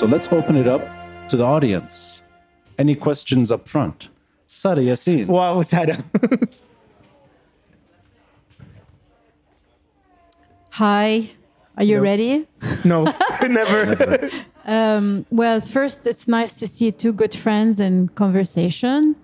So 0.04 0.10
let's 0.10 0.34
open 0.34 0.58
it 0.58 0.68
up 0.68 0.84
to 1.30 1.38
the 1.38 1.46
audience. 1.46 2.24
Any 2.78 2.94
questions 2.94 3.54
up 3.54 3.70
front? 3.70 4.10
Sada 4.48 4.82
Yassin. 4.82 5.28
Wow, 5.28 5.62
Tara. 5.74 6.04
Hi, 10.72 11.30
are 11.78 11.86
you 11.86 12.02
ready? 12.02 12.46
no, 12.84 13.06
never. 13.44 14.30
Well, 15.32 15.62
first, 15.62 16.06
it's 16.06 16.28
nice 16.28 16.60
to 16.60 16.68
see 16.68 16.92
two 16.92 17.14
good 17.14 17.34
friends 17.34 17.80
in 17.80 18.10
conversation. 18.10 19.16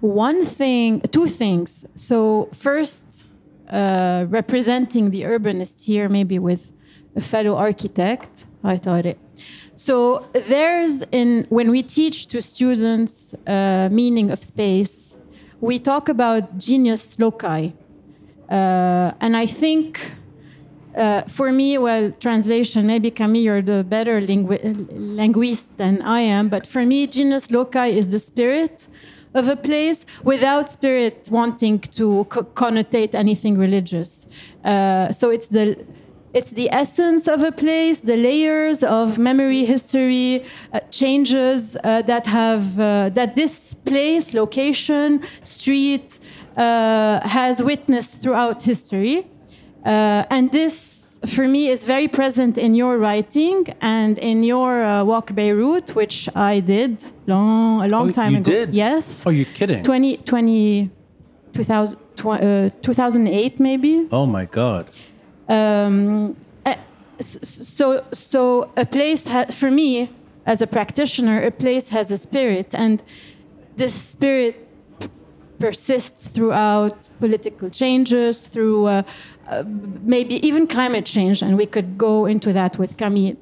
One 0.00 0.44
thing, 0.44 1.00
two 1.12 1.28
things. 1.28 1.86
So, 1.94 2.48
first, 2.52 3.24
uh, 3.70 4.26
representing 4.28 5.10
the 5.10 5.22
urbanist 5.22 5.84
here, 5.84 6.08
maybe 6.08 6.40
with 6.40 6.72
a 7.14 7.22
fellow 7.22 7.54
architect. 7.54 8.46
I 8.64 8.78
thought 8.78 9.04
Tariq. 9.04 9.23
So, 9.76 10.26
there's 10.32 11.02
in 11.10 11.46
when 11.48 11.70
we 11.70 11.82
teach 11.82 12.26
to 12.28 12.40
students 12.40 13.34
uh, 13.46 13.88
meaning 13.90 14.30
of 14.30 14.42
space, 14.42 15.16
we 15.60 15.78
talk 15.78 16.08
about 16.08 16.58
genius 16.58 17.18
loci, 17.18 17.72
uh, 18.50 19.12
and 19.20 19.36
I 19.36 19.46
think 19.46 20.14
uh, 20.96 21.22
for 21.22 21.50
me, 21.50 21.76
well, 21.78 22.12
translation, 22.20 22.86
maybe 22.86 23.10
Camille, 23.10 23.42
you're 23.42 23.62
the 23.62 23.82
better 23.82 24.20
lingu- 24.20 24.86
linguist 24.92 25.76
than 25.76 26.00
I 26.02 26.20
am, 26.20 26.48
but 26.48 26.66
for 26.66 26.84
me, 26.86 27.06
genius 27.06 27.50
loci 27.50 27.88
is 27.88 28.10
the 28.10 28.18
spirit 28.18 28.86
of 29.34 29.48
a 29.48 29.56
place 29.56 30.06
without 30.22 30.70
spirit 30.70 31.28
wanting 31.30 31.80
to 31.80 32.24
co- 32.26 32.44
connotate 32.44 33.14
anything 33.14 33.58
religious. 33.58 34.28
Uh, 34.64 35.12
so 35.12 35.30
it's 35.30 35.48
the 35.48 35.76
it's 36.34 36.50
the 36.50 36.68
essence 36.72 37.28
of 37.28 37.42
a 37.42 37.52
place, 37.52 38.00
the 38.00 38.16
layers 38.16 38.82
of 38.82 39.18
memory, 39.18 39.64
history, 39.64 40.44
uh, 40.72 40.80
changes 40.90 41.76
uh, 41.76 42.02
that 42.02 42.26
have 42.26 42.78
uh, 42.78 43.08
that 43.18 43.34
this 43.36 43.74
place, 43.90 44.34
location, 44.34 45.22
street 45.42 46.18
uh, 46.56 47.20
has 47.28 47.62
witnessed 47.62 48.20
throughout 48.22 48.62
history. 48.62 49.26
Uh, 49.84 50.24
and 50.30 50.50
this, 50.50 51.18
for 51.26 51.46
me, 51.46 51.68
is 51.68 51.84
very 51.84 52.08
present 52.08 52.56
in 52.58 52.74
your 52.74 52.96
writing 52.98 53.66
and 53.80 54.18
in 54.18 54.42
your 54.42 54.82
uh, 54.82 55.04
Walk 55.04 55.34
Beirut, 55.34 55.94
which 55.94 56.28
I 56.34 56.60
did 56.60 57.02
long, 57.26 57.82
a 57.84 57.88
long 57.88 58.08
Oh, 58.08 58.12
time 58.12 58.32
you 58.32 58.38
ago. 58.38 58.50
did? 58.50 58.74
Yes. 58.74 59.22
Oh, 59.26 59.30
you're 59.30 59.52
kidding. 59.58 59.82
20, 59.82 60.16
20, 60.18 60.90
2000, 61.52 61.98
tw- 62.16 62.26
uh, 62.26 62.70
2008, 62.82 63.60
maybe. 63.60 64.08
Oh 64.10 64.26
my 64.26 64.46
God. 64.46 64.86
Um, 65.48 66.36
s- 67.18 67.38
so, 67.42 68.04
so 68.12 68.70
a 68.76 68.86
place, 68.86 69.28
for 69.50 69.70
me, 69.70 70.10
as 70.46 70.60
a 70.60 70.66
practitioner, 70.66 71.42
a 71.42 71.50
place 71.50 71.88
has 71.90 72.10
a 72.10 72.18
spirit, 72.18 72.74
and 72.74 73.02
this 73.76 73.94
spirit 73.94 74.68
persists 75.58 76.28
throughout 76.28 77.08
political 77.20 77.70
changes, 77.70 78.48
through 78.48 78.86
uh, 78.86 79.02
uh, 79.48 79.62
maybe 80.02 80.44
even 80.46 80.66
climate 80.66 81.06
change, 81.06 81.42
and 81.42 81.56
we 81.56 81.66
could 81.66 81.96
go 81.96 82.26
into 82.26 82.52
that 82.52 82.78
with 82.78 82.96
Camille. 82.96 83.36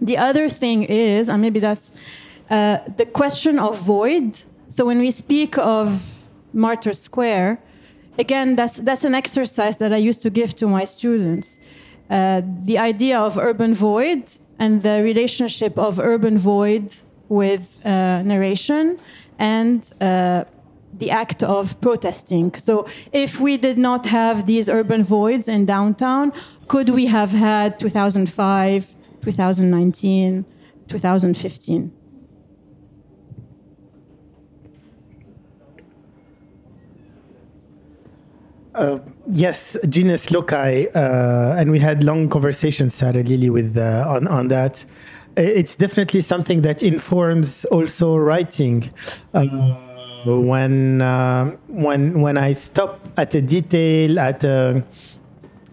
The 0.00 0.16
other 0.18 0.48
thing 0.48 0.82
is, 0.84 1.28
and 1.28 1.40
maybe 1.40 1.60
that's 1.60 1.92
uh, 2.50 2.78
the 2.96 3.06
question 3.06 3.58
of 3.58 3.78
void. 3.78 4.38
So 4.68 4.86
when 4.86 4.98
we 4.98 5.10
speak 5.10 5.56
of 5.58 6.02
Martyr 6.52 6.92
Square, 6.92 7.60
again, 8.18 8.56
that's 8.56 8.76
that's 8.76 9.04
an 9.04 9.14
exercise 9.14 9.76
that 9.78 9.92
I 9.92 9.96
used 9.96 10.22
to 10.22 10.30
give 10.30 10.54
to 10.56 10.66
my 10.68 10.84
students. 10.84 11.58
Uh, 12.10 12.42
the 12.64 12.78
idea 12.78 13.18
of 13.18 13.38
urban 13.38 13.74
void 13.74 14.24
and 14.58 14.82
the 14.82 15.02
relationship 15.02 15.78
of 15.78 15.98
urban 15.98 16.38
void 16.38 16.94
with 17.28 17.78
uh, 17.84 18.22
narration 18.22 18.98
and 19.38 19.90
uh, 20.00 20.44
the 20.98 21.10
act 21.10 21.42
of 21.42 21.80
protesting. 21.80 22.54
So, 22.54 22.86
if 23.12 23.40
we 23.40 23.56
did 23.56 23.78
not 23.78 24.06
have 24.06 24.46
these 24.46 24.68
urban 24.68 25.02
voids 25.02 25.48
in 25.48 25.66
downtown, 25.66 26.32
could 26.68 26.90
we 26.90 27.06
have 27.06 27.30
had 27.30 27.80
2005, 27.80 28.94
2019, 29.22 30.44
2015? 30.88 31.92
Uh, 38.74 38.98
yes, 39.30 39.76
genius 39.88 40.32
loci, 40.32 40.88
uh, 40.94 41.54
and 41.56 41.70
we 41.70 41.78
had 41.78 42.02
long 42.02 42.28
conversations, 42.28 42.92
Sarah 42.94 43.22
Lily, 43.22 43.48
with 43.48 43.76
uh, 43.76 44.04
on 44.08 44.26
on 44.26 44.48
that. 44.48 44.84
It's 45.36 45.76
definitely 45.76 46.22
something 46.22 46.62
that 46.62 46.82
informs 46.82 47.64
also 47.66 48.16
writing. 48.16 48.90
Uh, 49.32 49.44
when 50.26 51.00
uh, 51.02 51.52
when 51.68 52.20
when 52.20 52.36
I 52.36 52.54
stop 52.54 52.98
at 53.16 53.34
a 53.36 53.40
detail 53.42 54.18
at 54.18 54.42
a, 54.42 54.82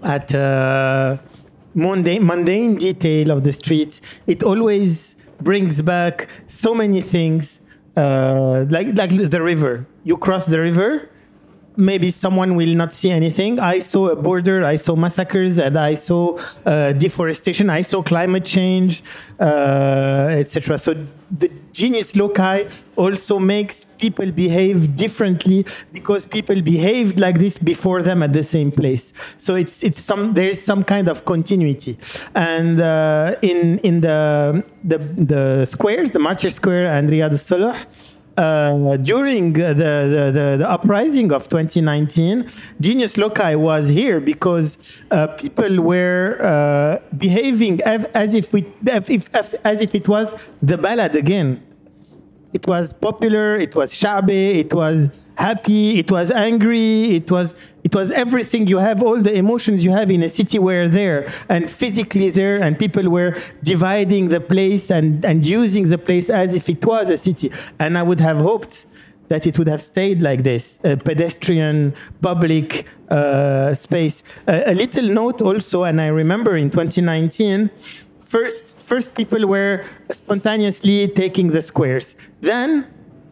at 0.04 0.34
a 0.36 1.20
mundane 1.74 2.24
mundane 2.24 2.76
detail 2.76 3.32
of 3.32 3.44
the 3.44 3.52
streets, 3.52 4.02
it 4.28 4.44
always 4.44 5.16
brings 5.42 5.82
back 5.82 6.28
so 6.46 6.76
many 6.76 7.02
things. 7.02 7.60
Uh, 7.98 8.66
like 8.70 8.96
like 8.96 9.10
the 9.10 9.42
river, 9.42 9.88
you 10.04 10.18
cross 10.18 10.46
the 10.46 10.60
river 10.60 11.11
maybe 11.78 12.12
someone 12.12 12.56
will 12.56 12.76
not 12.76 12.94
see 12.94 13.12
anything. 13.12 13.60
I 13.60 13.80
saw 13.80 14.10
a 14.10 14.16
border, 14.16 14.64
I 14.66 14.76
saw 14.76 14.96
massacres, 14.96 15.58
and 15.58 15.78
I 15.78 15.96
saw 15.96 16.38
uh, 16.66 16.94
deforestation, 16.94 17.70
I 17.70 17.82
saw 17.82 18.02
climate 18.02 18.46
change, 18.46 19.04
uh, 19.40 20.28
etc. 20.32 20.78
So 20.78 20.96
the 21.32 21.50
genius 21.72 22.16
loci 22.16 22.68
also 22.98 23.40
makes 23.40 23.86
people 23.98 24.32
behave 24.32 24.96
differently 24.96 25.66
because 25.94 26.26
people 26.26 26.62
behaved 26.62 27.18
like 27.18 27.40
this 27.40 27.58
before 27.58 28.04
them 28.04 28.22
at 28.22 28.34
the 28.34 28.44
same 28.44 28.72
place. 28.72 29.14
So 29.38 29.56
it's 29.56 29.84
it's 29.84 30.02
some 30.02 30.34
there 30.34 30.50
is 30.50 30.64
some 30.64 30.84
kind 30.84 31.08
of 31.08 31.26
continuity, 31.26 31.98
and 32.36 32.82
uh, 32.82 33.36
in 33.42 33.80
in 33.80 34.02
the 34.02 34.64
the 34.84 34.98
the 34.98 35.66
squares, 35.66 36.12
the 36.12 36.20
Martyr 36.20 36.50
Square 36.50 36.88
and 36.92 37.10
Riad 37.10 37.32
al-Solh 37.32 37.76
uh, 38.38 38.98
during 38.98 39.54
the, 39.54 39.74
the, 39.74 40.32
the, 40.34 40.56
the, 40.60 40.70
uprising 40.70 41.32
of 41.32 41.48
2019, 41.48 42.50
Genius 42.80 43.18
Loci 43.18 43.56
was 43.56 43.90
here 43.90 44.20
because 44.20 44.78
uh, 45.12 45.28
people 45.28 45.82
were 45.82 46.38
uh, 46.42 47.16
behaving 47.16 47.82
as, 47.82 48.06
as 48.06 48.34
if, 48.34 48.54
we, 48.54 48.66
as, 48.88 49.10
if, 49.10 49.34
as 49.66 49.82
if 49.82 49.94
it 49.96 50.08
was 50.08 50.36
the 50.62 50.78
ballad 50.78 51.16
again. 51.16 51.62
It 52.54 52.68
was 52.68 52.92
popular, 52.94 53.56
it 53.56 53.76
was 53.76 53.96
shabby 53.96 54.60
it 54.60 54.74
was 54.74 55.32
happy, 55.36 56.00
it 56.00 56.12
was 56.12 56.32
angry, 56.32 57.16
it 57.16 57.32
was 57.32 57.56
it 57.84 57.96
was 57.96 58.12
everything 58.12 58.68
you 58.68 58.78
have, 58.78 59.02
all 59.02 59.20
the 59.20 59.34
emotions 59.34 59.84
you 59.84 59.92
have 59.92 60.12
in 60.12 60.22
a 60.22 60.30
city 60.30 60.60
were 60.60 60.88
there 60.88 61.32
and 61.50 61.70
physically 61.70 62.30
there, 62.30 62.62
and 62.62 62.78
people 62.78 63.10
were 63.10 63.36
dividing 63.64 64.30
the 64.30 64.40
place 64.40 64.92
and, 64.92 65.26
and 65.26 65.46
using 65.46 65.90
the 65.90 65.98
place 65.98 66.30
as 66.30 66.54
if 66.54 66.70
it 66.70 66.86
was 66.86 67.10
a 67.10 67.18
city. 67.18 67.52
And 67.80 67.98
I 67.98 68.04
would 68.04 68.20
have 68.20 68.38
hoped 68.38 68.86
that 69.30 69.48
it 69.48 69.58
would 69.58 69.70
have 69.70 69.82
stayed 69.82 70.22
like 70.22 70.44
this 70.44 70.78
a 70.84 70.98
pedestrian, 70.98 71.94
public 72.22 72.86
uh, 73.10 73.74
space. 73.74 74.24
a 74.46 74.74
little 74.74 75.08
note 75.08 75.42
also, 75.42 75.84
and 75.84 76.02
I 76.02 76.08
remember 76.08 76.58
in 76.58 76.70
2019, 76.70 77.70
first, 78.32 78.78
first 78.80 79.14
people 79.14 79.46
were 79.46 79.86
spontaneously 80.10 81.08
taking 81.10 81.48
the 81.52 81.62
squares. 81.62 82.16
Then 82.40 82.88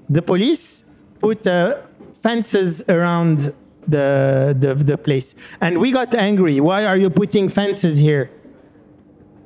the 0.09 0.21
police 0.21 0.83
put 1.19 1.47
uh, 1.47 1.77
fences 2.13 2.83
around 2.89 3.53
the, 3.87 4.55
the, 4.59 4.75
the 4.75 4.97
place. 4.97 5.35
And 5.61 5.79
we 5.79 5.91
got 5.91 6.13
angry. 6.13 6.59
Why 6.59 6.85
are 6.85 6.97
you 6.97 7.09
putting 7.09 7.47
fences 7.49 7.97
here? 7.97 8.29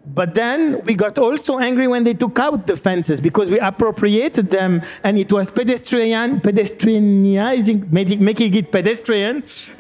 But 0.05 0.33
then 0.33 0.81
we 0.83 0.95
got 0.95 1.17
also 1.17 1.59
angry 1.59 1.87
when 1.87 2.03
they 2.03 2.13
took 2.13 2.37
out 2.37 2.67
the 2.67 2.75
fences 2.75 3.21
because 3.21 3.49
we 3.49 3.59
appropriated 3.59 4.49
them 4.49 4.81
and 5.03 5.17
it 5.17 5.31
was 5.31 5.49
pedestrian, 5.49 6.41
pedestrianizing, 6.41 7.89
making 7.91 8.53
it 8.55 8.69
pedestrian. 8.71 9.43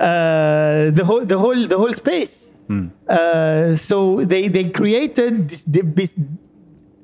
uh, 0.00 0.90
the 0.90 1.04
whole, 1.04 1.24
the 1.24 1.38
whole, 1.38 1.66
the 1.66 1.78
whole 1.78 1.92
space. 1.92 2.50
Mm. 2.68 2.90
Uh, 3.08 3.76
so 3.76 4.24
they, 4.24 4.48
they 4.48 4.70
created 4.70 5.48
this, 5.48 5.64
this 5.66 6.14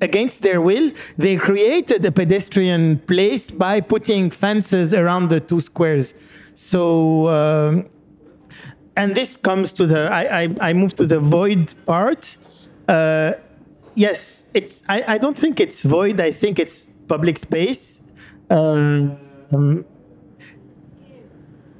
against 0.01 0.41
their 0.41 0.61
will, 0.61 0.91
they 1.17 1.35
created 1.37 2.05
a 2.05 2.11
pedestrian 2.11 2.99
place 2.99 3.49
by 3.51 3.81
putting 3.81 4.29
fences 4.29 4.93
around 4.93 5.29
the 5.29 5.39
two 5.39 5.61
squares. 5.61 6.13
So, 6.53 7.27
um, 7.29 7.89
and 8.95 9.15
this 9.15 9.37
comes 9.37 9.73
to 9.73 9.87
the, 9.87 10.09
I, 10.11 10.43
I, 10.43 10.49
I 10.61 10.73
move 10.73 10.95
to 10.95 11.05
the 11.05 11.19
void 11.19 11.73
part. 11.85 12.37
Uh, 12.87 13.33
yes, 13.95 14.45
it's, 14.53 14.83
I, 14.87 15.15
I 15.15 15.17
don't 15.17 15.37
think 15.37 15.59
it's 15.59 15.83
void, 15.83 16.19
I 16.19 16.31
think 16.31 16.59
it's 16.59 16.87
public 17.07 17.37
space. 17.37 18.01
Um, 18.49 19.85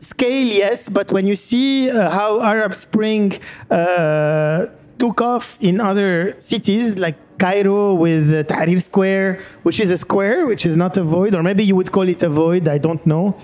scale, 0.06 0.48
yes, 0.48 0.90
but 0.90 1.11
when 1.11 1.26
you 1.26 1.36
see 1.36 1.90
uh, 1.90 2.10
how 2.10 2.41
Arab 2.41 2.73
Spring 2.76 3.38
uh, 3.69 4.68
took 4.98 5.22
off 5.22 5.57
in 5.61 5.82
other 5.82 6.36
cities 6.40 6.98
like 6.98 7.18
Cairo 7.38 7.94
with 7.94 8.32
uh, 8.32 8.44
Tahrir 8.44 8.82
Square, 8.82 9.41
which 9.64 9.80
is 9.80 9.91
a 9.91 9.98
square, 9.98 10.45
which 10.45 10.65
is 10.65 10.77
not 10.77 10.95
a 10.98 11.03
void, 11.03 11.36
or 11.36 11.44
maybe 11.44 11.64
you 11.64 11.76
would 11.76 11.91
call 11.91 12.07
it 12.07 12.23
a 12.23 12.30
void, 12.30 12.68
I 12.68 12.77
don't 12.77 13.06
know. 13.06 13.38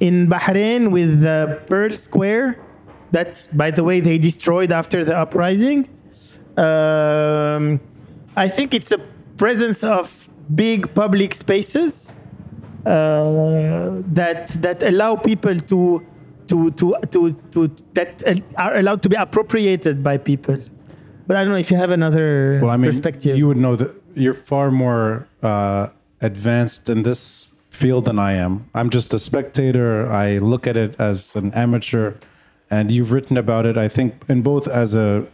In 0.00 0.28
Bahrain 0.28 0.90
with 0.90 1.24
uh, 1.24 1.56
Pearl 1.70 1.96
Square, 1.96 2.60
that, 3.12 3.46
by 3.52 3.70
the 3.70 3.84
way, 3.84 4.00
they 4.00 4.18
destroyed 4.18 4.70
after 4.70 5.04
the 5.04 5.16
uprising. 5.16 5.88
Um, 6.56 7.80
I 8.36 8.48
think 8.48 8.74
it's 8.74 8.92
a 8.92 8.98
presence 9.36 9.82
of 9.82 10.28
big 10.54 10.94
public 10.94 11.34
spaces 11.34 12.12
that 12.88 14.48
that 14.60 14.82
allow 14.82 15.16
people 15.16 15.58
to 15.58 16.06
to 16.48 16.70
to 16.70 16.96
to, 17.10 17.32
to 17.52 17.70
that 17.94 18.22
are 18.56 18.76
allowed 18.76 19.02
to 19.02 19.08
be 19.08 19.16
appropriated 19.16 20.02
by 20.02 20.16
people. 20.16 20.58
But 21.26 21.36
I 21.36 21.44
don't 21.44 21.52
know 21.52 21.58
if 21.58 21.70
you 21.70 21.76
have 21.76 21.90
another 21.90 22.60
well, 22.62 22.70
I 22.70 22.76
mean, 22.76 22.90
perspective. 22.90 23.36
You 23.36 23.48
would 23.48 23.58
know 23.58 23.76
that 23.76 23.90
you're 24.14 24.34
far 24.34 24.70
more 24.70 25.28
uh, 25.42 25.88
advanced 26.20 26.88
in 26.88 27.02
this 27.02 27.52
field 27.70 28.06
than 28.06 28.18
I 28.18 28.32
am. 28.32 28.70
I'm 28.74 28.90
just 28.90 29.12
a 29.12 29.18
spectator. 29.18 30.10
I 30.10 30.38
look 30.38 30.66
at 30.66 30.76
it 30.76 30.98
as 30.98 31.36
an 31.36 31.52
amateur, 31.52 32.14
and 32.70 32.90
you've 32.90 33.12
written 33.12 33.36
about 33.36 33.66
it. 33.66 33.76
I 33.76 33.88
think 33.88 34.24
in 34.28 34.42
both 34.42 34.66
as 34.66 34.96
a 34.96 35.26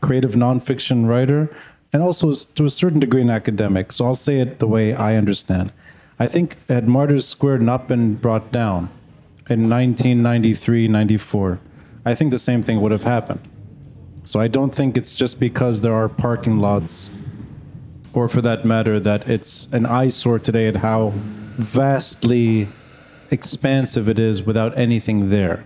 creative 0.00 0.32
nonfiction 0.32 1.08
writer 1.08 1.48
and 1.92 2.02
also 2.02 2.32
to 2.32 2.64
a 2.64 2.70
certain 2.70 3.00
degree 3.00 3.22
an 3.22 3.30
academic. 3.30 3.92
So 3.92 4.04
I'll 4.04 4.14
say 4.14 4.40
it 4.40 4.58
the 4.58 4.68
way 4.68 4.94
I 4.94 5.16
understand. 5.16 5.72
I 6.18 6.26
think 6.26 6.66
had 6.68 6.88
Martyrs 6.88 7.28
Square 7.28 7.58
not 7.58 7.88
been 7.88 8.14
brought 8.14 8.50
down 8.50 8.88
in 9.50 9.68
1993, 9.68 10.88
94, 10.88 11.60
I 12.06 12.14
think 12.14 12.30
the 12.30 12.38
same 12.38 12.62
thing 12.62 12.80
would 12.80 12.92
have 12.92 13.04
happened. 13.04 13.46
So 14.24 14.40
I 14.40 14.48
don't 14.48 14.74
think 14.74 14.96
it's 14.96 15.14
just 15.14 15.38
because 15.38 15.82
there 15.82 15.94
are 15.94 16.08
parking 16.08 16.58
lots, 16.58 17.10
or 18.14 18.28
for 18.28 18.40
that 18.40 18.64
matter, 18.64 18.98
that 18.98 19.28
it's 19.28 19.70
an 19.72 19.84
eyesore 19.84 20.38
today 20.38 20.68
at 20.68 20.76
how 20.76 21.12
vastly 21.58 22.68
expansive 23.30 24.08
it 24.08 24.18
is 24.18 24.42
without 24.42 24.76
anything 24.76 25.28
there. 25.28 25.64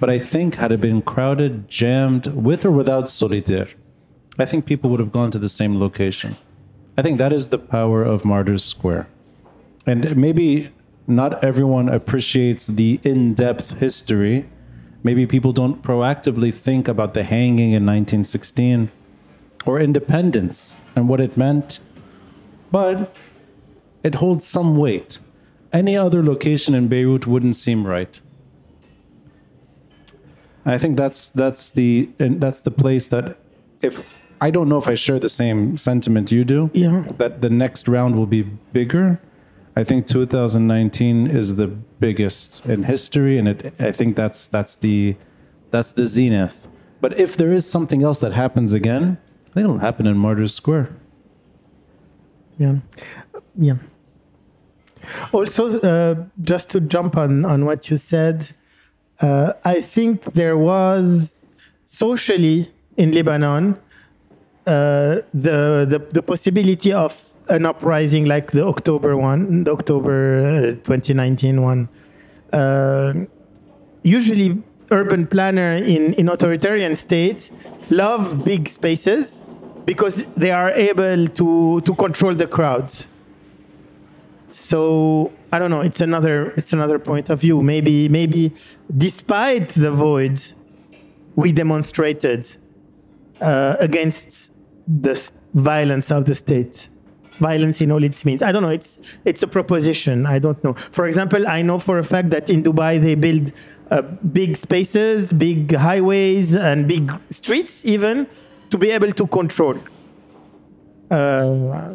But 0.00 0.10
I 0.10 0.18
think 0.18 0.56
had 0.56 0.72
it 0.72 0.80
been 0.80 1.02
crowded, 1.02 1.68
jammed, 1.68 2.26
with 2.26 2.64
or 2.64 2.70
without 2.70 3.04
Solidere, 3.04 3.74
I 4.38 4.44
think 4.44 4.66
people 4.66 4.90
would 4.90 5.00
have 5.00 5.12
gone 5.12 5.30
to 5.30 5.38
the 5.38 5.48
same 5.48 5.78
location. 5.78 6.36
I 6.96 7.02
think 7.02 7.18
that 7.18 7.32
is 7.32 7.48
the 7.48 7.58
power 7.58 8.02
of 8.02 8.24
Martyrs 8.24 8.64
Square. 8.64 9.08
And 9.88 10.16
maybe 10.16 10.70
not 11.06 11.42
everyone 11.42 11.88
appreciates 11.88 12.66
the 12.66 13.00
in 13.02 13.34
depth 13.34 13.78
history 13.78 14.46
Maybe 15.02 15.26
people 15.26 15.52
don't 15.52 15.80
proactively 15.82 16.52
think 16.52 16.88
about 16.88 17.14
the 17.14 17.22
hanging 17.22 17.72
in 17.72 17.86
1916 17.86 18.90
or 19.64 19.78
independence 19.78 20.76
and 20.96 21.08
what 21.08 21.20
it 21.20 21.36
meant. 21.36 21.80
But 22.70 23.14
it 24.02 24.16
holds 24.16 24.46
some 24.46 24.76
weight. 24.76 25.18
Any 25.72 25.96
other 25.96 26.22
location 26.22 26.74
in 26.74 26.88
Beirut 26.88 27.26
wouldn't 27.26 27.56
seem 27.56 27.86
right. 27.86 28.20
I 30.64 30.76
think 30.76 30.96
that's 30.96 31.30
that's 31.30 31.70
the 31.70 32.10
and 32.18 32.40
that's 32.40 32.60
the 32.60 32.70
place 32.70 33.08
that 33.08 33.38
if 33.80 34.04
I 34.40 34.50
don't 34.50 34.68
know 34.68 34.76
if 34.76 34.88
I 34.88 34.94
share 34.94 35.18
the 35.18 35.30
same 35.30 35.78
sentiment 35.78 36.30
you 36.30 36.44
do. 36.44 36.70
Yeah. 36.74 37.04
That 37.16 37.40
the 37.40 37.48
next 37.48 37.88
round 37.88 38.16
will 38.16 38.26
be 38.26 38.42
bigger. 38.42 39.20
I 39.78 39.84
think 39.84 40.08
2019 40.08 41.28
is 41.28 41.54
the 41.54 41.68
biggest 41.68 42.66
in 42.66 42.82
history, 42.82 43.38
and 43.38 43.46
it, 43.46 43.80
I 43.80 43.92
think 43.92 44.16
that's 44.16 44.48
that's 44.48 44.74
the 44.74 45.14
that's 45.70 45.92
the 45.92 46.04
zenith. 46.04 46.66
But 47.00 47.20
if 47.20 47.36
there 47.36 47.52
is 47.52 47.64
something 47.70 48.02
else 48.02 48.18
that 48.18 48.32
happens 48.32 48.74
again, 48.74 49.18
I 49.46 49.54
think 49.54 49.64
it'll 49.64 49.78
happen 49.78 50.04
in 50.08 50.18
Martyrs 50.18 50.52
Square. 50.52 50.96
Yeah, 52.58 52.78
yeah. 53.56 53.76
Also, 55.30 55.78
uh, 55.78 56.24
just 56.40 56.70
to 56.70 56.80
jump 56.80 57.16
on 57.16 57.44
on 57.44 57.64
what 57.64 57.88
you 57.88 57.98
said, 57.98 58.50
uh, 59.20 59.52
I 59.64 59.80
think 59.80 60.24
there 60.32 60.58
was 60.58 61.34
socially 61.86 62.72
in 62.96 63.12
Lebanon 63.12 63.78
uh, 64.68 65.22
the, 65.32 65.86
the 65.88 65.98
the 66.12 66.22
possibility 66.22 66.92
of 66.92 67.34
an 67.48 67.64
uprising 67.64 68.26
like 68.26 68.52
the 68.52 68.66
October 68.66 69.16
one, 69.16 69.64
the 69.64 69.72
October 69.72 70.74
uh, 70.76 70.84
2019 70.84 71.62
one. 71.62 71.88
Uh, 72.52 73.14
usually, 74.02 74.62
urban 74.90 75.26
planner 75.26 75.72
in 75.72 76.12
in 76.14 76.28
authoritarian 76.28 76.94
states 76.94 77.50
love 77.88 78.44
big 78.44 78.68
spaces 78.68 79.40
because 79.86 80.26
they 80.36 80.50
are 80.50 80.70
able 80.72 81.26
to 81.28 81.80
to 81.80 81.94
control 81.94 82.34
the 82.34 82.46
crowds. 82.46 83.08
So 84.52 85.32
I 85.50 85.58
don't 85.58 85.70
know. 85.70 85.80
It's 85.80 86.02
another 86.02 86.52
it's 86.58 86.74
another 86.74 86.98
point 86.98 87.30
of 87.30 87.40
view. 87.40 87.62
Maybe 87.62 88.08
maybe 88.10 88.52
despite 88.94 89.68
the 89.70 89.92
void, 89.92 90.42
we 91.36 91.52
demonstrated 91.52 92.56
uh, 93.40 93.76
against 93.80 94.52
the 94.88 95.30
violence 95.54 96.10
of 96.10 96.24
the 96.24 96.34
state. 96.34 96.88
Violence 97.38 97.80
in 97.80 97.92
all 97.92 98.02
its 98.02 98.24
means. 98.24 98.42
I 98.42 98.50
don't 98.50 98.62
know. 98.62 98.70
It's 98.70 99.18
it's 99.24 99.44
a 99.44 99.46
proposition. 99.46 100.26
I 100.26 100.40
don't 100.40 100.62
know. 100.64 100.74
For 100.74 101.06
example, 101.06 101.46
I 101.46 101.62
know 101.62 101.78
for 101.78 101.98
a 101.98 102.02
fact 102.02 102.30
that 102.30 102.50
in 102.50 102.64
Dubai 102.64 103.00
they 103.00 103.14
build 103.14 103.52
uh, 103.92 104.02
big 104.02 104.56
spaces, 104.56 105.32
big 105.32 105.72
highways, 105.74 106.52
and 106.54 106.88
big 106.88 107.12
streets 107.30 107.84
even 107.84 108.26
to 108.70 108.78
be 108.78 108.90
able 108.90 109.12
to 109.12 109.26
control. 109.28 109.78
Uh, 111.10 111.94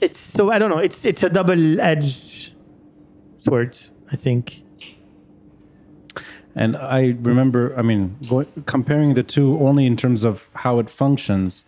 it's 0.00 0.18
so 0.18 0.50
I 0.50 0.58
don't 0.58 0.70
know. 0.70 0.78
It's 0.78 1.04
it's 1.04 1.22
a 1.22 1.28
double-edged 1.28 2.52
sword. 3.38 3.78
I 4.10 4.16
think. 4.16 4.63
And 6.54 6.76
I 6.76 7.16
remember, 7.20 7.76
I 7.76 7.82
mean, 7.82 8.16
go, 8.28 8.46
comparing 8.66 9.14
the 9.14 9.22
two 9.22 9.58
only 9.58 9.86
in 9.86 9.96
terms 9.96 10.24
of 10.24 10.48
how 10.56 10.78
it 10.78 10.88
functions, 10.88 11.64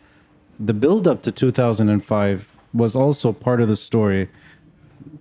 the 0.61 0.73
build 0.73 1.09
up 1.09 1.23
to 1.23 1.33
2005 1.33 2.57
was 2.73 2.95
also 2.95 3.33
part 3.33 3.61
of 3.61 3.69
the 3.69 3.77
story. 3.77 4.29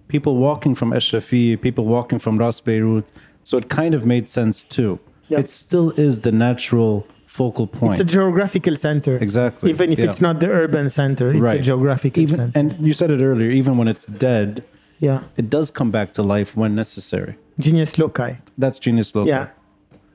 People 0.07 0.37
walking 0.37 0.75
from 0.75 0.91
Achrafieh, 0.91 1.59
people 1.59 1.85
walking 1.85 2.19
from 2.19 2.37
Ras 2.37 2.61
Beirut. 2.61 3.11
So 3.43 3.57
it 3.57 3.69
kind 3.69 3.95
of 3.95 4.05
made 4.05 4.29
sense 4.29 4.63
too. 4.63 4.99
Yeah. 5.29 5.39
It 5.39 5.49
still 5.49 5.91
is 5.91 6.21
the 6.21 6.31
natural 6.31 7.07
focal 7.25 7.67
point. 7.67 7.93
It's 7.93 8.01
a 8.01 8.05
geographical 8.05 8.75
center. 8.75 9.17
Exactly, 9.17 9.69
Even 9.69 9.91
if 9.91 9.99
yeah. 9.99 10.05
it's 10.05 10.21
not 10.21 10.39
the 10.39 10.49
urban 10.49 10.89
center, 10.89 11.33
it's 11.33 11.59
a 11.59 11.59
geographical 11.59 12.21
even, 12.21 12.37
center. 12.37 12.59
and 12.59 12.87
you 12.87 12.93
said 12.93 13.11
it 13.11 13.21
earlier, 13.21 13.49
even 13.49 13.77
when 13.77 13.87
it's 13.87 14.05
dead, 14.05 14.63
yeah. 14.99 15.23
it 15.35 15.49
does 15.49 15.71
come 15.71 15.91
back 15.91 16.11
to 16.11 16.23
life 16.23 16.55
when 16.55 16.75
necessary. 16.75 17.35
Genius 17.59 17.97
loci. 17.97 18.37
That's 18.57 18.79
genius 18.79 19.13
loci. 19.15 19.29
Yeah. 19.29 19.47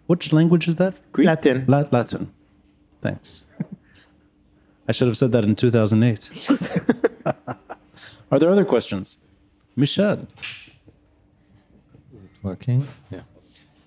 Which 0.06 0.32
language 0.32 0.68
is 0.68 0.76
that? 0.76 0.94
Greek? 1.12 1.26
Latin. 1.26 1.64
La- 1.66 1.88
Latin. 1.90 2.30
Thanks. 3.00 3.46
I 4.88 4.92
should 4.92 5.08
have 5.08 5.16
said 5.16 5.32
that 5.32 5.44
in 5.44 5.54
2008. 5.54 6.28
Are 8.32 8.38
there 8.38 8.50
other 8.50 8.64
questions? 8.64 9.18
Michel. 9.76 10.18
Is 10.18 10.26
it 12.12 12.30
working? 12.42 12.86
Yeah. 13.10 13.22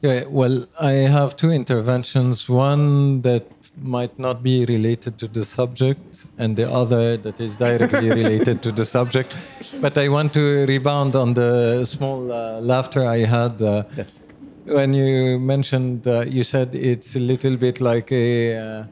Yeah, 0.03 0.25
well, 0.27 0.65
I 0.77 0.91
have 1.17 1.38
two 1.38 1.49
interventions. 1.51 2.49
One 2.49 3.21
that 3.21 3.45
might 3.81 4.19
not 4.19 4.43
be 4.43 4.65
related 4.65 5.17
to 5.19 5.27
the 5.30 5.45
subject, 5.45 6.25
and 6.38 6.57
the 6.57 6.69
other 6.69 7.15
that 7.15 7.39
is 7.39 7.55
directly 7.55 8.09
related 8.21 8.61
to 8.63 8.73
the 8.73 8.84
subject. 8.84 9.34
But 9.80 9.97
I 9.97 10.09
want 10.09 10.34
to 10.34 10.65
rebound 10.65 11.15
on 11.15 11.34
the 11.35 11.85
small 11.85 12.30
uh, 12.34 12.59
laughter 12.59 13.05
I 13.05 13.19
had 13.19 13.61
uh, 13.61 13.84
Yes. 13.95 14.21
when 14.65 14.93
you 14.93 15.39
mentioned, 15.39 16.05
uh, 16.05 16.25
you 16.27 16.43
said 16.43 16.75
it's 16.75 17.15
a 17.15 17.19
little 17.21 17.55
bit 17.55 17.80
like 17.80 18.11
a 18.11 18.57
uh, 18.57 18.84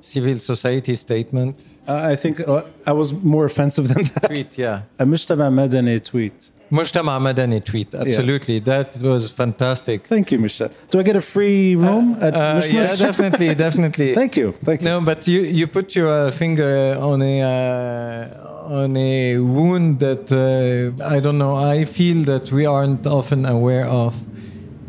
civil 0.00 0.38
society 0.38 0.94
statement. 0.94 1.64
Uh, 1.88 2.12
I 2.12 2.14
think 2.14 2.46
uh, 2.46 2.62
I 2.86 2.92
was 2.92 3.12
more 3.12 3.44
offensive 3.44 3.88
than 3.88 4.04
that. 4.04 4.28
Tweet, 4.28 4.56
yeah. 4.56 4.82
A 5.00 5.04
Mujtama 5.04 5.50
Madani 5.50 5.98
tweet. 6.02 6.50
Mujtama 6.70 7.18
Madani 7.20 7.60
tweet, 7.64 7.94
absolutely. 7.94 8.60
That 8.60 8.96
was 9.02 9.28
fantastic. 9.30 10.06
Thank 10.06 10.30
you, 10.30 10.38
Michel. 10.38 10.70
Do 10.90 11.00
I 11.00 11.02
get 11.02 11.16
a 11.16 11.20
free 11.20 11.74
room 11.74 12.16
at 12.20 12.34
Uh, 12.34 12.62
yeah, 12.70 12.94
definitely, 12.94 13.54
definitely. 13.66 14.14
Thank 14.14 14.36
you. 14.36 14.54
Thank 14.64 14.80
you. 14.82 14.88
No, 14.88 15.00
but 15.00 15.26
you, 15.26 15.40
you 15.42 15.66
put 15.66 15.96
your 15.96 16.08
uh, 16.08 16.30
finger 16.30 16.96
on 17.00 17.22
a 17.22 17.42
uh, 17.42 18.72
on 18.82 18.96
a 18.96 19.38
wound 19.38 19.98
that 19.98 20.30
uh, 20.30 21.04
I 21.04 21.18
don't 21.18 21.38
know. 21.38 21.56
I 21.56 21.84
feel 21.84 22.22
that 22.24 22.52
we 22.52 22.66
aren't 22.66 23.04
often 23.04 23.44
aware 23.46 23.86
of 23.86 24.12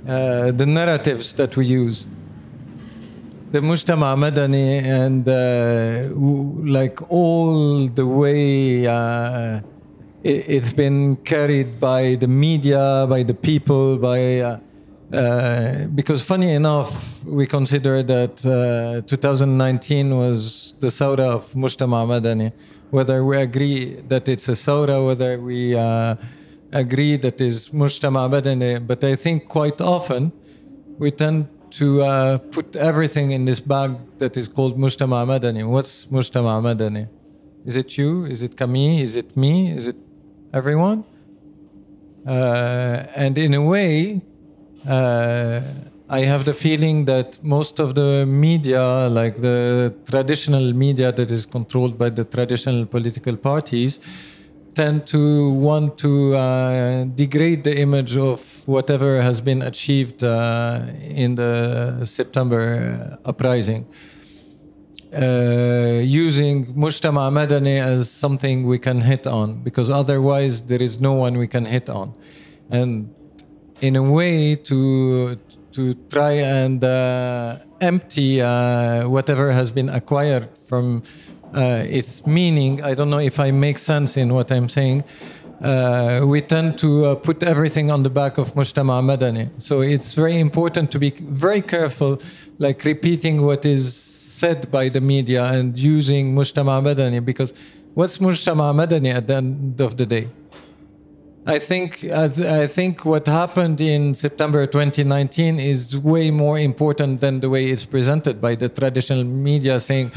uh, 0.07 0.51
the 0.51 0.67
narratives 0.67 1.33
that 1.33 1.57
we 1.57 1.65
use. 1.65 2.05
The 3.51 3.59
Mujtama 3.59 4.15
Madani 4.15 4.81
and 4.83 5.27
uh, 5.27 6.15
like 6.79 7.01
all 7.11 7.87
the 7.87 8.05
way 8.05 8.85
uh, 8.87 9.61
it's 10.23 10.71
been 10.73 11.15
carried 11.17 11.79
by 11.79 12.15
the 12.15 12.27
media, 12.27 13.05
by 13.09 13.23
the 13.23 13.33
people, 13.33 13.97
by 13.97 14.39
uh, 14.39 14.59
uh, 15.13 15.85
because 15.87 16.23
funny 16.23 16.53
enough, 16.53 17.23
we 17.25 17.45
consider 17.45 18.01
that 18.01 18.45
uh, 18.45 19.05
2019 19.07 20.15
was 20.15 20.73
the 20.79 20.87
Saura 20.87 21.31
of 21.35 21.51
Mujtama 21.53 22.05
Madani. 22.07 22.53
Whether 22.91 23.23
we 23.23 23.37
agree 23.37 23.95
that 24.07 24.29
it's 24.29 24.47
a 24.47 24.53
Saura, 24.53 25.05
whether 25.05 25.39
we 25.39 25.75
uh, 25.75 26.15
agree 26.71 27.17
that 27.17 27.41
it's 27.41 27.69
Mujtama 27.69 28.29
Madani, 28.29 28.85
but 28.85 29.03
I 29.03 29.15
think 29.15 29.49
quite 29.49 29.81
often 29.81 30.31
we 30.97 31.11
tend 31.11 31.49
to 31.71 32.03
uh, 32.03 32.37
put 32.37 32.75
everything 32.75 33.31
in 33.31 33.45
this 33.45 33.59
bag 33.59 33.97
that 34.19 34.37
is 34.37 34.47
called 34.47 34.77
Mujtama 34.77 35.25
Madani. 35.25 35.67
What's 35.67 36.05
Mujtama 36.05 36.61
Madani? 36.61 37.09
Is 37.65 37.75
it 37.75 37.97
you? 37.97 38.25
Is 38.25 38.43
it 38.43 38.55
Camille? 38.55 39.01
Is 39.01 39.17
it 39.17 39.35
me? 39.35 39.71
Is 39.71 39.87
it 39.87 39.97
everyone? 40.53 41.03
Uh, 42.25 43.05
and 43.15 43.37
in 43.37 43.53
a 43.53 43.61
way, 43.61 44.21
uh, 44.87 45.61
I 46.09 46.19
have 46.21 46.45
the 46.45 46.53
feeling 46.53 47.05
that 47.05 47.41
most 47.41 47.79
of 47.79 47.95
the 47.95 48.25
media, 48.25 49.07
like 49.07 49.41
the 49.41 49.95
traditional 50.09 50.73
media 50.73 51.11
that 51.11 51.31
is 51.31 51.45
controlled 51.45 51.97
by 51.97 52.09
the 52.09 52.25
traditional 52.25 52.85
political 52.85 53.37
parties, 53.37 53.99
tend 54.73 55.07
to 55.07 55.51
want 55.51 55.97
to 55.99 56.35
uh, 56.35 57.03
degrade 57.05 57.63
the 57.63 57.77
image 57.77 58.15
of 58.17 58.67
whatever 58.67 59.21
has 59.21 59.41
been 59.41 59.61
achieved 59.61 60.23
uh, 60.23 60.81
in 61.01 61.35
the 61.35 62.05
September 62.05 63.17
uprising. 63.25 63.85
Uh, 65.13 65.99
using 66.01 66.73
Mujtama 66.73 67.29
Madani 67.29 67.81
as 67.81 68.09
something 68.09 68.65
we 68.65 68.79
can 68.79 69.01
hit 69.01 69.27
on 69.27 69.61
because 69.61 69.89
otherwise 69.89 70.63
there 70.63 70.81
is 70.81 71.01
no 71.01 71.13
one 71.13 71.37
we 71.37 71.47
can 71.47 71.65
hit 71.65 71.89
on. 71.89 72.13
And 72.69 73.13
in 73.81 73.97
a 73.97 74.03
way 74.03 74.55
to 74.55 75.37
to 75.73 75.93
try 76.09 76.31
and 76.31 76.83
uh, 76.83 77.57
empty 77.81 78.41
uh, 78.41 79.07
whatever 79.09 79.51
has 79.51 79.71
been 79.71 79.89
acquired 79.89 80.47
from 80.67 81.03
uh, 81.53 81.83
its 81.87 82.25
meaning. 82.25 82.81
I 82.81 82.93
don't 82.93 83.09
know 83.09 83.19
if 83.19 83.39
I 83.39 83.51
make 83.51 83.79
sense 83.79 84.17
in 84.17 84.33
what 84.33 84.51
I'm 84.51 84.69
saying. 84.69 85.03
Uh, 85.61 86.21
we 86.25 86.41
tend 86.41 86.77
to 86.79 87.05
uh, 87.05 87.15
put 87.15 87.43
everything 87.43 87.91
on 87.91 88.03
the 88.03 88.09
back 88.09 88.37
of 88.37 88.53
Mujtama 88.55 89.01
Madani. 89.03 89.49
So 89.61 89.81
it's 89.81 90.15
very 90.15 90.39
important 90.39 90.91
to 90.91 90.99
be 90.99 91.11
very 91.11 91.61
careful, 91.61 92.19
like 92.57 92.83
repeating 92.83 93.41
what 93.43 93.65
is 93.65 94.10
said 94.41 94.59
by 94.77 94.85
the 94.95 95.01
media 95.15 95.43
and 95.57 95.77
using 95.77 96.23
Mujtama 96.37 96.75
Madani 96.87 97.19
because 97.31 97.51
what's 97.97 98.17
Mujtama 98.25 98.67
Madani 98.79 99.11
at 99.19 99.25
the 99.27 99.35
end 99.35 99.79
of 99.87 99.91
the 99.99 100.05
day? 100.15 100.25
I 101.55 101.57
think 101.69 101.87
I, 102.23 102.27
th- 102.35 102.51
I 102.63 102.67
think 102.77 102.93
what 103.11 103.25
happened 103.41 103.79
in 103.81 104.15
September 104.25 104.61
2019 104.67 105.59
is 105.59 105.81
way 106.13 106.25
more 106.31 106.57
important 106.59 107.13
than 107.23 107.33
the 107.43 107.49
way 107.55 107.63
it's 107.73 107.85
presented 107.85 108.35
by 108.47 108.53
the 108.61 108.69
traditional 108.69 109.23
media 109.23 109.79
saying 109.79 110.07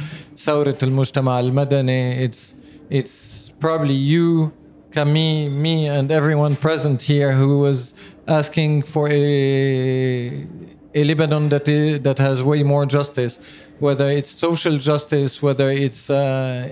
Sawrat 0.45 0.83
al-Mujtama 0.83 1.33
al-Madani 1.45 2.01
it's 2.27 2.55
it's 2.99 3.17
probably 3.65 3.99
you, 4.15 4.53
Camille, 4.91 5.51
me, 5.65 5.89
and 5.97 6.07
everyone 6.21 6.55
present 6.57 6.99
here 7.13 7.33
who 7.41 7.59
was 7.67 7.95
asking 8.29 8.83
for 8.93 9.09
a 9.09 10.47
a 10.95 11.05
Lebanon 11.05 11.49
that 11.49 11.69
is, 11.69 12.01
that 12.01 12.19
has 12.19 12.43
way 12.43 12.62
more 12.62 12.87
justice, 12.87 13.39
whether 13.79 14.09
it's 14.09 14.31
social 14.31 14.79
justice, 14.79 15.43
whether 15.43 15.71
it's 15.71 16.09
uh, 16.09 16.69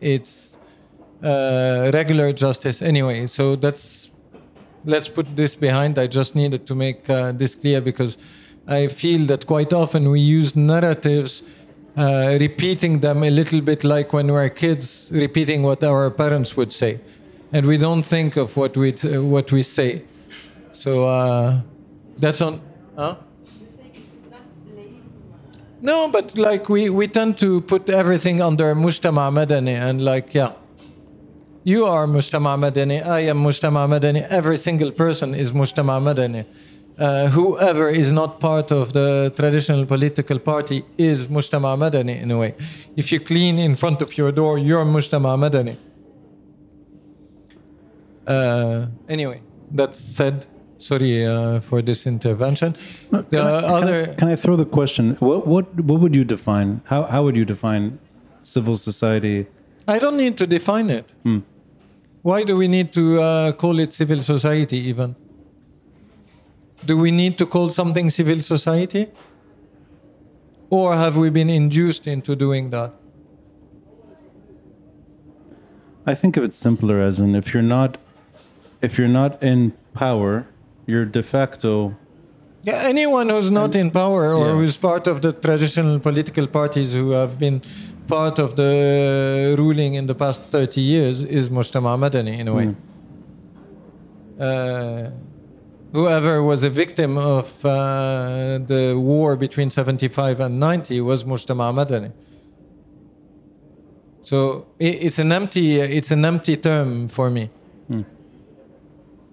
it's 0.00 0.58
uh, 1.22 1.90
regular 1.94 2.32
justice. 2.32 2.82
Anyway, 2.82 3.26
so 3.26 3.56
that's 3.56 4.10
let's 4.84 5.08
put 5.08 5.36
this 5.36 5.54
behind. 5.54 5.98
I 5.98 6.06
just 6.06 6.34
needed 6.34 6.66
to 6.66 6.74
make 6.74 7.08
uh, 7.08 7.32
this 7.32 7.54
clear 7.54 7.80
because 7.80 8.18
I 8.68 8.88
feel 8.88 9.26
that 9.26 9.46
quite 9.46 9.72
often 9.72 10.10
we 10.10 10.20
use 10.20 10.54
narratives, 10.54 11.42
uh, 11.96 12.36
repeating 12.40 13.00
them 13.00 13.22
a 13.22 13.30
little 13.30 13.60
bit 13.60 13.84
like 13.84 14.12
when 14.12 14.30
we're 14.30 14.50
kids, 14.50 15.10
repeating 15.14 15.62
what 15.62 15.82
our 15.82 16.10
parents 16.10 16.56
would 16.56 16.72
say, 16.72 17.00
and 17.52 17.64
we 17.66 17.78
don't 17.78 18.02
think 18.02 18.36
of 18.36 18.56
what 18.56 18.76
we 18.76 18.92
what 18.92 19.50
we 19.50 19.62
say. 19.62 20.02
So 20.72 21.08
uh, 21.08 21.60
that's 22.18 22.42
on. 22.42 22.60
Huh? 22.96 23.16
No, 25.86 26.08
but 26.08 26.36
like 26.36 26.68
we, 26.68 26.90
we 26.90 27.06
tend 27.06 27.38
to 27.38 27.60
put 27.60 27.88
everything 27.88 28.42
under 28.42 28.74
Mujtama 28.74 29.30
Madani 29.30 29.76
and 29.88 30.04
like, 30.04 30.34
yeah. 30.34 30.54
You 31.62 31.84
are 31.86 32.08
Mujtama 32.08 32.58
Madani, 32.58 33.06
I 33.06 33.20
am 33.20 33.38
Mujtama 33.38 33.86
Madani, 33.86 34.26
every 34.28 34.56
single 34.56 34.90
person 34.90 35.32
is 35.32 35.52
Mujtama 35.52 35.96
Madani. 36.02 36.44
Uh, 36.98 37.28
whoever 37.28 37.88
is 37.88 38.10
not 38.10 38.40
part 38.40 38.72
of 38.72 38.94
the 38.94 39.32
traditional 39.36 39.86
political 39.86 40.40
party 40.40 40.84
is 40.98 41.28
Mujtama 41.28 41.78
Madani 41.78 42.20
in 42.20 42.32
a 42.32 42.38
way. 42.38 42.56
If 42.96 43.12
you 43.12 43.20
clean 43.20 43.56
in 43.60 43.76
front 43.76 44.02
of 44.02 44.18
your 44.18 44.32
door, 44.32 44.58
you're 44.58 44.84
Mujtama 44.84 45.38
Madani. 45.38 45.76
Uh, 48.26 48.86
anyway, 49.08 49.40
that 49.70 49.94
said, 49.94 50.46
sorry 50.86 51.26
uh, 51.26 51.60
for 51.60 51.82
this 51.82 52.06
intervention. 52.06 52.76
Can, 53.10 53.24
I, 53.34 53.60
can, 53.60 53.88
I, 53.88 54.14
can 54.14 54.28
I 54.28 54.36
throw 54.36 54.56
the 54.56 54.64
question? 54.78 55.16
What 55.20 55.46
what 55.46 55.66
what 55.80 56.00
would 56.00 56.14
you 56.14 56.24
define? 56.24 56.80
How 56.84 57.02
how 57.04 57.24
would 57.24 57.36
you 57.36 57.44
define 57.44 57.98
civil 58.42 58.76
society? 58.76 59.46
I 59.88 59.98
don't 59.98 60.16
need 60.16 60.36
to 60.38 60.46
define 60.46 60.90
it. 60.90 61.14
Why 62.22 62.42
do 62.42 62.56
we 62.56 62.66
need 62.66 62.92
to 62.94 63.20
uh, 63.22 63.52
call 63.52 63.78
it 63.78 63.92
civil 63.92 64.20
society 64.20 64.78
even? 64.78 65.14
Do 66.84 66.98
we 66.98 67.10
need 67.10 67.38
to 67.38 67.46
call 67.46 67.70
something 67.70 68.10
civil 68.10 68.40
society? 68.42 69.06
Or 70.70 70.94
have 70.94 71.16
we 71.16 71.30
been 71.30 71.48
induced 71.48 72.06
into 72.06 72.34
doing 72.34 72.70
that? 72.70 72.92
I 76.04 76.14
think 76.14 76.36
of 76.36 76.44
it 76.44 76.54
simpler 76.54 77.00
as 77.00 77.20
in 77.20 77.34
if 77.34 77.54
you're 77.54 77.62
not 77.62 77.98
if 78.82 78.98
you're 78.98 79.08
not 79.08 79.42
in 79.42 79.72
power, 79.94 80.46
you're 80.86 81.04
de 81.04 81.22
facto 81.22 81.94
Yeah, 82.68 82.82
anyone 82.94 83.28
who's 83.28 83.50
not 83.50 83.74
in 83.76 83.90
power 83.90 84.34
or 84.34 84.46
Yeah. 84.46 84.56
who's 84.58 84.76
part 84.76 85.06
of 85.06 85.20
the 85.20 85.32
traditional 85.32 86.00
political 86.00 86.46
parties 86.48 86.94
who 86.94 87.10
have 87.20 87.38
been 87.38 87.60
part 88.08 88.38
of 88.40 88.50
the 88.56 89.54
ruling 89.58 89.94
in 89.94 90.06
the 90.06 90.14
past 90.14 90.42
30 90.50 90.80
years 90.80 91.22
is 91.24 91.48
Mujtama 91.48 91.92
Madani 92.02 92.34
in 92.40 92.48
a 92.48 92.54
way. 92.58 92.68
Uh, 94.38 95.10
whoever 95.92 96.42
was 96.42 96.62
a 96.64 96.70
victim 96.70 97.16
of 97.18 97.64
uh, 97.64 98.58
the 98.72 98.82
war 98.98 99.36
between 99.36 99.70
75 99.70 100.40
and 100.40 100.58
90 100.60 101.00
was 101.02 101.24
Mujtama 101.24 101.72
Madani. 101.72 102.10
So 104.22 104.66
it's 104.80 105.18
an 105.20 105.30
empty 105.30 105.78
it's 105.98 106.10
an 106.10 106.24
empty 106.24 106.56
term 106.56 107.06
for 107.08 107.30
me. 107.30 107.50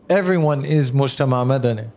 Everyone 0.10 0.66
is 0.66 0.92
Mujtama 0.92 1.46
Madani. 1.46 1.90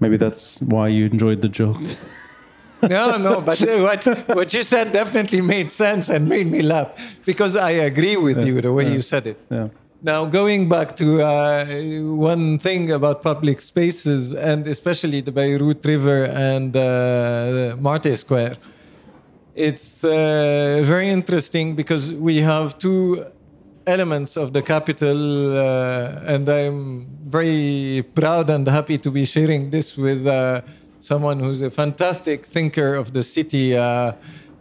maybe 0.00 0.16
that's 0.16 0.60
why 0.62 0.88
you 0.88 1.06
enjoyed 1.06 1.42
the 1.42 1.48
joke. 1.48 1.78
no, 2.82 3.18
no, 3.18 3.40
but 3.40 3.60
uh, 3.62 3.78
what 3.82 4.04
what 4.28 4.54
you 4.54 4.62
said 4.62 4.92
definitely 4.92 5.40
made 5.40 5.70
sense 5.70 6.08
and 6.08 6.28
made 6.28 6.46
me 6.46 6.62
laugh 6.62 6.90
because 7.24 7.54
I 7.54 7.70
agree 7.90 8.16
with 8.16 8.44
you 8.46 8.60
the 8.60 8.72
way 8.72 8.90
you 8.92 9.02
said 9.02 9.26
it. 9.26 9.38
Yeah. 9.50 9.68
Now, 10.02 10.24
going 10.24 10.66
back 10.66 10.96
to 10.96 11.20
uh, 11.20 11.66
one 12.14 12.58
thing 12.58 12.90
about 12.90 13.22
public 13.22 13.60
spaces 13.60 14.32
and 14.32 14.66
especially 14.66 15.20
the 15.20 15.30
Beirut 15.30 15.84
River 15.84 16.24
and 16.24 16.74
uh, 16.74 17.76
Martyr 17.78 18.16
Square, 18.16 18.56
it's 19.54 20.02
uh, 20.02 20.80
very 20.84 21.10
interesting 21.10 21.74
because 21.74 22.14
we 22.14 22.38
have 22.38 22.78
two 22.78 23.26
elements 23.90 24.36
of 24.36 24.52
the 24.52 24.62
capital, 24.62 25.56
uh, 25.56 26.32
and 26.32 26.48
I'm 26.48 27.06
very 27.26 28.04
proud 28.14 28.48
and 28.50 28.66
happy 28.68 28.98
to 28.98 29.10
be 29.10 29.24
sharing 29.24 29.70
this 29.70 29.96
with 29.96 30.26
uh, 30.26 30.62
someone 31.00 31.40
who's 31.40 31.62
a 31.62 31.70
fantastic 31.70 32.46
thinker 32.46 32.94
of 32.94 33.12
the 33.12 33.22
city. 33.22 33.76
Uh, 33.76 34.12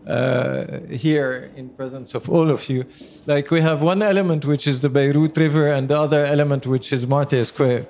uh, 0.08 0.80
here 0.90 1.52
in 1.56 1.70
presence 1.70 2.16
of 2.16 2.28
all 2.30 2.50
of 2.50 2.68
you. 2.68 2.84
Like 3.28 3.52
we 3.52 3.62
have 3.62 3.84
one 3.84 4.02
element 4.02 4.44
which 4.44 4.66
is 4.66 4.82
the 4.82 4.90
Beirut 4.90 5.38
River 5.38 5.68
and 5.68 5.88
the 5.88 6.00
other 6.00 6.26
element 6.26 6.66
which 6.66 6.92
is 6.92 7.06
Martyr 7.06 7.46
Square. 7.46 7.86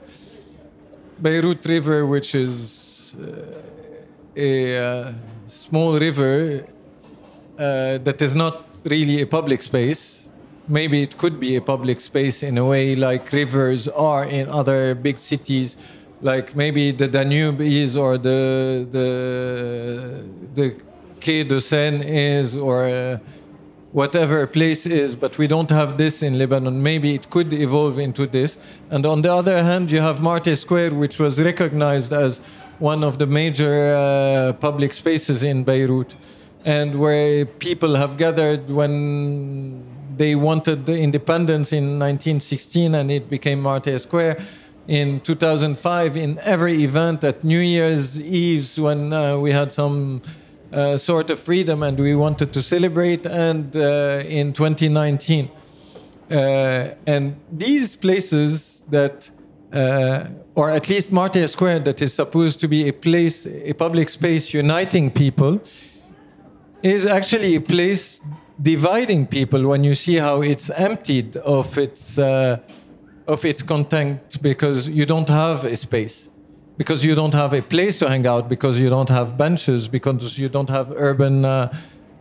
Beirut 1.22 1.66
River, 1.66 2.06
which 2.06 2.36
is 2.36 3.16
uh, 3.16 3.62
a 4.36 4.78
uh, 4.78 5.14
small 5.46 5.98
river 5.98 6.66
uh, 7.58 7.98
that 8.00 8.22
is 8.22 8.36
not 8.36 8.66
really 8.86 9.22
a 9.22 9.28
public 9.28 9.62
space. 9.62 10.19
Maybe 10.70 11.02
it 11.02 11.18
could 11.18 11.40
be 11.40 11.56
a 11.56 11.62
public 11.62 12.00
space 12.00 12.44
in 12.44 12.58
a 12.58 12.66
way 12.66 12.96
like 12.96 13.32
rivers 13.32 13.88
are 13.88 14.24
in 14.24 14.48
other 14.50 14.94
big 14.94 15.18
cities, 15.18 15.78
like 16.22 16.56
maybe 16.56 16.92
the 16.92 17.08
Danube 17.08 17.60
is 17.60 17.98
or 17.98 18.20
the 18.20 18.88
the 18.92 19.10
the 20.54 20.76
Quai 21.20 21.44
de 21.44 21.60
Seine 21.60 22.02
is 22.06 22.56
or 22.56 22.86
uh, 22.86 23.18
whatever 23.92 24.46
place 24.46 24.86
is, 24.86 25.16
but 25.16 25.38
we 25.38 25.48
don't 25.48 25.72
have 25.72 25.98
this 25.98 26.22
in 26.22 26.38
Lebanon. 26.38 26.84
Maybe 26.84 27.16
it 27.16 27.30
could 27.30 27.52
evolve 27.52 27.98
into 27.98 28.28
this. 28.28 28.58
And 28.92 29.06
on 29.06 29.24
the 29.24 29.34
other 29.34 29.64
hand, 29.64 29.90
you 29.90 30.02
have 30.02 30.22
Martyr 30.22 30.56
Square, 30.56 30.94
which 30.94 31.20
was 31.20 31.42
recognized 31.42 32.14
as 32.14 32.40
one 32.78 33.04
of 33.04 33.18
the 33.18 33.26
major 33.26 33.96
uh, 33.96 34.54
public 34.54 34.94
spaces 34.94 35.42
in 35.44 35.64
Beirut, 35.64 36.16
and 36.64 37.00
where 37.00 37.46
people 37.46 37.96
have 37.96 38.18
gathered 38.18 38.70
when 38.70 39.84
they 40.20 40.36
wanted 40.36 40.86
the 40.86 41.00
independence 41.00 41.72
in 41.72 41.98
1916, 41.98 42.94
and 42.94 43.10
it 43.10 43.30
became 43.30 43.62
Martyr 43.62 43.98
Square. 43.98 44.38
In 44.86 45.22
2005, 45.22 46.18
in 46.18 46.38
every 46.40 46.84
event 46.84 47.24
at 47.24 47.46
New 47.46 47.62
Year's 47.62 48.20
Eve, 48.20 48.78
when 48.78 49.14
uh, 49.14 49.40
we 49.40 49.54
had 49.54 49.72
some 49.72 50.22
uh, 50.74 50.98
sort 50.98 51.30
of 51.30 51.40
freedom 51.40 51.84
and 51.84 51.98
we 51.98 52.16
wanted 52.16 52.52
to 52.52 52.62
celebrate, 52.62 53.26
and 53.26 53.78
uh, 53.78 54.22
in 54.28 54.52
2019. 54.52 55.50
Uh, 56.30 56.90
and 57.08 57.38
these 57.50 57.96
places 57.96 58.84
that, 58.90 59.32
uh, 59.72 60.26
or 60.54 60.70
at 60.70 60.90
least 60.90 61.14
Martyr 61.14 61.48
Square, 61.48 61.80
that 61.80 62.02
is 62.02 62.14
supposed 62.14 62.60
to 62.60 62.68
be 62.68 62.90
a 62.90 62.94
place, 62.94 63.48
a 63.48 63.72
public 63.72 64.10
space 64.10 64.54
uniting 64.54 65.12
people, 65.12 65.62
is 66.84 67.06
actually 67.06 67.56
a 67.56 67.62
place 67.62 68.22
dividing 68.62 69.28
people 69.28 69.68
when 69.68 69.84
you 69.84 69.96
see 69.96 70.16
how 70.16 70.42
it's 70.42 70.70
emptied 70.72 71.38
of 71.38 71.78
its, 71.78 72.18
uh, 72.18 72.58
of 73.28 73.46
its 73.46 73.64
content 73.64 74.42
because 74.42 74.90
you 74.90 75.06
don't 75.06 75.30
have 75.30 75.66
a 75.66 75.78
space 75.78 76.30
because 76.80 77.04
you 77.04 77.14
don't 77.14 77.34
have 77.34 77.52
a 77.52 77.62
place 77.62 77.98
to 77.98 78.08
hang 78.08 78.26
out, 78.26 78.48
because 78.48 78.80
you 78.80 78.90
don't 78.90 79.10
have 79.10 79.38
benches, 79.38 79.90
because 79.90 80.40
you 80.40 80.48
don't 80.48 80.70
have 80.70 80.94
urban 80.96 81.44
uh, 81.44 81.70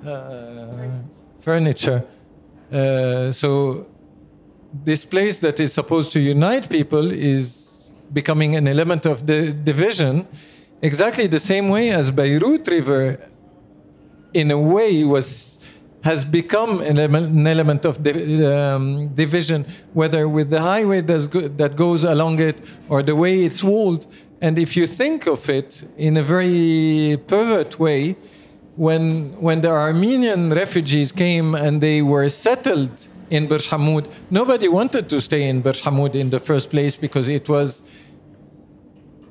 uh, 0.05 0.89
furniture. 1.40 2.05
Uh, 2.73 3.31
so 3.31 3.86
this 4.85 5.05
place 5.05 5.39
that 5.39 5.60
is 5.60 5.73
supposed 5.73 6.10
to 6.12 6.19
unite 6.19 6.69
people 6.69 7.12
is 7.12 7.93
becoming 8.12 8.56
an 8.56 8.66
element 8.66 9.06
of 9.06 9.28
the 9.28 9.52
division, 9.52 10.27
exactly 10.82 11.28
the 11.28 11.39
same 11.39 11.69
way 11.69 11.90
as 11.90 12.10
Beirut 12.10 12.66
River, 12.66 13.20
in 14.35 14.51
a 14.51 14.59
way, 14.59 15.05
was 15.05 15.57
has 16.05 16.25
become 16.25 16.81
an 16.81 16.99
element, 16.99 17.85
of 17.85 17.97
um, 18.07 19.09
division, 19.09 19.66
whether 19.95 20.29
with 20.29 20.51
the 20.51 20.61
highway 20.61 21.01
that 21.01 21.73
goes 21.77 22.05
along 22.05 22.39
it 22.41 22.61
or 22.89 23.03
the 23.03 23.16
way 23.16 23.45
it's 23.45 23.62
walled. 23.65 24.07
And 24.41 24.59
if 24.59 24.77
you 24.77 24.87
think 24.87 25.27
of 25.27 25.49
it 25.51 25.85
in 25.97 26.16
a 26.16 26.23
very 26.23 27.19
pervert 27.27 27.79
way, 27.81 28.16
when, 28.77 29.33
when 29.41 29.61
the 29.61 29.70
Armenian 29.70 30.51
refugees 30.51 31.11
came 31.11 31.57
and 31.57 31.81
they 31.81 32.01
were 32.01 32.29
settled 32.29 33.09
in 33.29 33.49
Burj 33.49 33.69
nobody 34.31 34.69
wanted 34.69 35.09
to 35.11 35.20
stay 35.20 35.49
in 35.49 35.61
Burj 35.61 35.85
in 36.15 36.31
the 36.31 36.41
first 36.41 36.70
place 36.70 36.97
because 36.97 37.29
it 37.29 37.49
was 37.49 37.83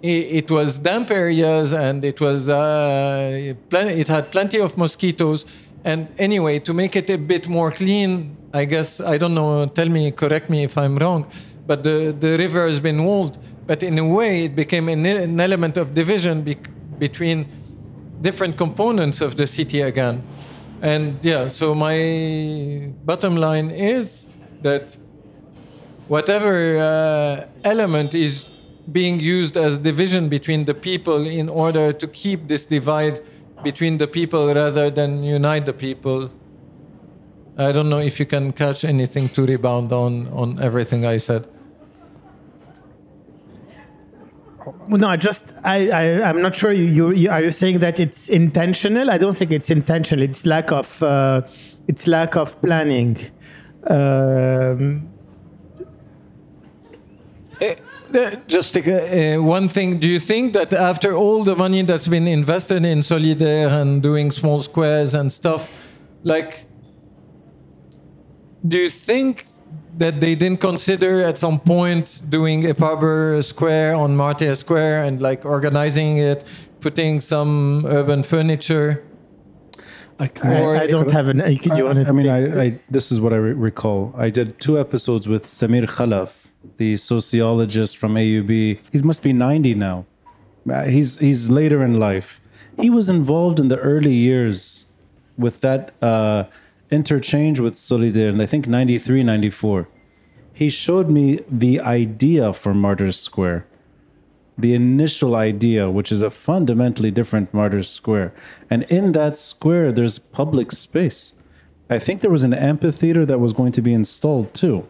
it 0.03 0.52
was 0.52 0.77
damp 0.77 1.10
areas 1.10 1.73
and 1.73 2.06
it 2.06 2.22
was 2.22 2.49
uh, 2.49 3.31
it 3.31 4.07
had 4.07 4.31
plenty 4.31 4.60
of 4.60 4.77
mosquitoes 4.77 5.45
And 5.83 6.07
anyway, 6.17 6.59
to 6.59 6.73
make 6.73 6.95
it 6.95 7.09
a 7.09 7.17
bit 7.17 7.47
more 7.47 7.71
clean, 7.71 8.35
I 8.53 8.65
guess 8.65 8.99
I 8.99 9.17
don't 9.17 9.33
know. 9.33 9.65
Tell 9.67 9.89
me, 9.89 10.11
correct 10.11 10.49
me 10.49 10.63
if 10.63 10.77
I'm 10.77 10.97
wrong. 10.97 11.25
But 11.65 11.83
the 11.83 12.15
the 12.17 12.37
river 12.37 12.67
has 12.67 12.79
been 12.79 13.03
walled. 13.03 13.37
But 13.65 13.83
in 13.83 13.97
a 13.99 14.07
way, 14.07 14.45
it 14.45 14.55
became 14.55 14.87
an, 14.89 15.05
an 15.05 15.39
element 15.39 15.77
of 15.77 15.93
division 15.93 16.41
bec- 16.41 16.69
between 16.97 17.45
different 18.21 18.57
components 18.57 19.21
of 19.21 19.35
the 19.35 19.45
city 19.45 19.81
again. 19.81 20.23
And 20.81 21.23
yeah, 21.23 21.49
so 21.49 21.75
my 21.75 22.91
bottom 23.03 23.35
line 23.35 23.71
is 23.71 24.27
that 24.61 24.97
whatever 26.07 26.77
uh, 26.79 27.45
element 27.63 28.13
is 28.13 28.45
being 28.91 29.19
used 29.19 29.57
as 29.57 29.77
division 29.77 30.29
between 30.29 30.65
the 30.65 30.73
people 30.73 31.27
in 31.27 31.49
order 31.49 31.91
to 31.91 32.07
keep 32.07 32.47
this 32.47 32.65
divide 32.65 33.21
between 33.63 33.97
the 33.97 34.07
people 34.07 34.53
rather 34.53 34.89
than 34.89 35.23
unite 35.23 35.65
the 35.65 35.73
people. 35.73 36.31
I 37.57 37.71
don't 37.71 37.89
know 37.89 37.99
if 37.99 38.19
you 38.19 38.25
can 38.25 38.53
catch 38.53 38.85
anything 38.85 39.29
to 39.29 39.45
rebound 39.45 39.91
on 39.91 40.27
on 40.27 40.61
everything 40.61 41.05
I 41.05 41.17
said. 41.17 41.47
No, 44.88 45.07
I 45.07 45.17
just 45.17 45.53
I, 45.63 45.89
I 45.89 46.29
I'm 46.29 46.41
not 46.41 46.55
sure. 46.55 46.71
You, 46.71 46.84
you, 46.84 47.11
you 47.11 47.29
are 47.29 47.43
you 47.43 47.51
saying 47.51 47.79
that 47.79 47.99
it's 47.99 48.29
intentional? 48.29 49.09
I 49.09 49.17
don't 49.17 49.35
think 49.35 49.51
it's 49.51 49.69
intentional. 49.69 50.23
It's 50.23 50.45
lack 50.45 50.71
of 50.71 51.01
uh, 51.01 51.41
it's 51.88 52.05
lack 52.07 52.35
of 52.35 52.61
planning. 52.61 53.17
Um, 53.89 55.09
Just 58.47 58.75
a, 58.77 59.35
uh, 59.35 59.41
one 59.41 59.69
thing. 59.69 59.99
Do 59.99 60.07
you 60.07 60.19
think 60.19 60.53
that 60.53 60.73
after 60.73 61.13
all 61.13 61.43
the 61.43 61.55
money 61.55 61.81
that's 61.81 62.07
been 62.07 62.27
invested 62.27 62.85
in 62.85 62.99
Solidere 62.99 63.71
and 63.71 64.01
doing 64.01 64.31
small 64.31 64.61
squares 64.61 65.13
and 65.13 65.31
stuff, 65.31 65.71
like, 66.23 66.65
do 68.67 68.77
you 68.77 68.89
think 68.89 69.45
that 69.97 70.19
they 70.19 70.35
didn't 70.35 70.61
consider 70.61 71.23
at 71.23 71.38
some 71.38 71.59
point 71.59 72.21
doing 72.29 72.69
a 72.69 72.73
proper 72.73 73.41
square 73.41 73.95
on 73.95 74.15
Martyr 74.15 74.55
Square 74.55 75.05
and 75.05 75.21
like 75.21 75.45
organizing 75.45 76.17
it, 76.17 76.43
putting 76.81 77.21
some 77.21 77.85
urban 77.88 78.23
furniture? 78.23 79.03
I, 80.19 80.29
I, 80.43 80.61
Or 80.61 80.75
I 80.77 80.88
don't 80.88 81.11
have 81.11 81.27
an. 81.27 81.39
You, 81.39 81.75
you 81.75 81.88
I, 81.88 82.09
I 82.09 82.11
mean, 82.11 82.27
I, 82.27 82.61
I 82.63 82.79
this 82.89 83.11
is 83.11 83.19
what 83.21 83.34
I 83.34 83.38
re- 83.38 83.53
recall. 83.53 84.13
I 84.17 84.29
did 84.31 84.59
two 84.59 84.79
episodes 84.79 85.27
with 85.27 85.45
Samir 85.45 85.85
Khalaf, 85.85 86.46
the 86.77 86.97
sociologist 86.97 87.97
from 87.97 88.15
AUB. 88.15 88.79
He 88.91 89.01
must 89.03 89.23
be 89.23 89.34
ninety 89.34 89.73
now. 89.73 90.05
Uh, 90.69 90.85
He's 90.85 91.17
he's 91.19 91.49
later 91.49 91.84
in 91.84 91.99
life. 91.99 92.41
He 92.79 92.89
was 92.89 93.09
involved 93.09 93.59
in 93.59 93.69
the 93.69 93.77
early 93.79 94.13
years 94.13 94.85
with 95.38 95.61
that 95.61 95.93
uh, 96.01 96.43
interchange 96.91 97.59
with 97.59 97.73
Solidere, 97.73 98.29
and 98.29 98.41
I 98.41 98.45
think 98.45 98.67
93, 98.67 99.23
94. 99.23 99.88
He 100.53 100.69
showed 100.69 101.09
me 101.09 101.39
the 101.49 101.79
idea 101.79 102.53
for 102.53 102.75
Martyrs 102.75 103.19
Square 103.19 103.65
the 104.57 104.73
initial 104.73 105.35
idea, 105.35 105.89
which 105.89 106.11
is 106.11 106.21
a 106.21 106.31
fundamentally 106.31 107.11
different 107.11 107.53
Martyrs 107.53 107.89
Square. 107.89 108.34
And 108.69 108.84
in 108.84 109.11
that 109.11 109.38
square, 109.38 109.91
there's 109.91 110.17
public 110.17 110.71
space. 110.71 111.34
I 111.89 111.99
think 111.99 112.21
there 112.21 112.31
was 112.31 112.43
an 112.43 112.53
amphitheater 112.53 113.25
that 113.25 113.39
was 113.39 113.53
going 113.53 113.71
to 113.73 113.81
be 113.81 113.93
installed 113.93 114.53
too. 114.53 114.88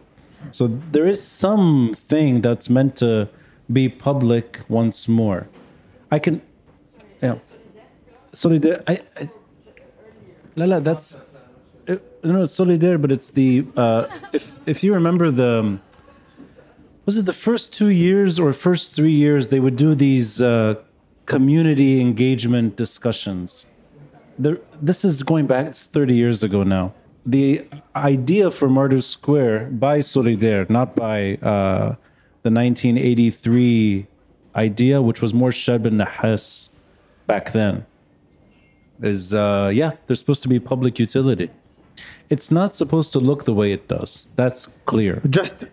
So 0.52 0.66
there 0.66 1.06
is 1.06 1.22
something 1.22 2.40
that's 2.40 2.70
meant 2.70 2.96
to 2.96 3.28
be 3.70 3.88
public 3.88 4.60
once 4.68 5.08
more. 5.08 5.48
I 6.10 6.18
can, 6.18 6.42
yeah. 7.22 7.38
Solidere, 8.28 8.82
I, 8.86 8.98
I 9.16 10.80
that's, 10.80 11.16
uh, 11.86 11.96
no, 12.24 12.42
it's 12.42 12.56
Solidere, 12.56 13.00
but 13.00 13.12
it's 13.12 13.30
the, 13.30 13.66
uh, 13.76 14.06
if, 14.32 14.56
if 14.66 14.82
you 14.82 14.94
remember 14.94 15.30
the, 15.30 15.78
was 17.08 17.16
it 17.16 17.24
the 17.24 17.32
first 17.32 17.72
two 17.72 17.88
years 17.88 18.38
or 18.38 18.52
first 18.52 18.94
three 18.94 19.12
years 19.12 19.48
they 19.48 19.58
would 19.58 19.76
do 19.76 19.94
these 19.94 20.42
uh, 20.42 20.74
community 21.24 22.02
engagement 22.02 22.76
discussions 22.76 23.64
the, 24.38 24.60
this 24.82 25.06
is 25.06 25.22
going 25.22 25.46
back 25.46 25.66
it's 25.66 25.84
30 25.84 26.14
years 26.14 26.42
ago 26.42 26.62
now 26.62 26.92
the 27.30 27.62
idea 27.94 28.50
for 28.50 28.68
martyrs 28.68 29.06
square 29.06 29.66
by 29.66 29.98
Solidere 29.98 30.68
not 30.70 30.96
by 30.96 31.34
uh, 31.42 31.94
the 32.42 32.50
1983 32.50 34.06
idea 34.56 35.02
which 35.02 35.20
was 35.20 35.32
more 35.34 35.50
shab 35.50 35.82
nahas 36.00 36.70
back 37.26 37.52
then 37.52 37.86
is 39.02 39.34
uh, 39.34 39.70
yeah 39.72 39.92
there's 40.06 40.18
supposed 40.18 40.42
to 40.42 40.48
be 40.48 40.58
public 40.58 40.98
utility 40.98 41.50
it's 42.30 42.50
not 42.50 42.74
supposed 42.74 43.12
to 43.12 43.18
look 43.18 43.44
the 43.44 43.54
way 43.54 43.72
it 43.72 43.88
does 43.88 44.26
that's 44.36 44.68
clear 44.86 45.20
just 45.28 45.66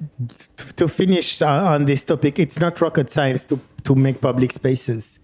to 0.75 0.87
finish 0.87 1.41
on 1.41 1.85
this 1.85 2.03
topic, 2.03 2.39
it's 2.39 2.59
not 2.59 2.79
rocket 2.81 3.09
science 3.09 3.43
to, 3.45 3.59
to 3.83 3.95
make 3.95 4.21
public 4.21 4.51
spaces. 4.51 5.19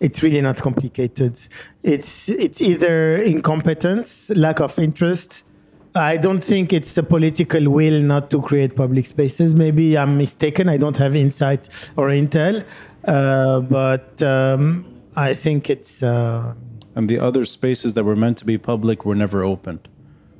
It's 0.00 0.22
really 0.22 0.40
not 0.40 0.58
complicated. 0.58 1.40
It's 1.82 2.28
it's 2.28 2.62
either 2.62 3.16
incompetence, 3.16 4.30
lack 4.30 4.60
of 4.60 4.78
interest. 4.78 5.44
I 5.94 6.16
don't 6.16 6.42
think 6.42 6.72
it's 6.72 6.96
a 6.98 7.02
political 7.02 7.70
will 7.70 8.00
not 8.02 8.30
to 8.30 8.40
create 8.42 8.76
public 8.76 9.06
spaces. 9.06 9.54
Maybe 9.54 9.96
I'm 9.96 10.16
mistaken. 10.18 10.68
I 10.68 10.76
don't 10.76 10.96
have 10.98 11.16
insight 11.16 11.68
or 11.96 12.08
intel, 12.08 12.64
uh, 13.04 13.60
but 13.60 14.22
um, 14.22 14.84
I 15.16 15.34
think 15.34 15.70
it's. 15.70 16.02
Uh, 16.02 16.54
and 16.94 17.08
the 17.08 17.18
other 17.18 17.44
spaces 17.44 17.94
that 17.94 18.04
were 18.04 18.16
meant 18.16 18.38
to 18.38 18.44
be 18.44 18.58
public 18.58 19.04
were 19.04 19.14
never 19.14 19.42
opened. 19.44 19.88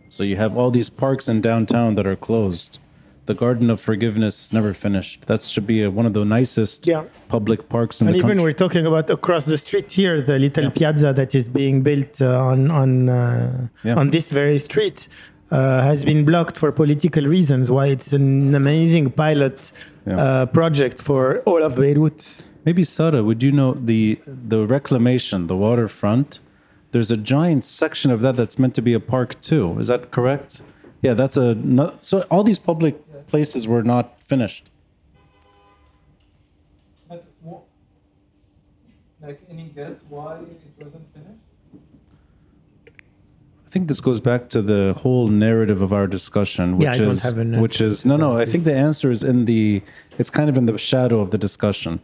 So 0.08 0.22
you 0.22 0.36
have 0.36 0.56
all 0.56 0.70
these 0.70 0.90
parks 0.90 1.28
in 1.28 1.40
downtown 1.40 1.94
that 1.96 2.06
are 2.06 2.16
closed. 2.16 2.78
The 3.26 3.34
Garden 3.34 3.68
of 3.68 3.78
Forgiveness 3.78 4.52
never 4.54 4.72
finished. 4.72 5.26
That 5.26 5.42
should 5.42 5.66
be 5.66 5.82
a, 5.82 5.90
one 5.90 6.06
of 6.06 6.14
the 6.14 6.24
nicest 6.24 6.86
Yeah. 6.86 7.04
public 7.28 7.68
parks 7.68 8.00
in 8.00 8.06
And 8.08 8.14
the 8.14 8.20
country. 8.20 8.32
And 8.32 8.40
even 8.40 8.44
we're 8.44 8.52
talking 8.52 8.86
about 8.86 9.10
across 9.10 9.44
the 9.44 9.58
street 9.58 9.92
here, 9.92 10.22
the 10.22 10.38
little 10.38 10.70
piazza 10.70 11.12
that 11.12 11.34
is 11.34 11.48
being 11.50 11.82
built 11.82 12.22
uh, 12.22 12.38
on 12.52 12.70
on 12.70 13.08
uh, 13.10 13.68
Yeah. 13.84 13.96
on 14.00 14.10
this 14.10 14.30
very 14.30 14.58
street 14.58 15.08
uh, 15.50 15.82
has 15.82 16.04
been 16.04 16.24
blocked 16.24 16.56
for 16.56 16.70
political 16.72 17.24
reasons. 17.24 17.70
Why 17.70 17.86
it's 17.86 18.12
an 18.12 18.54
amazing 18.54 19.10
pilot 19.10 19.72
Yeah. 20.06 20.16
uh, 20.24 20.46
project 20.46 20.98
for 21.00 21.40
all 21.46 21.62
of 21.62 21.76
Beirut. 21.76 22.44
Maybe 22.64 22.82
Sada, 22.84 23.22
would 23.22 23.42
you 23.42 23.52
know 23.52 23.72
the 23.74 24.18
the 24.50 24.66
reclamation, 24.66 25.46
the 25.46 25.56
waterfront? 25.56 26.40
There's 26.92 27.10
a 27.10 27.16
giant 27.16 27.64
section 27.64 28.10
of 28.10 28.20
that 28.20 28.34
that's 28.36 28.58
meant 28.58 28.74
to 28.74 28.82
be 28.82 28.94
a 28.94 29.00
park 29.00 29.30
too. 29.40 29.78
Is 29.80 29.88
that 29.88 30.10
correct? 30.10 30.62
Yeah, 31.02 31.14
that's 31.14 31.36
a 31.36 31.48
so 32.02 32.14
all 32.30 32.42
these 32.44 32.58
public 32.58 32.94
places 33.26 33.66
were 33.68 33.82
not 33.82 34.04
finished. 34.22 34.70
like 39.20 39.40
any 39.50 39.64
guess 39.74 39.96
why 40.08 40.36
it 40.36 40.62
wasn't 40.78 41.06
finished? 41.12 41.42
I 43.68 43.70
think 43.70 43.88
this 43.88 44.00
goes 44.00 44.18
back 44.18 44.48
to 44.48 44.62
the 44.62 44.94
whole 45.02 45.28
narrative 45.28 45.82
of 45.82 45.92
our 45.92 46.06
discussion, 46.06 46.78
which 46.78 46.86
Yeah, 46.86 47.02
is 47.02 47.34
which 47.34 47.82
is 47.82 48.06
no, 48.06 48.16
no. 48.16 48.38
I 48.38 48.46
think 48.46 48.64
the 48.64 48.74
answer 48.74 49.10
is 49.10 49.22
in 49.22 49.44
the. 49.44 49.82
It's 50.18 50.30
kind 50.30 50.48
of 50.48 50.56
in 50.56 50.64
the 50.64 50.78
shadow 50.78 51.20
of 51.20 51.32
the 51.32 51.36
discussion. 51.36 52.00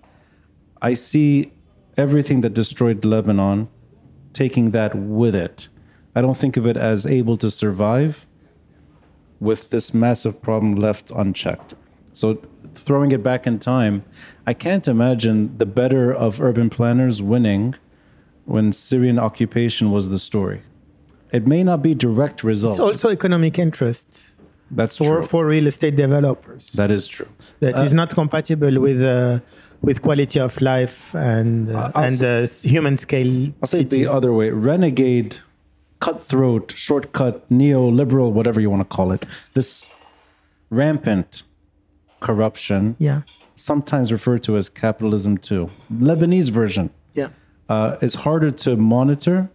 I 0.83 0.93
see 0.93 1.53
everything 1.97 2.43
that 2.43 2.53
destroyed 2.53 3.03
Lebanon, 3.07 3.69
taking 4.35 4.73
that 4.73 4.95
with 4.95 5.35
it. 5.35 5.69
I 6.15 6.21
don't 6.21 6.37
think 6.37 6.59
of 6.59 6.67
it 6.67 6.77
as 6.77 7.07
able 7.07 7.39
to 7.39 7.51
survive 7.51 8.27
with 9.41 9.71
this 9.71 9.95
massive 9.95 10.43
problem 10.43 10.75
left 10.75 11.11
unchecked. 11.13 11.73
So 12.13 12.43
throwing 12.75 13.11
it 13.11 13.23
back 13.23 13.47
in 13.47 13.59
time, 13.59 14.05
I 14.47 14.53
can't 14.53 14.87
imagine 14.87 15.57
the 15.57 15.67
better 15.81 16.13
of 16.13 16.43
urban 16.43 16.69
planners 16.69 17.23
winning 17.23 17.75
when 18.45 18.71
Syrian 18.71 19.19
occupation 19.19 19.91
was 19.91 20.11
the 20.11 20.19
story. 20.19 20.61
It 21.35 21.49
may 21.49 21.65
not 21.65 21.83
be 21.83 21.95
direct 21.97 22.45
result. 22.45 22.75
It's 22.75 22.81
also 22.81 23.09
economic 23.09 23.59
interest 23.59 24.35
That's 24.71 24.97
for, 24.97 25.17
true. 25.17 25.23
for 25.23 25.47
real 25.47 25.67
estate 25.67 25.97
developers. 25.97 26.71
that 26.81 26.93
is 26.93 27.09
true. 27.09 27.31
That 27.59 27.85
is 27.85 27.93
not 27.93 28.15
compatible 28.15 28.81
with 28.81 29.03
uh, 29.03 29.41
with 29.83 30.01
quality 30.01 30.39
of 30.39 30.61
life 30.61 31.13
and 31.15 31.71
uh, 31.71 31.91
and 31.97 32.23
uh, 32.23 32.47
human 32.75 32.97
scale. 32.97 33.53
I'll 33.61 33.67
say 33.67 33.81
it 33.81 33.91
the 33.91 34.07
other 34.07 34.33
way: 34.33 34.51
renegade, 34.51 35.39
cutthroat, 35.99 36.73
shortcut, 36.77 37.37
neoliberal, 37.51 38.31
whatever 38.31 38.61
you 38.61 38.71
want 38.71 38.89
to 38.89 38.97
call 38.97 39.11
it. 39.11 39.27
This 39.55 39.87
rampant 40.71 41.43
corruption, 42.21 42.95
yeah, 43.01 43.23
sometimes 43.57 44.13
referred 44.13 44.45
to 44.45 44.57
as 44.57 44.69
capitalism 44.69 45.39
too. 45.39 45.71
Lebanese 45.93 46.51
version 46.51 46.91
yeah. 47.13 47.31
uh, 47.69 47.97
is 48.01 48.15
harder 48.27 48.53
to 48.65 48.77
monitor 48.77 49.51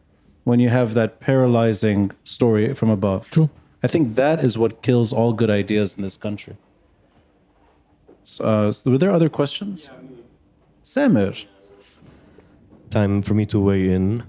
when 0.49 0.59
you 0.59 0.69
have 0.69 0.93
that 0.95 1.19
paralyzing 1.19 2.11
story 2.23 2.73
from 2.73 2.89
above. 2.89 3.29
True. 3.29 3.49
I 3.83 3.87
think 3.87 4.15
that 4.15 4.43
is 4.43 4.57
what 4.57 4.81
kills 4.81 5.13
all 5.13 5.31
good 5.31 5.49
ideas 5.49 5.95
in 5.95 6.01
this 6.03 6.17
country. 6.17 6.55
So, 8.23 8.43
uh, 8.45 8.71
so 8.71 8.91
were 8.91 8.97
there 8.97 9.11
other 9.11 9.29
questions? 9.29 9.89
Samir. 10.83 11.45
Time 12.89 13.21
for 13.21 13.33
me 13.35 13.45
to 13.45 13.59
weigh 13.59 13.89
in. 13.89 14.23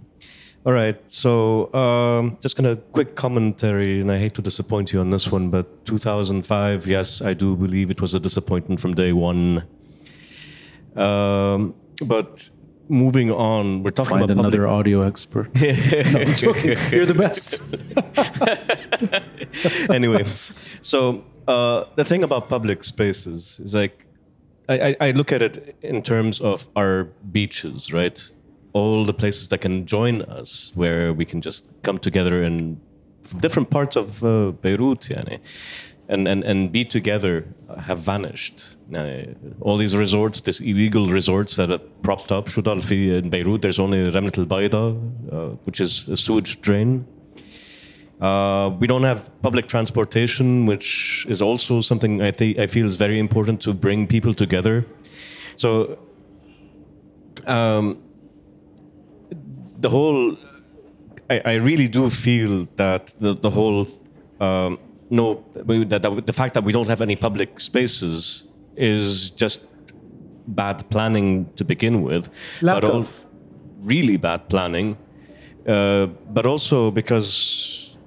All 0.67 0.75
right. 0.75 0.99
So, 1.11 1.73
um, 1.73 2.37
just 2.41 2.55
gonna 2.57 2.77
quick 2.77 3.17
commentary, 3.17 4.01
and 4.03 4.13
I 4.13 4.19
hate 4.19 4.35
to 4.35 4.43
disappoint 4.43 4.93
you 4.93 5.01
on 5.01 5.11
this 5.11 5.33
one, 5.33 5.49
but 5.49 5.87
2005, 5.87 6.87
yes, 6.87 7.23
I 7.23 7.33
do 7.33 7.57
believe 7.57 7.91
it 7.91 8.01
was 8.03 8.15
a 8.15 8.21
disappointment 8.21 8.79
from 8.79 8.93
day 8.95 9.13
one. 9.13 9.65
Um, 10.97 11.75
but 12.05 12.51
moving 12.91 13.31
on, 13.31 13.83
we're 13.83 13.91
talking 13.91 14.19
Find 14.19 14.25
about 14.25 14.39
another 14.39 14.67
public- 14.67 14.79
audio 14.79 15.03
expert. 15.03 15.55
no, 15.63 16.21
I'm 16.21 16.35
joking. 16.35 16.77
You're 16.91 17.07
the 17.07 17.15
best. 17.15 17.63
anyway, 19.91 20.25
so 20.83 21.25
uh, 21.49 21.85
the 21.97 22.05
thing 22.05 22.23
about 22.25 22.49
public 22.49 22.85
spaces 22.85 23.61
is 23.61 23.75
like 23.75 24.07
I, 24.69 24.81
I, 24.89 24.97
I 25.09 25.11
look 25.13 25.33
at 25.33 25.43
it 25.43 25.77
in 25.83 26.03
terms 26.03 26.41
of 26.41 26.69
our 26.77 27.05
beaches, 27.33 27.93
right? 27.93 28.31
All 28.73 29.05
the 29.05 29.15
places 29.15 29.49
that 29.49 29.59
can 29.59 29.87
join 29.87 30.23
us, 30.23 30.73
where 30.75 31.13
we 31.13 31.25
can 31.25 31.41
just 31.41 31.65
come 31.83 31.99
together 31.99 32.43
in 32.43 32.81
different 33.41 33.71
parts 33.71 33.97
of 33.97 34.25
uh, 34.25 34.53
Beirut, 34.53 35.01
yani, 35.01 35.41
and, 36.11 36.27
and, 36.27 36.43
and 36.45 36.73
be 36.73 36.85
together, 36.85 37.47
have 37.79 38.01
vanished. 38.01 38.77
Uh, 38.95 39.23
all 39.61 39.77
these 39.77 39.97
resorts, 39.97 40.41
these 40.41 40.61
illegal 40.61 41.07
resorts 41.07 41.55
that 41.57 41.71
are 41.71 41.79
propped 42.03 42.33
up, 42.33 42.47
Shudalfi 42.47 43.17
in 43.17 43.31
Beirut, 43.31 43.63
there's 43.63 43.79
only 43.79 44.11
Ramlet 44.11 44.37
al 44.39 44.47
Baida, 44.47 44.83
uh, 45.33 45.57
which 45.65 45.81
is 45.81 46.09
a 46.09 46.17
sewage 46.17 46.61
drain. 46.61 47.07
Uh, 48.21 48.71
we 48.81 48.87
don't 48.87 49.05
have 49.05 49.31
public 49.41 49.69
transportation, 49.69 50.67
which 50.67 51.25
is 51.29 51.41
also 51.41 51.81
something 51.81 52.21
I 52.21 52.33
think 52.33 52.59
I 52.59 52.67
feel 52.67 52.87
is 52.87 52.97
very 52.97 53.19
important 53.19 53.63
to 53.63 53.73
bring 53.73 54.07
people 54.07 54.35
together. 54.35 54.85
So, 55.57 55.99
um, 57.47 58.03
the 59.79 59.89
whole, 59.89 60.37
I, 61.31 61.41
I 61.45 61.55
really 61.55 61.89
do 61.89 62.11
feel 62.11 62.67
that 62.77 63.15
the 63.19 63.35
the 63.35 63.51
whole, 63.51 63.87
um, 64.39 64.79
no, 65.11 65.45
that, 65.55 66.03
that 66.03 66.27
the 66.27 66.33
fact 66.33 66.55
that 66.55 66.65
we 66.65 66.73
don't 66.73 66.89
have 66.89 67.03
any 67.03 67.17
public 67.17 67.61
spaces 67.61 68.47
is 68.77 69.31
just 69.31 69.65
bad 70.47 70.89
planning 70.91 71.51
to 71.57 71.65
begin 71.65 72.03
with. 72.03 72.29
Of. 72.85 73.27
really 73.83 74.17
bad 74.17 74.49
planning, 74.49 74.97
uh, 75.67 76.07
but 76.07 76.47
also 76.47 76.91
because 76.91 77.99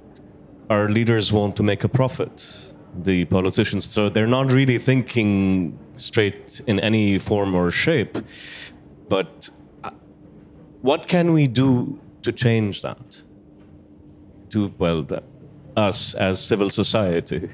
our 0.69 0.87
leaders 0.89 1.31
want 1.31 1.55
to 1.57 1.63
make 1.63 1.83
a 1.83 1.89
profit, 1.89 2.71
the 2.95 3.25
politicians. 3.25 3.85
So 3.85 4.09
they're 4.09 4.27
not 4.27 4.51
really 4.51 4.77
thinking 4.77 5.77
straight 5.97 6.61
in 6.67 6.79
any 6.79 7.17
form 7.17 7.55
or 7.55 7.71
shape. 7.71 8.17
But 9.09 9.49
uh, 9.83 9.91
what 10.81 11.07
can 11.07 11.33
we 11.33 11.47
do 11.47 11.99
to 12.21 12.31
change 12.31 12.81
that? 12.81 13.23
To, 14.51 14.73
well, 14.77 15.05
us 15.75 16.15
as 16.15 16.39
civil 16.41 16.69
society. 16.69 17.49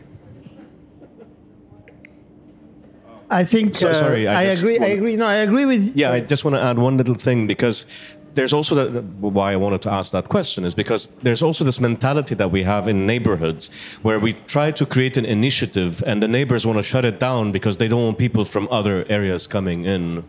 I 3.31 3.43
think 3.43 3.75
So- 3.75 3.89
uh, 3.89 3.93
sorry, 3.93 4.27
I 4.27 4.41
I, 4.41 4.43
agree. 4.43 4.77
I 4.77 4.81
wanna- 4.81 4.93
agree. 4.95 5.15
No, 5.15 5.25
I 5.27 5.35
agree 5.35 5.65
with. 5.65 5.91
Yeah, 5.95 6.11
I 6.11 6.19
just 6.19 6.43
want 6.43 6.55
to 6.55 6.61
add 6.63 6.79
one 6.79 6.97
little 6.97 7.13
thing 7.15 7.45
because 7.45 7.85
there's 8.33 8.53
also 8.53 8.73
that, 8.75 9.03
why 9.21 9.53
I 9.53 9.55
wanted 9.55 9.81
to 9.83 9.91
ask 9.91 10.11
that 10.11 10.29
question 10.29 10.65
is 10.65 10.73
because 10.73 11.11
there's 11.21 11.43
also 11.43 11.63
this 11.63 11.79
mentality 11.79 12.33
that 12.35 12.51
we 12.51 12.63
have 12.63 12.87
in 12.87 13.05
neighborhoods 13.05 13.69
where 14.01 14.19
we 14.19 14.33
try 14.47 14.71
to 14.71 14.85
create 14.85 15.15
an 15.17 15.25
initiative 15.25 16.03
and 16.07 16.23
the 16.23 16.27
neighbors 16.27 16.65
want 16.65 16.77
to 16.79 16.83
shut 16.83 17.05
it 17.05 17.19
down 17.19 17.51
because 17.51 17.77
they 17.77 17.87
don't 17.87 18.03
want 18.03 18.17
people 18.17 18.45
from 18.45 18.67
other 18.71 19.05
areas 19.09 19.45
coming 19.47 19.85
in. 19.85 20.23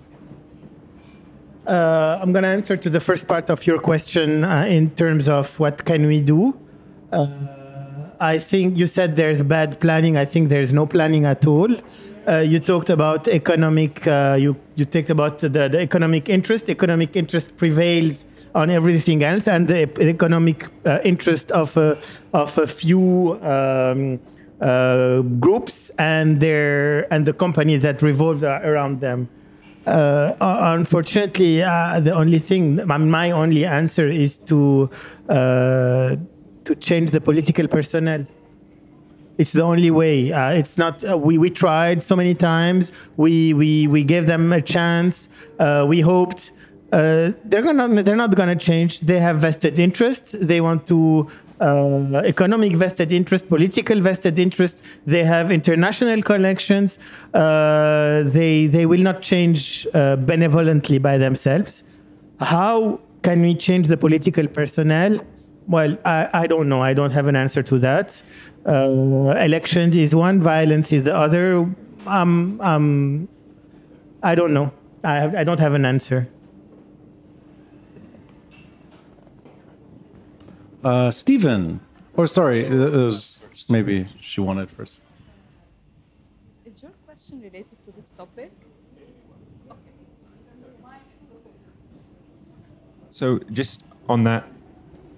Uh, 1.67 2.19
I'm 2.21 2.33
going 2.33 2.43
to 2.43 2.49
answer 2.49 2.77
to 2.77 2.91
the 2.91 3.01
first 3.01 3.27
part 3.29 3.49
of 3.49 3.67
your 3.67 3.79
question 3.79 4.45
uh, 4.45 4.65
in 4.69 4.91
terms 4.91 5.29
of 5.29 5.59
what 5.61 5.85
can 5.85 6.07
we 6.07 6.21
do. 6.21 6.55
Uh, 7.13 7.27
I 8.21 8.39
think 8.39 8.77
you 8.77 8.87
said 8.87 9.17
there's 9.17 9.43
bad 9.43 9.81
planning. 9.81 10.19
I 10.19 10.27
think 10.27 10.51
there's 10.51 10.73
no 10.73 10.87
planning 10.87 11.25
at 11.25 11.47
all. 11.47 11.75
Uh, 12.29 12.39
you 12.39 12.61
talked 12.61 12.91
about 12.91 13.27
economic. 13.29 14.07
Uh, 14.07 14.37
you 14.39 14.57
you 14.77 14.85
talked 14.85 15.09
about 15.09 15.39
the, 15.39 15.49
the 15.49 15.81
economic 15.81 16.29
interest. 16.29 16.69
Economic 16.69 17.17
interest 17.17 17.57
prevails 17.57 18.27
on 18.55 18.69
everything 18.69 19.23
else, 19.23 19.49
and 19.49 19.69
the 19.69 19.89
economic 20.01 20.69
uh, 20.85 20.99
interest 21.03 21.51
of 21.53 21.77
a, 21.79 21.99
of 22.35 22.59
a 22.59 22.67
few 22.67 23.41
um, 23.43 24.21
uh, 24.61 25.23
groups 25.41 25.91
and 25.99 26.41
their 26.41 27.13
and 27.13 27.25
the 27.25 27.33
companies 27.33 27.81
that 27.83 28.03
revolve 28.03 28.45
around 28.45 29.01
them. 29.01 29.29
Uh, 29.87 30.35
unfortunately, 30.41 31.63
uh, 31.63 31.99
the 32.01 32.13
only 32.13 32.39
thing, 32.39 32.87
my, 32.87 32.99
my 32.99 33.31
only 33.31 33.65
answer 33.65 34.07
is 34.07 34.37
to 34.37 34.91
uh, 35.31 36.17
to 36.71 36.77
change 36.77 37.11
the 37.11 37.21
political 37.21 37.67
personnel. 37.77 38.23
It's 39.39 39.53
the 39.53 39.63
only 39.63 39.91
way. 39.91 40.33
Uh, 40.33 40.53
it's 40.61 40.77
not. 40.77 40.95
Uh, 41.03 41.17
we 41.27 41.35
we 41.45 41.49
tried 41.65 41.99
so 42.11 42.15
many 42.23 42.35
times. 42.35 42.93
We 43.25 43.33
we 43.61 43.71
we 43.95 44.01
gave 44.13 44.25
them 44.33 44.53
a 44.53 44.63
chance. 44.77 45.15
Uh, 45.59 45.85
we 45.93 45.99
hoped. 46.13 46.53
Uh, 46.93 47.33
they're 47.49 47.67
gonna. 47.69 48.03
They're 48.05 48.23
not 48.25 48.35
gonna 48.41 48.61
change. 48.69 49.01
They 49.11 49.21
have 49.27 49.37
vested 49.47 49.79
interest. 49.79 50.25
They 50.51 50.61
want 50.61 50.87
to. 50.93 51.01
Uh, 51.61 52.23
economic 52.35 52.73
vested 52.85 53.13
interest, 53.13 53.47
political 53.57 54.01
vested 54.01 54.39
interest. 54.39 54.77
They 55.05 55.25
have 55.25 55.47
international 55.61 56.23
connections. 56.23 56.99
Uh, 57.35 58.23
they 58.37 58.67
they 58.67 58.85
will 58.87 59.05
not 59.09 59.21
change 59.21 59.87
uh, 59.93 60.17
benevolently 60.33 60.99
by 60.99 61.19
themselves. 61.19 61.73
How 62.55 63.01
can 63.27 63.43
we 63.43 63.53
change 63.67 63.89
the 63.89 63.99
political 64.07 64.47
personnel? 64.59 65.21
Well, 65.67 65.99
I, 66.05 66.29
I 66.33 66.47
don't 66.47 66.69
know. 66.69 66.83
I 66.83 66.95
don't 66.95 67.13
have 67.13 67.27
an 67.27 67.37
answer 67.37 67.63
to 67.63 67.79
that. 67.79 68.23
Uh, 68.67 69.35
elections 69.39 69.97
is 69.97 70.15
one, 70.15 70.41
violence 70.41 70.93
is 70.93 71.05
the 71.05 71.17
other. 71.17 71.75
Um, 72.07 72.61
um, 72.61 73.29
I 74.23 74.35
don't 74.35 74.53
know. 74.53 74.73
I, 75.05 75.15
have, 75.15 75.35
I 75.35 75.45
don't 75.45 75.61
have 75.61 75.75
an 75.75 75.85
answer. 75.85 76.29
Uh, 80.83 81.11
Stephen, 81.11 81.81
or 82.15 82.27
sorry, 82.27 82.61
it 82.61 82.73
was 82.73 83.41
maybe 83.69 84.09
she 84.21 84.41
wanted 84.41 84.71
first. 84.71 85.03
Is 86.65 86.83
your 86.83 86.93
question 87.07 87.41
related 87.41 87.83
to 87.85 87.93
this 87.93 88.11
topic? 88.11 88.53
So 93.11 93.41
just 93.53 93.85
on 94.09 94.25
that 94.25 94.47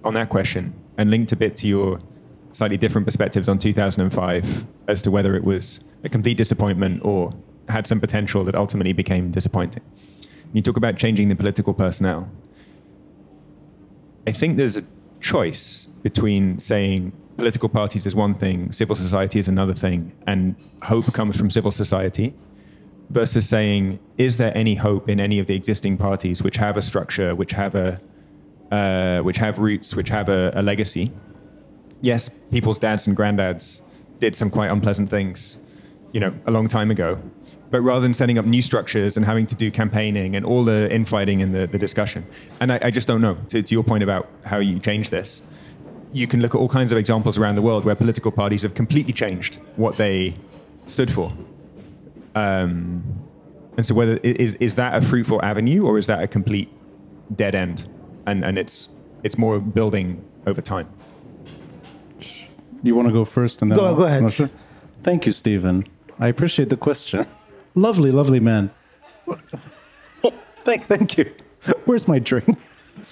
on 0.03 0.13
that 0.13 0.29
question, 0.29 0.73
and 0.97 1.09
linked 1.09 1.31
a 1.31 1.35
bit 1.35 1.57
to 1.57 1.67
your 1.67 1.99
slightly 2.51 2.77
different 2.77 3.05
perspectives 3.05 3.47
on 3.47 3.57
2005 3.57 4.65
as 4.87 5.01
to 5.01 5.11
whether 5.11 5.35
it 5.35 5.43
was 5.43 5.79
a 6.03 6.09
complete 6.09 6.37
disappointment 6.37 7.03
or 7.03 7.33
had 7.69 7.87
some 7.87 7.99
potential 7.99 8.43
that 8.43 8.55
ultimately 8.55 8.93
became 8.93 9.31
disappointing. 9.31 9.81
You 10.51 10.61
talk 10.61 10.77
about 10.77 10.97
changing 10.97 11.29
the 11.29 11.35
political 11.35 11.73
personnel. 11.73 12.29
I 14.27 14.31
think 14.31 14.57
there's 14.57 14.77
a 14.77 14.83
choice 15.19 15.87
between 16.03 16.59
saying 16.59 17.13
political 17.37 17.69
parties 17.69 18.05
is 18.05 18.13
one 18.13 18.35
thing, 18.35 18.71
civil 18.71 18.95
society 18.95 19.39
is 19.39 19.47
another 19.47 19.73
thing, 19.73 20.11
and 20.27 20.55
hope 20.83 21.11
comes 21.13 21.35
from 21.35 21.49
civil 21.49 21.71
society, 21.71 22.35
versus 23.09 23.47
saying, 23.47 23.99
is 24.17 24.37
there 24.37 24.55
any 24.55 24.75
hope 24.75 25.09
in 25.09 25.19
any 25.19 25.39
of 25.39 25.47
the 25.47 25.55
existing 25.55 25.97
parties 25.97 26.43
which 26.43 26.57
have 26.57 26.77
a 26.77 26.81
structure, 26.81 27.33
which 27.33 27.51
have 27.53 27.73
a 27.75 27.99
uh, 28.73 29.19
which 29.19 29.37
have 29.37 29.59
roots, 29.59 29.95
which 29.95 30.09
have 30.09 30.29
a, 30.29 30.51
a 30.55 30.63
legacy? 30.63 31.11
Yes, 32.01 32.29
people's 32.51 32.79
dads 32.79 33.05
and 33.05 33.15
granddads 33.15 33.81
did 34.19 34.35
some 34.35 34.49
quite 34.49 34.71
unpleasant 34.71 35.09
things, 35.11 35.57
you 36.11 36.19
know, 36.19 36.33
a 36.47 36.51
long 36.51 36.67
time 36.67 36.89
ago. 36.89 37.21
But 37.69 37.81
rather 37.81 38.01
than 38.01 38.13
setting 38.13 38.37
up 38.39 38.45
new 38.45 38.61
structures 38.61 39.15
and 39.15 39.25
having 39.25 39.45
to 39.47 39.55
do 39.55 39.69
campaigning 39.69 40.35
and 40.35 40.43
all 40.45 40.63
the 40.63 40.91
infighting 40.91 41.41
and 41.43 41.53
the, 41.53 41.67
the 41.67 41.77
discussion, 41.77 42.25
and 42.59 42.71
I, 42.71 42.79
I 42.83 42.91
just 42.91 43.07
don't 43.07 43.21
know, 43.21 43.37
to, 43.49 43.61
to 43.61 43.73
your 43.73 43.83
point 43.83 44.03
about 44.03 44.27
how 44.43 44.57
you 44.57 44.79
change 44.79 45.11
this, 45.11 45.43
you 46.11 46.27
can 46.27 46.41
look 46.41 46.55
at 46.55 46.57
all 46.57 46.69
kinds 46.69 46.91
of 46.91 46.97
examples 46.97 47.37
around 47.37 47.55
the 47.55 47.61
world 47.61 47.85
where 47.85 47.95
political 47.95 48.31
parties 48.31 48.63
have 48.63 48.73
completely 48.73 49.13
changed 49.13 49.59
what 49.75 49.97
they 49.97 50.35
stood 50.87 51.11
for. 51.11 51.31
Um, 52.33 53.03
and 53.77 53.85
so, 53.85 53.93
whether 53.93 54.17
is 54.23 54.55
is 54.55 54.75
that 54.75 54.95
a 54.95 55.01
fruitful 55.05 55.43
avenue 55.43 55.85
or 55.85 55.97
is 55.97 56.07
that 56.07 56.23
a 56.23 56.27
complete 56.27 56.69
dead 57.35 57.55
end? 57.55 57.87
And 58.25 58.43
and 58.45 58.57
it's 58.57 58.89
it's 59.23 59.37
more 59.37 59.59
building 59.59 60.23
over 60.47 60.61
time. 60.61 60.87
You 62.83 62.95
want 62.95 63.07
to 63.07 63.13
go 63.13 63.25
first 63.25 63.61
and 63.61 63.71
then 63.71 63.77
Go- 63.79 63.85
I'll- 63.85 63.95
go 63.95 64.03
ahead. 64.03 64.31
Sure. 64.31 64.49
Thank 65.01 65.25
you, 65.25 65.31
Stephen. 65.31 65.85
I 66.19 66.27
appreciate 66.27 66.69
the 66.69 66.77
question. 66.77 67.25
lovely, 67.75 68.11
lovely 68.11 68.39
man. 68.39 68.69
thank, 70.63 70.83
thank 70.85 71.17
you. 71.17 71.31
Where's 71.85 72.07
my 72.07 72.19
drink? 72.19 72.57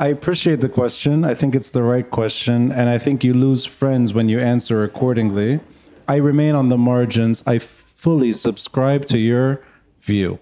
I 0.00 0.08
appreciate 0.08 0.60
the 0.60 0.68
question. 0.68 1.24
I 1.24 1.34
think 1.34 1.54
it's 1.54 1.70
the 1.70 1.82
right 1.82 2.10
question, 2.10 2.72
and 2.72 2.88
I 2.88 2.98
think 2.98 3.22
you 3.22 3.32
lose 3.32 3.64
friends 3.64 4.12
when 4.12 4.28
you 4.28 4.40
answer 4.40 4.82
accordingly. 4.82 5.60
I 6.08 6.16
remain 6.16 6.54
on 6.56 6.68
the 6.68 6.76
margins. 6.78 7.46
I 7.46 7.58
fully 7.58 8.32
subscribe 8.32 9.04
to 9.06 9.18
your 9.18 9.62
view. 10.00 10.40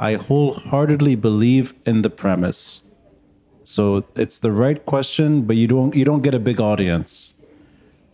I 0.00 0.14
wholeheartedly 0.14 1.16
believe 1.16 1.74
in 1.84 2.00
the 2.00 2.08
premise. 2.08 2.84
So 3.64 4.04
it's 4.16 4.38
the 4.38 4.50
right 4.50 4.84
question, 4.86 5.42
but 5.42 5.56
you 5.56 5.68
don't 5.68 5.94
you 5.94 6.06
don't 6.06 6.22
get 6.22 6.34
a 6.34 6.40
big 6.40 6.58
audience. 6.58 7.34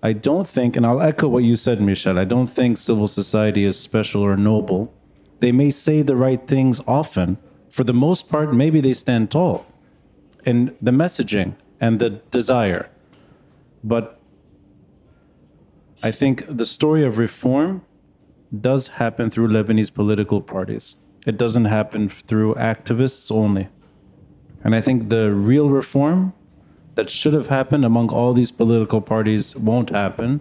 I 0.03 0.13
don't 0.13 0.49
think, 0.49 0.77
and 0.77 0.85
I'll 0.85 1.01
echo 1.01 1.29
what 1.29 1.45
you 1.45 1.55
said, 1.55 1.81
Michel. 1.81 2.19
I 2.19 2.25
don't 2.25 2.49
think 2.49 2.77
civil 2.77 3.07
society 3.07 3.65
is 3.65 3.79
special 3.79 4.23
or 4.23 4.37
noble. 4.37 4.93
They 5.39 5.53
may 5.53 5.71
say 5.71 6.03
the 6.03 6.17
right 6.17 6.47
things 6.47 6.81
often. 6.87 7.39
For 7.71 7.85
the 7.85 7.95
most 7.95 8.29
part, 8.29 8.53
maybe 8.53 8.81
they 8.81 8.93
stand 8.93 9.31
tall 9.31 9.65
in 10.45 10.77
the 10.83 10.91
messaging 10.91 11.55
and 11.81 12.01
the 12.01 12.11
desire. 12.31 12.91
But 13.85 14.19
I 16.03 16.11
think 16.11 16.45
the 16.49 16.67
story 16.67 17.05
of 17.05 17.17
reform 17.17 17.83
does 18.53 18.89
happen 19.03 19.31
through 19.31 19.49
Lebanese 19.49 19.93
political 19.93 20.41
parties. 20.41 21.06
It 21.27 21.37
doesn't 21.37 21.65
happen 21.65 22.09
through 22.09 22.55
activists 22.55 23.33
only. 23.33 23.67
And 24.63 24.77
I 24.77 24.81
think 24.81 25.09
the 25.09 25.33
real 25.35 25.69
reform 25.69 26.33
that 26.95 27.11
should 27.11 27.35
have 27.35 27.49
happened 27.49 27.85
among 27.85 28.11
all 28.11 28.33
these 28.33 28.53
political 28.53 29.01
parties 29.01 29.57
won't 29.57 29.91
happen 29.91 30.41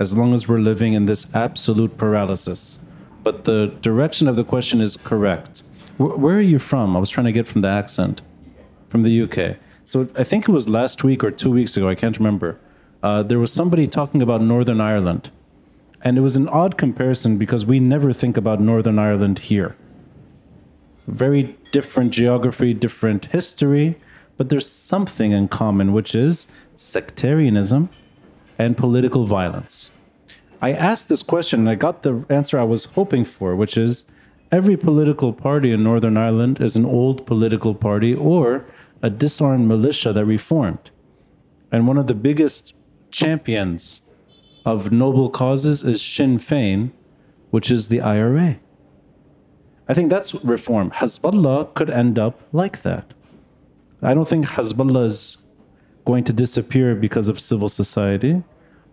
as 0.00 0.16
long 0.16 0.34
as 0.34 0.48
we're 0.48 0.58
living 0.58 0.94
in 0.94 1.06
this 1.06 1.28
absolute 1.32 1.96
paralysis. 1.96 2.80
But 3.22 3.44
the 3.44 3.68
direction 3.80 4.26
of 4.26 4.34
the 4.34 4.42
question 4.44 4.80
is 4.80 4.96
correct. 4.96 5.62
Wh- 5.98 6.18
Where 6.18 6.36
are 6.36 6.40
you 6.54 6.58
from? 6.58 6.96
I 6.96 6.98
was 6.98 7.08
trying 7.10 7.26
to 7.26 7.32
get 7.32 7.46
from 7.46 7.60
the 7.60 7.68
accent. 7.68 8.22
From 8.88 9.04
the 9.04 9.22
UK. 9.22 9.56
So 9.84 10.08
I 10.16 10.24
think 10.24 10.48
it 10.48 10.52
was 10.52 10.68
last 10.68 11.04
week 11.04 11.22
or 11.22 11.30
two 11.30 11.52
weeks 11.52 11.76
ago, 11.76 11.88
I 11.88 11.94
can't 11.94 12.18
remember. 12.18 12.58
Uh, 13.04 13.22
there 13.22 13.38
was 13.38 13.52
somebody 13.52 13.86
talking 13.86 14.20
about 14.20 14.42
Northern 14.42 14.80
Ireland. 14.80 15.30
And 16.02 16.18
it 16.18 16.22
was 16.22 16.36
an 16.36 16.48
odd 16.48 16.76
comparison 16.76 17.38
because 17.38 17.64
we 17.64 17.78
never 17.78 18.12
think 18.12 18.36
about 18.36 18.60
Northern 18.60 18.98
Ireland 18.98 19.38
here 19.50 19.76
very 21.06 21.56
different 21.72 22.12
geography, 22.12 22.74
different 22.74 23.26
history, 23.26 23.96
but 24.36 24.48
there's 24.48 24.68
something 24.68 25.32
in 25.32 25.48
common, 25.48 25.92
which 25.92 26.14
is 26.14 26.46
sectarianism 26.74 27.90
and 28.58 28.76
political 28.76 29.26
violence. 29.26 29.90
I 30.60 30.72
asked 30.72 31.08
this 31.08 31.22
question 31.22 31.60
and 31.60 31.68
I 31.68 31.74
got 31.74 32.02
the 32.02 32.24
answer 32.28 32.58
I 32.58 32.64
was 32.64 32.84
hoping 32.84 33.24
for, 33.24 33.56
which 33.56 33.76
is 33.76 34.04
every 34.52 34.76
political 34.76 35.32
party 35.32 35.72
in 35.72 35.82
Northern 35.82 36.16
Ireland 36.16 36.60
is 36.60 36.76
an 36.76 36.84
old 36.84 37.26
political 37.26 37.74
party 37.74 38.14
or 38.14 38.64
a 39.02 39.10
disarmed 39.10 39.66
militia 39.66 40.12
that 40.12 40.24
reformed. 40.24 40.90
And 41.72 41.88
one 41.88 41.98
of 41.98 42.06
the 42.06 42.14
biggest 42.14 42.74
champions 43.10 44.02
of 44.64 44.92
noble 44.92 45.30
causes 45.30 45.82
is 45.82 46.00
Sinn 46.00 46.38
Féin, 46.38 46.92
which 47.50 47.70
is 47.70 47.88
the 47.88 48.00
IRA. 48.00 48.58
I 49.88 49.94
think 49.94 50.10
that's 50.10 50.34
reform. 50.44 50.90
Hezbollah 50.90 51.74
could 51.74 51.90
end 51.90 52.18
up 52.18 52.40
like 52.52 52.82
that. 52.82 53.12
I 54.00 54.14
don't 54.14 54.28
think 54.28 54.46
Hezbollah 54.46 55.04
is 55.04 55.38
going 56.04 56.24
to 56.24 56.32
disappear 56.32 56.94
because 56.94 57.28
of 57.28 57.40
civil 57.40 57.68
society 57.68 58.42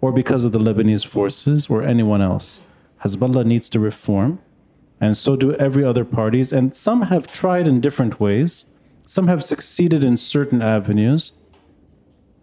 or 0.01 0.11
because 0.11 0.43
of 0.43 0.51
the 0.51 0.59
Lebanese 0.59 1.05
forces 1.05 1.67
or 1.69 1.83
anyone 1.83 2.21
else. 2.21 2.59
Hezbollah 3.03 3.45
needs 3.45 3.69
to 3.69 3.79
reform, 3.79 4.39
and 4.99 5.15
so 5.15 5.35
do 5.35 5.55
every 5.55 5.83
other 5.83 6.05
parties. 6.05 6.51
And 6.51 6.75
some 6.75 7.03
have 7.03 7.27
tried 7.27 7.67
in 7.67 7.81
different 7.81 8.19
ways. 8.19 8.65
Some 9.05 9.27
have 9.27 9.43
succeeded 9.43 10.03
in 10.03 10.17
certain 10.17 10.61
avenues. 10.61 11.31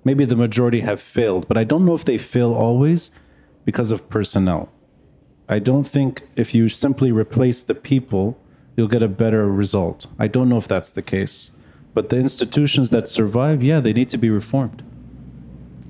Maybe 0.04 0.24
the 0.24 0.36
majority 0.36 0.80
have 0.80 1.00
failed, 1.00 1.46
but 1.48 1.58
I 1.58 1.64
don't 1.64 1.84
know 1.84 1.94
if 1.94 2.04
they 2.04 2.18
fail 2.18 2.54
always 2.54 3.10
because 3.64 3.90
of 3.90 4.08
personnel. 4.08 4.70
I 5.48 5.58
don't 5.60 5.84
think 5.84 6.22
if 6.34 6.54
you 6.54 6.68
simply 6.68 7.12
replace 7.12 7.62
the 7.62 7.74
people, 7.74 8.38
you'll 8.76 8.88
get 8.88 9.02
a 9.02 9.08
better 9.08 9.50
result. 9.50 10.06
I 10.18 10.26
don't 10.26 10.48
know 10.48 10.58
if 10.58 10.68
that's 10.68 10.90
the 10.90 11.02
case. 11.02 11.52
But 11.94 12.10
the 12.10 12.18
institutions 12.18 12.90
that 12.90 13.08
survive, 13.08 13.62
yeah, 13.62 13.80
they 13.80 13.92
need 13.92 14.08
to 14.10 14.18
be 14.18 14.28
reformed. 14.28 14.82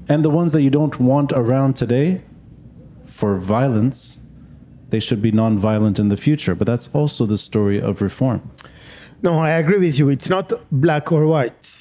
And 0.09 0.25
the 0.25 0.31
ones 0.31 0.53
that 0.53 0.63
you 0.63 0.71
don't 0.71 1.01
want 1.01 1.33
around 1.33 1.75
today 1.75 2.23
for 3.07 3.39
violence, 3.39 4.19
they 4.91 5.01
should 5.01 5.21
be 5.21 5.33
non-violent 5.33 5.99
in 5.99 6.09
the 6.09 6.17
future. 6.17 6.55
But 6.55 6.67
that's 6.67 6.89
also 6.93 7.27
the 7.27 7.37
story 7.37 7.81
of 7.81 8.01
reform. 8.01 8.49
No, 9.23 9.41
I 9.41 9.51
agree 9.51 9.79
with 9.79 9.99
you. 9.99 10.09
It's 10.11 10.29
not 10.29 10.53
black 10.71 11.11
or 11.11 11.27
white. 11.27 11.76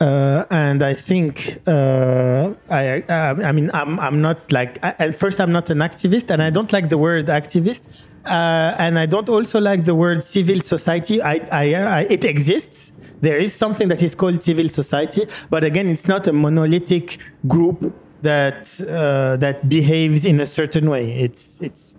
Uh, 0.00 0.44
and 0.50 0.80
I 0.80 0.94
think 0.94 1.58
uh, 1.66 2.54
I, 2.70 3.02
I, 3.08 3.30
I 3.30 3.52
mean 3.52 3.68
I'm 3.74 3.98
I'm 3.98 4.20
not 4.20 4.52
like 4.52 4.78
I, 4.84 4.94
at 5.00 5.16
first 5.16 5.40
I'm 5.40 5.50
not 5.50 5.70
an 5.70 5.78
activist 5.78 6.30
and 6.30 6.40
I 6.40 6.50
don't 6.50 6.72
like 6.72 6.88
the 6.88 6.98
word 6.98 7.26
activist 7.26 8.06
uh, 8.24 8.76
and 8.78 8.96
I 8.98 9.06
don't 9.06 9.28
also 9.28 9.60
like 9.60 9.84
the 9.84 9.94
word 9.94 10.22
civil 10.22 10.60
society. 10.60 11.20
I, 11.20 11.34
I, 11.50 11.74
I 11.74 12.00
it 12.10 12.24
exists. 12.24 12.92
There 13.20 13.38
is 13.38 13.52
something 13.54 13.88
that 13.88 14.02
is 14.02 14.14
called 14.14 14.42
civil 14.42 14.68
society, 14.68 15.26
but 15.50 15.64
again, 15.64 15.88
it's 15.88 16.06
not 16.06 16.28
a 16.28 16.32
monolithic 16.32 17.18
group 17.48 17.92
that 18.22 18.80
uh, 18.80 19.36
that 19.38 19.68
behaves 19.68 20.24
in 20.24 20.40
a 20.40 20.46
certain 20.46 20.88
way. 20.90 21.12
It's 21.12 21.60
it's 21.60 21.94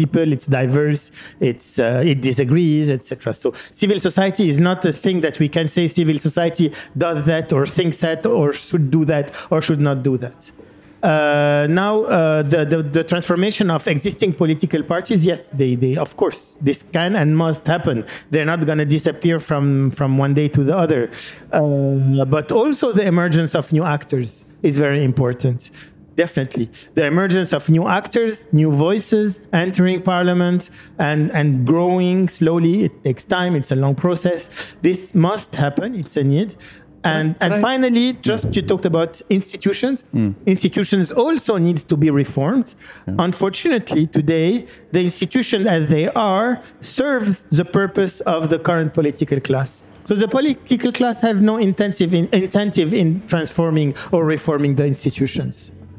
people 0.00 0.26
it's 0.36 0.46
diverse 0.46 1.02
it's 1.40 1.68
uh, 1.78 2.12
it 2.12 2.18
disagrees 2.28 2.88
etc 2.96 3.32
so 3.42 3.52
civil 3.82 3.98
society 4.08 4.44
is 4.52 4.58
not 4.68 4.78
a 4.84 4.92
thing 5.04 5.20
that 5.26 5.36
we 5.42 5.48
can 5.56 5.66
say 5.76 5.84
civil 5.88 6.18
society 6.28 6.66
does 6.96 7.18
that 7.30 7.52
or 7.52 7.66
thinks 7.66 7.98
that 7.98 8.24
or 8.26 8.52
should 8.52 8.90
do 8.90 9.04
that 9.04 9.26
or 9.50 9.60
should 9.62 9.80
not 9.80 10.02
do 10.02 10.16
that. 10.16 10.52
Uh, 11.00 11.66
now 11.70 12.02
uh, 12.02 12.42
the, 12.42 12.64
the 12.64 12.82
the 12.82 13.04
transformation 13.04 13.70
of 13.70 13.86
existing 13.86 14.32
political 14.32 14.82
parties 14.82 15.24
yes 15.24 15.48
they 15.60 15.76
they 15.76 15.96
of 15.96 16.16
course 16.16 16.56
this 16.60 16.84
can 16.92 17.14
and 17.14 17.36
must 17.36 17.64
happen. 17.66 18.04
They're 18.30 18.50
not 18.54 18.66
going 18.66 18.78
to 18.78 18.84
disappear 18.98 19.38
from 19.38 19.92
from 19.92 20.18
one 20.18 20.34
day 20.34 20.48
to 20.56 20.64
the 20.64 20.76
other. 20.76 21.02
Uh, 21.52 22.24
but 22.24 22.50
also 22.50 22.90
the 22.90 23.06
emergence 23.14 23.54
of 23.54 23.72
new 23.72 23.84
actors 23.84 24.44
is 24.62 24.76
very 24.86 25.04
important 25.04 25.70
definitely. 26.18 26.68
The 26.94 27.04
emergence 27.06 27.50
of 27.58 27.62
new 27.76 27.86
actors 28.00 28.44
new 28.52 28.70
voices 28.88 29.40
entering 29.64 30.02
parliament 30.02 30.60
and 30.98 31.20
and 31.38 31.48
growing 31.70 32.28
slowly. 32.38 32.74
It 32.86 32.94
takes 33.06 33.24
time. 33.36 33.52
It's 33.60 33.72
a 33.76 33.78
long 33.84 33.94
process. 33.94 34.40
This 34.86 35.00
must 35.14 35.50
happen. 35.64 35.88
It's 36.02 36.16
a 36.22 36.24
need. 36.34 36.50
And 37.14 37.28
and 37.44 37.52
I- 37.54 37.60
finally 37.68 38.06
just 38.30 38.46
you 38.56 38.62
talked 38.70 38.86
about 38.92 39.12
institutions. 39.38 39.96
Hmm. 40.12 40.30
Institutions 40.54 41.08
also 41.22 41.52
needs 41.66 41.82
to 41.90 41.96
be 42.04 42.08
reformed. 42.22 42.68
Unfortunately 43.26 44.04
today 44.18 44.48
the 44.94 45.00
institutions 45.08 45.64
as 45.76 45.82
they 45.94 46.06
are 46.32 46.50
serve 46.80 47.24
the 47.58 47.66
purpose 47.80 48.14
of 48.34 48.40
the 48.52 48.58
current 48.68 48.90
political 48.98 49.40
class. 49.48 49.70
So 50.08 50.14
the 50.24 50.30
political 50.38 50.92
class 50.98 51.16
have 51.28 51.38
no 51.50 51.54
intensive 51.70 52.10
in, 52.18 52.24
incentive 52.42 52.90
in 53.02 53.08
transforming 53.32 53.90
or 54.14 54.20
reforming 54.36 54.72
the 54.80 54.86
institutions 54.94 55.56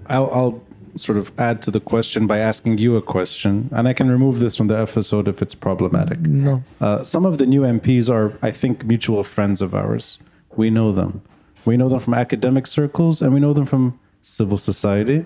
I'll, 0.09 0.29
I'll 0.31 0.63
sort 0.95 1.17
of 1.17 1.31
add 1.39 1.61
to 1.63 1.71
the 1.71 1.79
question 1.79 2.27
by 2.27 2.39
asking 2.39 2.77
you 2.79 2.95
a 2.95 3.01
question, 3.01 3.69
and 3.71 3.87
I 3.87 3.93
can 3.93 4.09
remove 4.09 4.39
this 4.39 4.55
from 4.55 4.67
the 4.67 4.77
episode 4.77 5.27
if 5.27 5.41
it's 5.41 5.55
problematic. 5.55 6.19
no 6.27 6.63
Uh, 6.81 7.03
some 7.03 7.25
of 7.25 7.37
the 7.37 7.45
new 7.45 7.61
MPs 7.61 8.09
are, 8.09 8.37
I 8.41 8.51
think, 8.51 8.85
mutual 8.85 9.23
friends 9.23 9.61
of 9.61 9.73
ours. 9.73 10.17
We 10.55 10.69
know 10.69 10.91
them. 10.91 11.21
We 11.65 11.77
know 11.77 11.89
them 11.89 11.99
from 11.99 12.13
academic 12.13 12.67
circles, 12.67 13.21
and 13.21 13.33
we 13.33 13.39
know 13.39 13.53
them 13.53 13.65
from 13.65 13.99
civil 14.21 14.57
society. 14.57 15.25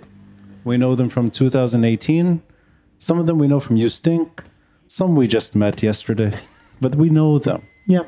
We 0.64 0.78
know 0.78 0.96
them 0.96 1.10
from 1.10 1.30
2018. 1.30 2.42
Some 3.00 3.20
of 3.20 3.26
them 3.28 3.38
we 3.38 3.48
know 3.48 3.60
from 3.60 3.78
You 3.78 3.90
Stink. 3.90 4.44
Some 4.88 5.16
we 5.16 5.28
just 5.28 5.56
met 5.56 5.82
yesterday, 5.84 6.40
but 6.82 6.96
we 6.96 7.10
know 7.10 7.40
them. 7.40 7.62
yeah 7.88 8.04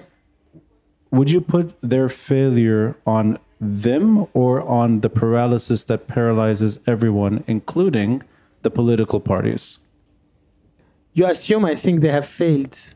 Would 1.12 1.32
you 1.32 1.42
put 1.42 1.80
their 1.82 2.10
failure 2.10 2.96
on 3.06 3.40
them 3.60 4.28
or 4.34 4.62
on 4.62 5.02
the 5.02 5.10
paralysis 5.10 5.84
that 5.86 6.08
paralyzes 6.08 6.80
everyone, 6.88 7.44
including 7.48 8.24
the 8.62 8.72
political 8.72 9.20
parties? 9.20 9.80
you 11.18 11.26
assume 11.26 11.64
i 11.64 11.74
think 11.74 12.02
they 12.02 12.12
have 12.12 12.28
failed 12.28 12.96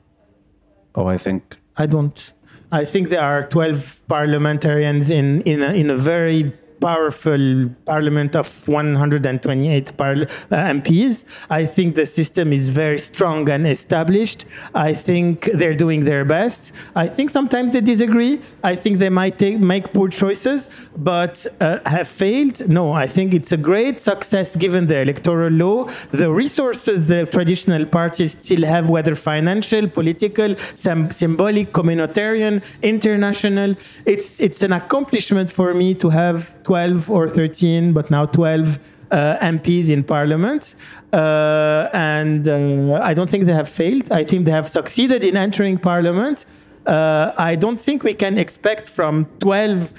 Oh, 0.96 1.08
I 1.08 1.18
think 1.18 1.58
I 1.78 1.86
don't. 1.86 2.34
I 2.72 2.86
think 2.86 3.10
there 3.10 3.22
are 3.22 3.42
12 3.42 4.08
parliamentarians 4.08 5.10
in, 5.10 5.42
in, 5.42 5.64
a, 5.64 5.74
in 5.74 5.90
a 5.90 5.96
very 5.96 6.54
powerful 6.82 7.70
parliament 7.86 8.36
of 8.36 8.68
128 8.68 9.98
parl- 9.98 10.24
uh, 10.24 10.28
MPs. 10.52 11.26
I 11.50 11.66
think 11.66 11.96
the 11.96 12.06
system 12.06 12.54
is 12.54 12.70
very 12.70 13.00
strong 13.00 13.50
and 13.50 13.68
established. 13.68 14.46
I 14.74 14.94
think 14.94 15.46
they're 15.54 15.76
doing 15.76 16.06
their 16.06 16.26
best. 16.26 16.72
I 16.96 17.08
think 17.08 17.30
sometimes 17.30 17.74
they 17.74 17.82
disagree. 17.82 18.42
I 18.64 18.76
think 18.76 19.00
they 19.00 19.10
might 19.10 19.38
take, 19.38 19.60
make 19.60 19.94
poor 19.94 20.10
choices, 20.10 20.70
but 20.96 21.46
uh, 21.60 21.80
have 21.86 22.08
failed. 22.08 22.68
No, 22.70 22.92
I 22.94 23.08
think 23.08 23.34
it's 23.34 23.52
a 23.52 23.58
great 23.58 24.02
success 24.02 24.56
given 24.56 24.88
the 24.88 24.98
electoral 25.00 25.52
law, 25.52 25.88
the 26.12 26.32
resources 26.32 27.08
the 27.08 27.26
traditional 27.26 27.86
parties 27.86 28.34
still 28.34 28.66
have, 28.66 28.90
whether 28.90 29.16
financial, 29.16 29.88
political, 29.88 30.56
sym- 30.76 31.12
symbolic, 31.12 31.72
communitarian, 31.74 32.64
international. 32.82 33.76
It's 34.06 34.40
it's 34.40 34.62
an 34.62 34.74
accomplishment 34.74 35.50
for 35.52 35.74
me 35.74 35.94
to 35.96 36.10
have 36.10 36.56
12 36.70 37.10
or 37.10 37.28
13, 37.28 37.94
but 37.94 38.12
now 38.12 38.28
12 38.28 38.78
uh, 39.10 39.38
MPs 39.42 39.90
in 39.90 40.04
parliament. 40.04 40.76
Uh, 41.12 41.90
and 41.94 42.48
uh, 42.48 43.02
I 43.02 43.16
don't 43.16 43.28
think 43.28 43.46
they 43.46 43.54
have 43.54 43.68
failed. 43.68 44.12
I 44.12 44.24
think 44.24 44.46
they 44.46 44.52
have 44.52 44.68
succeeded 44.70 45.24
in 45.24 45.36
entering 45.36 45.80
parliament. 45.80 46.46
Uh, 46.86 47.32
I 47.40 47.56
don't 47.56 47.80
think 47.80 48.04
we 48.04 48.14
can 48.14 48.38
expect 48.38 48.88
from 48.88 49.26
12 49.40 49.96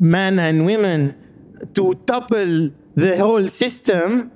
men 0.00 0.40
and 0.40 0.66
women 0.66 1.14
to 1.74 1.94
topple 2.04 2.70
the 2.96 3.16
whole 3.16 3.46
system 3.46 4.32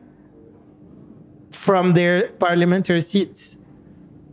from 1.51 1.95
their 1.95 2.29
parliamentary 2.29 3.01
seats. 3.01 3.56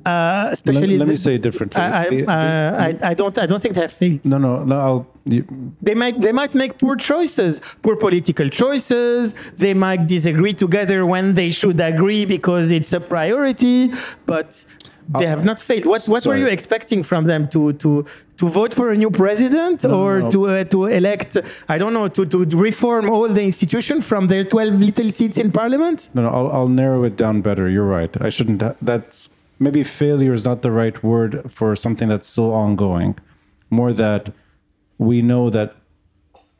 Uh, 0.05 0.43
Let, 0.45 0.53
especially 0.53 0.97
let 0.97 1.07
me 1.07 1.13
the- 1.13 1.17
say 1.27 1.35
it 1.35 1.41
differently. 1.41 1.79
I, 1.81 2.03
I, 2.03 2.07
uh, 2.07 2.83
I, 2.87 3.09
I 3.11 3.13
don't 3.13 3.37
I 3.37 3.45
don't 3.45 3.61
think 3.61 3.75
they 3.75 3.81
have 3.81 3.93
failed. 3.93 4.25
no, 4.25 4.37
no, 4.37 4.63
no. 4.63 4.77
I'll. 4.79 5.07
You, 5.25 5.45
They 5.81 5.95
might 5.95 6.19
they 6.19 6.33
might 6.33 6.53
make 6.53 6.77
poor 6.77 6.95
choices, 6.97 7.61
poor 7.81 7.95
political 7.95 8.49
choices. 8.49 9.33
They 9.55 9.73
might 9.73 10.05
disagree 10.07 10.53
together 10.53 11.05
when 11.05 11.35
they 11.35 11.51
should 11.51 11.79
agree 11.79 12.25
because 12.25 12.71
it's 12.71 12.91
a 12.91 12.99
priority, 12.99 13.93
but 14.25 14.65
they 15.17 15.25
have 15.25 15.43
not 15.45 15.61
failed. 15.61 15.85
What 15.85 16.03
what 16.13 16.25
were 16.25 16.35
you 16.35 16.47
expecting 16.47 17.03
from 17.03 17.23
them 17.31 17.47
to 17.49 17.71
to 17.83 18.05
to 18.39 18.45
vote 18.49 18.73
for 18.73 18.91
a 18.91 18.97
new 18.97 19.11
president 19.11 19.85
or 19.85 20.19
no. 20.19 20.29
to 20.31 20.39
uh, 20.49 20.63
to 20.73 20.85
elect 20.99 21.37
I 21.69 21.77
don't 21.77 21.93
know 21.93 22.07
to 22.09 22.25
to 22.25 22.37
reform 22.69 23.09
all 23.09 23.29
the 23.29 23.43
institution 23.43 24.01
from 24.01 24.27
their 24.27 24.43
12 24.43 24.79
little 24.87 25.09
seats 25.11 25.37
in 25.37 25.51
parliament? 25.51 26.09
no, 26.13 26.21
no. 26.23 26.29
I'll, 26.37 26.49
I'll 26.51 26.67
narrow 26.83 27.03
it 27.05 27.15
down 27.15 27.41
better. 27.41 27.69
You're 27.69 27.85
right. 27.99 28.11
I 28.27 28.29
shouldn't. 28.29 28.59
That's 28.81 29.29
maybe 29.63 29.83
failure 29.83 30.33
is 30.33 30.43
not 30.45 30.61
the 30.61 30.71
right 30.71 31.01
word 31.03 31.31
for 31.49 31.75
something 31.75 32.09
that's 32.09 32.27
still 32.27 32.53
ongoing. 32.53 33.17
More 33.69 33.93
that 33.93 34.31
we 34.97 35.21
know 35.21 35.49
that. 35.49 35.75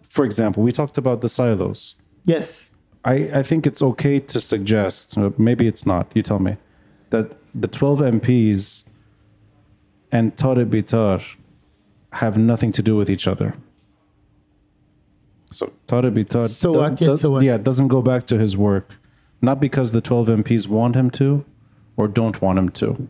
For 0.01 0.23
example, 0.25 0.61
we 0.63 0.71
talked 0.71 0.97
about 0.97 1.21
the 1.21 1.29
silos. 1.29 1.95
Yes. 2.23 2.71
I, 3.03 3.13
I 3.39 3.43
think 3.43 3.67
it's 3.67 3.81
okay 3.81 4.19
to 4.19 4.39
suggest, 4.39 5.17
uh, 5.17 5.31
maybe 5.37 5.67
it's 5.67 5.85
not, 5.85 6.09
you 6.13 6.21
tell 6.21 6.39
me, 6.39 6.55
that 7.09 7.25
the 7.53 7.67
12 7.67 7.99
MPs 7.99 8.85
and 10.11 10.35
Tariq 10.37 10.69
Bitar 10.69 11.21
have 12.13 12.37
nothing 12.37 12.71
to 12.71 12.81
do 12.81 12.95
with 12.95 13.09
each 13.09 13.27
other. 13.27 13.55
So 15.51 15.73
Tariq 15.87 16.13
Bitar 16.13 16.47
So 16.47 16.73
do- 16.73 16.79
what? 16.79 17.01
Yes, 17.01 17.09
do- 17.11 17.17
so 17.17 17.29
what? 17.31 17.43
yeah, 17.43 17.57
doesn't 17.57 17.87
go 17.89 18.01
back 18.01 18.25
to 18.27 18.37
his 18.37 18.55
work, 18.55 18.97
not 19.41 19.59
because 19.59 19.91
the 19.91 20.01
12 20.01 20.27
MPs 20.29 20.67
want 20.67 20.95
him 20.95 21.09
to 21.11 21.43
or 21.97 22.07
don't 22.07 22.41
want 22.41 22.59
him 22.59 22.69
to. 22.69 23.07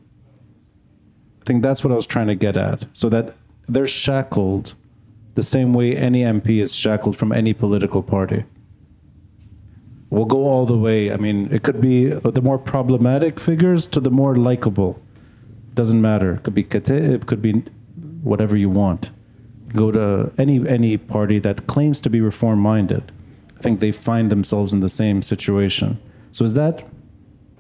I 1.41 1.45
think 1.45 1.63
that's 1.63 1.83
what 1.83 1.91
I 1.91 1.95
was 1.95 2.05
trying 2.05 2.27
to 2.27 2.35
get 2.35 2.55
at. 2.57 2.85
So 2.93 3.09
that 3.09 3.35
they're 3.67 3.87
shackled 3.87 4.75
the 5.35 5.43
same 5.43 5.73
way 5.73 5.95
any 5.95 6.21
MP 6.21 6.61
is 6.61 6.75
shackled 6.75 7.17
from 7.17 7.31
any 7.31 7.53
political 7.53 8.03
party. 8.03 8.45
We'll 10.09 10.25
go 10.25 10.45
all 10.45 10.65
the 10.65 10.77
way. 10.77 11.11
I 11.11 11.17
mean, 11.17 11.51
it 11.51 11.63
could 11.63 11.81
be 11.81 12.05
the 12.05 12.41
more 12.41 12.59
problematic 12.59 13.39
figures 13.39 13.87
to 13.87 13.99
the 13.99 14.11
more 14.11 14.35
likable. 14.35 15.01
Doesn't 15.73 16.01
matter. 16.01 16.35
It 16.35 16.43
could 16.43 16.53
be 16.53 16.63
Kataeb, 16.63 17.25
could 17.25 17.41
be 17.41 17.63
whatever 18.21 18.55
you 18.55 18.69
want. 18.69 19.09
Go 19.69 19.91
to 19.91 20.31
any 20.37 20.67
any 20.69 20.97
party 20.97 21.39
that 21.39 21.65
claims 21.65 21.99
to 22.01 22.11
be 22.11 22.21
reform 22.21 22.59
minded. 22.59 23.11
I 23.57 23.61
think 23.61 23.79
they 23.79 23.91
find 23.91 24.31
themselves 24.31 24.71
in 24.71 24.81
the 24.81 24.89
same 24.89 25.23
situation. 25.23 25.99
So 26.31 26.45
is 26.45 26.53
that 26.53 26.87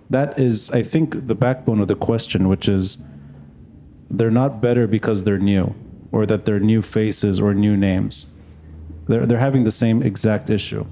that 0.09 0.37
is 0.37 0.71
I 0.71 0.83
think 0.83 1.27
the 1.27 1.35
backbone 1.35 1.79
of 1.79 1.87
the 1.87 1.95
question, 1.95 2.47
which 2.47 2.67
is 2.67 3.03
they're 4.09 4.31
not 4.31 4.61
better 4.61 4.87
because 4.87 5.23
they're 5.23 5.39
new 5.39 5.75
or 6.11 6.25
that 6.25 6.45
they're 6.45 6.59
new 6.59 6.81
faces 6.81 7.39
or 7.39 7.53
new 7.53 7.75
names. 7.75 8.27
They're 9.07 9.25
they're 9.25 9.39
having 9.39 9.63
the 9.63 9.71
same 9.71 10.01
exact 10.03 10.49
issue. 10.49 10.85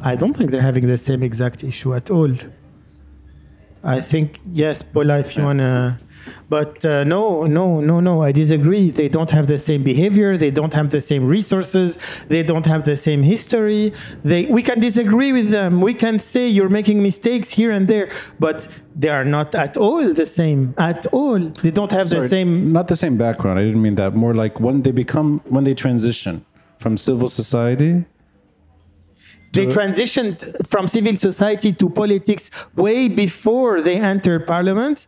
I 0.00 0.16
don't 0.16 0.36
think 0.36 0.50
they're 0.50 0.68
having 0.72 0.86
the 0.86 0.98
same 0.98 1.22
exact 1.22 1.64
issue 1.64 1.94
at 1.94 2.10
all. 2.10 2.34
I 3.82 4.00
think 4.00 4.40
yes, 4.50 4.82
Paula, 4.82 5.18
if 5.18 5.36
you 5.36 5.42
wanna, 5.42 6.00
but 6.48 6.84
uh, 6.84 7.04
no, 7.04 7.44
no, 7.44 7.80
no, 7.80 8.00
no. 8.00 8.22
I 8.22 8.32
disagree. 8.32 8.90
They 8.90 9.08
don't 9.08 9.30
have 9.30 9.46
the 9.46 9.58
same 9.58 9.82
behavior. 9.82 10.36
They 10.36 10.50
don't 10.50 10.74
have 10.74 10.90
the 10.90 11.00
same 11.00 11.26
resources. 11.26 11.98
They 12.28 12.42
don't 12.42 12.66
have 12.66 12.84
the 12.84 12.96
same 12.96 13.22
history. 13.22 13.92
They 14.22 14.46
we 14.46 14.62
can 14.62 14.80
disagree 14.80 15.32
with 15.32 15.50
them. 15.50 15.80
We 15.80 15.94
can 15.94 16.18
say 16.18 16.48
you're 16.48 16.68
making 16.68 17.02
mistakes 17.02 17.50
here 17.50 17.70
and 17.70 17.88
there, 17.88 18.10
but 18.38 18.68
they 18.94 19.08
are 19.08 19.24
not 19.24 19.54
at 19.54 19.76
all 19.76 20.12
the 20.12 20.26
same. 20.26 20.74
At 20.78 21.06
all, 21.08 21.38
they 21.38 21.70
don't 21.70 21.92
have 21.92 22.08
the 22.08 22.28
same. 22.28 22.72
Not 22.72 22.88
the 22.88 22.96
same 22.96 23.16
background. 23.16 23.58
I 23.58 23.64
didn't 23.64 23.82
mean 23.82 23.96
that. 23.96 24.14
More 24.14 24.34
like 24.34 24.60
when 24.60 24.82
they 24.82 24.92
become 24.92 25.40
when 25.48 25.64
they 25.64 25.74
transition 25.74 26.44
from 26.78 26.96
civil 26.96 27.28
society. 27.28 28.04
They 29.54 29.66
transitioned 29.66 30.66
from 30.66 30.88
civil 30.88 31.14
society 31.14 31.72
to 31.74 31.88
politics 31.88 32.50
way 32.74 33.08
before 33.08 33.80
they 33.80 33.96
entered 33.96 34.46
parliament. 34.46 35.06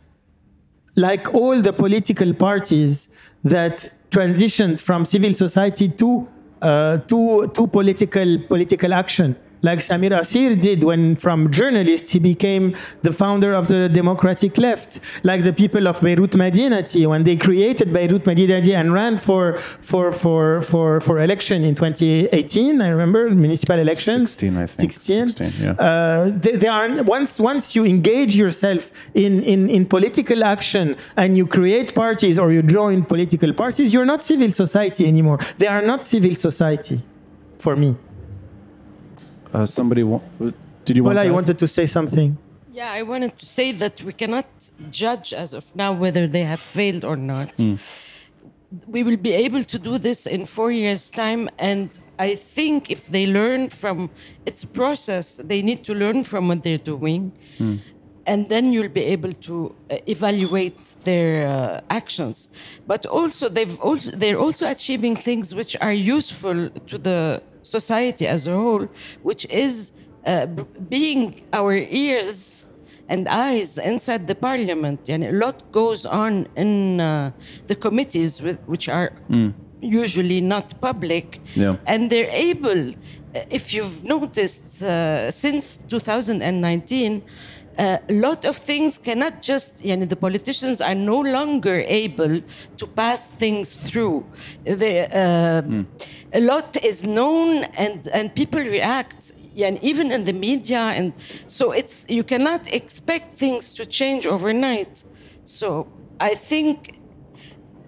Like 0.96 1.34
all 1.34 1.60
the 1.60 1.72
political 1.72 2.32
parties 2.34 3.08
that 3.44 3.92
transitioned 4.10 4.80
from 4.80 5.04
civil 5.04 5.34
society 5.34 5.88
to 5.90 6.26
uh, 6.62 6.98
to 6.98 7.48
to 7.48 7.66
political 7.66 8.38
political 8.48 8.94
action, 8.94 9.36
like 9.68 9.80
Samir 9.80 10.12
Kassir 10.18 10.50
did 10.68 10.84
when 10.84 11.16
from 11.24 11.38
journalist 11.50 12.04
he 12.14 12.18
became 12.32 12.64
the 13.02 13.12
founder 13.12 13.52
of 13.60 13.64
the 13.72 13.88
democratic 14.00 14.52
left, 14.66 14.90
like 15.30 15.40
the 15.48 15.52
people 15.62 15.84
of 15.90 16.00
Beirut 16.00 16.34
Madinati 16.42 17.02
when 17.12 17.22
they 17.28 17.36
created 17.36 17.92
Beirut 17.92 18.24
Madinati 18.30 18.72
and 18.80 18.86
ran 19.00 19.14
for 19.18 19.44
for 19.90 20.12
for 20.22 20.62
for 20.70 21.00
for 21.06 21.14
election 21.28 21.58
in 21.68 21.74
2018. 21.74 22.80
I 22.80 22.88
remember 22.88 23.22
municipal 23.30 23.78
elections. 23.78 24.32
16, 24.32 24.56
I 24.56 24.66
think. 24.66 24.92
16. 24.92 25.28
16, 25.28 25.66
yeah. 25.66 25.72
Uh, 25.72 26.30
they, 26.42 26.54
they 26.62 26.68
are 26.78 27.02
once 27.02 27.32
once 27.52 27.64
you 27.76 27.84
engage 27.84 28.34
yourself 28.36 28.82
in, 29.14 29.42
in 29.42 29.68
in 29.76 29.82
political 29.86 30.40
action 30.44 30.96
and 31.16 31.36
you 31.36 31.46
create 31.46 31.94
parties 31.94 32.38
or 32.38 32.52
you 32.52 32.62
join 32.62 33.04
political 33.04 33.52
parties, 33.52 33.92
you're 33.92 34.10
not 34.14 34.22
civil 34.22 34.50
society 34.50 35.06
anymore. 35.06 35.38
They 35.58 35.66
are 35.66 35.82
not 35.82 36.04
civil 36.04 36.34
society, 36.34 36.98
for 37.58 37.74
me. 37.76 37.96
Uh, 39.54 39.66
somebody 39.66 40.02
wa- 40.02 40.20
did 40.84 40.96
you 40.96 41.04
want? 41.04 41.16
Paula, 41.16 41.28
to 41.28 41.32
wanted 41.34 41.58
to 41.58 41.66
say 41.68 41.86
something. 41.86 42.36
Yeah, 42.72 42.90
I 42.92 43.02
wanted 43.02 43.38
to 43.38 43.46
say 43.46 43.72
that 43.72 44.02
we 44.04 44.12
cannot 44.12 44.46
judge 44.90 45.32
as 45.32 45.54
of 45.54 45.64
now 45.74 45.92
whether 45.92 46.26
they 46.26 46.44
have 46.44 46.60
failed 46.60 47.04
or 47.04 47.16
not. 47.16 47.50
We 48.88 49.02
will 49.04 49.16
be 49.16 49.32
able 49.32 49.64
to 49.64 49.78
do 49.78 49.96
this 49.96 50.26
in 50.26 50.44
four 50.44 50.70
years' 50.72 51.10
time, 51.10 51.48
and 51.58 51.88
I 52.18 52.34
think 52.34 52.90
if 52.90 53.06
they 53.06 53.24
learn 53.26 53.70
from 53.70 54.10
it's 54.44 54.64
process, 54.64 55.40
they 55.42 55.62
need 55.62 55.84
to 55.84 55.94
learn 55.94 56.24
from 56.24 56.48
what 56.48 56.62
they're 56.64 56.76
doing, 56.94 57.32
and 58.26 58.48
then 58.48 58.72
you'll 58.72 58.88
be 59.02 59.04
able 59.04 59.32
to 59.48 59.72
uh, 59.90 59.96
evaluate 60.06 60.76
their 61.04 61.46
uh, 61.46 61.80
actions. 61.90 62.48
But 62.86 63.06
also, 63.06 63.48
they've 63.48 63.78
also 63.80 64.10
they're 64.10 64.38
also 64.46 64.68
achieving 64.68 65.14
things 65.16 65.54
which 65.54 65.76
are 65.80 65.92
useful 65.92 66.68
to 66.70 66.98
the 66.98 67.42
society 67.66 68.26
as 68.26 68.46
a 68.46 68.52
whole, 68.52 68.86
which 69.22 69.44
is 69.64 69.92
uh, 70.26 70.46
b- 70.46 70.64
being 70.88 71.42
our 71.52 71.74
ears 71.74 72.64
and 73.08 73.28
eyes 73.28 73.78
inside 73.78 74.26
the 74.26 74.34
parliament. 74.34 75.00
And 75.08 75.24
a 75.24 75.32
lot 75.32 75.56
goes 75.72 76.06
on 76.06 76.48
in 76.56 77.00
uh, 77.00 77.32
the 77.66 77.74
committees, 77.74 78.40
with, 78.42 78.58
which 78.66 78.88
are 78.88 79.10
usually 79.80 80.40
not 80.40 80.80
public. 80.80 81.40
Yeah. 81.54 81.76
And 81.86 82.10
they're 82.10 82.30
able, 82.30 82.90
uh, 82.90 83.58
if 83.58 83.72
you've 83.74 84.02
noticed, 84.04 84.82
uh, 84.82 85.30
since 85.30 85.78
2019, 85.88 87.22
uh, 87.22 87.55
a 87.78 88.00
lot 88.08 88.44
of 88.44 88.56
things 88.56 88.98
cannot 88.98 89.42
just, 89.42 89.82
yani 89.82 90.08
the 90.08 90.16
politicians 90.16 90.80
are 90.80 90.94
no 90.94 91.20
longer 91.20 91.84
able 91.86 92.40
to 92.76 92.86
pass 92.86 93.26
things 93.26 93.76
through. 93.76 94.24
They, 94.64 95.06
uh, 95.06 95.62
A 96.32 96.40
lot 96.40 96.76
is 96.82 97.06
known 97.06 97.64
and, 97.78 98.08
and 98.12 98.34
people 98.34 98.60
react, 98.60 99.32
yani 99.56 99.78
even 99.82 100.10
in 100.10 100.24
the 100.24 100.32
media. 100.32 100.92
And 100.98 101.12
so 101.46 101.72
it's, 101.72 102.04
you 102.08 102.24
cannot 102.24 102.66
expect 102.72 103.38
things 103.38 103.72
to 103.74 103.86
change 103.86 104.26
overnight. 104.26 105.04
So 105.44 105.86
I 106.20 106.34
think 106.34 106.98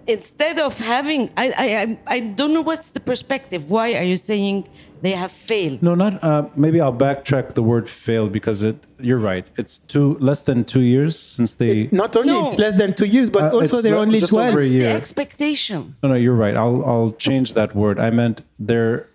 instead 0.09 0.59
of 0.59 0.77
having, 0.79 1.29
I, 1.37 1.45
I, 1.65 1.65
I, 1.81 1.99
I 2.15 2.19
don't 2.39 2.53
know 2.53 2.61
what's 2.61 2.89
the 2.91 2.99
perspective. 2.99 3.69
Why 3.69 3.93
are 3.93 4.03
you 4.03 4.17
saying 4.17 4.67
they 5.01 5.11
have 5.11 5.31
failed? 5.31 5.81
No, 5.83 5.95
not. 5.95 6.23
Uh, 6.23 6.47
maybe 6.55 6.81
I'll 6.81 6.93
backtrack 7.07 7.53
the 7.53 7.63
word 7.63 7.87
"failed" 7.89 8.31
because 8.31 8.63
it. 8.63 8.77
You're 8.99 9.19
right. 9.19 9.45
It's 9.57 9.77
two 9.77 10.17
less 10.19 10.43
than 10.43 10.65
two 10.65 10.81
years 10.81 11.17
since 11.17 11.55
they. 11.55 11.87
Not 11.91 12.15
only 12.17 12.33
No. 12.33 12.47
it's 12.47 12.57
less 12.57 12.77
than 12.77 12.93
two 12.95 13.05
years, 13.05 13.29
but 13.29 13.43
Uh, 13.43 13.55
also 13.55 13.77
it's 13.77 13.83
they're 13.83 13.95
le- 13.95 14.01
only 14.01 14.19
just 14.19 14.33
over 14.33 14.59
a 14.59 14.65
year. 14.65 14.89
The 14.89 14.95
expectation. 15.03 15.95
No, 16.03 16.09
no, 16.09 16.15
you're 16.15 16.35
right. 16.45 16.55
I'll 16.57 16.83
I'll 16.85 17.11
change 17.27 17.53
that 17.53 17.75
word. 17.75 17.97
I 17.99 18.09
meant 18.21 18.37
their 18.71 19.07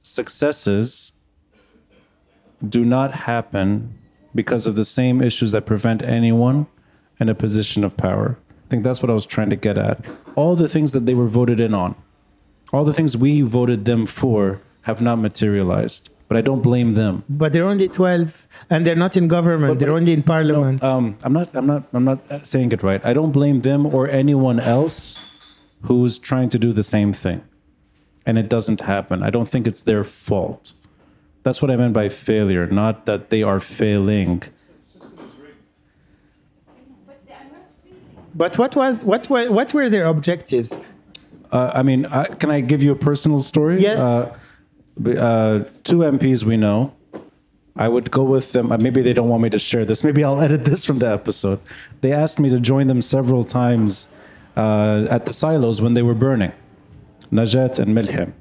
successes 0.00 1.12
do 2.76 2.84
not 2.84 3.12
happen 3.30 3.94
because 4.34 4.66
of 4.66 4.74
the 4.74 4.84
same 4.84 5.20
issues 5.20 5.52
that 5.52 5.64
prevent 5.66 6.02
anyone 6.02 6.66
in 7.20 7.28
a 7.28 7.34
position 7.34 7.84
of 7.84 7.96
power. 7.96 8.38
I 8.66 8.68
think 8.70 8.84
that's 8.84 9.02
what 9.02 9.10
I 9.10 9.14
was 9.14 9.26
trying 9.26 9.50
to 9.50 9.56
get 9.56 9.76
at. 9.78 10.04
All 10.40 10.54
the 10.64 10.68
things 10.74 10.92
that 10.94 11.04
they 11.06 11.14
were 11.20 11.30
voted 11.40 11.58
in 11.66 11.72
on, 11.84 11.94
All 12.72 12.84
the 12.84 12.96
things 12.98 13.16
we 13.16 13.32
voted 13.58 13.80
them 13.90 14.02
for 14.06 14.40
have 14.82 15.00
not 15.08 15.16
materialized. 15.28 16.10
But 16.28 16.36
I 16.36 16.42
don't 16.48 16.62
blame 16.70 16.90
them. 17.00 17.14
But 17.42 17.48
they're 17.52 17.70
only 17.74 17.88
12 17.88 18.46
and 18.70 18.78
they're 18.84 19.02
not 19.04 19.16
in 19.16 19.26
government. 19.28 19.80
they're 19.80 19.96
only 20.00 20.12
in 20.12 20.22
parliament. 20.22 20.78
Um, 20.84 21.16
I'm 21.24 21.32
not. 21.32 21.48
I'm 21.58 21.66
not. 21.72 21.82
I'm 21.96 22.04
not 22.10 22.18
saying 22.52 22.70
it 22.76 22.82
right. 22.82 23.00
I 23.10 23.12
don't 23.18 23.32
blame 23.32 23.58
them 23.68 23.86
or 23.86 24.02
anyone 24.22 24.60
else 24.60 24.98
who's 25.88 26.18
trying 26.30 26.50
to 26.54 26.58
do 26.66 26.70
the 26.80 26.82
same 26.82 27.12
thing, 27.24 27.40
and 28.26 28.34
it 28.42 28.48
doesn't 28.56 28.80
happen. 28.82 29.22
I 29.28 29.30
don't 29.30 29.48
think 29.52 29.66
it's 29.66 29.82
their 29.90 30.04
fault. 30.04 30.64
That's 31.44 31.62
what 31.62 31.70
I 31.70 31.76
meant 31.76 31.94
by 31.94 32.08
failure, 32.10 32.66
not 32.66 33.06
that 33.06 33.30
they 33.32 33.42
are 33.42 33.60
failing. 33.60 34.42
But 38.38 38.56
what 38.56 38.76
was 38.76 38.94
what 39.02 39.28
were, 39.28 39.50
what 39.50 39.74
were 39.74 39.88
their 39.90 40.06
objectives? 40.06 40.70
Uh, 41.50 41.72
I 41.74 41.82
mean, 41.82 42.06
uh, 42.06 42.24
can 42.38 42.50
I 42.50 42.60
give 42.60 42.82
you 42.84 42.92
a 42.92 43.00
personal 43.10 43.40
story? 43.40 43.80
Yes. 43.80 43.98
Uh, 43.98 44.36
uh, 45.08 45.64
two 45.82 45.98
MPs 45.98 46.44
we 46.44 46.56
know. 46.56 46.92
I 47.76 47.88
would 47.88 48.10
go 48.10 48.22
with 48.36 48.52
them. 48.52 48.70
uh, 48.72 48.78
Maybe 48.78 49.02
they 49.02 49.12
don't 49.12 49.28
want 49.28 49.42
me 49.42 49.50
to 49.50 49.58
share 49.58 49.84
this. 49.84 50.02
Maybe 50.04 50.22
I'll 50.24 50.40
edit 50.46 50.64
this 50.64 50.84
from 50.84 50.98
the 51.00 51.08
episode. 51.08 51.60
They 52.00 52.12
asked 52.12 52.38
me 52.38 52.48
to 52.50 52.60
join 52.60 52.86
them 52.86 53.02
several 53.02 53.44
times 53.44 54.12
uh, 54.56 55.06
at 55.10 55.26
the 55.26 55.32
silos 55.32 55.80
when 55.82 55.94
they 55.94 56.02
were 56.02 56.14
burning, 56.14 56.52
Najat 57.32 57.78
and 57.78 57.90
Melhem. 57.96 58.32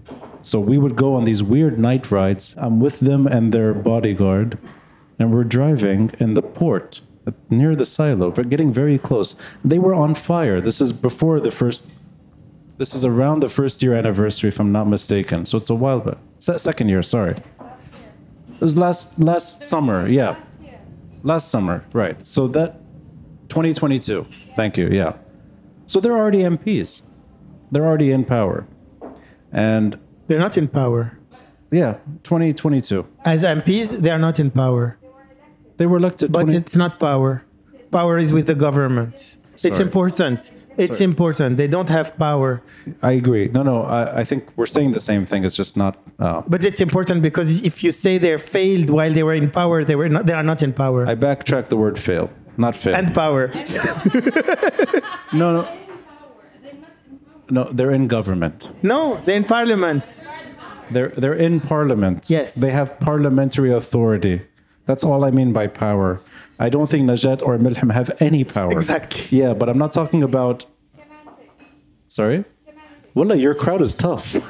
So 0.42 0.60
we 0.60 0.78
would 0.78 0.96
go 0.96 1.16
on 1.16 1.24
these 1.26 1.42
weird 1.44 1.78
night 1.80 2.12
rides. 2.12 2.56
I'm 2.58 2.80
with 2.80 3.00
them 3.00 3.26
and 3.28 3.54
their 3.54 3.74
bodyguard, 3.74 4.58
and 5.20 5.32
we're 5.34 5.44
driving 5.44 6.12
in 6.20 6.34
the 6.36 6.42
port 6.42 7.02
near 7.50 7.76
the 7.76 7.86
silo. 7.86 8.32
Getting 8.32 8.72
very 8.74 8.98
close. 8.98 9.36
They 9.64 9.80
were 9.80 9.94
on 9.94 10.14
fire. 10.16 10.60
This 10.62 10.82
is 10.82 10.94
before 10.94 11.40
the 11.40 11.52
first 11.52 11.86
this 12.78 12.94
is 12.94 13.04
around 13.04 13.40
the 13.40 13.50
first 13.50 13.82
year 13.82 13.96
anniversary, 13.96 14.50
if 14.50 14.60
I'm 14.60 14.72
not 14.72 14.88
mistaken. 14.88 15.48
So 15.48 15.58
it's 15.58 15.70
a 15.70 15.74
while 15.76 16.00
back. 16.00 16.18
Se- 16.38 16.60
second 16.60 16.90
year, 16.90 17.02
sorry. 17.02 17.32
It 17.32 18.62
was 18.62 18.78
last 18.78 19.20
last 19.20 19.62
summer, 19.64 20.08
yeah. 20.08 20.36
Last 21.24 21.50
summer, 21.50 21.84
right. 21.94 22.24
So 22.26 22.48
that 22.50 22.80
2022. 23.50 24.26
Thank 24.56 24.78
you, 24.78 24.90
yeah. 24.90 25.14
So 25.88 26.00
they're 26.00 26.18
already 26.18 26.40
MPs. 26.40 27.02
They're 27.72 27.86
already 27.86 28.12
in 28.12 28.24
power. 28.26 28.68
And 29.52 29.98
They're 30.28 30.40
not 30.40 30.58
in 30.58 30.68
power. 30.68 31.18
yeah, 31.72 31.98
2022. 32.24 33.06
As 33.26 33.44
MPs, 33.44 34.02
they 34.02 34.12
are 34.12 34.20
not 34.20 34.40
in 34.40 34.52
power. 34.52 34.98
They 35.78 35.86
were 35.86 35.98
elected 35.98 36.32
But 36.32 36.44
20 36.44 36.58
it's 36.58 36.76
not 36.76 37.00
power. 37.00 37.44
Power 37.92 38.18
is 38.18 38.34
with 38.34 38.48
the 38.48 38.56
government. 38.56 39.38
It's 39.54 39.80
important. 39.80 40.52
It's 40.78 40.98
Sorry. 40.98 41.06
important. 41.06 41.58
They 41.58 41.68
don't 41.68 41.90
have 41.90 42.16
power. 42.18 42.62
I 43.02 43.14
agree. 43.14 43.48
No, 43.48 43.64
no, 43.64 43.84
I, 43.84 44.20
I 44.20 44.24
think 44.24 44.52
we're 44.56 44.68
saying 44.68 44.92
the 44.92 45.00
same 45.00 45.26
thing. 45.26 45.44
It's 45.44 45.56
just 45.56 45.76
not 45.76 45.98
uh, 46.20 46.44
But 46.48 46.64
it's 46.64 46.80
important 46.82 47.24
because 47.24 47.64
if 47.64 47.84
you 47.84 47.92
say 47.92 48.20
they 48.20 48.38
failed 48.38 48.90
while 48.92 49.12
they 49.12 49.24
were 49.24 49.34
in 49.34 49.50
power, 49.50 49.84
they 49.84 49.96
were 49.96 50.10
not, 50.10 50.28
they 50.28 50.34
are 50.34 50.44
not 50.44 50.62
in 50.62 50.74
power. 50.74 51.08
I 51.08 51.16
backtrack 51.16 51.70
the 51.70 51.78
word 51.78 51.98
fail, 51.98 52.30
not 52.58 52.76
fail. 52.76 52.94
and 52.94 53.12
power. 53.14 53.48
no, 55.34 55.62
no. 55.62 55.68
No, 57.50 57.64
they're 57.72 57.92
in 57.92 58.08
government. 58.08 58.70
No, 58.84 59.22
they're 59.26 59.38
in 59.38 59.46
parliament. 59.46 60.22
They're 60.92 61.10
they're 61.10 61.34
in 61.34 61.62
parliament. 61.62 62.30
Yes. 62.30 62.56
They 62.56 62.72
have 62.72 63.00
parliamentary 63.00 63.72
authority. 63.72 64.42
That's 64.88 65.04
all 65.04 65.24
I 65.24 65.32
mean 65.32 65.54
by 65.54 65.68
power. 65.68 66.22
I 66.60 66.70
don't 66.70 66.90
think 66.90 67.08
Najat 67.08 67.44
or 67.46 67.58
Melhem 67.60 67.94
have 67.94 68.10
any 68.20 68.44
power. 68.44 68.72
Exactly. 68.72 69.38
Yeah, 69.38 69.54
but 69.54 69.70
I'm 69.70 69.78
not 69.78 69.92
talking 69.92 70.24
about 70.24 70.66
Sorry? 72.08 72.46
Wallah, 73.14 73.36
your 73.36 73.54
crowd 73.54 73.82
is 73.82 73.94
tough. 73.94 74.38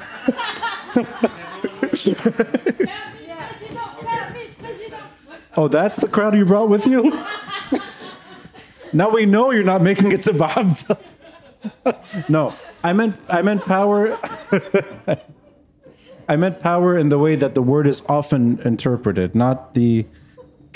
Oh, 5.59 5.67
that's 5.67 5.97
the 5.99 6.07
crowd 6.07 6.35
you 6.35 6.45
brought 6.45 6.69
with 6.69 6.85
you? 6.85 7.09
now 8.93 9.09
we 9.09 9.25
know 9.25 9.49
you're 9.49 9.63
not 9.63 9.81
making 9.81 10.11
it 10.11 10.21
to 10.23 10.33
Baabda. 10.33 10.99
no, 12.29 12.53
I 12.83 12.93
meant 12.93 13.15
I 13.27 13.41
meant 13.41 13.65
power. 13.65 14.19
I 16.29 16.35
meant 16.35 16.59
power 16.61 16.95
in 16.95 17.09
the 17.09 17.17
way 17.17 17.35
that 17.35 17.55
the 17.55 17.63
word 17.63 17.87
is 17.87 18.03
often 18.07 18.59
interpreted, 18.63 19.33
not 19.33 19.73
the 19.73 20.05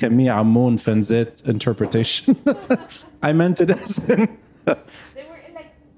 Camille 0.02 0.34
Ammoun 0.34 0.80
Fenzit 0.80 1.48
interpretation. 1.48 2.36
I 3.22 3.34
meant 3.34 3.62
it 3.62 3.70
as 3.70 4.10
in 4.10 4.38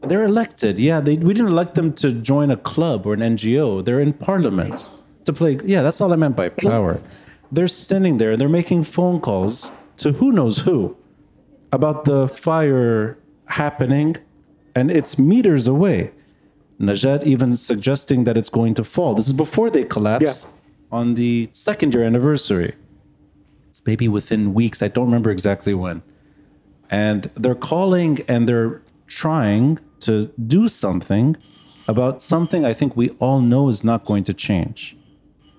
they're 0.02 0.26
elected. 0.26 0.78
Yeah, 0.78 1.00
they, 1.00 1.16
we 1.16 1.34
didn't 1.34 1.52
elect 1.52 1.76
them 1.76 1.94
to 1.94 2.12
join 2.12 2.52
a 2.52 2.58
club 2.58 3.06
or 3.06 3.14
an 3.14 3.22
NGO. 3.22 3.84
They're 3.84 4.02
in 4.02 4.12
parliament 4.12 4.86
to 5.24 5.32
play. 5.32 5.58
Yeah, 5.64 5.82
that's 5.82 6.02
all 6.02 6.12
I 6.12 6.18
meant 6.18 6.36
by 6.36 6.50
power. 6.50 7.02
They're 7.50 7.70
standing 7.70 8.18
there 8.18 8.32
and 8.34 8.42
they're 8.42 8.50
making 8.50 8.84
phone 8.84 9.22
calls 9.22 9.72
to 9.98 10.12
who 10.14 10.34
knows 10.34 10.60
who 10.60 10.98
about 11.72 12.04
the 12.04 12.28
fire 12.28 13.18
happening, 13.48 14.18
and 14.76 14.92
it's 14.92 15.18
meters 15.18 15.66
away. 15.66 16.12
Najat 16.80 17.24
even 17.24 17.56
suggesting 17.56 18.26
that 18.26 18.38
it's 18.38 18.50
going 18.50 18.74
to 18.74 18.84
fall. 18.84 19.16
This 19.16 19.28
is 19.28 19.34
before 19.34 19.70
they 19.70 19.86
collapsed 19.86 20.48
on 20.92 21.14
the 21.14 21.50
second 21.54 21.94
year 21.94 22.04
anniversary. 22.04 22.74
It's 23.74 23.84
maybe 23.88 24.08
within 24.08 24.54
weeks. 24.54 24.84
I 24.84 24.88
don't 24.88 25.06
remember 25.06 25.32
exactly 25.32 25.74
when. 25.74 26.04
And 26.92 27.24
they're 27.34 27.56
calling 27.56 28.20
and 28.28 28.48
they're 28.48 28.84
trying 29.08 29.80
to 30.02 30.28
do 30.58 30.68
something 30.68 31.36
about 31.88 32.22
something 32.22 32.64
I 32.64 32.74
think 32.74 32.96
we 32.96 33.10
all 33.20 33.42
know 33.42 33.70
is 33.70 33.84
not 33.84 34.06
going 34.06 34.26
to 34.26 34.34
change. 34.34 34.96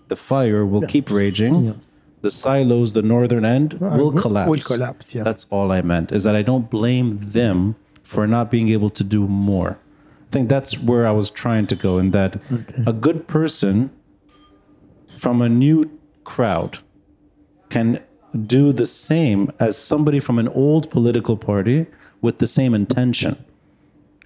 The 0.07 0.15
fire 0.15 0.65
will 0.65 0.87
keep 0.87 1.11
raging. 1.11 1.81
The 2.21 2.31
silos, 2.31 2.93
the 2.93 3.03
northern 3.03 3.45
end, 3.45 3.81
will 3.81 4.13
collapse. 4.13 4.49
will 4.49 4.61
collapse, 4.61 5.13
yeah. 5.13 5.25
That's 5.25 5.47
all 5.51 5.73
I 5.73 5.83
meant. 5.83 6.13
Is 6.13 6.23
that 6.23 6.37
I 6.37 6.43
don't 6.43 6.71
blame 6.71 7.19
them 7.21 7.75
for 8.05 8.29
not 8.29 8.49
being 8.49 8.69
able 8.69 8.91
to 8.91 9.03
do 9.03 9.27
more. 9.27 9.81
I 10.29 10.31
think 10.31 10.49
that's 10.49 10.79
where 10.79 11.05
I 11.05 11.11
was 11.11 11.31
trying 11.31 11.67
to 11.67 11.75
go. 11.75 11.99
In 11.99 12.13
that 12.13 12.41
a 12.87 12.93
good 12.93 13.27
person 13.27 13.91
from 15.17 15.43
a 15.43 15.49
new 15.49 15.91
crowd 16.23 16.79
can 17.75 18.01
do 18.57 18.73
the 18.73 18.87
same 18.87 19.51
as 19.59 19.77
somebody 19.77 20.21
from 20.21 20.39
an 20.39 20.49
old 20.49 20.85
political 20.91 21.37
party 21.37 21.87
with 22.21 22.39
the 22.39 22.47
same 22.47 22.73
intention. 22.73 23.35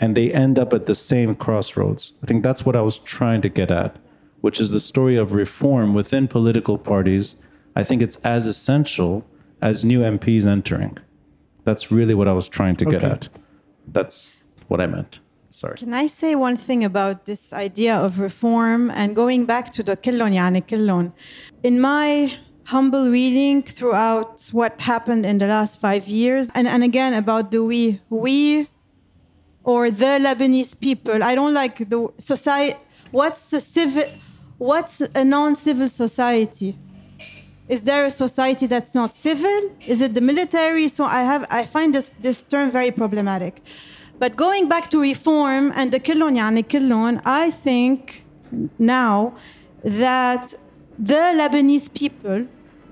And 0.00 0.14
they 0.14 0.30
end 0.30 0.58
up 0.58 0.72
at 0.72 0.84
the 0.84 0.94
same 0.94 1.34
crossroads. 1.34 2.12
I 2.22 2.26
think 2.26 2.42
that's 2.42 2.64
what 2.66 2.76
I 2.76 2.82
was 2.82 2.98
trying 2.98 3.40
to 3.46 3.48
get 3.48 3.70
at, 3.70 3.96
which 4.42 4.60
is 4.60 4.70
the 4.70 4.80
story 4.92 5.16
of 5.16 5.32
reform 5.32 5.94
within 5.94 6.28
political 6.28 6.76
parties. 6.78 7.26
I 7.74 7.82
think 7.84 8.02
it's 8.02 8.18
as 8.18 8.46
essential 8.46 9.24
as 9.62 9.84
new 9.92 10.00
MPs 10.00 10.46
entering. 10.46 10.98
That's 11.64 11.90
really 11.90 12.14
what 12.14 12.28
I 12.28 12.34
was 12.40 12.48
trying 12.48 12.76
to 12.76 12.84
get 12.84 13.02
okay. 13.02 13.12
at. 13.14 13.28
That's 13.96 14.36
what 14.68 14.80
I 14.80 14.86
meant. 14.86 15.20
Sorry. 15.50 15.76
Can 15.76 15.94
I 15.94 16.06
say 16.06 16.34
one 16.34 16.56
thing 16.56 16.84
about 16.84 17.24
this 17.24 17.52
idea 17.52 17.94
of 17.96 18.20
reform 18.20 18.90
and 18.90 19.16
going 19.16 19.46
back 19.46 19.72
to 19.76 19.82
the 19.82 19.96
Killon, 19.96 20.32
Yani 20.34 20.64
Killon? 20.66 21.12
In 21.62 21.80
my 21.80 22.38
humble 22.68 23.08
reading 23.08 23.62
throughout 23.62 24.46
what 24.52 24.78
happened 24.80 25.24
in 25.24 25.38
the 25.38 25.46
last 25.46 25.80
five 25.80 26.06
years. 26.06 26.50
And, 26.54 26.68
and 26.68 26.84
again, 26.84 27.14
about 27.14 27.50
the 27.50 27.64
we. 27.64 28.00
We 28.10 28.68
or 29.64 29.90
the 29.90 30.12
Lebanese 30.26 30.78
people. 30.78 31.22
I 31.22 31.34
don't 31.34 31.54
like 31.54 31.76
the 31.90 32.08
society. 32.18 32.78
What's 33.10 33.46
the 33.46 33.60
civil? 33.60 34.04
What's 34.58 35.00
a 35.14 35.24
non-civil 35.24 35.88
society? 35.88 36.76
Is 37.68 37.82
there 37.82 38.06
a 38.06 38.10
society 38.10 38.66
that's 38.66 38.94
not 38.94 39.14
civil? 39.14 39.70
Is 39.86 40.00
it 40.00 40.14
the 40.14 40.22
military? 40.22 40.88
So 40.88 41.04
I 41.04 41.22
have 41.22 41.46
I 41.50 41.64
find 41.64 41.94
this 41.94 42.12
this 42.20 42.42
term 42.42 42.70
very 42.70 42.90
problematic. 42.90 43.62
But 44.18 44.36
going 44.36 44.68
back 44.68 44.90
to 44.90 45.00
reform 45.00 45.72
and 45.74 45.92
the 45.92 46.00
killon 46.00 46.34
yani 46.36 46.66
killon, 46.66 47.20
I 47.24 47.50
think 47.50 48.24
now 48.78 49.34
that 49.84 50.54
the 50.98 51.22
Lebanese 51.40 51.92
people 51.92 52.46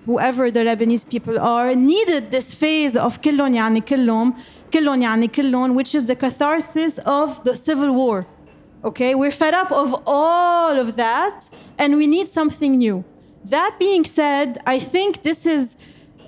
whoever 0.06 0.50
the 0.50 0.62
Lebanese 0.62 1.08
people 1.08 1.40
are, 1.40 1.76
needed 1.76 2.32
this 2.32 2.54
phase 2.54 2.96
of 2.96 3.22
كلهم 3.22 3.54
يعني 3.54 3.82
كلهم, 3.82 4.34
كلهم 4.74 5.02
يعني 5.02 5.28
كلهم, 5.28 5.76
which 5.76 5.96
is 5.96 6.06
the 6.06 6.16
catharsis 6.16 6.98
of 7.06 7.44
the 7.44 7.56
civil 7.56 7.94
war. 7.94 8.26
Okay, 8.84 9.14
we're 9.14 9.32
fed 9.32 9.54
up 9.54 9.72
of 9.72 10.02
all 10.08 10.80
of 10.80 10.96
that 10.96 11.50
and 11.78 11.98
we 11.98 12.08
need 12.08 12.28
something 12.28 12.78
new. 12.78 13.04
That 13.46 13.76
being 13.80 14.06
said, 14.06 14.58
I 14.66 14.80
think 14.80 15.22
this 15.22 15.46
is 15.46 15.78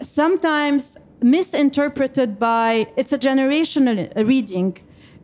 sometimes 0.01 0.97
misinterpreted 1.21 2.39
by 2.39 2.87
it's 2.95 3.13
a 3.13 3.17
generational 3.17 3.97
uh, 4.15 4.25
reading. 4.25 4.77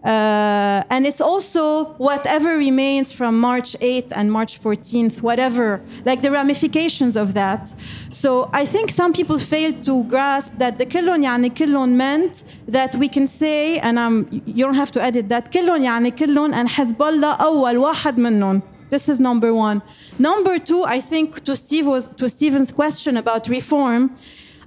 Uh, 0.03 0.81
and 0.89 1.05
it's 1.05 1.19
also 1.19 1.93
whatever 1.97 2.55
remains 2.55 3.11
from 3.11 3.37
March 3.37 3.75
8th 3.81 4.13
and 4.15 4.31
March 4.31 4.61
14th, 4.61 5.21
whatever, 5.21 5.81
like 6.05 6.21
the 6.21 6.31
ramifications 6.31 7.17
of 7.17 7.33
that. 7.33 7.73
So 8.11 8.49
I 8.53 8.65
think 8.65 8.91
some 8.91 9.11
people 9.11 9.37
fail 9.37 9.73
to 9.83 10.03
grasp 10.05 10.53
that 10.57 10.77
the 10.77 10.85
كلهم 10.85 11.21
يعني 11.23 11.49
كلهم 11.49 11.97
meant 11.97 12.43
that 12.69 12.95
we 12.95 13.09
can 13.09 13.27
say, 13.27 13.77
and 13.79 13.99
um, 13.99 14.27
you 14.45 14.65
don't 14.65 14.75
have 14.75 14.91
to 14.91 15.03
edit 15.03 15.27
that, 15.27 15.51
كلهم 15.51 15.83
يعني 15.83 16.11
كلهم 16.11 16.53
and 16.53 16.69
Hezbollah 16.69 17.37
أول 17.41 17.77
واحد 17.77 18.17
منهم. 18.17 18.61
This 18.89 19.09
is 19.09 19.19
number 19.19 19.53
one. 19.53 19.81
Number 20.17 20.57
two, 20.57 20.83
I 20.85 21.01
think 21.01 21.43
to 21.43 21.57
Steve 21.57 21.85
was 21.85 22.07
to 22.15 22.29
Stephen's 22.29 22.71
question 22.71 23.17
about 23.17 23.49
reform, 23.49 24.15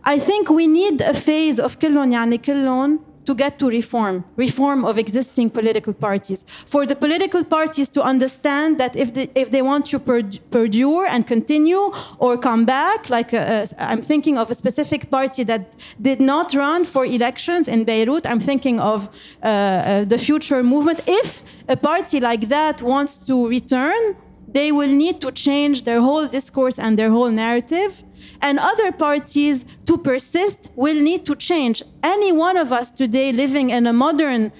I 0.04 0.18
think 0.18 0.50
we 0.50 0.66
need 0.66 1.00
a 1.00 1.14
phase 1.14 1.58
of 1.58 1.78
كلهم 1.78 2.12
يعني 2.12 2.38
كلهم 2.38 3.00
to 3.27 3.35
get 3.35 3.59
to 3.59 3.67
reform, 3.67 4.23
reform 4.37 4.85
of 4.85 4.97
existing 4.97 5.49
political 5.49 5.93
parties. 5.93 6.45
For 6.47 6.85
the 6.85 6.95
political 6.95 7.43
parties 7.43 7.89
to 7.89 8.01
understand 8.01 8.77
that 8.79 8.95
if 8.95 9.13
they, 9.13 9.27
if 9.35 9.51
they 9.51 9.61
want 9.61 9.85
to 9.87 9.99
per- 9.99 10.23
perdure 10.49 11.05
and 11.05 11.27
continue 11.27 11.91
or 12.19 12.37
come 12.37 12.63
back, 12.63 13.09
like 13.09 13.33
uh, 13.33 13.37
uh, 13.37 13.67
I'm 13.77 14.01
thinking 14.01 14.37
of 14.37 14.49
a 14.49 14.55
specific 14.55 15.11
party 15.11 15.43
that 15.43 15.75
did 16.01 16.21
not 16.21 16.53
run 16.53 16.85
for 16.85 17.03
elections 17.05 17.67
in 17.67 17.83
Beirut, 17.83 18.25
I'm 18.25 18.39
thinking 18.39 18.79
of 18.79 19.09
uh, 19.43 19.47
uh, 19.47 20.05
the 20.05 20.17
future 20.17 20.63
movement. 20.63 21.01
If 21.05 21.43
a 21.67 21.75
party 21.75 22.21
like 22.21 22.47
that 22.47 22.81
wants 22.81 23.17
to 23.27 23.49
return, 23.49 24.15
they 24.47 24.71
will 24.71 24.93
need 25.03 25.19
to 25.19 25.31
change 25.33 25.83
their 25.83 25.99
whole 25.99 26.27
discourse 26.27 26.79
and 26.79 26.97
their 26.97 27.11
whole 27.11 27.31
narrative. 27.31 28.03
And 28.41 28.59
other 28.59 28.91
parties 28.91 29.65
to 29.85 29.97
persist 29.97 30.69
will 30.75 30.99
need 31.01 31.25
to 31.25 31.35
change. 31.35 31.83
Any 32.03 32.31
one 32.31 32.57
of 32.57 32.71
us 32.71 32.91
today 32.91 33.31
living 33.31 33.69
in 33.69 33.87
a 33.87 33.93
modern 33.93 34.51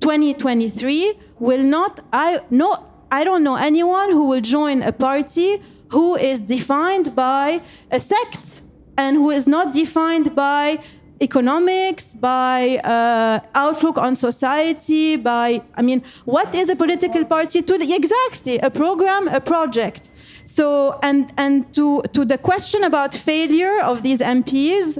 2023 0.00 1.14
will 1.38 1.62
not, 1.62 2.00
I, 2.12 2.40
no, 2.50 2.86
I 3.10 3.24
don't 3.24 3.42
know 3.42 3.56
anyone 3.56 4.10
who 4.10 4.28
will 4.28 4.40
join 4.40 4.82
a 4.82 4.92
party 4.92 5.62
who 5.90 6.16
is 6.16 6.40
defined 6.40 7.14
by 7.14 7.60
a 7.90 7.98
sect 7.98 8.62
and 8.96 9.16
who 9.16 9.30
is 9.30 9.46
not 9.46 9.72
defined 9.72 10.34
by 10.34 10.78
economics, 11.20 12.14
by 12.14 12.78
uh, 12.78 13.40
outlook 13.54 13.98
on 13.98 14.14
society, 14.16 15.16
by, 15.16 15.62
I 15.74 15.82
mean, 15.82 16.02
what 16.24 16.54
is 16.54 16.68
a 16.68 16.76
political 16.76 17.24
party? 17.24 17.62
To 17.62 17.78
the, 17.78 17.94
exactly, 17.94 18.58
a 18.58 18.70
program, 18.70 19.28
a 19.28 19.40
project. 19.40 20.09
So, 20.50 20.98
and, 21.00 21.32
and 21.36 21.72
to, 21.74 22.02
to 22.12 22.24
the 22.24 22.36
question 22.36 22.82
about 22.82 23.14
failure 23.14 23.80
of 23.80 24.02
these 24.02 24.18
MPs, 24.18 24.98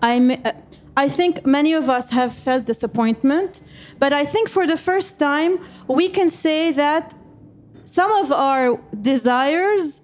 I'm, 0.00 0.30
uh, 0.30 0.52
I 0.96 1.08
think 1.08 1.44
many 1.44 1.72
of 1.72 1.90
us 1.90 2.10
have 2.12 2.32
felt 2.32 2.64
disappointment, 2.64 3.60
but 3.98 4.12
I 4.12 4.24
think 4.24 4.48
for 4.48 4.64
the 4.64 4.76
first 4.76 5.18
time, 5.18 5.58
we 5.88 6.08
can 6.08 6.28
say 6.28 6.70
that 6.70 7.12
some 7.82 8.12
of 8.12 8.30
our 8.30 8.80
desires 9.02 10.00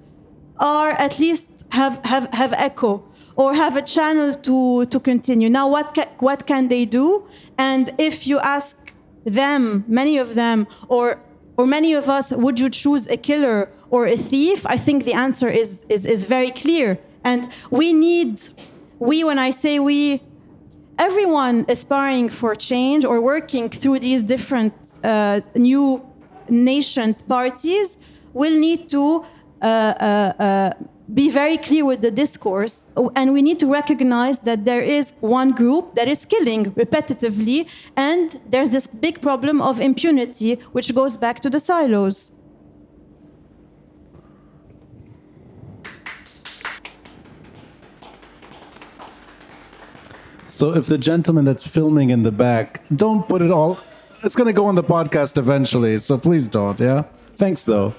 are 0.59 0.90
at 0.90 1.20
least 1.20 1.48
have, 1.70 2.05
have, 2.05 2.27
have 2.35 2.52
echo 2.55 3.05
or 3.36 3.55
have 3.55 3.77
a 3.77 3.82
channel 3.82 4.35
to, 4.35 4.86
to 4.86 4.98
continue. 4.98 5.51
Now, 5.51 5.69
what, 5.69 5.94
ca- 5.94 6.10
what 6.19 6.48
can 6.48 6.66
they 6.66 6.85
do? 6.85 7.28
And 7.59 7.94
if 7.97 8.27
you 8.27 8.40
ask 8.40 8.77
them, 9.24 9.85
many 9.86 10.19
of 10.19 10.35
them, 10.35 10.66
or, 10.89 11.23
or 11.56 11.64
many 11.64 11.94
of 11.94 12.09
us, 12.09 12.32
would 12.32 12.59
you 12.59 12.69
choose 12.70 13.06
a 13.06 13.16
killer 13.16 13.70
or 13.93 14.06
a 14.06 14.16
thief? 14.16 14.59
I 14.66 14.78
think 14.86 15.05
the 15.05 15.16
answer 15.27 15.48
is, 15.48 15.85
is, 15.89 16.05
is 16.05 16.24
very 16.24 16.51
clear. 16.51 16.98
And 17.23 17.40
we 17.70 17.93
need, 17.93 18.40
we, 18.98 19.23
when 19.23 19.39
I 19.39 19.51
say 19.51 19.78
we, 19.78 20.20
everyone 20.98 21.64
aspiring 21.69 22.28
for 22.28 22.55
change 22.55 23.05
or 23.05 23.20
working 23.20 23.69
through 23.69 24.01
these 24.01 24.23
different 24.23 24.73
uh, 25.05 25.40
new 25.55 26.02
nation 26.48 27.14
parties 27.28 27.98
will 28.32 28.59
need 28.59 28.89
to 28.89 29.24
uh, 29.60 29.66
uh, 29.66 30.43
uh, 30.43 30.73
be 31.12 31.28
very 31.28 31.59
clear 31.59 31.85
with 31.85 32.01
the 32.01 32.10
discourse, 32.10 32.85
and 33.14 33.35
we 33.35 33.43
need 33.43 33.59
to 33.59 33.66
recognize 33.66 34.39
that 34.40 34.64
there 34.64 34.81
is 34.81 35.12
one 35.20 35.51
group 35.52 35.94
that 35.94 36.09
is 36.09 36.24
killing 36.24 36.73
repetitively, 36.73 37.69
and 37.97 38.40
there's 38.48 38.70
this 38.70 38.86
big 38.86 39.20
problem 39.20 39.60
of 39.60 39.81
impunity, 39.81 40.55
which 40.73 40.94
goes 40.94 41.19
back 41.19 41.40
to 41.40 41.51
the 41.51 41.60
silos. 41.60 42.32
So 50.52 50.74
if 50.74 50.84
the 50.84 50.98
gentleman 50.98 51.46
that's 51.46 51.66
filming 51.66 52.10
in 52.10 52.24
the 52.24 52.30
back, 52.30 52.82
don't 52.94 53.26
put 53.26 53.40
it 53.40 53.50
all. 53.50 53.78
It's 54.22 54.36
gonna 54.36 54.52
go 54.52 54.66
on 54.66 54.74
the 54.74 54.84
podcast 54.84 55.38
eventually, 55.38 55.96
so 55.96 56.18
please 56.18 56.46
don't. 56.46 56.78
Yeah. 56.78 57.04
Thanks 57.36 57.64
though. 57.64 57.94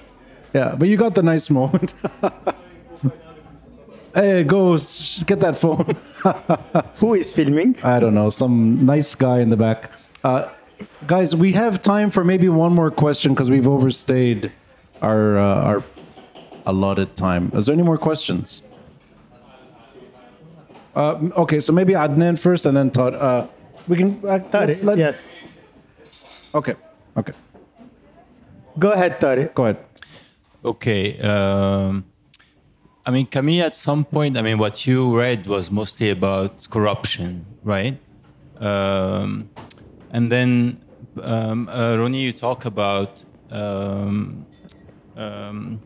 Yeah, 0.54 0.76
but 0.78 0.86
you 0.86 0.96
got 0.96 1.16
the 1.16 1.22
nice 1.24 1.50
moment. 1.50 1.94
hey, 4.14 4.44
go 4.44 4.78
get 5.26 5.40
that 5.40 5.56
phone. 5.56 5.96
Who 7.00 7.14
is 7.14 7.32
filming? 7.32 7.76
I 7.82 7.98
don't 7.98 8.14
know, 8.14 8.30
some 8.30 8.86
nice 8.86 9.16
guy 9.16 9.40
in 9.40 9.48
the 9.48 9.56
back. 9.56 9.90
Uh, 10.22 10.48
guys, 11.08 11.34
we 11.34 11.52
have 11.54 11.82
time 11.82 12.08
for 12.08 12.22
maybe 12.22 12.48
one 12.48 12.72
more 12.72 12.92
question 12.92 13.34
because 13.34 13.50
we've 13.50 13.66
overstayed 13.66 14.52
our 15.02 15.36
uh, 15.36 15.70
our 15.70 15.84
allotted 16.66 17.16
time. 17.16 17.50
Is 17.52 17.66
there 17.66 17.74
any 17.74 17.82
more 17.82 17.98
questions? 17.98 18.62
Uh, 20.94 21.18
okay, 21.38 21.60
so 21.60 21.72
maybe 21.72 21.92
Adnan 21.92 22.38
first, 22.38 22.66
and 22.66 22.76
then 22.76 22.90
Todd. 22.90 23.14
Uh, 23.14 23.46
we 23.88 23.96
can. 23.96 24.20
Uh, 24.24 24.38
let's 24.52 24.82
let- 24.82 24.98
yes. 24.98 25.18
Okay. 26.54 26.74
Okay. 27.16 27.32
Go 28.78 28.92
ahead, 28.92 29.20
Tariq. 29.20 29.54
Go 29.54 29.64
ahead. 29.64 29.78
Okay. 30.64 31.18
Um, 31.20 32.04
I 33.06 33.10
mean, 33.10 33.26
Camille, 33.26 33.64
at 33.66 33.74
some 33.74 34.04
point, 34.04 34.38
I 34.38 34.42
mean, 34.42 34.58
what 34.58 34.86
you 34.86 35.16
read 35.16 35.46
was 35.46 35.70
mostly 35.70 36.10
about 36.10 36.68
corruption, 36.70 37.44
right? 37.62 37.98
Um, 38.58 39.50
and 40.10 40.32
then, 40.32 40.80
um, 41.22 41.68
uh, 41.68 41.96
Ronnie, 41.98 42.22
you 42.22 42.32
talk 42.32 42.64
about, 42.64 43.22
um, 43.50 44.46
um, 45.16 45.80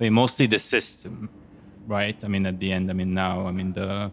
I 0.00 0.02
mean, 0.04 0.14
mostly 0.14 0.46
the 0.46 0.58
system, 0.58 1.28
right? 1.86 2.22
I 2.24 2.28
mean, 2.28 2.44
at 2.46 2.58
the 2.58 2.72
end, 2.72 2.90
I 2.90 2.94
mean, 2.94 3.14
now, 3.14 3.46
I 3.46 3.52
mean, 3.52 3.72
the, 3.72 4.10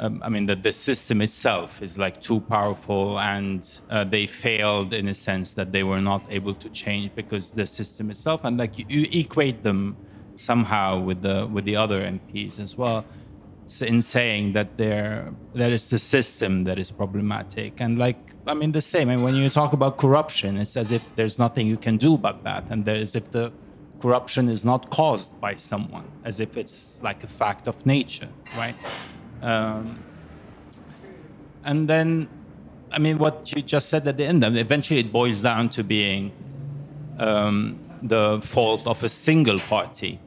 um, 0.00 0.22
I 0.24 0.30
mean, 0.30 0.46
the, 0.46 0.56
the 0.56 0.72
system 0.72 1.20
itself 1.20 1.82
is 1.82 1.98
like 1.98 2.22
too 2.22 2.40
powerful, 2.40 3.20
and 3.20 3.62
uh, 3.90 4.02
they 4.02 4.26
failed 4.26 4.94
in 4.94 5.06
a 5.08 5.14
sense 5.14 5.52
that 5.54 5.72
they 5.72 5.82
were 5.82 6.00
not 6.00 6.26
able 6.30 6.54
to 6.54 6.70
change 6.70 7.14
because 7.14 7.52
the 7.52 7.66
system 7.66 8.10
itself, 8.10 8.40
and 8.44 8.56
like 8.56 8.78
you, 8.78 8.86
you 8.88 9.06
equate 9.20 9.62
them 9.62 9.98
somehow 10.36 10.98
with 10.98 11.20
the 11.20 11.46
with 11.46 11.66
the 11.66 11.76
other 11.76 12.00
MPs 12.00 12.58
as 12.58 12.78
well, 12.78 13.04
in 13.82 14.00
saying 14.00 14.54
that 14.54 14.78
they're 14.78 15.34
that 15.54 15.70
it's 15.70 15.90
the 15.90 15.98
system 15.98 16.64
that 16.64 16.78
is 16.78 16.90
problematic, 16.90 17.78
and 17.78 17.98
like 17.98 18.32
I 18.46 18.54
mean 18.54 18.72
the 18.72 18.80
same. 18.80 19.10
And 19.10 19.22
when 19.22 19.34
you 19.34 19.50
talk 19.50 19.74
about 19.74 19.98
corruption, 19.98 20.56
it's 20.56 20.78
as 20.78 20.92
if 20.92 21.14
there's 21.14 21.38
nothing 21.38 21.66
you 21.66 21.76
can 21.76 21.98
do 21.98 22.14
about 22.14 22.42
that, 22.44 22.64
and 22.70 22.86
there's 22.86 23.14
if 23.14 23.30
the 23.32 23.52
corruption 24.00 24.48
is 24.48 24.64
not 24.64 24.88
caused 24.88 25.38
by 25.42 25.56
someone, 25.56 26.10
as 26.24 26.40
if 26.40 26.56
it's 26.56 27.02
like 27.02 27.22
a 27.22 27.28
fact 27.28 27.68
of 27.68 27.84
nature, 27.84 28.30
right? 28.56 28.74
Um, 29.42 30.02
and 31.64 31.88
then, 31.88 32.28
I 32.90 32.98
mean, 32.98 33.18
what 33.18 33.52
you 33.54 33.62
just 33.62 33.88
said 33.88 34.06
at 34.06 34.16
the 34.16 34.24
end, 34.24 34.42
mean, 34.42 34.56
eventually 34.56 35.00
it 35.00 35.12
boils 35.12 35.42
down 35.42 35.68
to 35.70 35.84
being 35.84 36.32
um, 37.18 37.78
the 38.02 38.40
fault 38.42 38.86
of 38.86 39.02
a 39.02 39.08
single 39.08 39.58
party, 39.58 40.20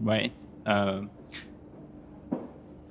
right? 0.00 0.32
Um, 0.64 1.10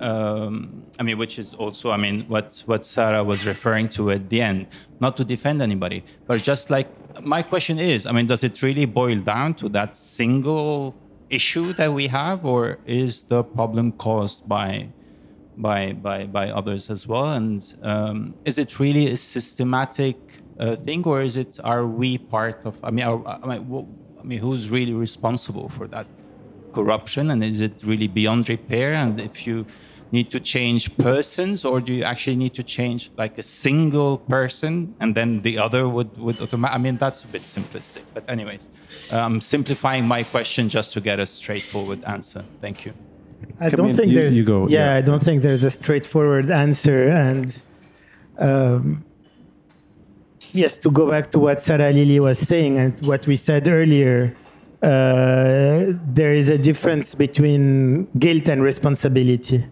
um, 0.00 0.84
I 0.98 1.02
mean, 1.02 1.18
which 1.18 1.38
is 1.38 1.54
also, 1.54 1.90
I 1.90 1.96
mean, 1.96 2.26
what 2.28 2.62
what 2.66 2.84
Sarah 2.84 3.24
was 3.24 3.46
referring 3.46 3.88
to 3.90 4.10
at 4.10 4.28
the 4.28 4.42
end. 4.42 4.66
Not 5.00 5.16
to 5.16 5.24
defend 5.24 5.62
anybody, 5.62 6.04
but 6.26 6.42
just 6.42 6.70
like 6.70 6.88
my 7.22 7.42
question 7.42 7.78
is, 7.78 8.06
I 8.06 8.12
mean, 8.12 8.26
does 8.26 8.44
it 8.44 8.60
really 8.62 8.84
boil 8.84 9.18
down 9.20 9.54
to 9.54 9.68
that 9.70 9.96
single 9.96 10.94
issue 11.30 11.72
that 11.74 11.92
we 11.92 12.08
have, 12.08 12.44
or 12.44 12.78
is 12.86 13.24
the 13.24 13.42
problem 13.42 13.92
caused 13.92 14.46
by 14.48 14.88
by 15.56 15.92
by 15.92 16.26
by 16.26 16.50
others 16.50 16.90
as 16.90 17.06
well? 17.06 17.28
And 17.28 17.62
um, 17.82 18.34
is 18.44 18.58
it 18.58 18.78
really 18.78 19.10
a 19.10 19.16
systematic 19.16 20.16
uh, 20.58 20.76
thing, 20.76 21.04
or 21.04 21.22
is 21.22 21.36
it 21.36 21.58
are 21.64 21.86
we 21.86 22.18
part 22.18 22.64
of? 22.64 22.74
I 22.82 22.90
mean, 22.90 23.06
are, 23.06 23.40
I 23.42 23.46
mean, 23.46 23.86
I 24.20 24.22
mean, 24.24 24.38
who's 24.38 24.70
really 24.70 24.94
responsible 24.94 25.68
for 25.68 25.86
that 25.88 26.06
corruption, 26.72 27.30
and 27.30 27.42
is 27.42 27.60
it 27.60 27.82
really 27.84 28.08
beyond 28.08 28.48
repair? 28.48 28.94
And 28.94 29.20
if 29.20 29.46
you 29.46 29.66
need 30.12 30.30
to 30.30 30.40
change 30.40 30.96
persons, 30.98 31.64
or 31.64 31.80
do 31.80 31.92
you 31.92 32.04
actually 32.04 32.36
need 32.36 32.54
to 32.54 32.62
change 32.62 33.10
like 33.16 33.38
a 33.38 33.42
single 33.42 34.18
person, 34.18 34.94
and 35.00 35.14
then 35.14 35.40
the 35.40 35.58
other 35.58 35.88
would 35.88 36.16
would 36.18 36.40
automatic? 36.40 36.74
I 36.74 36.78
mean, 36.78 36.96
that's 36.96 37.24
a 37.24 37.28
bit 37.28 37.42
simplistic, 37.42 38.02
but 38.14 38.28
anyways, 38.28 38.68
uh, 39.12 39.18
I'm 39.18 39.40
simplifying 39.40 40.06
my 40.06 40.22
question 40.22 40.68
just 40.68 40.92
to 40.94 41.00
get 41.00 41.18
a 41.18 41.26
straightforward 41.26 42.04
answer. 42.04 42.44
Thank 42.60 42.84
you. 42.86 42.92
I 43.60 43.70
Come 43.70 43.76
don't 43.78 43.90
in, 43.90 43.96
think 43.96 44.12
you- 44.12 44.18
there's. 44.18 44.32
you 44.34 44.44
go, 44.44 44.68
yeah, 44.68 44.92
yeah. 44.92 44.94
I 44.96 45.00
don't 45.00 45.22
think 45.22 45.42
there's 45.42 45.64
a 45.64 45.70
straightforward 45.70 46.50
answer, 46.50 47.08
and 47.08 47.62
um, 48.38 49.04
yes, 50.52 50.76
to 50.78 50.90
go 50.90 51.10
back 51.10 51.30
to 51.32 51.38
what 51.38 51.62
Sarah 51.62 51.92
Lily 51.92 52.20
was 52.20 52.38
saying 52.38 52.78
and 52.78 53.00
what 53.06 53.26
we 53.26 53.36
said 53.36 53.66
earlier, 53.68 54.34
uh, 54.82 55.92
there 56.12 56.32
is 56.32 56.48
a 56.50 56.58
difference 56.58 57.14
between 57.14 58.04
guilt 58.18 58.48
and 58.48 58.62
responsibility. 58.62 59.64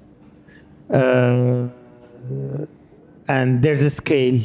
Uh, 0.91 1.69
and 3.29 3.63
there's 3.63 3.83
a 3.83 3.91
scale. 3.91 4.41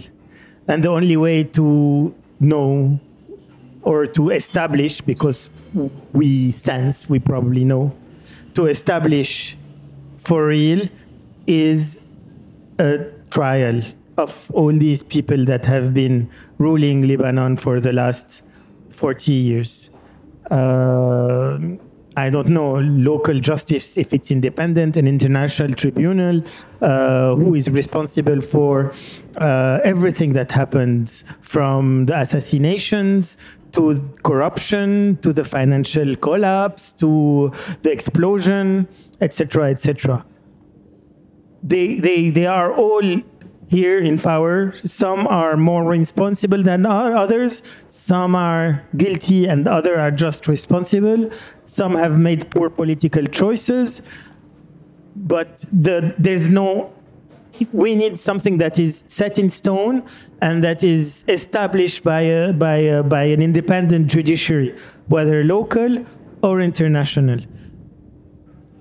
And 0.68 0.84
the 0.84 0.90
only 0.90 1.18
way 1.18 1.44
to 1.46 2.14
know 2.40 3.00
or 3.84 4.06
to 4.06 4.30
establish, 4.32 5.02
because 5.02 5.50
we 6.14 6.52
sense, 6.52 7.10
we 7.10 7.20
probably 7.20 7.64
know, 7.66 7.94
to 8.54 8.68
establish 8.68 9.58
for 10.18 10.48
real 10.48 10.88
is 11.48 12.02
a 12.78 13.06
trial 13.32 13.82
of 14.18 14.52
all 14.54 14.74
these 14.74 15.02
people 15.02 15.46
that 15.46 15.66
have 15.66 15.94
been 15.94 16.30
ruling 16.58 17.08
Lebanon 17.08 17.58
for 17.58 17.80
the 17.80 17.94
last 17.94 18.42
40 18.90 19.32
years. 19.32 19.90
Uh, 20.52 21.58
I 22.18 22.30
don't 22.30 22.50
know 22.50 22.80
local 22.80 23.40
justice 23.40 23.98
if 23.98 24.14
it's 24.14 24.30
independent, 24.30 24.98
an 24.98 25.08
international 25.08 25.74
tribunal 25.74 26.44
uh, 26.82 27.36
who 27.36 27.56
is 27.56 27.70
responsible 27.70 28.42
for 28.42 28.94
uh, 29.38 29.80
everything 29.84 30.34
that 30.34 30.52
happened 30.52 31.10
from 31.40 32.06
the 32.06 32.20
assassinations 32.20 33.38
to 33.72 34.12
corruption 34.24 35.18
to 35.22 35.34
the 35.34 35.44
financial 35.44 36.16
collapse 36.16 36.94
to 36.94 37.52
the 37.82 37.92
explosion, 37.92 38.88
etc., 39.22 39.70
etc. 39.72 40.26
They, 41.62 41.96
they, 42.00 42.30
they 42.30 42.46
are 42.46 42.74
all 42.74 43.22
here 43.70 44.00
in 44.00 44.18
power. 44.18 44.74
Some 44.84 45.28
are 45.28 45.56
more 45.56 45.84
responsible 45.84 46.64
than 46.64 46.86
others. 46.86 47.62
Some 47.88 48.36
are 48.36 48.84
guilty 48.98 49.46
and 49.46 49.68
others 49.68 49.98
are 49.98 50.12
just 50.12 50.48
responsible. 50.48 51.30
Some 51.66 51.96
have 51.96 52.18
made 52.18 52.50
poor 52.50 52.70
political 52.70 53.26
choices. 53.26 54.02
But 55.16 55.66
the, 55.72 56.16
there's 56.18 56.50
no, 56.50 56.94
we 57.74 57.96
need 57.96 58.20
something 58.20 58.58
that 58.58 58.80
is 58.80 59.04
set 59.08 59.40
in 59.40 59.50
stone 59.50 60.04
and 60.42 60.64
that 60.64 60.84
is 60.84 61.24
established 61.28 62.04
by, 62.04 62.22
a, 62.22 62.54
by, 62.54 62.78
a, 62.78 63.04
by 63.04 63.24
an 63.24 63.42
independent 63.42 64.08
judiciary, 64.08 64.76
whether 65.08 65.44
local 65.44 66.06
or 66.42 66.62
international. 66.62 67.40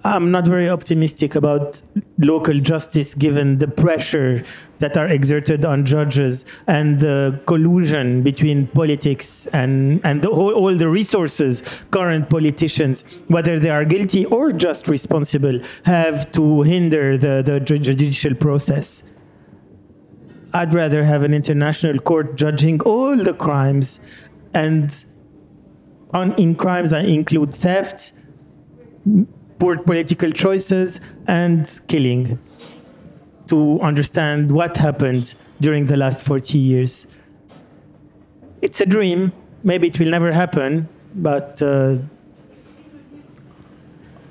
I'm 0.09 0.31
not 0.31 0.49
very 0.49 0.71
optimistic 0.71 1.35
about 1.35 1.83
local 2.17 2.59
justice 2.61 3.15
given 3.15 3.59
the 3.59 3.69
pressure 3.69 4.43
that 4.79 4.97
are 4.97 5.07
exerted 5.07 5.67
on 5.67 5.85
judges 5.85 6.47
and 6.67 7.01
the 7.01 7.39
collusion 7.45 8.23
between 8.23 8.69
politics 8.69 9.47
and, 9.53 10.01
and 10.05 10.23
the, 10.23 10.31
all, 10.31 10.75
the 10.75 10.89
resources 10.89 11.63
current 11.91 12.31
politicians, 12.31 13.05
whether 13.27 13.59
they 13.59 13.69
are 13.69 13.85
guilty 13.85 14.25
or 14.25 14.51
just 14.51 14.89
responsible, 14.89 15.61
have 15.85 16.31
to 16.33 16.63
hinder 16.63 17.19
the, 17.19 17.43
the 17.45 17.61
judicial 17.61 18.35
process. 18.35 19.03
I'd 20.55 20.73
rather 20.73 21.05
have 21.05 21.23
an 21.23 21.35
international 21.35 21.99
court 21.99 22.37
judging 22.37 22.81
all 22.81 23.15
the 23.15 23.35
crimes 23.35 24.01
and 24.55 25.05
on, 26.15 26.33
in 26.37 26.55
crimes 26.55 26.95
I 26.95 27.01
include 27.01 27.55
theft, 27.55 28.15
poor 29.59 29.77
political 29.79 30.31
choices, 30.31 31.01
and 31.27 31.81
killing 31.89 32.39
to 33.49 33.81
understand 33.81 34.53
what 34.53 34.77
happened 34.77 35.35
during 35.61 35.87
the 35.87 35.97
last 35.97 36.21
40 36.21 36.59
years. 36.59 37.07
It's 38.63 38.81
a 38.81 38.87
dream. 38.87 39.33
Maybe 39.63 39.89
it 39.89 39.99
will 39.99 40.11
never 40.11 40.33
happen, 40.33 40.89
but 41.15 41.61
uh, 41.63 41.97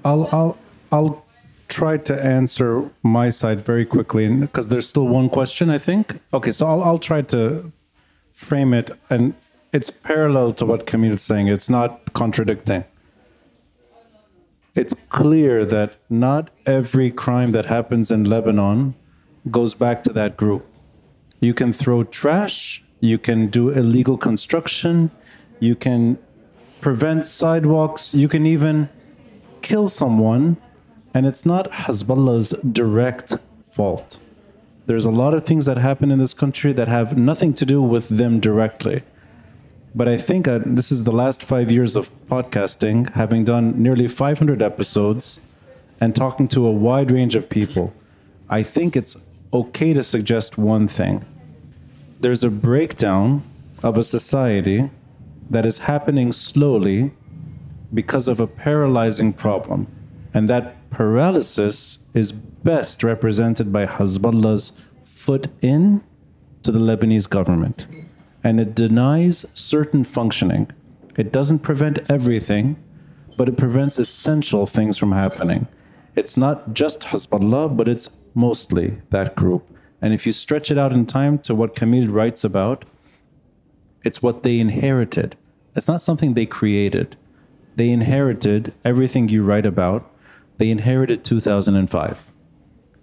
I'll, 0.05 0.29
I'll, 0.31 0.57
I'll 0.91 1.25
try 1.67 1.97
to 1.97 2.25
answer 2.25 2.89
my 3.03 3.29
side 3.29 3.59
very 3.59 3.85
quickly 3.85 4.33
because 4.33 4.69
there's 4.69 4.87
still 4.87 5.07
one 5.07 5.29
question, 5.29 5.69
I 5.69 5.77
think. 5.77 6.19
Okay, 6.33 6.51
so 6.51 6.65
I'll, 6.65 6.83
I'll 6.83 6.97
try 6.97 7.21
to 7.23 7.71
frame 8.31 8.73
it, 8.73 8.91
and 9.09 9.33
it's 9.73 9.89
parallel 9.89 10.53
to 10.53 10.65
what 10.65 10.85
Camille's 10.85 11.23
saying, 11.23 11.47
it's 11.47 11.69
not 11.69 12.13
contradicting 12.13 12.85
it's 14.77 14.93
clear 14.93 15.65
that 15.65 15.95
not 16.09 16.51
every 16.65 17.09
crime 17.09 17.51
that 17.51 17.65
happens 17.65 18.11
in 18.11 18.23
Lebanon 18.23 18.93
goes 19.49 19.73
back 19.73 20.03
to 20.03 20.13
that 20.13 20.37
group. 20.37 20.65
You 21.39 21.53
can 21.53 21.73
throw 21.73 22.03
trash, 22.03 22.83
you 22.99 23.17
can 23.17 23.47
do 23.47 23.69
illegal 23.69 24.17
construction, 24.17 25.11
you 25.59 25.75
can 25.75 26.17
prevent 26.81 27.25
sidewalks, 27.25 28.13
you 28.13 28.27
can 28.27 28.45
even 28.45 28.89
kill 29.61 29.87
someone, 29.87 30.57
and 31.13 31.25
it's 31.25 31.45
not 31.45 31.71
Hezbollah's 31.71 32.53
direct 32.71 33.35
fault. 33.61 34.19
There's 34.85 35.05
a 35.05 35.11
lot 35.11 35.33
of 35.33 35.45
things 35.45 35.65
that 35.65 35.77
happen 35.77 36.11
in 36.11 36.19
this 36.19 36.33
country 36.33 36.71
that 36.73 36.87
have 36.87 37.17
nothing 37.17 37.53
to 37.55 37.65
do 37.65 37.81
with 37.81 38.09
them 38.09 38.39
directly. 38.39 39.03
But 39.95 40.07
I 40.07 40.17
think 40.17 40.47
uh, 40.47 40.59
this 40.65 40.91
is 40.91 41.03
the 41.05 41.11
last 41.11 41.43
five 41.43 41.71
years 41.71 41.95
of 41.95 42.11
podcasting, 42.27 43.11
having 43.13 43.43
done 43.43 43.81
nearly 43.81 44.07
500 44.07 44.61
episodes 44.61 45.45
and 45.99 46.15
talking 46.15 46.47
to 46.49 46.65
a 46.67 46.71
wide 46.71 47.11
range 47.11 47.35
of 47.35 47.49
people. 47.49 47.93
I 48.49 48.63
think 48.63 48.95
it's 48.95 49.17
okay 49.53 49.93
to 49.93 50.03
suggest 50.03 50.57
one 50.57 50.87
thing. 50.87 51.25
There's 52.19 52.43
a 52.43 52.49
breakdown 52.49 53.43
of 53.83 53.97
a 53.97 54.03
society 54.03 54.89
that 55.49 55.65
is 55.65 55.79
happening 55.79 56.31
slowly 56.31 57.11
because 57.93 58.27
of 58.27 58.39
a 58.39 58.47
paralyzing 58.47 59.33
problem. 59.33 59.87
And 60.33 60.49
that 60.49 60.89
paralysis 60.89 61.99
is 62.13 62.31
best 62.31 63.03
represented 63.03 63.71
by 63.71 63.85
Hezbollah's 63.85 64.79
foot 65.03 65.47
in 65.61 66.03
to 66.63 66.71
the 66.71 66.79
Lebanese 66.79 67.29
government. 67.29 67.87
And 68.47 68.61
it 68.61 68.73
denies 68.73 69.45
certain 69.53 70.05
functioning. 70.05 70.71
It 71.17 71.33
doesn't 71.33 71.59
prevent 71.59 72.09
everything, 72.09 72.77
but 73.35 73.49
it 73.49 73.57
prevents 73.57 73.99
essential 73.99 74.65
things 74.65 74.97
from 74.97 75.11
happening. 75.11 75.67
It's 76.15 76.37
not 76.37 76.73
just 76.73 77.01
Hezbollah, 77.01 77.75
but 77.75 77.89
it's 77.89 78.09
mostly 78.33 79.01
that 79.09 79.35
group. 79.35 79.69
And 80.01 80.13
if 80.13 80.25
you 80.25 80.31
stretch 80.31 80.71
it 80.71 80.77
out 80.77 80.93
in 80.93 81.05
time 81.05 81.39
to 81.39 81.53
what 81.53 81.75
Camille 81.75 82.07
writes 82.07 82.45
about, 82.45 82.85
it's 84.05 84.21
what 84.21 84.43
they 84.43 84.61
inherited. 84.61 85.35
It's 85.75 85.89
not 85.89 86.01
something 86.01 86.33
they 86.33 86.45
created. 86.45 87.17
They 87.75 87.89
inherited 87.89 88.73
everything 88.85 89.27
you 89.27 89.43
write 89.43 89.65
about. 89.65 90.09
They 90.57 90.69
inherited 90.69 91.25
2005. 91.25 92.31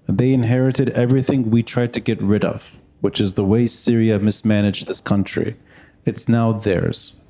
They 0.09 0.33
inherited 0.33 0.89
everything 0.89 1.51
we 1.51 1.63
tried 1.63 1.93
to 1.93 2.01
get 2.01 2.23
rid 2.23 2.47
of, 2.47 2.81
which 3.05 3.21
is 3.21 3.35
the 3.35 3.45
way 3.45 3.67
Syria 3.67 4.19
mismanaged 4.19 4.87
this 4.87 5.01
country. 5.01 5.57
It's 6.05 6.29
now 6.29 6.53
theirs. 6.53 7.21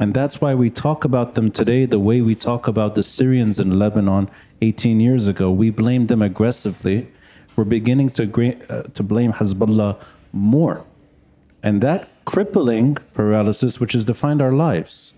And 0.00 0.14
that's 0.14 0.40
why 0.40 0.54
we 0.54 0.70
talk 0.70 1.04
about 1.04 1.34
them 1.34 1.50
today 1.50 1.84
the 1.84 1.98
way 2.08 2.20
we 2.20 2.34
talk 2.34 2.66
about 2.66 2.94
the 2.94 3.02
Syrians 3.02 3.60
in 3.60 3.78
Lebanon 3.78 4.30
18 4.62 5.00
years 5.00 5.28
ago. 5.28 5.50
We 5.50 5.70
blame 5.70 6.06
them 6.06 6.22
aggressively 6.22 7.08
we're 7.58 7.64
beginning 7.64 8.08
to, 8.10 8.22
uh, 8.70 8.82
to 8.84 9.02
blame 9.02 9.32
Hezbollah 9.32 10.00
more. 10.32 10.84
And 11.60 11.82
that 11.82 12.08
crippling 12.24 12.94
paralysis, 13.14 13.80
which 13.80 13.94
has 13.94 14.04
defined 14.04 14.40
our 14.40 14.52
lives. 14.52 15.12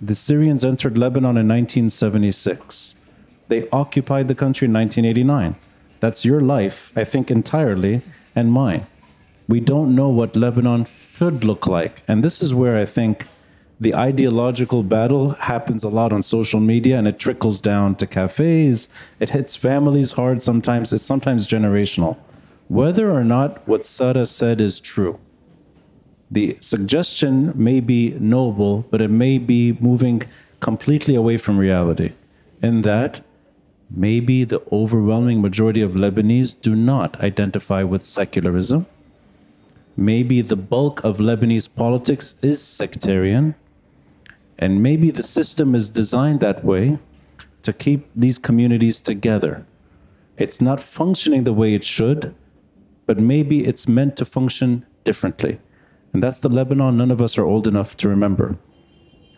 The 0.00 0.14
Syrians 0.14 0.64
entered 0.64 0.96
Lebanon 0.96 1.36
in 1.36 1.48
1976. 1.48 2.94
They 3.48 3.68
occupied 3.70 4.28
the 4.28 4.36
country 4.36 4.66
in 4.66 4.72
1989. 4.72 5.56
That's 5.98 6.24
your 6.24 6.40
life, 6.40 6.92
I 6.94 7.02
think, 7.02 7.28
entirely, 7.28 8.02
and 8.36 8.52
mine. 8.52 8.86
We 9.46 9.60
don't 9.60 9.94
know 9.94 10.08
what 10.08 10.36
Lebanon 10.36 10.86
should 11.12 11.44
look 11.44 11.66
like. 11.66 12.02
And 12.08 12.24
this 12.24 12.42
is 12.42 12.54
where 12.54 12.76
I 12.76 12.84
think 12.84 13.26
the 13.78 13.94
ideological 13.94 14.82
battle 14.82 15.30
happens 15.30 15.84
a 15.84 15.88
lot 15.88 16.12
on 16.12 16.22
social 16.22 16.60
media 16.60 16.98
and 16.98 17.06
it 17.06 17.18
trickles 17.18 17.60
down 17.60 17.96
to 17.96 18.06
cafes. 18.06 18.88
It 19.20 19.30
hits 19.30 19.56
families 19.56 20.12
hard 20.12 20.42
sometimes. 20.42 20.92
It's 20.92 21.04
sometimes 21.04 21.46
generational. 21.46 22.16
Whether 22.68 23.10
or 23.10 23.24
not 23.24 23.66
what 23.68 23.84
Sada 23.84 24.24
said 24.24 24.60
is 24.60 24.80
true, 24.80 25.20
the 26.30 26.56
suggestion 26.60 27.52
may 27.54 27.80
be 27.80 28.16
noble, 28.18 28.86
but 28.90 29.02
it 29.02 29.10
may 29.10 29.38
be 29.38 29.76
moving 29.80 30.22
completely 30.60 31.14
away 31.14 31.36
from 31.36 31.58
reality. 31.58 32.12
In 32.62 32.80
that, 32.82 33.22
maybe 33.90 34.44
the 34.44 34.62
overwhelming 34.72 35.42
majority 35.42 35.82
of 35.82 35.92
Lebanese 35.92 36.58
do 36.58 36.74
not 36.74 37.20
identify 37.20 37.82
with 37.82 38.02
secularism. 38.02 38.86
Maybe 39.96 40.40
the 40.40 40.56
bulk 40.56 41.04
of 41.04 41.18
Lebanese 41.18 41.72
politics 41.72 42.34
is 42.42 42.62
sectarian 42.62 43.54
and 44.58 44.82
maybe 44.82 45.10
the 45.10 45.22
system 45.22 45.74
is 45.74 45.90
designed 45.90 46.40
that 46.40 46.64
way 46.64 46.98
to 47.62 47.72
keep 47.72 48.08
these 48.14 48.38
communities 48.38 49.00
together. 49.00 49.66
It's 50.36 50.60
not 50.60 50.80
functioning 50.80 51.44
the 51.44 51.52
way 51.52 51.74
it 51.74 51.84
should, 51.84 52.34
but 53.06 53.18
maybe 53.18 53.66
it's 53.66 53.88
meant 53.88 54.16
to 54.16 54.24
function 54.24 54.84
differently. 55.04 55.60
And 56.12 56.22
that's 56.22 56.40
the 56.40 56.48
Lebanon 56.48 56.96
none 56.96 57.10
of 57.10 57.20
us 57.20 57.38
are 57.38 57.44
old 57.44 57.66
enough 57.66 57.96
to 57.98 58.08
remember. 58.08 58.58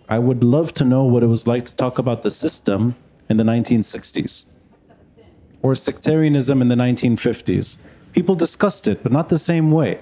I 0.09 0.19
would 0.19 0.45
love 0.45 0.73
to 0.74 0.85
know 0.85 1.05
what 1.05 1.23
it 1.23 1.27
was 1.27 1.47
like 1.47 1.65
to 1.66 1.77
talk 1.77 1.99
about 1.99 2.23
the 2.23 2.31
system 2.31 2.95
in 3.28 3.37
the 3.37 3.45
1960s 3.45 4.51
or 5.62 5.74
sectarianism 5.74 6.62
in 6.62 6.69
the 6.69 6.77
1950s. 6.77 7.78
People 8.12 8.35
discussed 8.35 8.87
it, 8.87 9.03
but 9.03 9.12
not 9.12 9.28
the 9.28 9.39
same 9.39 9.70
way. 9.70 10.01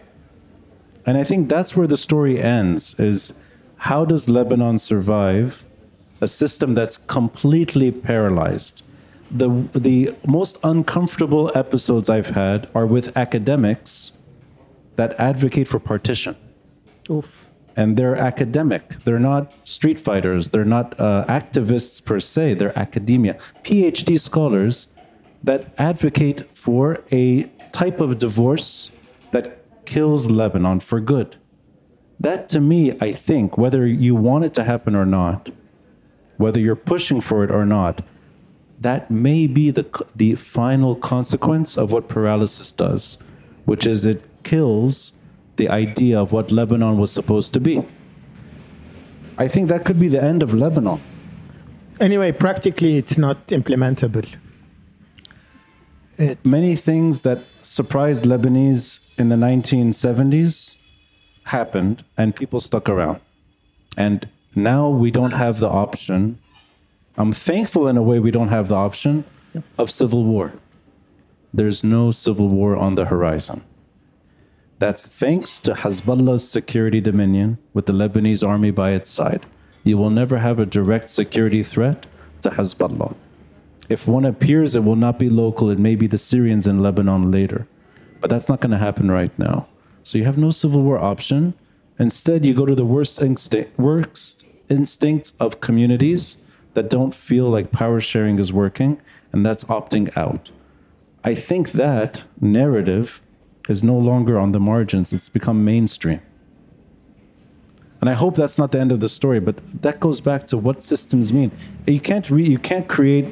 And 1.07 1.19
I 1.19 1.25
think 1.25 1.49
that's 1.49 1.77
where 1.77 1.87
the 1.87 1.97
story 1.97 2.41
ends 2.41 2.99
is 2.99 3.35
how 3.77 4.05
does 4.05 4.29
Lebanon 4.29 4.79
survive 4.79 5.65
a 6.21 6.29
system 6.29 6.75
that's 6.75 6.97
completely 6.97 7.91
paralyzed? 7.93 8.83
The 9.31 9.49
the 9.75 10.15
most 10.27 10.59
uncomfortable 10.63 11.51
episodes 11.55 12.09
I've 12.09 12.31
had 12.31 12.69
are 12.75 12.87
with 12.87 13.17
academics 13.17 14.13
that 14.97 15.19
advocate 15.19 15.69
for 15.69 15.79
partition. 15.79 16.37
Oof. 17.11 17.51
And 17.77 17.97
they're 17.97 18.17
academic. 18.17 18.97
They're 19.05 19.19
not 19.19 19.53
street 19.67 19.99
fighters. 19.99 20.51
They're 20.51 20.65
not 20.65 20.99
uh, 21.01 21.25
activists 21.29 22.03
per 22.03 22.21
se. 22.21 22.55
They're 22.55 22.79
academia. 22.79 23.37
PhD 23.65 24.19
scholars 24.21 24.87
that 25.43 25.75
advocate 25.77 26.49
for 26.57 27.03
a 27.13 27.51
type 27.73 28.01
of 28.01 28.19
divorce 28.19 28.91
kills 29.87 30.31
Lebanon 30.31 30.81
for 30.81 31.01
good. 31.01 31.37
That 32.21 32.49
to 32.51 32.61
me, 32.61 32.97
I 33.01 33.13
think, 33.13 33.59
whether 33.59 33.87
you 33.87 34.15
want 34.15 34.45
it 34.45 34.55
to 34.55 34.65
happen 34.65 34.95
or 34.95 35.05
not, 35.05 35.51
whether 36.37 36.61
you're 36.61 36.77
pushing 36.77 37.21
for 37.21 37.45
it 37.45 37.51
or 37.51 37.65
not, 37.65 38.03
that 38.81 39.11
may 39.11 39.47
be 39.47 39.71
the, 39.71 39.87
the 40.15 40.35
final 40.35 40.95
consequence 40.97 41.79
of 41.79 41.93
what 41.93 42.09
paralysis 42.09 42.73
does, 42.73 43.23
which 43.65 43.87
is 43.87 44.05
it 44.05 44.23
kills 44.43 45.13
the 45.57 45.69
idea 45.69 46.21
of 46.21 46.33
what 46.33 46.51
Lebanon 46.51 46.99
was 46.99 47.13
supposed 47.13 47.53
to 47.55 47.61
be. 47.61 47.85
I 49.39 49.49
think 49.49 49.69
that 49.69 49.85
could 49.85 49.99
be 49.99 50.09
the 50.09 50.23
end 50.23 50.43
of 50.43 50.55
Lebanon. 50.55 51.01
Anyway, 52.01 52.33
practically, 52.33 52.97
it's 52.97 53.17
not 53.17 53.47
implementable. 53.49 54.29
Many 56.45 56.77
things 56.77 57.23
that 57.23 57.45
surprised 57.63 58.25
Lebanese 58.25 59.01
in 59.17 59.29
the 59.29 59.37
1970s 59.37 60.77
happened 61.45 62.05
and 62.17 62.35
people 62.35 62.61
stuck 62.61 62.89
around. 62.89 63.21
And 63.97 64.29
now 64.55 64.89
we 64.89 65.11
don't 65.11 65.33
have 65.33 65.61
the 65.61 65.69
option. 65.69 66.39
I'm 67.17 67.33
thankful 67.33 67.87
in 67.87 67.97
a 67.97 68.03
way 68.03 68.19
we 68.19 68.31
don't 68.31 68.49
have 68.49 68.69
the 68.69 68.75
option 68.75 69.25
of 69.79 69.91
civil 69.91 70.25
war. 70.25 70.53
There's 71.53 71.85
no 71.85 72.11
civil 72.11 72.49
war 72.49 72.77
on 72.77 72.97
the 72.97 73.07
horizon. 73.07 73.63
That's 74.81 75.07
thanks 75.07 75.61
to 75.61 75.75
Hezbollah's 75.75 76.49
security 76.49 77.01
dominion 77.01 77.59
with 77.73 77.87
the 77.87 77.93
Lebanese 77.93 78.47
army 78.47 78.73
by 78.73 78.91
its 78.91 79.11
side. 79.11 79.47
You 79.85 79.97
will 79.97 80.11
never 80.11 80.39
have 80.39 80.59
a 80.59 80.67
direct 80.67 81.11
security 81.11 81.63
threat 81.63 82.07
to 82.41 82.51
Hezbollah. 82.51 83.15
If 83.89 84.09
one 84.09 84.25
appears, 84.25 84.75
it 84.75 84.83
will 84.83 84.97
not 84.97 85.19
be 85.19 85.29
local. 85.29 85.71
It 85.71 85.79
may 85.79 85.95
be 85.95 86.07
the 86.07 86.19
Syrians 86.19 86.67
in 86.67 86.83
Lebanon 86.83 87.31
later. 87.31 87.69
But 88.25 88.31
that's 88.31 88.49
not 88.49 88.63
going 88.63 88.71
to 88.71 88.79
happen 88.79 89.11
right 89.11 89.39
now. 89.39 89.69
So 90.03 90.17
you 90.17 90.25
have 90.25 90.39
no 90.39 90.51
civil 90.51 90.81
war 90.81 90.99
option. 90.99 91.53
Instead, 91.99 92.47
you 92.47 92.55
go 92.55 92.65
to 92.65 92.75
the 92.75 92.83
worst, 92.83 93.21
instinct, 93.21 93.79
worst 93.79 94.47
instincts 94.71 95.35
of 95.39 95.61
communities 95.61 96.39
that 96.73 96.89
don't 96.89 97.15
feel 97.15 97.51
like 97.51 97.71
power 97.71 98.01
sharing 98.01 98.39
is 98.39 98.51
working, 98.51 98.99
and 99.31 99.45
that's 99.45 99.65
opting 99.65 100.09
out. 100.17 100.51
I 101.23 101.35
think 101.35 101.73
that 101.73 102.25
narrative 102.41 103.21
is 103.69 103.85
no 103.85 103.99
longer 103.99 104.39
on 104.39 104.53
the 104.53 104.61
margins, 104.61 105.13
it's 105.13 105.29
become 105.29 105.63
mainstream. 105.63 106.23
And 108.01 108.09
I 108.09 108.15
hope 108.15 108.37
that's 108.37 108.57
not 108.57 108.73
the 108.73 108.81
end 108.81 108.91
of 108.91 109.01
the 109.01 109.09
story, 109.11 109.39
but 109.39 109.57
that 109.83 110.01
goes 110.01 110.23
back 110.23 110.47
to 110.47 110.57
what 110.57 110.83
systems 110.83 111.31
mean. 111.31 111.53
You 111.87 112.01
can't 112.01 112.31
re- 112.31 112.49
you 112.49 112.59
can't 112.59 112.89
create 112.89 113.27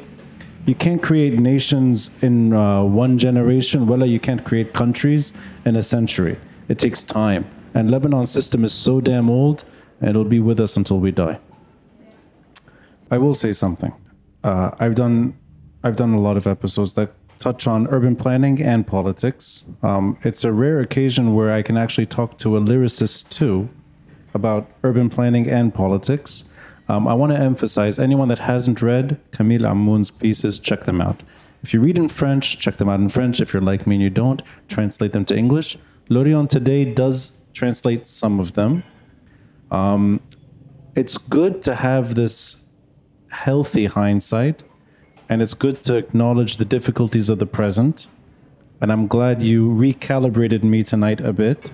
you 0.64 0.74
can't 0.74 1.02
create 1.02 1.38
nations 1.38 2.10
in 2.20 2.52
uh, 2.52 2.82
one 2.82 3.18
generation. 3.18 3.86
Well, 3.86 4.06
you 4.06 4.20
can't 4.20 4.44
create 4.44 4.72
countries 4.72 5.32
in 5.64 5.76
a 5.76 5.82
century. 5.82 6.38
It 6.68 6.78
takes 6.78 7.02
time. 7.02 7.50
And 7.74 7.90
Lebanon's 7.90 8.30
system 8.30 8.64
is 8.64 8.72
so 8.72 9.00
damn 9.00 9.28
old, 9.30 9.64
and 10.00 10.10
it'll 10.10 10.24
be 10.24 10.38
with 10.38 10.60
us 10.60 10.76
until 10.76 11.00
we 11.00 11.10
die. 11.10 11.38
I 13.10 13.18
will 13.18 13.34
say 13.34 13.52
something. 13.52 13.92
Uh, 14.44 14.70
I've 14.78 14.94
done 14.94 15.36
I've 15.84 15.96
done 15.96 16.14
a 16.14 16.20
lot 16.20 16.36
of 16.36 16.46
episodes 16.46 16.94
that 16.94 17.12
touch 17.38 17.66
on 17.66 17.88
urban 17.88 18.14
planning 18.14 18.62
and 18.62 18.86
politics. 18.86 19.64
Um, 19.82 20.16
it's 20.22 20.44
a 20.44 20.52
rare 20.52 20.80
occasion 20.80 21.34
where 21.34 21.52
I 21.52 21.62
can 21.62 21.76
actually 21.76 22.06
talk 22.06 22.38
to 22.38 22.56
a 22.56 22.60
lyricist 22.60 23.30
too 23.30 23.68
about 24.32 24.70
urban 24.84 25.10
planning 25.10 25.48
and 25.48 25.74
politics. 25.74 26.51
Um, 26.92 27.08
I 27.08 27.14
want 27.14 27.32
to 27.32 27.38
emphasize 27.38 27.98
anyone 27.98 28.28
that 28.28 28.40
hasn't 28.40 28.82
read 28.82 29.18
Camille 29.30 29.64
Ammoun's 29.64 30.10
pieces, 30.10 30.58
check 30.58 30.84
them 30.84 31.00
out. 31.00 31.22
If 31.62 31.72
you 31.72 31.80
read 31.80 31.98
in 31.98 32.10
French, 32.10 32.58
check 32.58 32.76
them 32.76 32.90
out 32.90 33.00
in 33.00 33.08
French. 33.08 33.40
If 33.40 33.54
you're 33.54 33.62
like 33.62 33.86
me 33.86 33.94
and 33.94 34.02
you 34.02 34.10
don't, 34.10 34.42
translate 34.68 35.14
them 35.14 35.24
to 35.24 35.34
English. 35.34 35.78
L'Orient 36.10 36.50
today 36.50 36.84
does 36.84 37.38
translate 37.54 38.06
some 38.06 38.38
of 38.38 38.52
them. 38.52 38.82
Um, 39.70 40.20
it's 40.94 41.16
good 41.16 41.62
to 41.62 41.76
have 41.76 42.14
this 42.14 42.62
healthy 43.28 43.86
hindsight, 43.86 44.62
and 45.30 45.40
it's 45.40 45.54
good 45.54 45.82
to 45.84 45.96
acknowledge 45.96 46.58
the 46.58 46.66
difficulties 46.66 47.30
of 47.30 47.38
the 47.38 47.46
present. 47.46 48.06
And 48.82 48.92
I'm 48.92 49.06
glad 49.06 49.40
you 49.40 49.66
recalibrated 49.66 50.62
me 50.62 50.82
tonight 50.82 51.22
a 51.22 51.32
bit. 51.32 51.64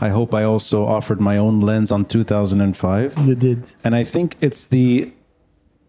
I 0.00 0.10
hope 0.10 0.34
I 0.34 0.42
also 0.42 0.84
offered 0.84 1.20
my 1.20 1.38
own 1.38 1.60
lens 1.60 1.90
on 1.90 2.04
2005. 2.04 3.18
You 3.18 3.34
did. 3.34 3.64
And 3.82 3.94
I 3.94 4.04
think 4.04 4.36
it's 4.40 4.66
the 4.66 5.12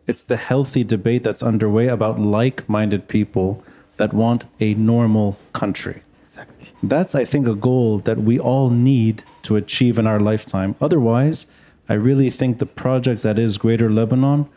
it's 0.05 0.23
the 0.23 0.37
healthy 0.37 0.85
debate 0.85 1.23
that's 1.23 1.43
underway 1.43 1.87
about 1.87 2.17
like-minded 2.17 3.09
people 3.09 3.61
that 3.97 4.13
want 4.13 4.45
a 4.59 4.73
normal 4.75 5.37
country. 5.51 6.01
Exactly. 6.23 6.69
That's 6.81 7.13
I 7.13 7.25
think 7.25 7.47
a 7.47 7.55
goal 7.55 7.99
that 7.99 8.19
we 8.19 8.39
all 8.39 8.69
need 8.69 9.23
to 9.43 9.57
achieve 9.57 9.99
in 9.99 10.07
our 10.07 10.19
lifetime. 10.19 10.75
Otherwise, 10.79 11.47
I 11.89 11.93
really 11.93 12.29
think 12.29 12.59
the 12.59 12.65
project 12.65 13.21
that 13.23 13.37
is 13.37 13.57
Greater 13.57 13.89
Lebanon 13.89 14.47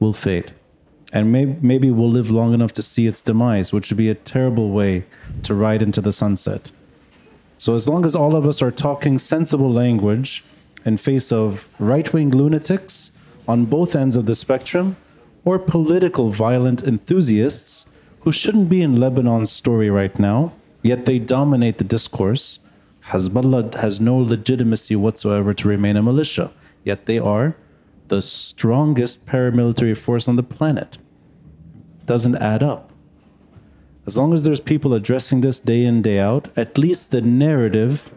will 0.00 0.12
fade. 0.12 0.52
And 1.12 1.30
maybe, 1.30 1.56
maybe 1.60 1.90
we'll 1.90 2.10
live 2.10 2.30
long 2.30 2.54
enough 2.54 2.72
to 2.74 2.82
see 2.82 3.06
its 3.06 3.20
demise, 3.20 3.72
which 3.72 3.90
would 3.90 3.96
be 3.96 4.08
a 4.08 4.14
terrible 4.14 4.70
way 4.70 5.04
to 5.42 5.54
ride 5.54 5.82
into 5.82 6.00
the 6.00 6.12
sunset. 6.12 6.70
So 7.64 7.74
as 7.74 7.88
long 7.88 8.04
as 8.04 8.14
all 8.14 8.36
of 8.36 8.46
us 8.46 8.60
are 8.60 8.70
talking 8.70 9.18
sensible 9.18 9.72
language 9.72 10.44
in 10.84 10.98
face 10.98 11.32
of 11.32 11.66
right-wing 11.78 12.30
lunatics 12.30 13.10
on 13.48 13.64
both 13.64 13.96
ends 13.96 14.16
of 14.16 14.26
the 14.26 14.34
spectrum 14.34 14.98
or 15.46 15.58
political 15.58 16.28
violent 16.28 16.82
enthusiasts 16.82 17.86
who 18.20 18.32
shouldn't 18.32 18.68
be 18.68 18.82
in 18.82 19.00
Lebanon's 19.00 19.50
story 19.50 19.88
right 19.88 20.18
now, 20.18 20.52
yet 20.82 21.06
they 21.06 21.18
dominate 21.18 21.78
the 21.78 21.84
discourse, 21.84 22.58
Hezbollah 23.06 23.76
has 23.76 23.98
no 23.98 24.18
legitimacy 24.18 24.94
whatsoever 24.94 25.54
to 25.54 25.66
remain 25.66 25.96
a 25.96 26.02
militia, 26.02 26.52
yet 26.84 27.06
they 27.06 27.18
are 27.18 27.56
the 28.08 28.20
strongest 28.20 29.24
paramilitary 29.24 29.96
force 29.96 30.28
on 30.28 30.36
the 30.36 30.42
planet. 30.42 30.98
Doesn't 32.04 32.36
add 32.36 32.62
up 32.62 32.92
as 34.06 34.16
long 34.18 34.32
as 34.34 34.44
there's 34.44 34.60
people 34.60 34.92
addressing 34.94 35.40
this 35.40 35.58
day 35.58 35.84
in 35.84 36.02
day 36.02 36.18
out 36.18 36.48
at 36.56 36.76
least 36.78 37.10
the 37.10 37.20
narrative 37.20 38.10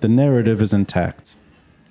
the 0.00 0.08
narrative 0.08 0.60
is 0.60 0.74
intact. 0.74 1.36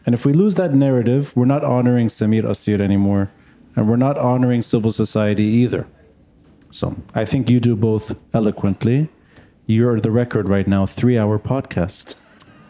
And 0.05 0.13
if 0.13 0.25
we 0.25 0.33
lose 0.33 0.55
that 0.55 0.73
narrative 0.73 1.35
we're 1.35 1.45
not 1.45 1.63
honoring 1.63 2.07
Samir 2.07 2.43
Kassir 2.43 2.79
anymore 2.79 3.31
and 3.75 3.89
we're 3.89 3.95
not 3.97 4.17
honoring 4.17 4.61
civil 4.61 4.91
society 4.91 5.43
either. 5.45 5.87
So 6.71 6.95
i 7.13 7.25
think 7.25 7.49
you 7.49 7.59
do 7.59 7.75
both 7.75 8.15
eloquently. 8.33 9.09
You're 9.67 9.99
the 9.99 10.11
record 10.11 10.47
right 10.47 10.67
now 10.67 10.85
three 10.85 11.17
hour 11.17 11.39
podcast 11.39 12.15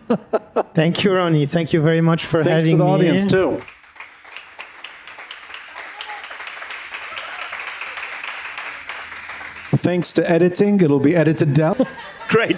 Thank 0.76 1.04
you, 1.04 1.14
Ronnie. 1.16 1.48
Thank 1.48 1.74
you 1.74 1.82
very 1.82 2.00
much 2.02 2.26
for 2.26 2.44
thanks 2.44 2.66
to 2.66 2.70
having 2.72 2.78
the 2.78 2.86
me. 2.86 2.92
audience 2.92 3.26
too 3.26 3.62
thanks 9.78 10.14
to 10.14 10.30
editing 10.30 10.80
it'll 10.82 11.00
be 11.00 11.16
edited 11.16 11.54
down 11.54 11.76
Great. 12.28 12.58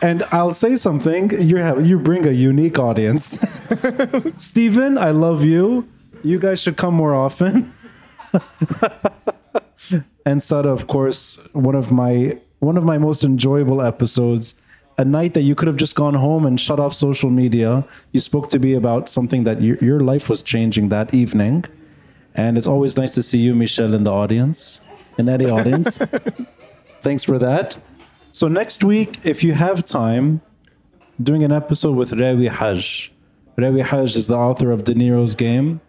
And 0.00 0.22
I'll 0.30 0.52
say 0.52 0.76
something. 0.76 1.30
You 1.40 1.56
have 1.56 1.84
you 1.84 1.98
bring 1.98 2.26
a 2.26 2.30
unique 2.30 2.78
audience. 2.78 3.44
Steven, 4.38 4.96
I 4.96 5.10
love 5.10 5.44
you. 5.44 5.88
You 6.22 6.38
guys 6.38 6.60
should 6.62 6.76
come 6.76 6.94
more 6.94 7.14
often. 7.14 7.72
and 10.24 10.42
Sada, 10.42 10.68
of 10.68 10.86
course, 10.86 11.48
one 11.52 11.74
of 11.74 11.90
my 11.90 12.38
one 12.60 12.76
of 12.76 12.84
my 12.84 12.98
most 12.98 13.24
enjoyable 13.24 13.82
episodes. 13.82 14.54
A 15.00 15.04
night 15.04 15.34
that 15.34 15.42
you 15.42 15.54
could 15.54 15.68
have 15.68 15.76
just 15.76 15.94
gone 15.94 16.14
home 16.14 16.44
and 16.44 16.60
shut 16.60 16.80
off 16.80 16.92
social 16.92 17.30
media. 17.30 17.84
You 18.10 18.18
spoke 18.18 18.48
to 18.48 18.58
me 18.58 18.74
about 18.74 19.08
something 19.08 19.44
that 19.44 19.62
your, 19.62 19.76
your 19.76 20.00
life 20.00 20.28
was 20.28 20.42
changing 20.42 20.88
that 20.88 21.14
evening. 21.14 21.66
And 22.34 22.58
it's 22.58 22.66
always 22.66 22.96
nice 22.96 23.14
to 23.14 23.22
see 23.22 23.38
you, 23.38 23.54
Michelle, 23.54 23.94
in 23.94 24.02
the 24.02 24.12
audience, 24.12 24.80
in 25.16 25.28
any 25.28 25.48
audience. 25.48 26.00
Thanks 27.02 27.24
for 27.24 27.38
that. 27.38 27.76
So 28.32 28.48
next 28.48 28.84
week, 28.84 29.18
if 29.24 29.42
you 29.44 29.52
have 29.54 29.84
time, 29.84 30.40
doing 31.20 31.42
an 31.42 31.52
episode 31.52 31.96
with 31.96 32.10
Rawi 32.12 32.48
Hage. 32.50 33.12
Rawi 33.56 33.82
Hage 33.84 34.14
is 34.16 34.26
the 34.28 34.36
author 34.36 34.70
of 34.70 34.84
De 34.84 34.94
Niro's 34.94 35.34
Game. 35.34 35.80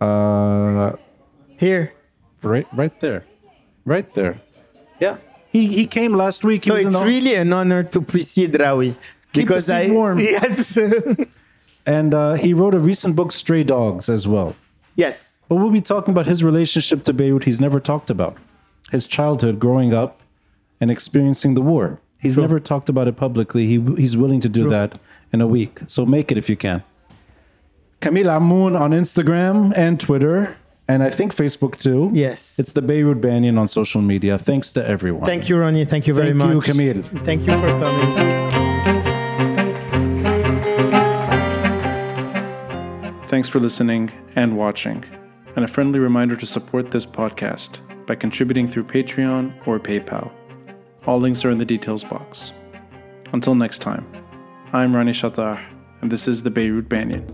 Uh, 0.00 0.92
Here. 1.58 1.92
right, 2.42 2.66
right 2.72 3.00
there, 3.00 3.24
right 3.84 4.12
there. 4.14 4.40
Yeah, 5.00 5.16
he 5.50 5.66
he 5.68 5.86
came 5.86 6.14
last 6.14 6.44
week. 6.44 6.64
He 6.64 6.70
So 6.70 6.76
it's 6.76 6.96
really 6.96 7.34
an 7.34 7.52
honor 7.52 7.82
to 7.84 8.00
precede 8.00 8.52
Rawi. 8.52 8.96
Because 9.32 9.70
I 9.70 9.88
warm. 9.90 10.18
Yes. 10.36 10.78
and 11.86 12.14
uh, 12.14 12.34
he 12.34 12.54
wrote 12.54 12.74
a 12.74 12.78
recent 12.78 13.16
book, 13.16 13.32
Stray 13.32 13.64
Dogs, 13.64 14.08
as 14.08 14.28
well. 14.28 14.54
yes. 14.94 15.40
But 15.48 15.56
we'll 15.56 15.70
be 15.70 15.80
talking 15.82 16.12
about 16.12 16.26
his 16.26 16.42
relationship 16.42 17.02
to 17.04 17.12
Beirut. 17.12 17.44
He's 17.44 17.60
never 17.60 17.78
talked 17.78 18.08
about 18.10 18.38
his 18.90 19.06
childhood, 19.06 19.58
growing 19.58 19.92
up, 19.92 20.22
and 20.80 20.90
experiencing 20.90 21.54
the 21.54 21.62
war. 21.62 22.00
He's 22.18 22.38
never 22.38 22.58
talked 22.58 22.88
about 22.88 23.06
it 23.06 23.16
publicly. 23.16 23.66
He 23.66 23.78
he's 23.96 24.16
willing 24.16 24.40
to 24.40 24.48
do 24.48 24.68
that 24.70 24.98
in 25.32 25.40
a 25.42 25.46
week. 25.46 25.80
So 25.86 26.06
make 26.06 26.32
it 26.32 26.38
if 26.38 26.48
you 26.48 26.56
can. 26.56 26.82
Camille 28.00 28.26
Ammoun 28.26 28.78
on 28.78 28.90
Instagram 28.92 29.72
and 29.76 30.00
Twitter, 30.00 30.56
and 30.88 31.02
I 31.02 31.10
think 31.10 31.34
Facebook 31.34 31.78
too. 31.78 32.10
Yes. 32.14 32.58
It's 32.58 32.72
the 32.72 32.82
Beirut 32.82 33.20
Banyan 33.20 33.58
on 33.58 33.68
social 33.68 34.00
media. 34.02 34.38
Thanks 34.38 34.72
to 34.72 34.86
everyone. 34.86 35.24
Thank 35.24 35.48
you, 35.48 35.56
Ronnie. 35.58 35.84
Thank 35.84 36.06
you 36.06 36.14
very 36.14 36.28
Thank 36.28 36.38
much. 36.38 36.54
you, 36.54 36.60
Camille. 36.60 37.02
Thank 37.24 37.46
you 37.46 37.58
for 37.58 37.68
coming. 37.68 38.44
Thanks 43.26 43.48
for 43.48 43.58
listening 43.58 44.12
and 44.36 44.56
watching. 44.56 45.04
And 45.56 45.64
a 45.64 45.68
friendly 45.68 45.98
reminder 45.98 46.36
to 46.36 46.46
support 46.46 46.90
this 46.90 47.06
podcast 47.06 47.78
by 48.06 48.14
contributing 48.14 48.66
through 48.66 48.84
Patreon 48.84 49.66
or 49.66 49.80
PayPal. 49.80 50.30
All 51.06 51.20
links 51.20 51.44
are 51.44 51.50
in 51.50 51.58
the 51.58 51.66
details 51.66 52.02
box. 52.02 52.52
Until 53.34 53.54
next 53.54 53.80
time, 53.80 54.06
I'm 54.72 54.96
Ronnie 54.96 55.12
Chatah, 55.12 55.62
and 56.00 56.10
this 56.10 56.26
is 56.26 56.42
the 56.42 56.50
Beirut 56.50 56.88
Banyan. 56.88 57.26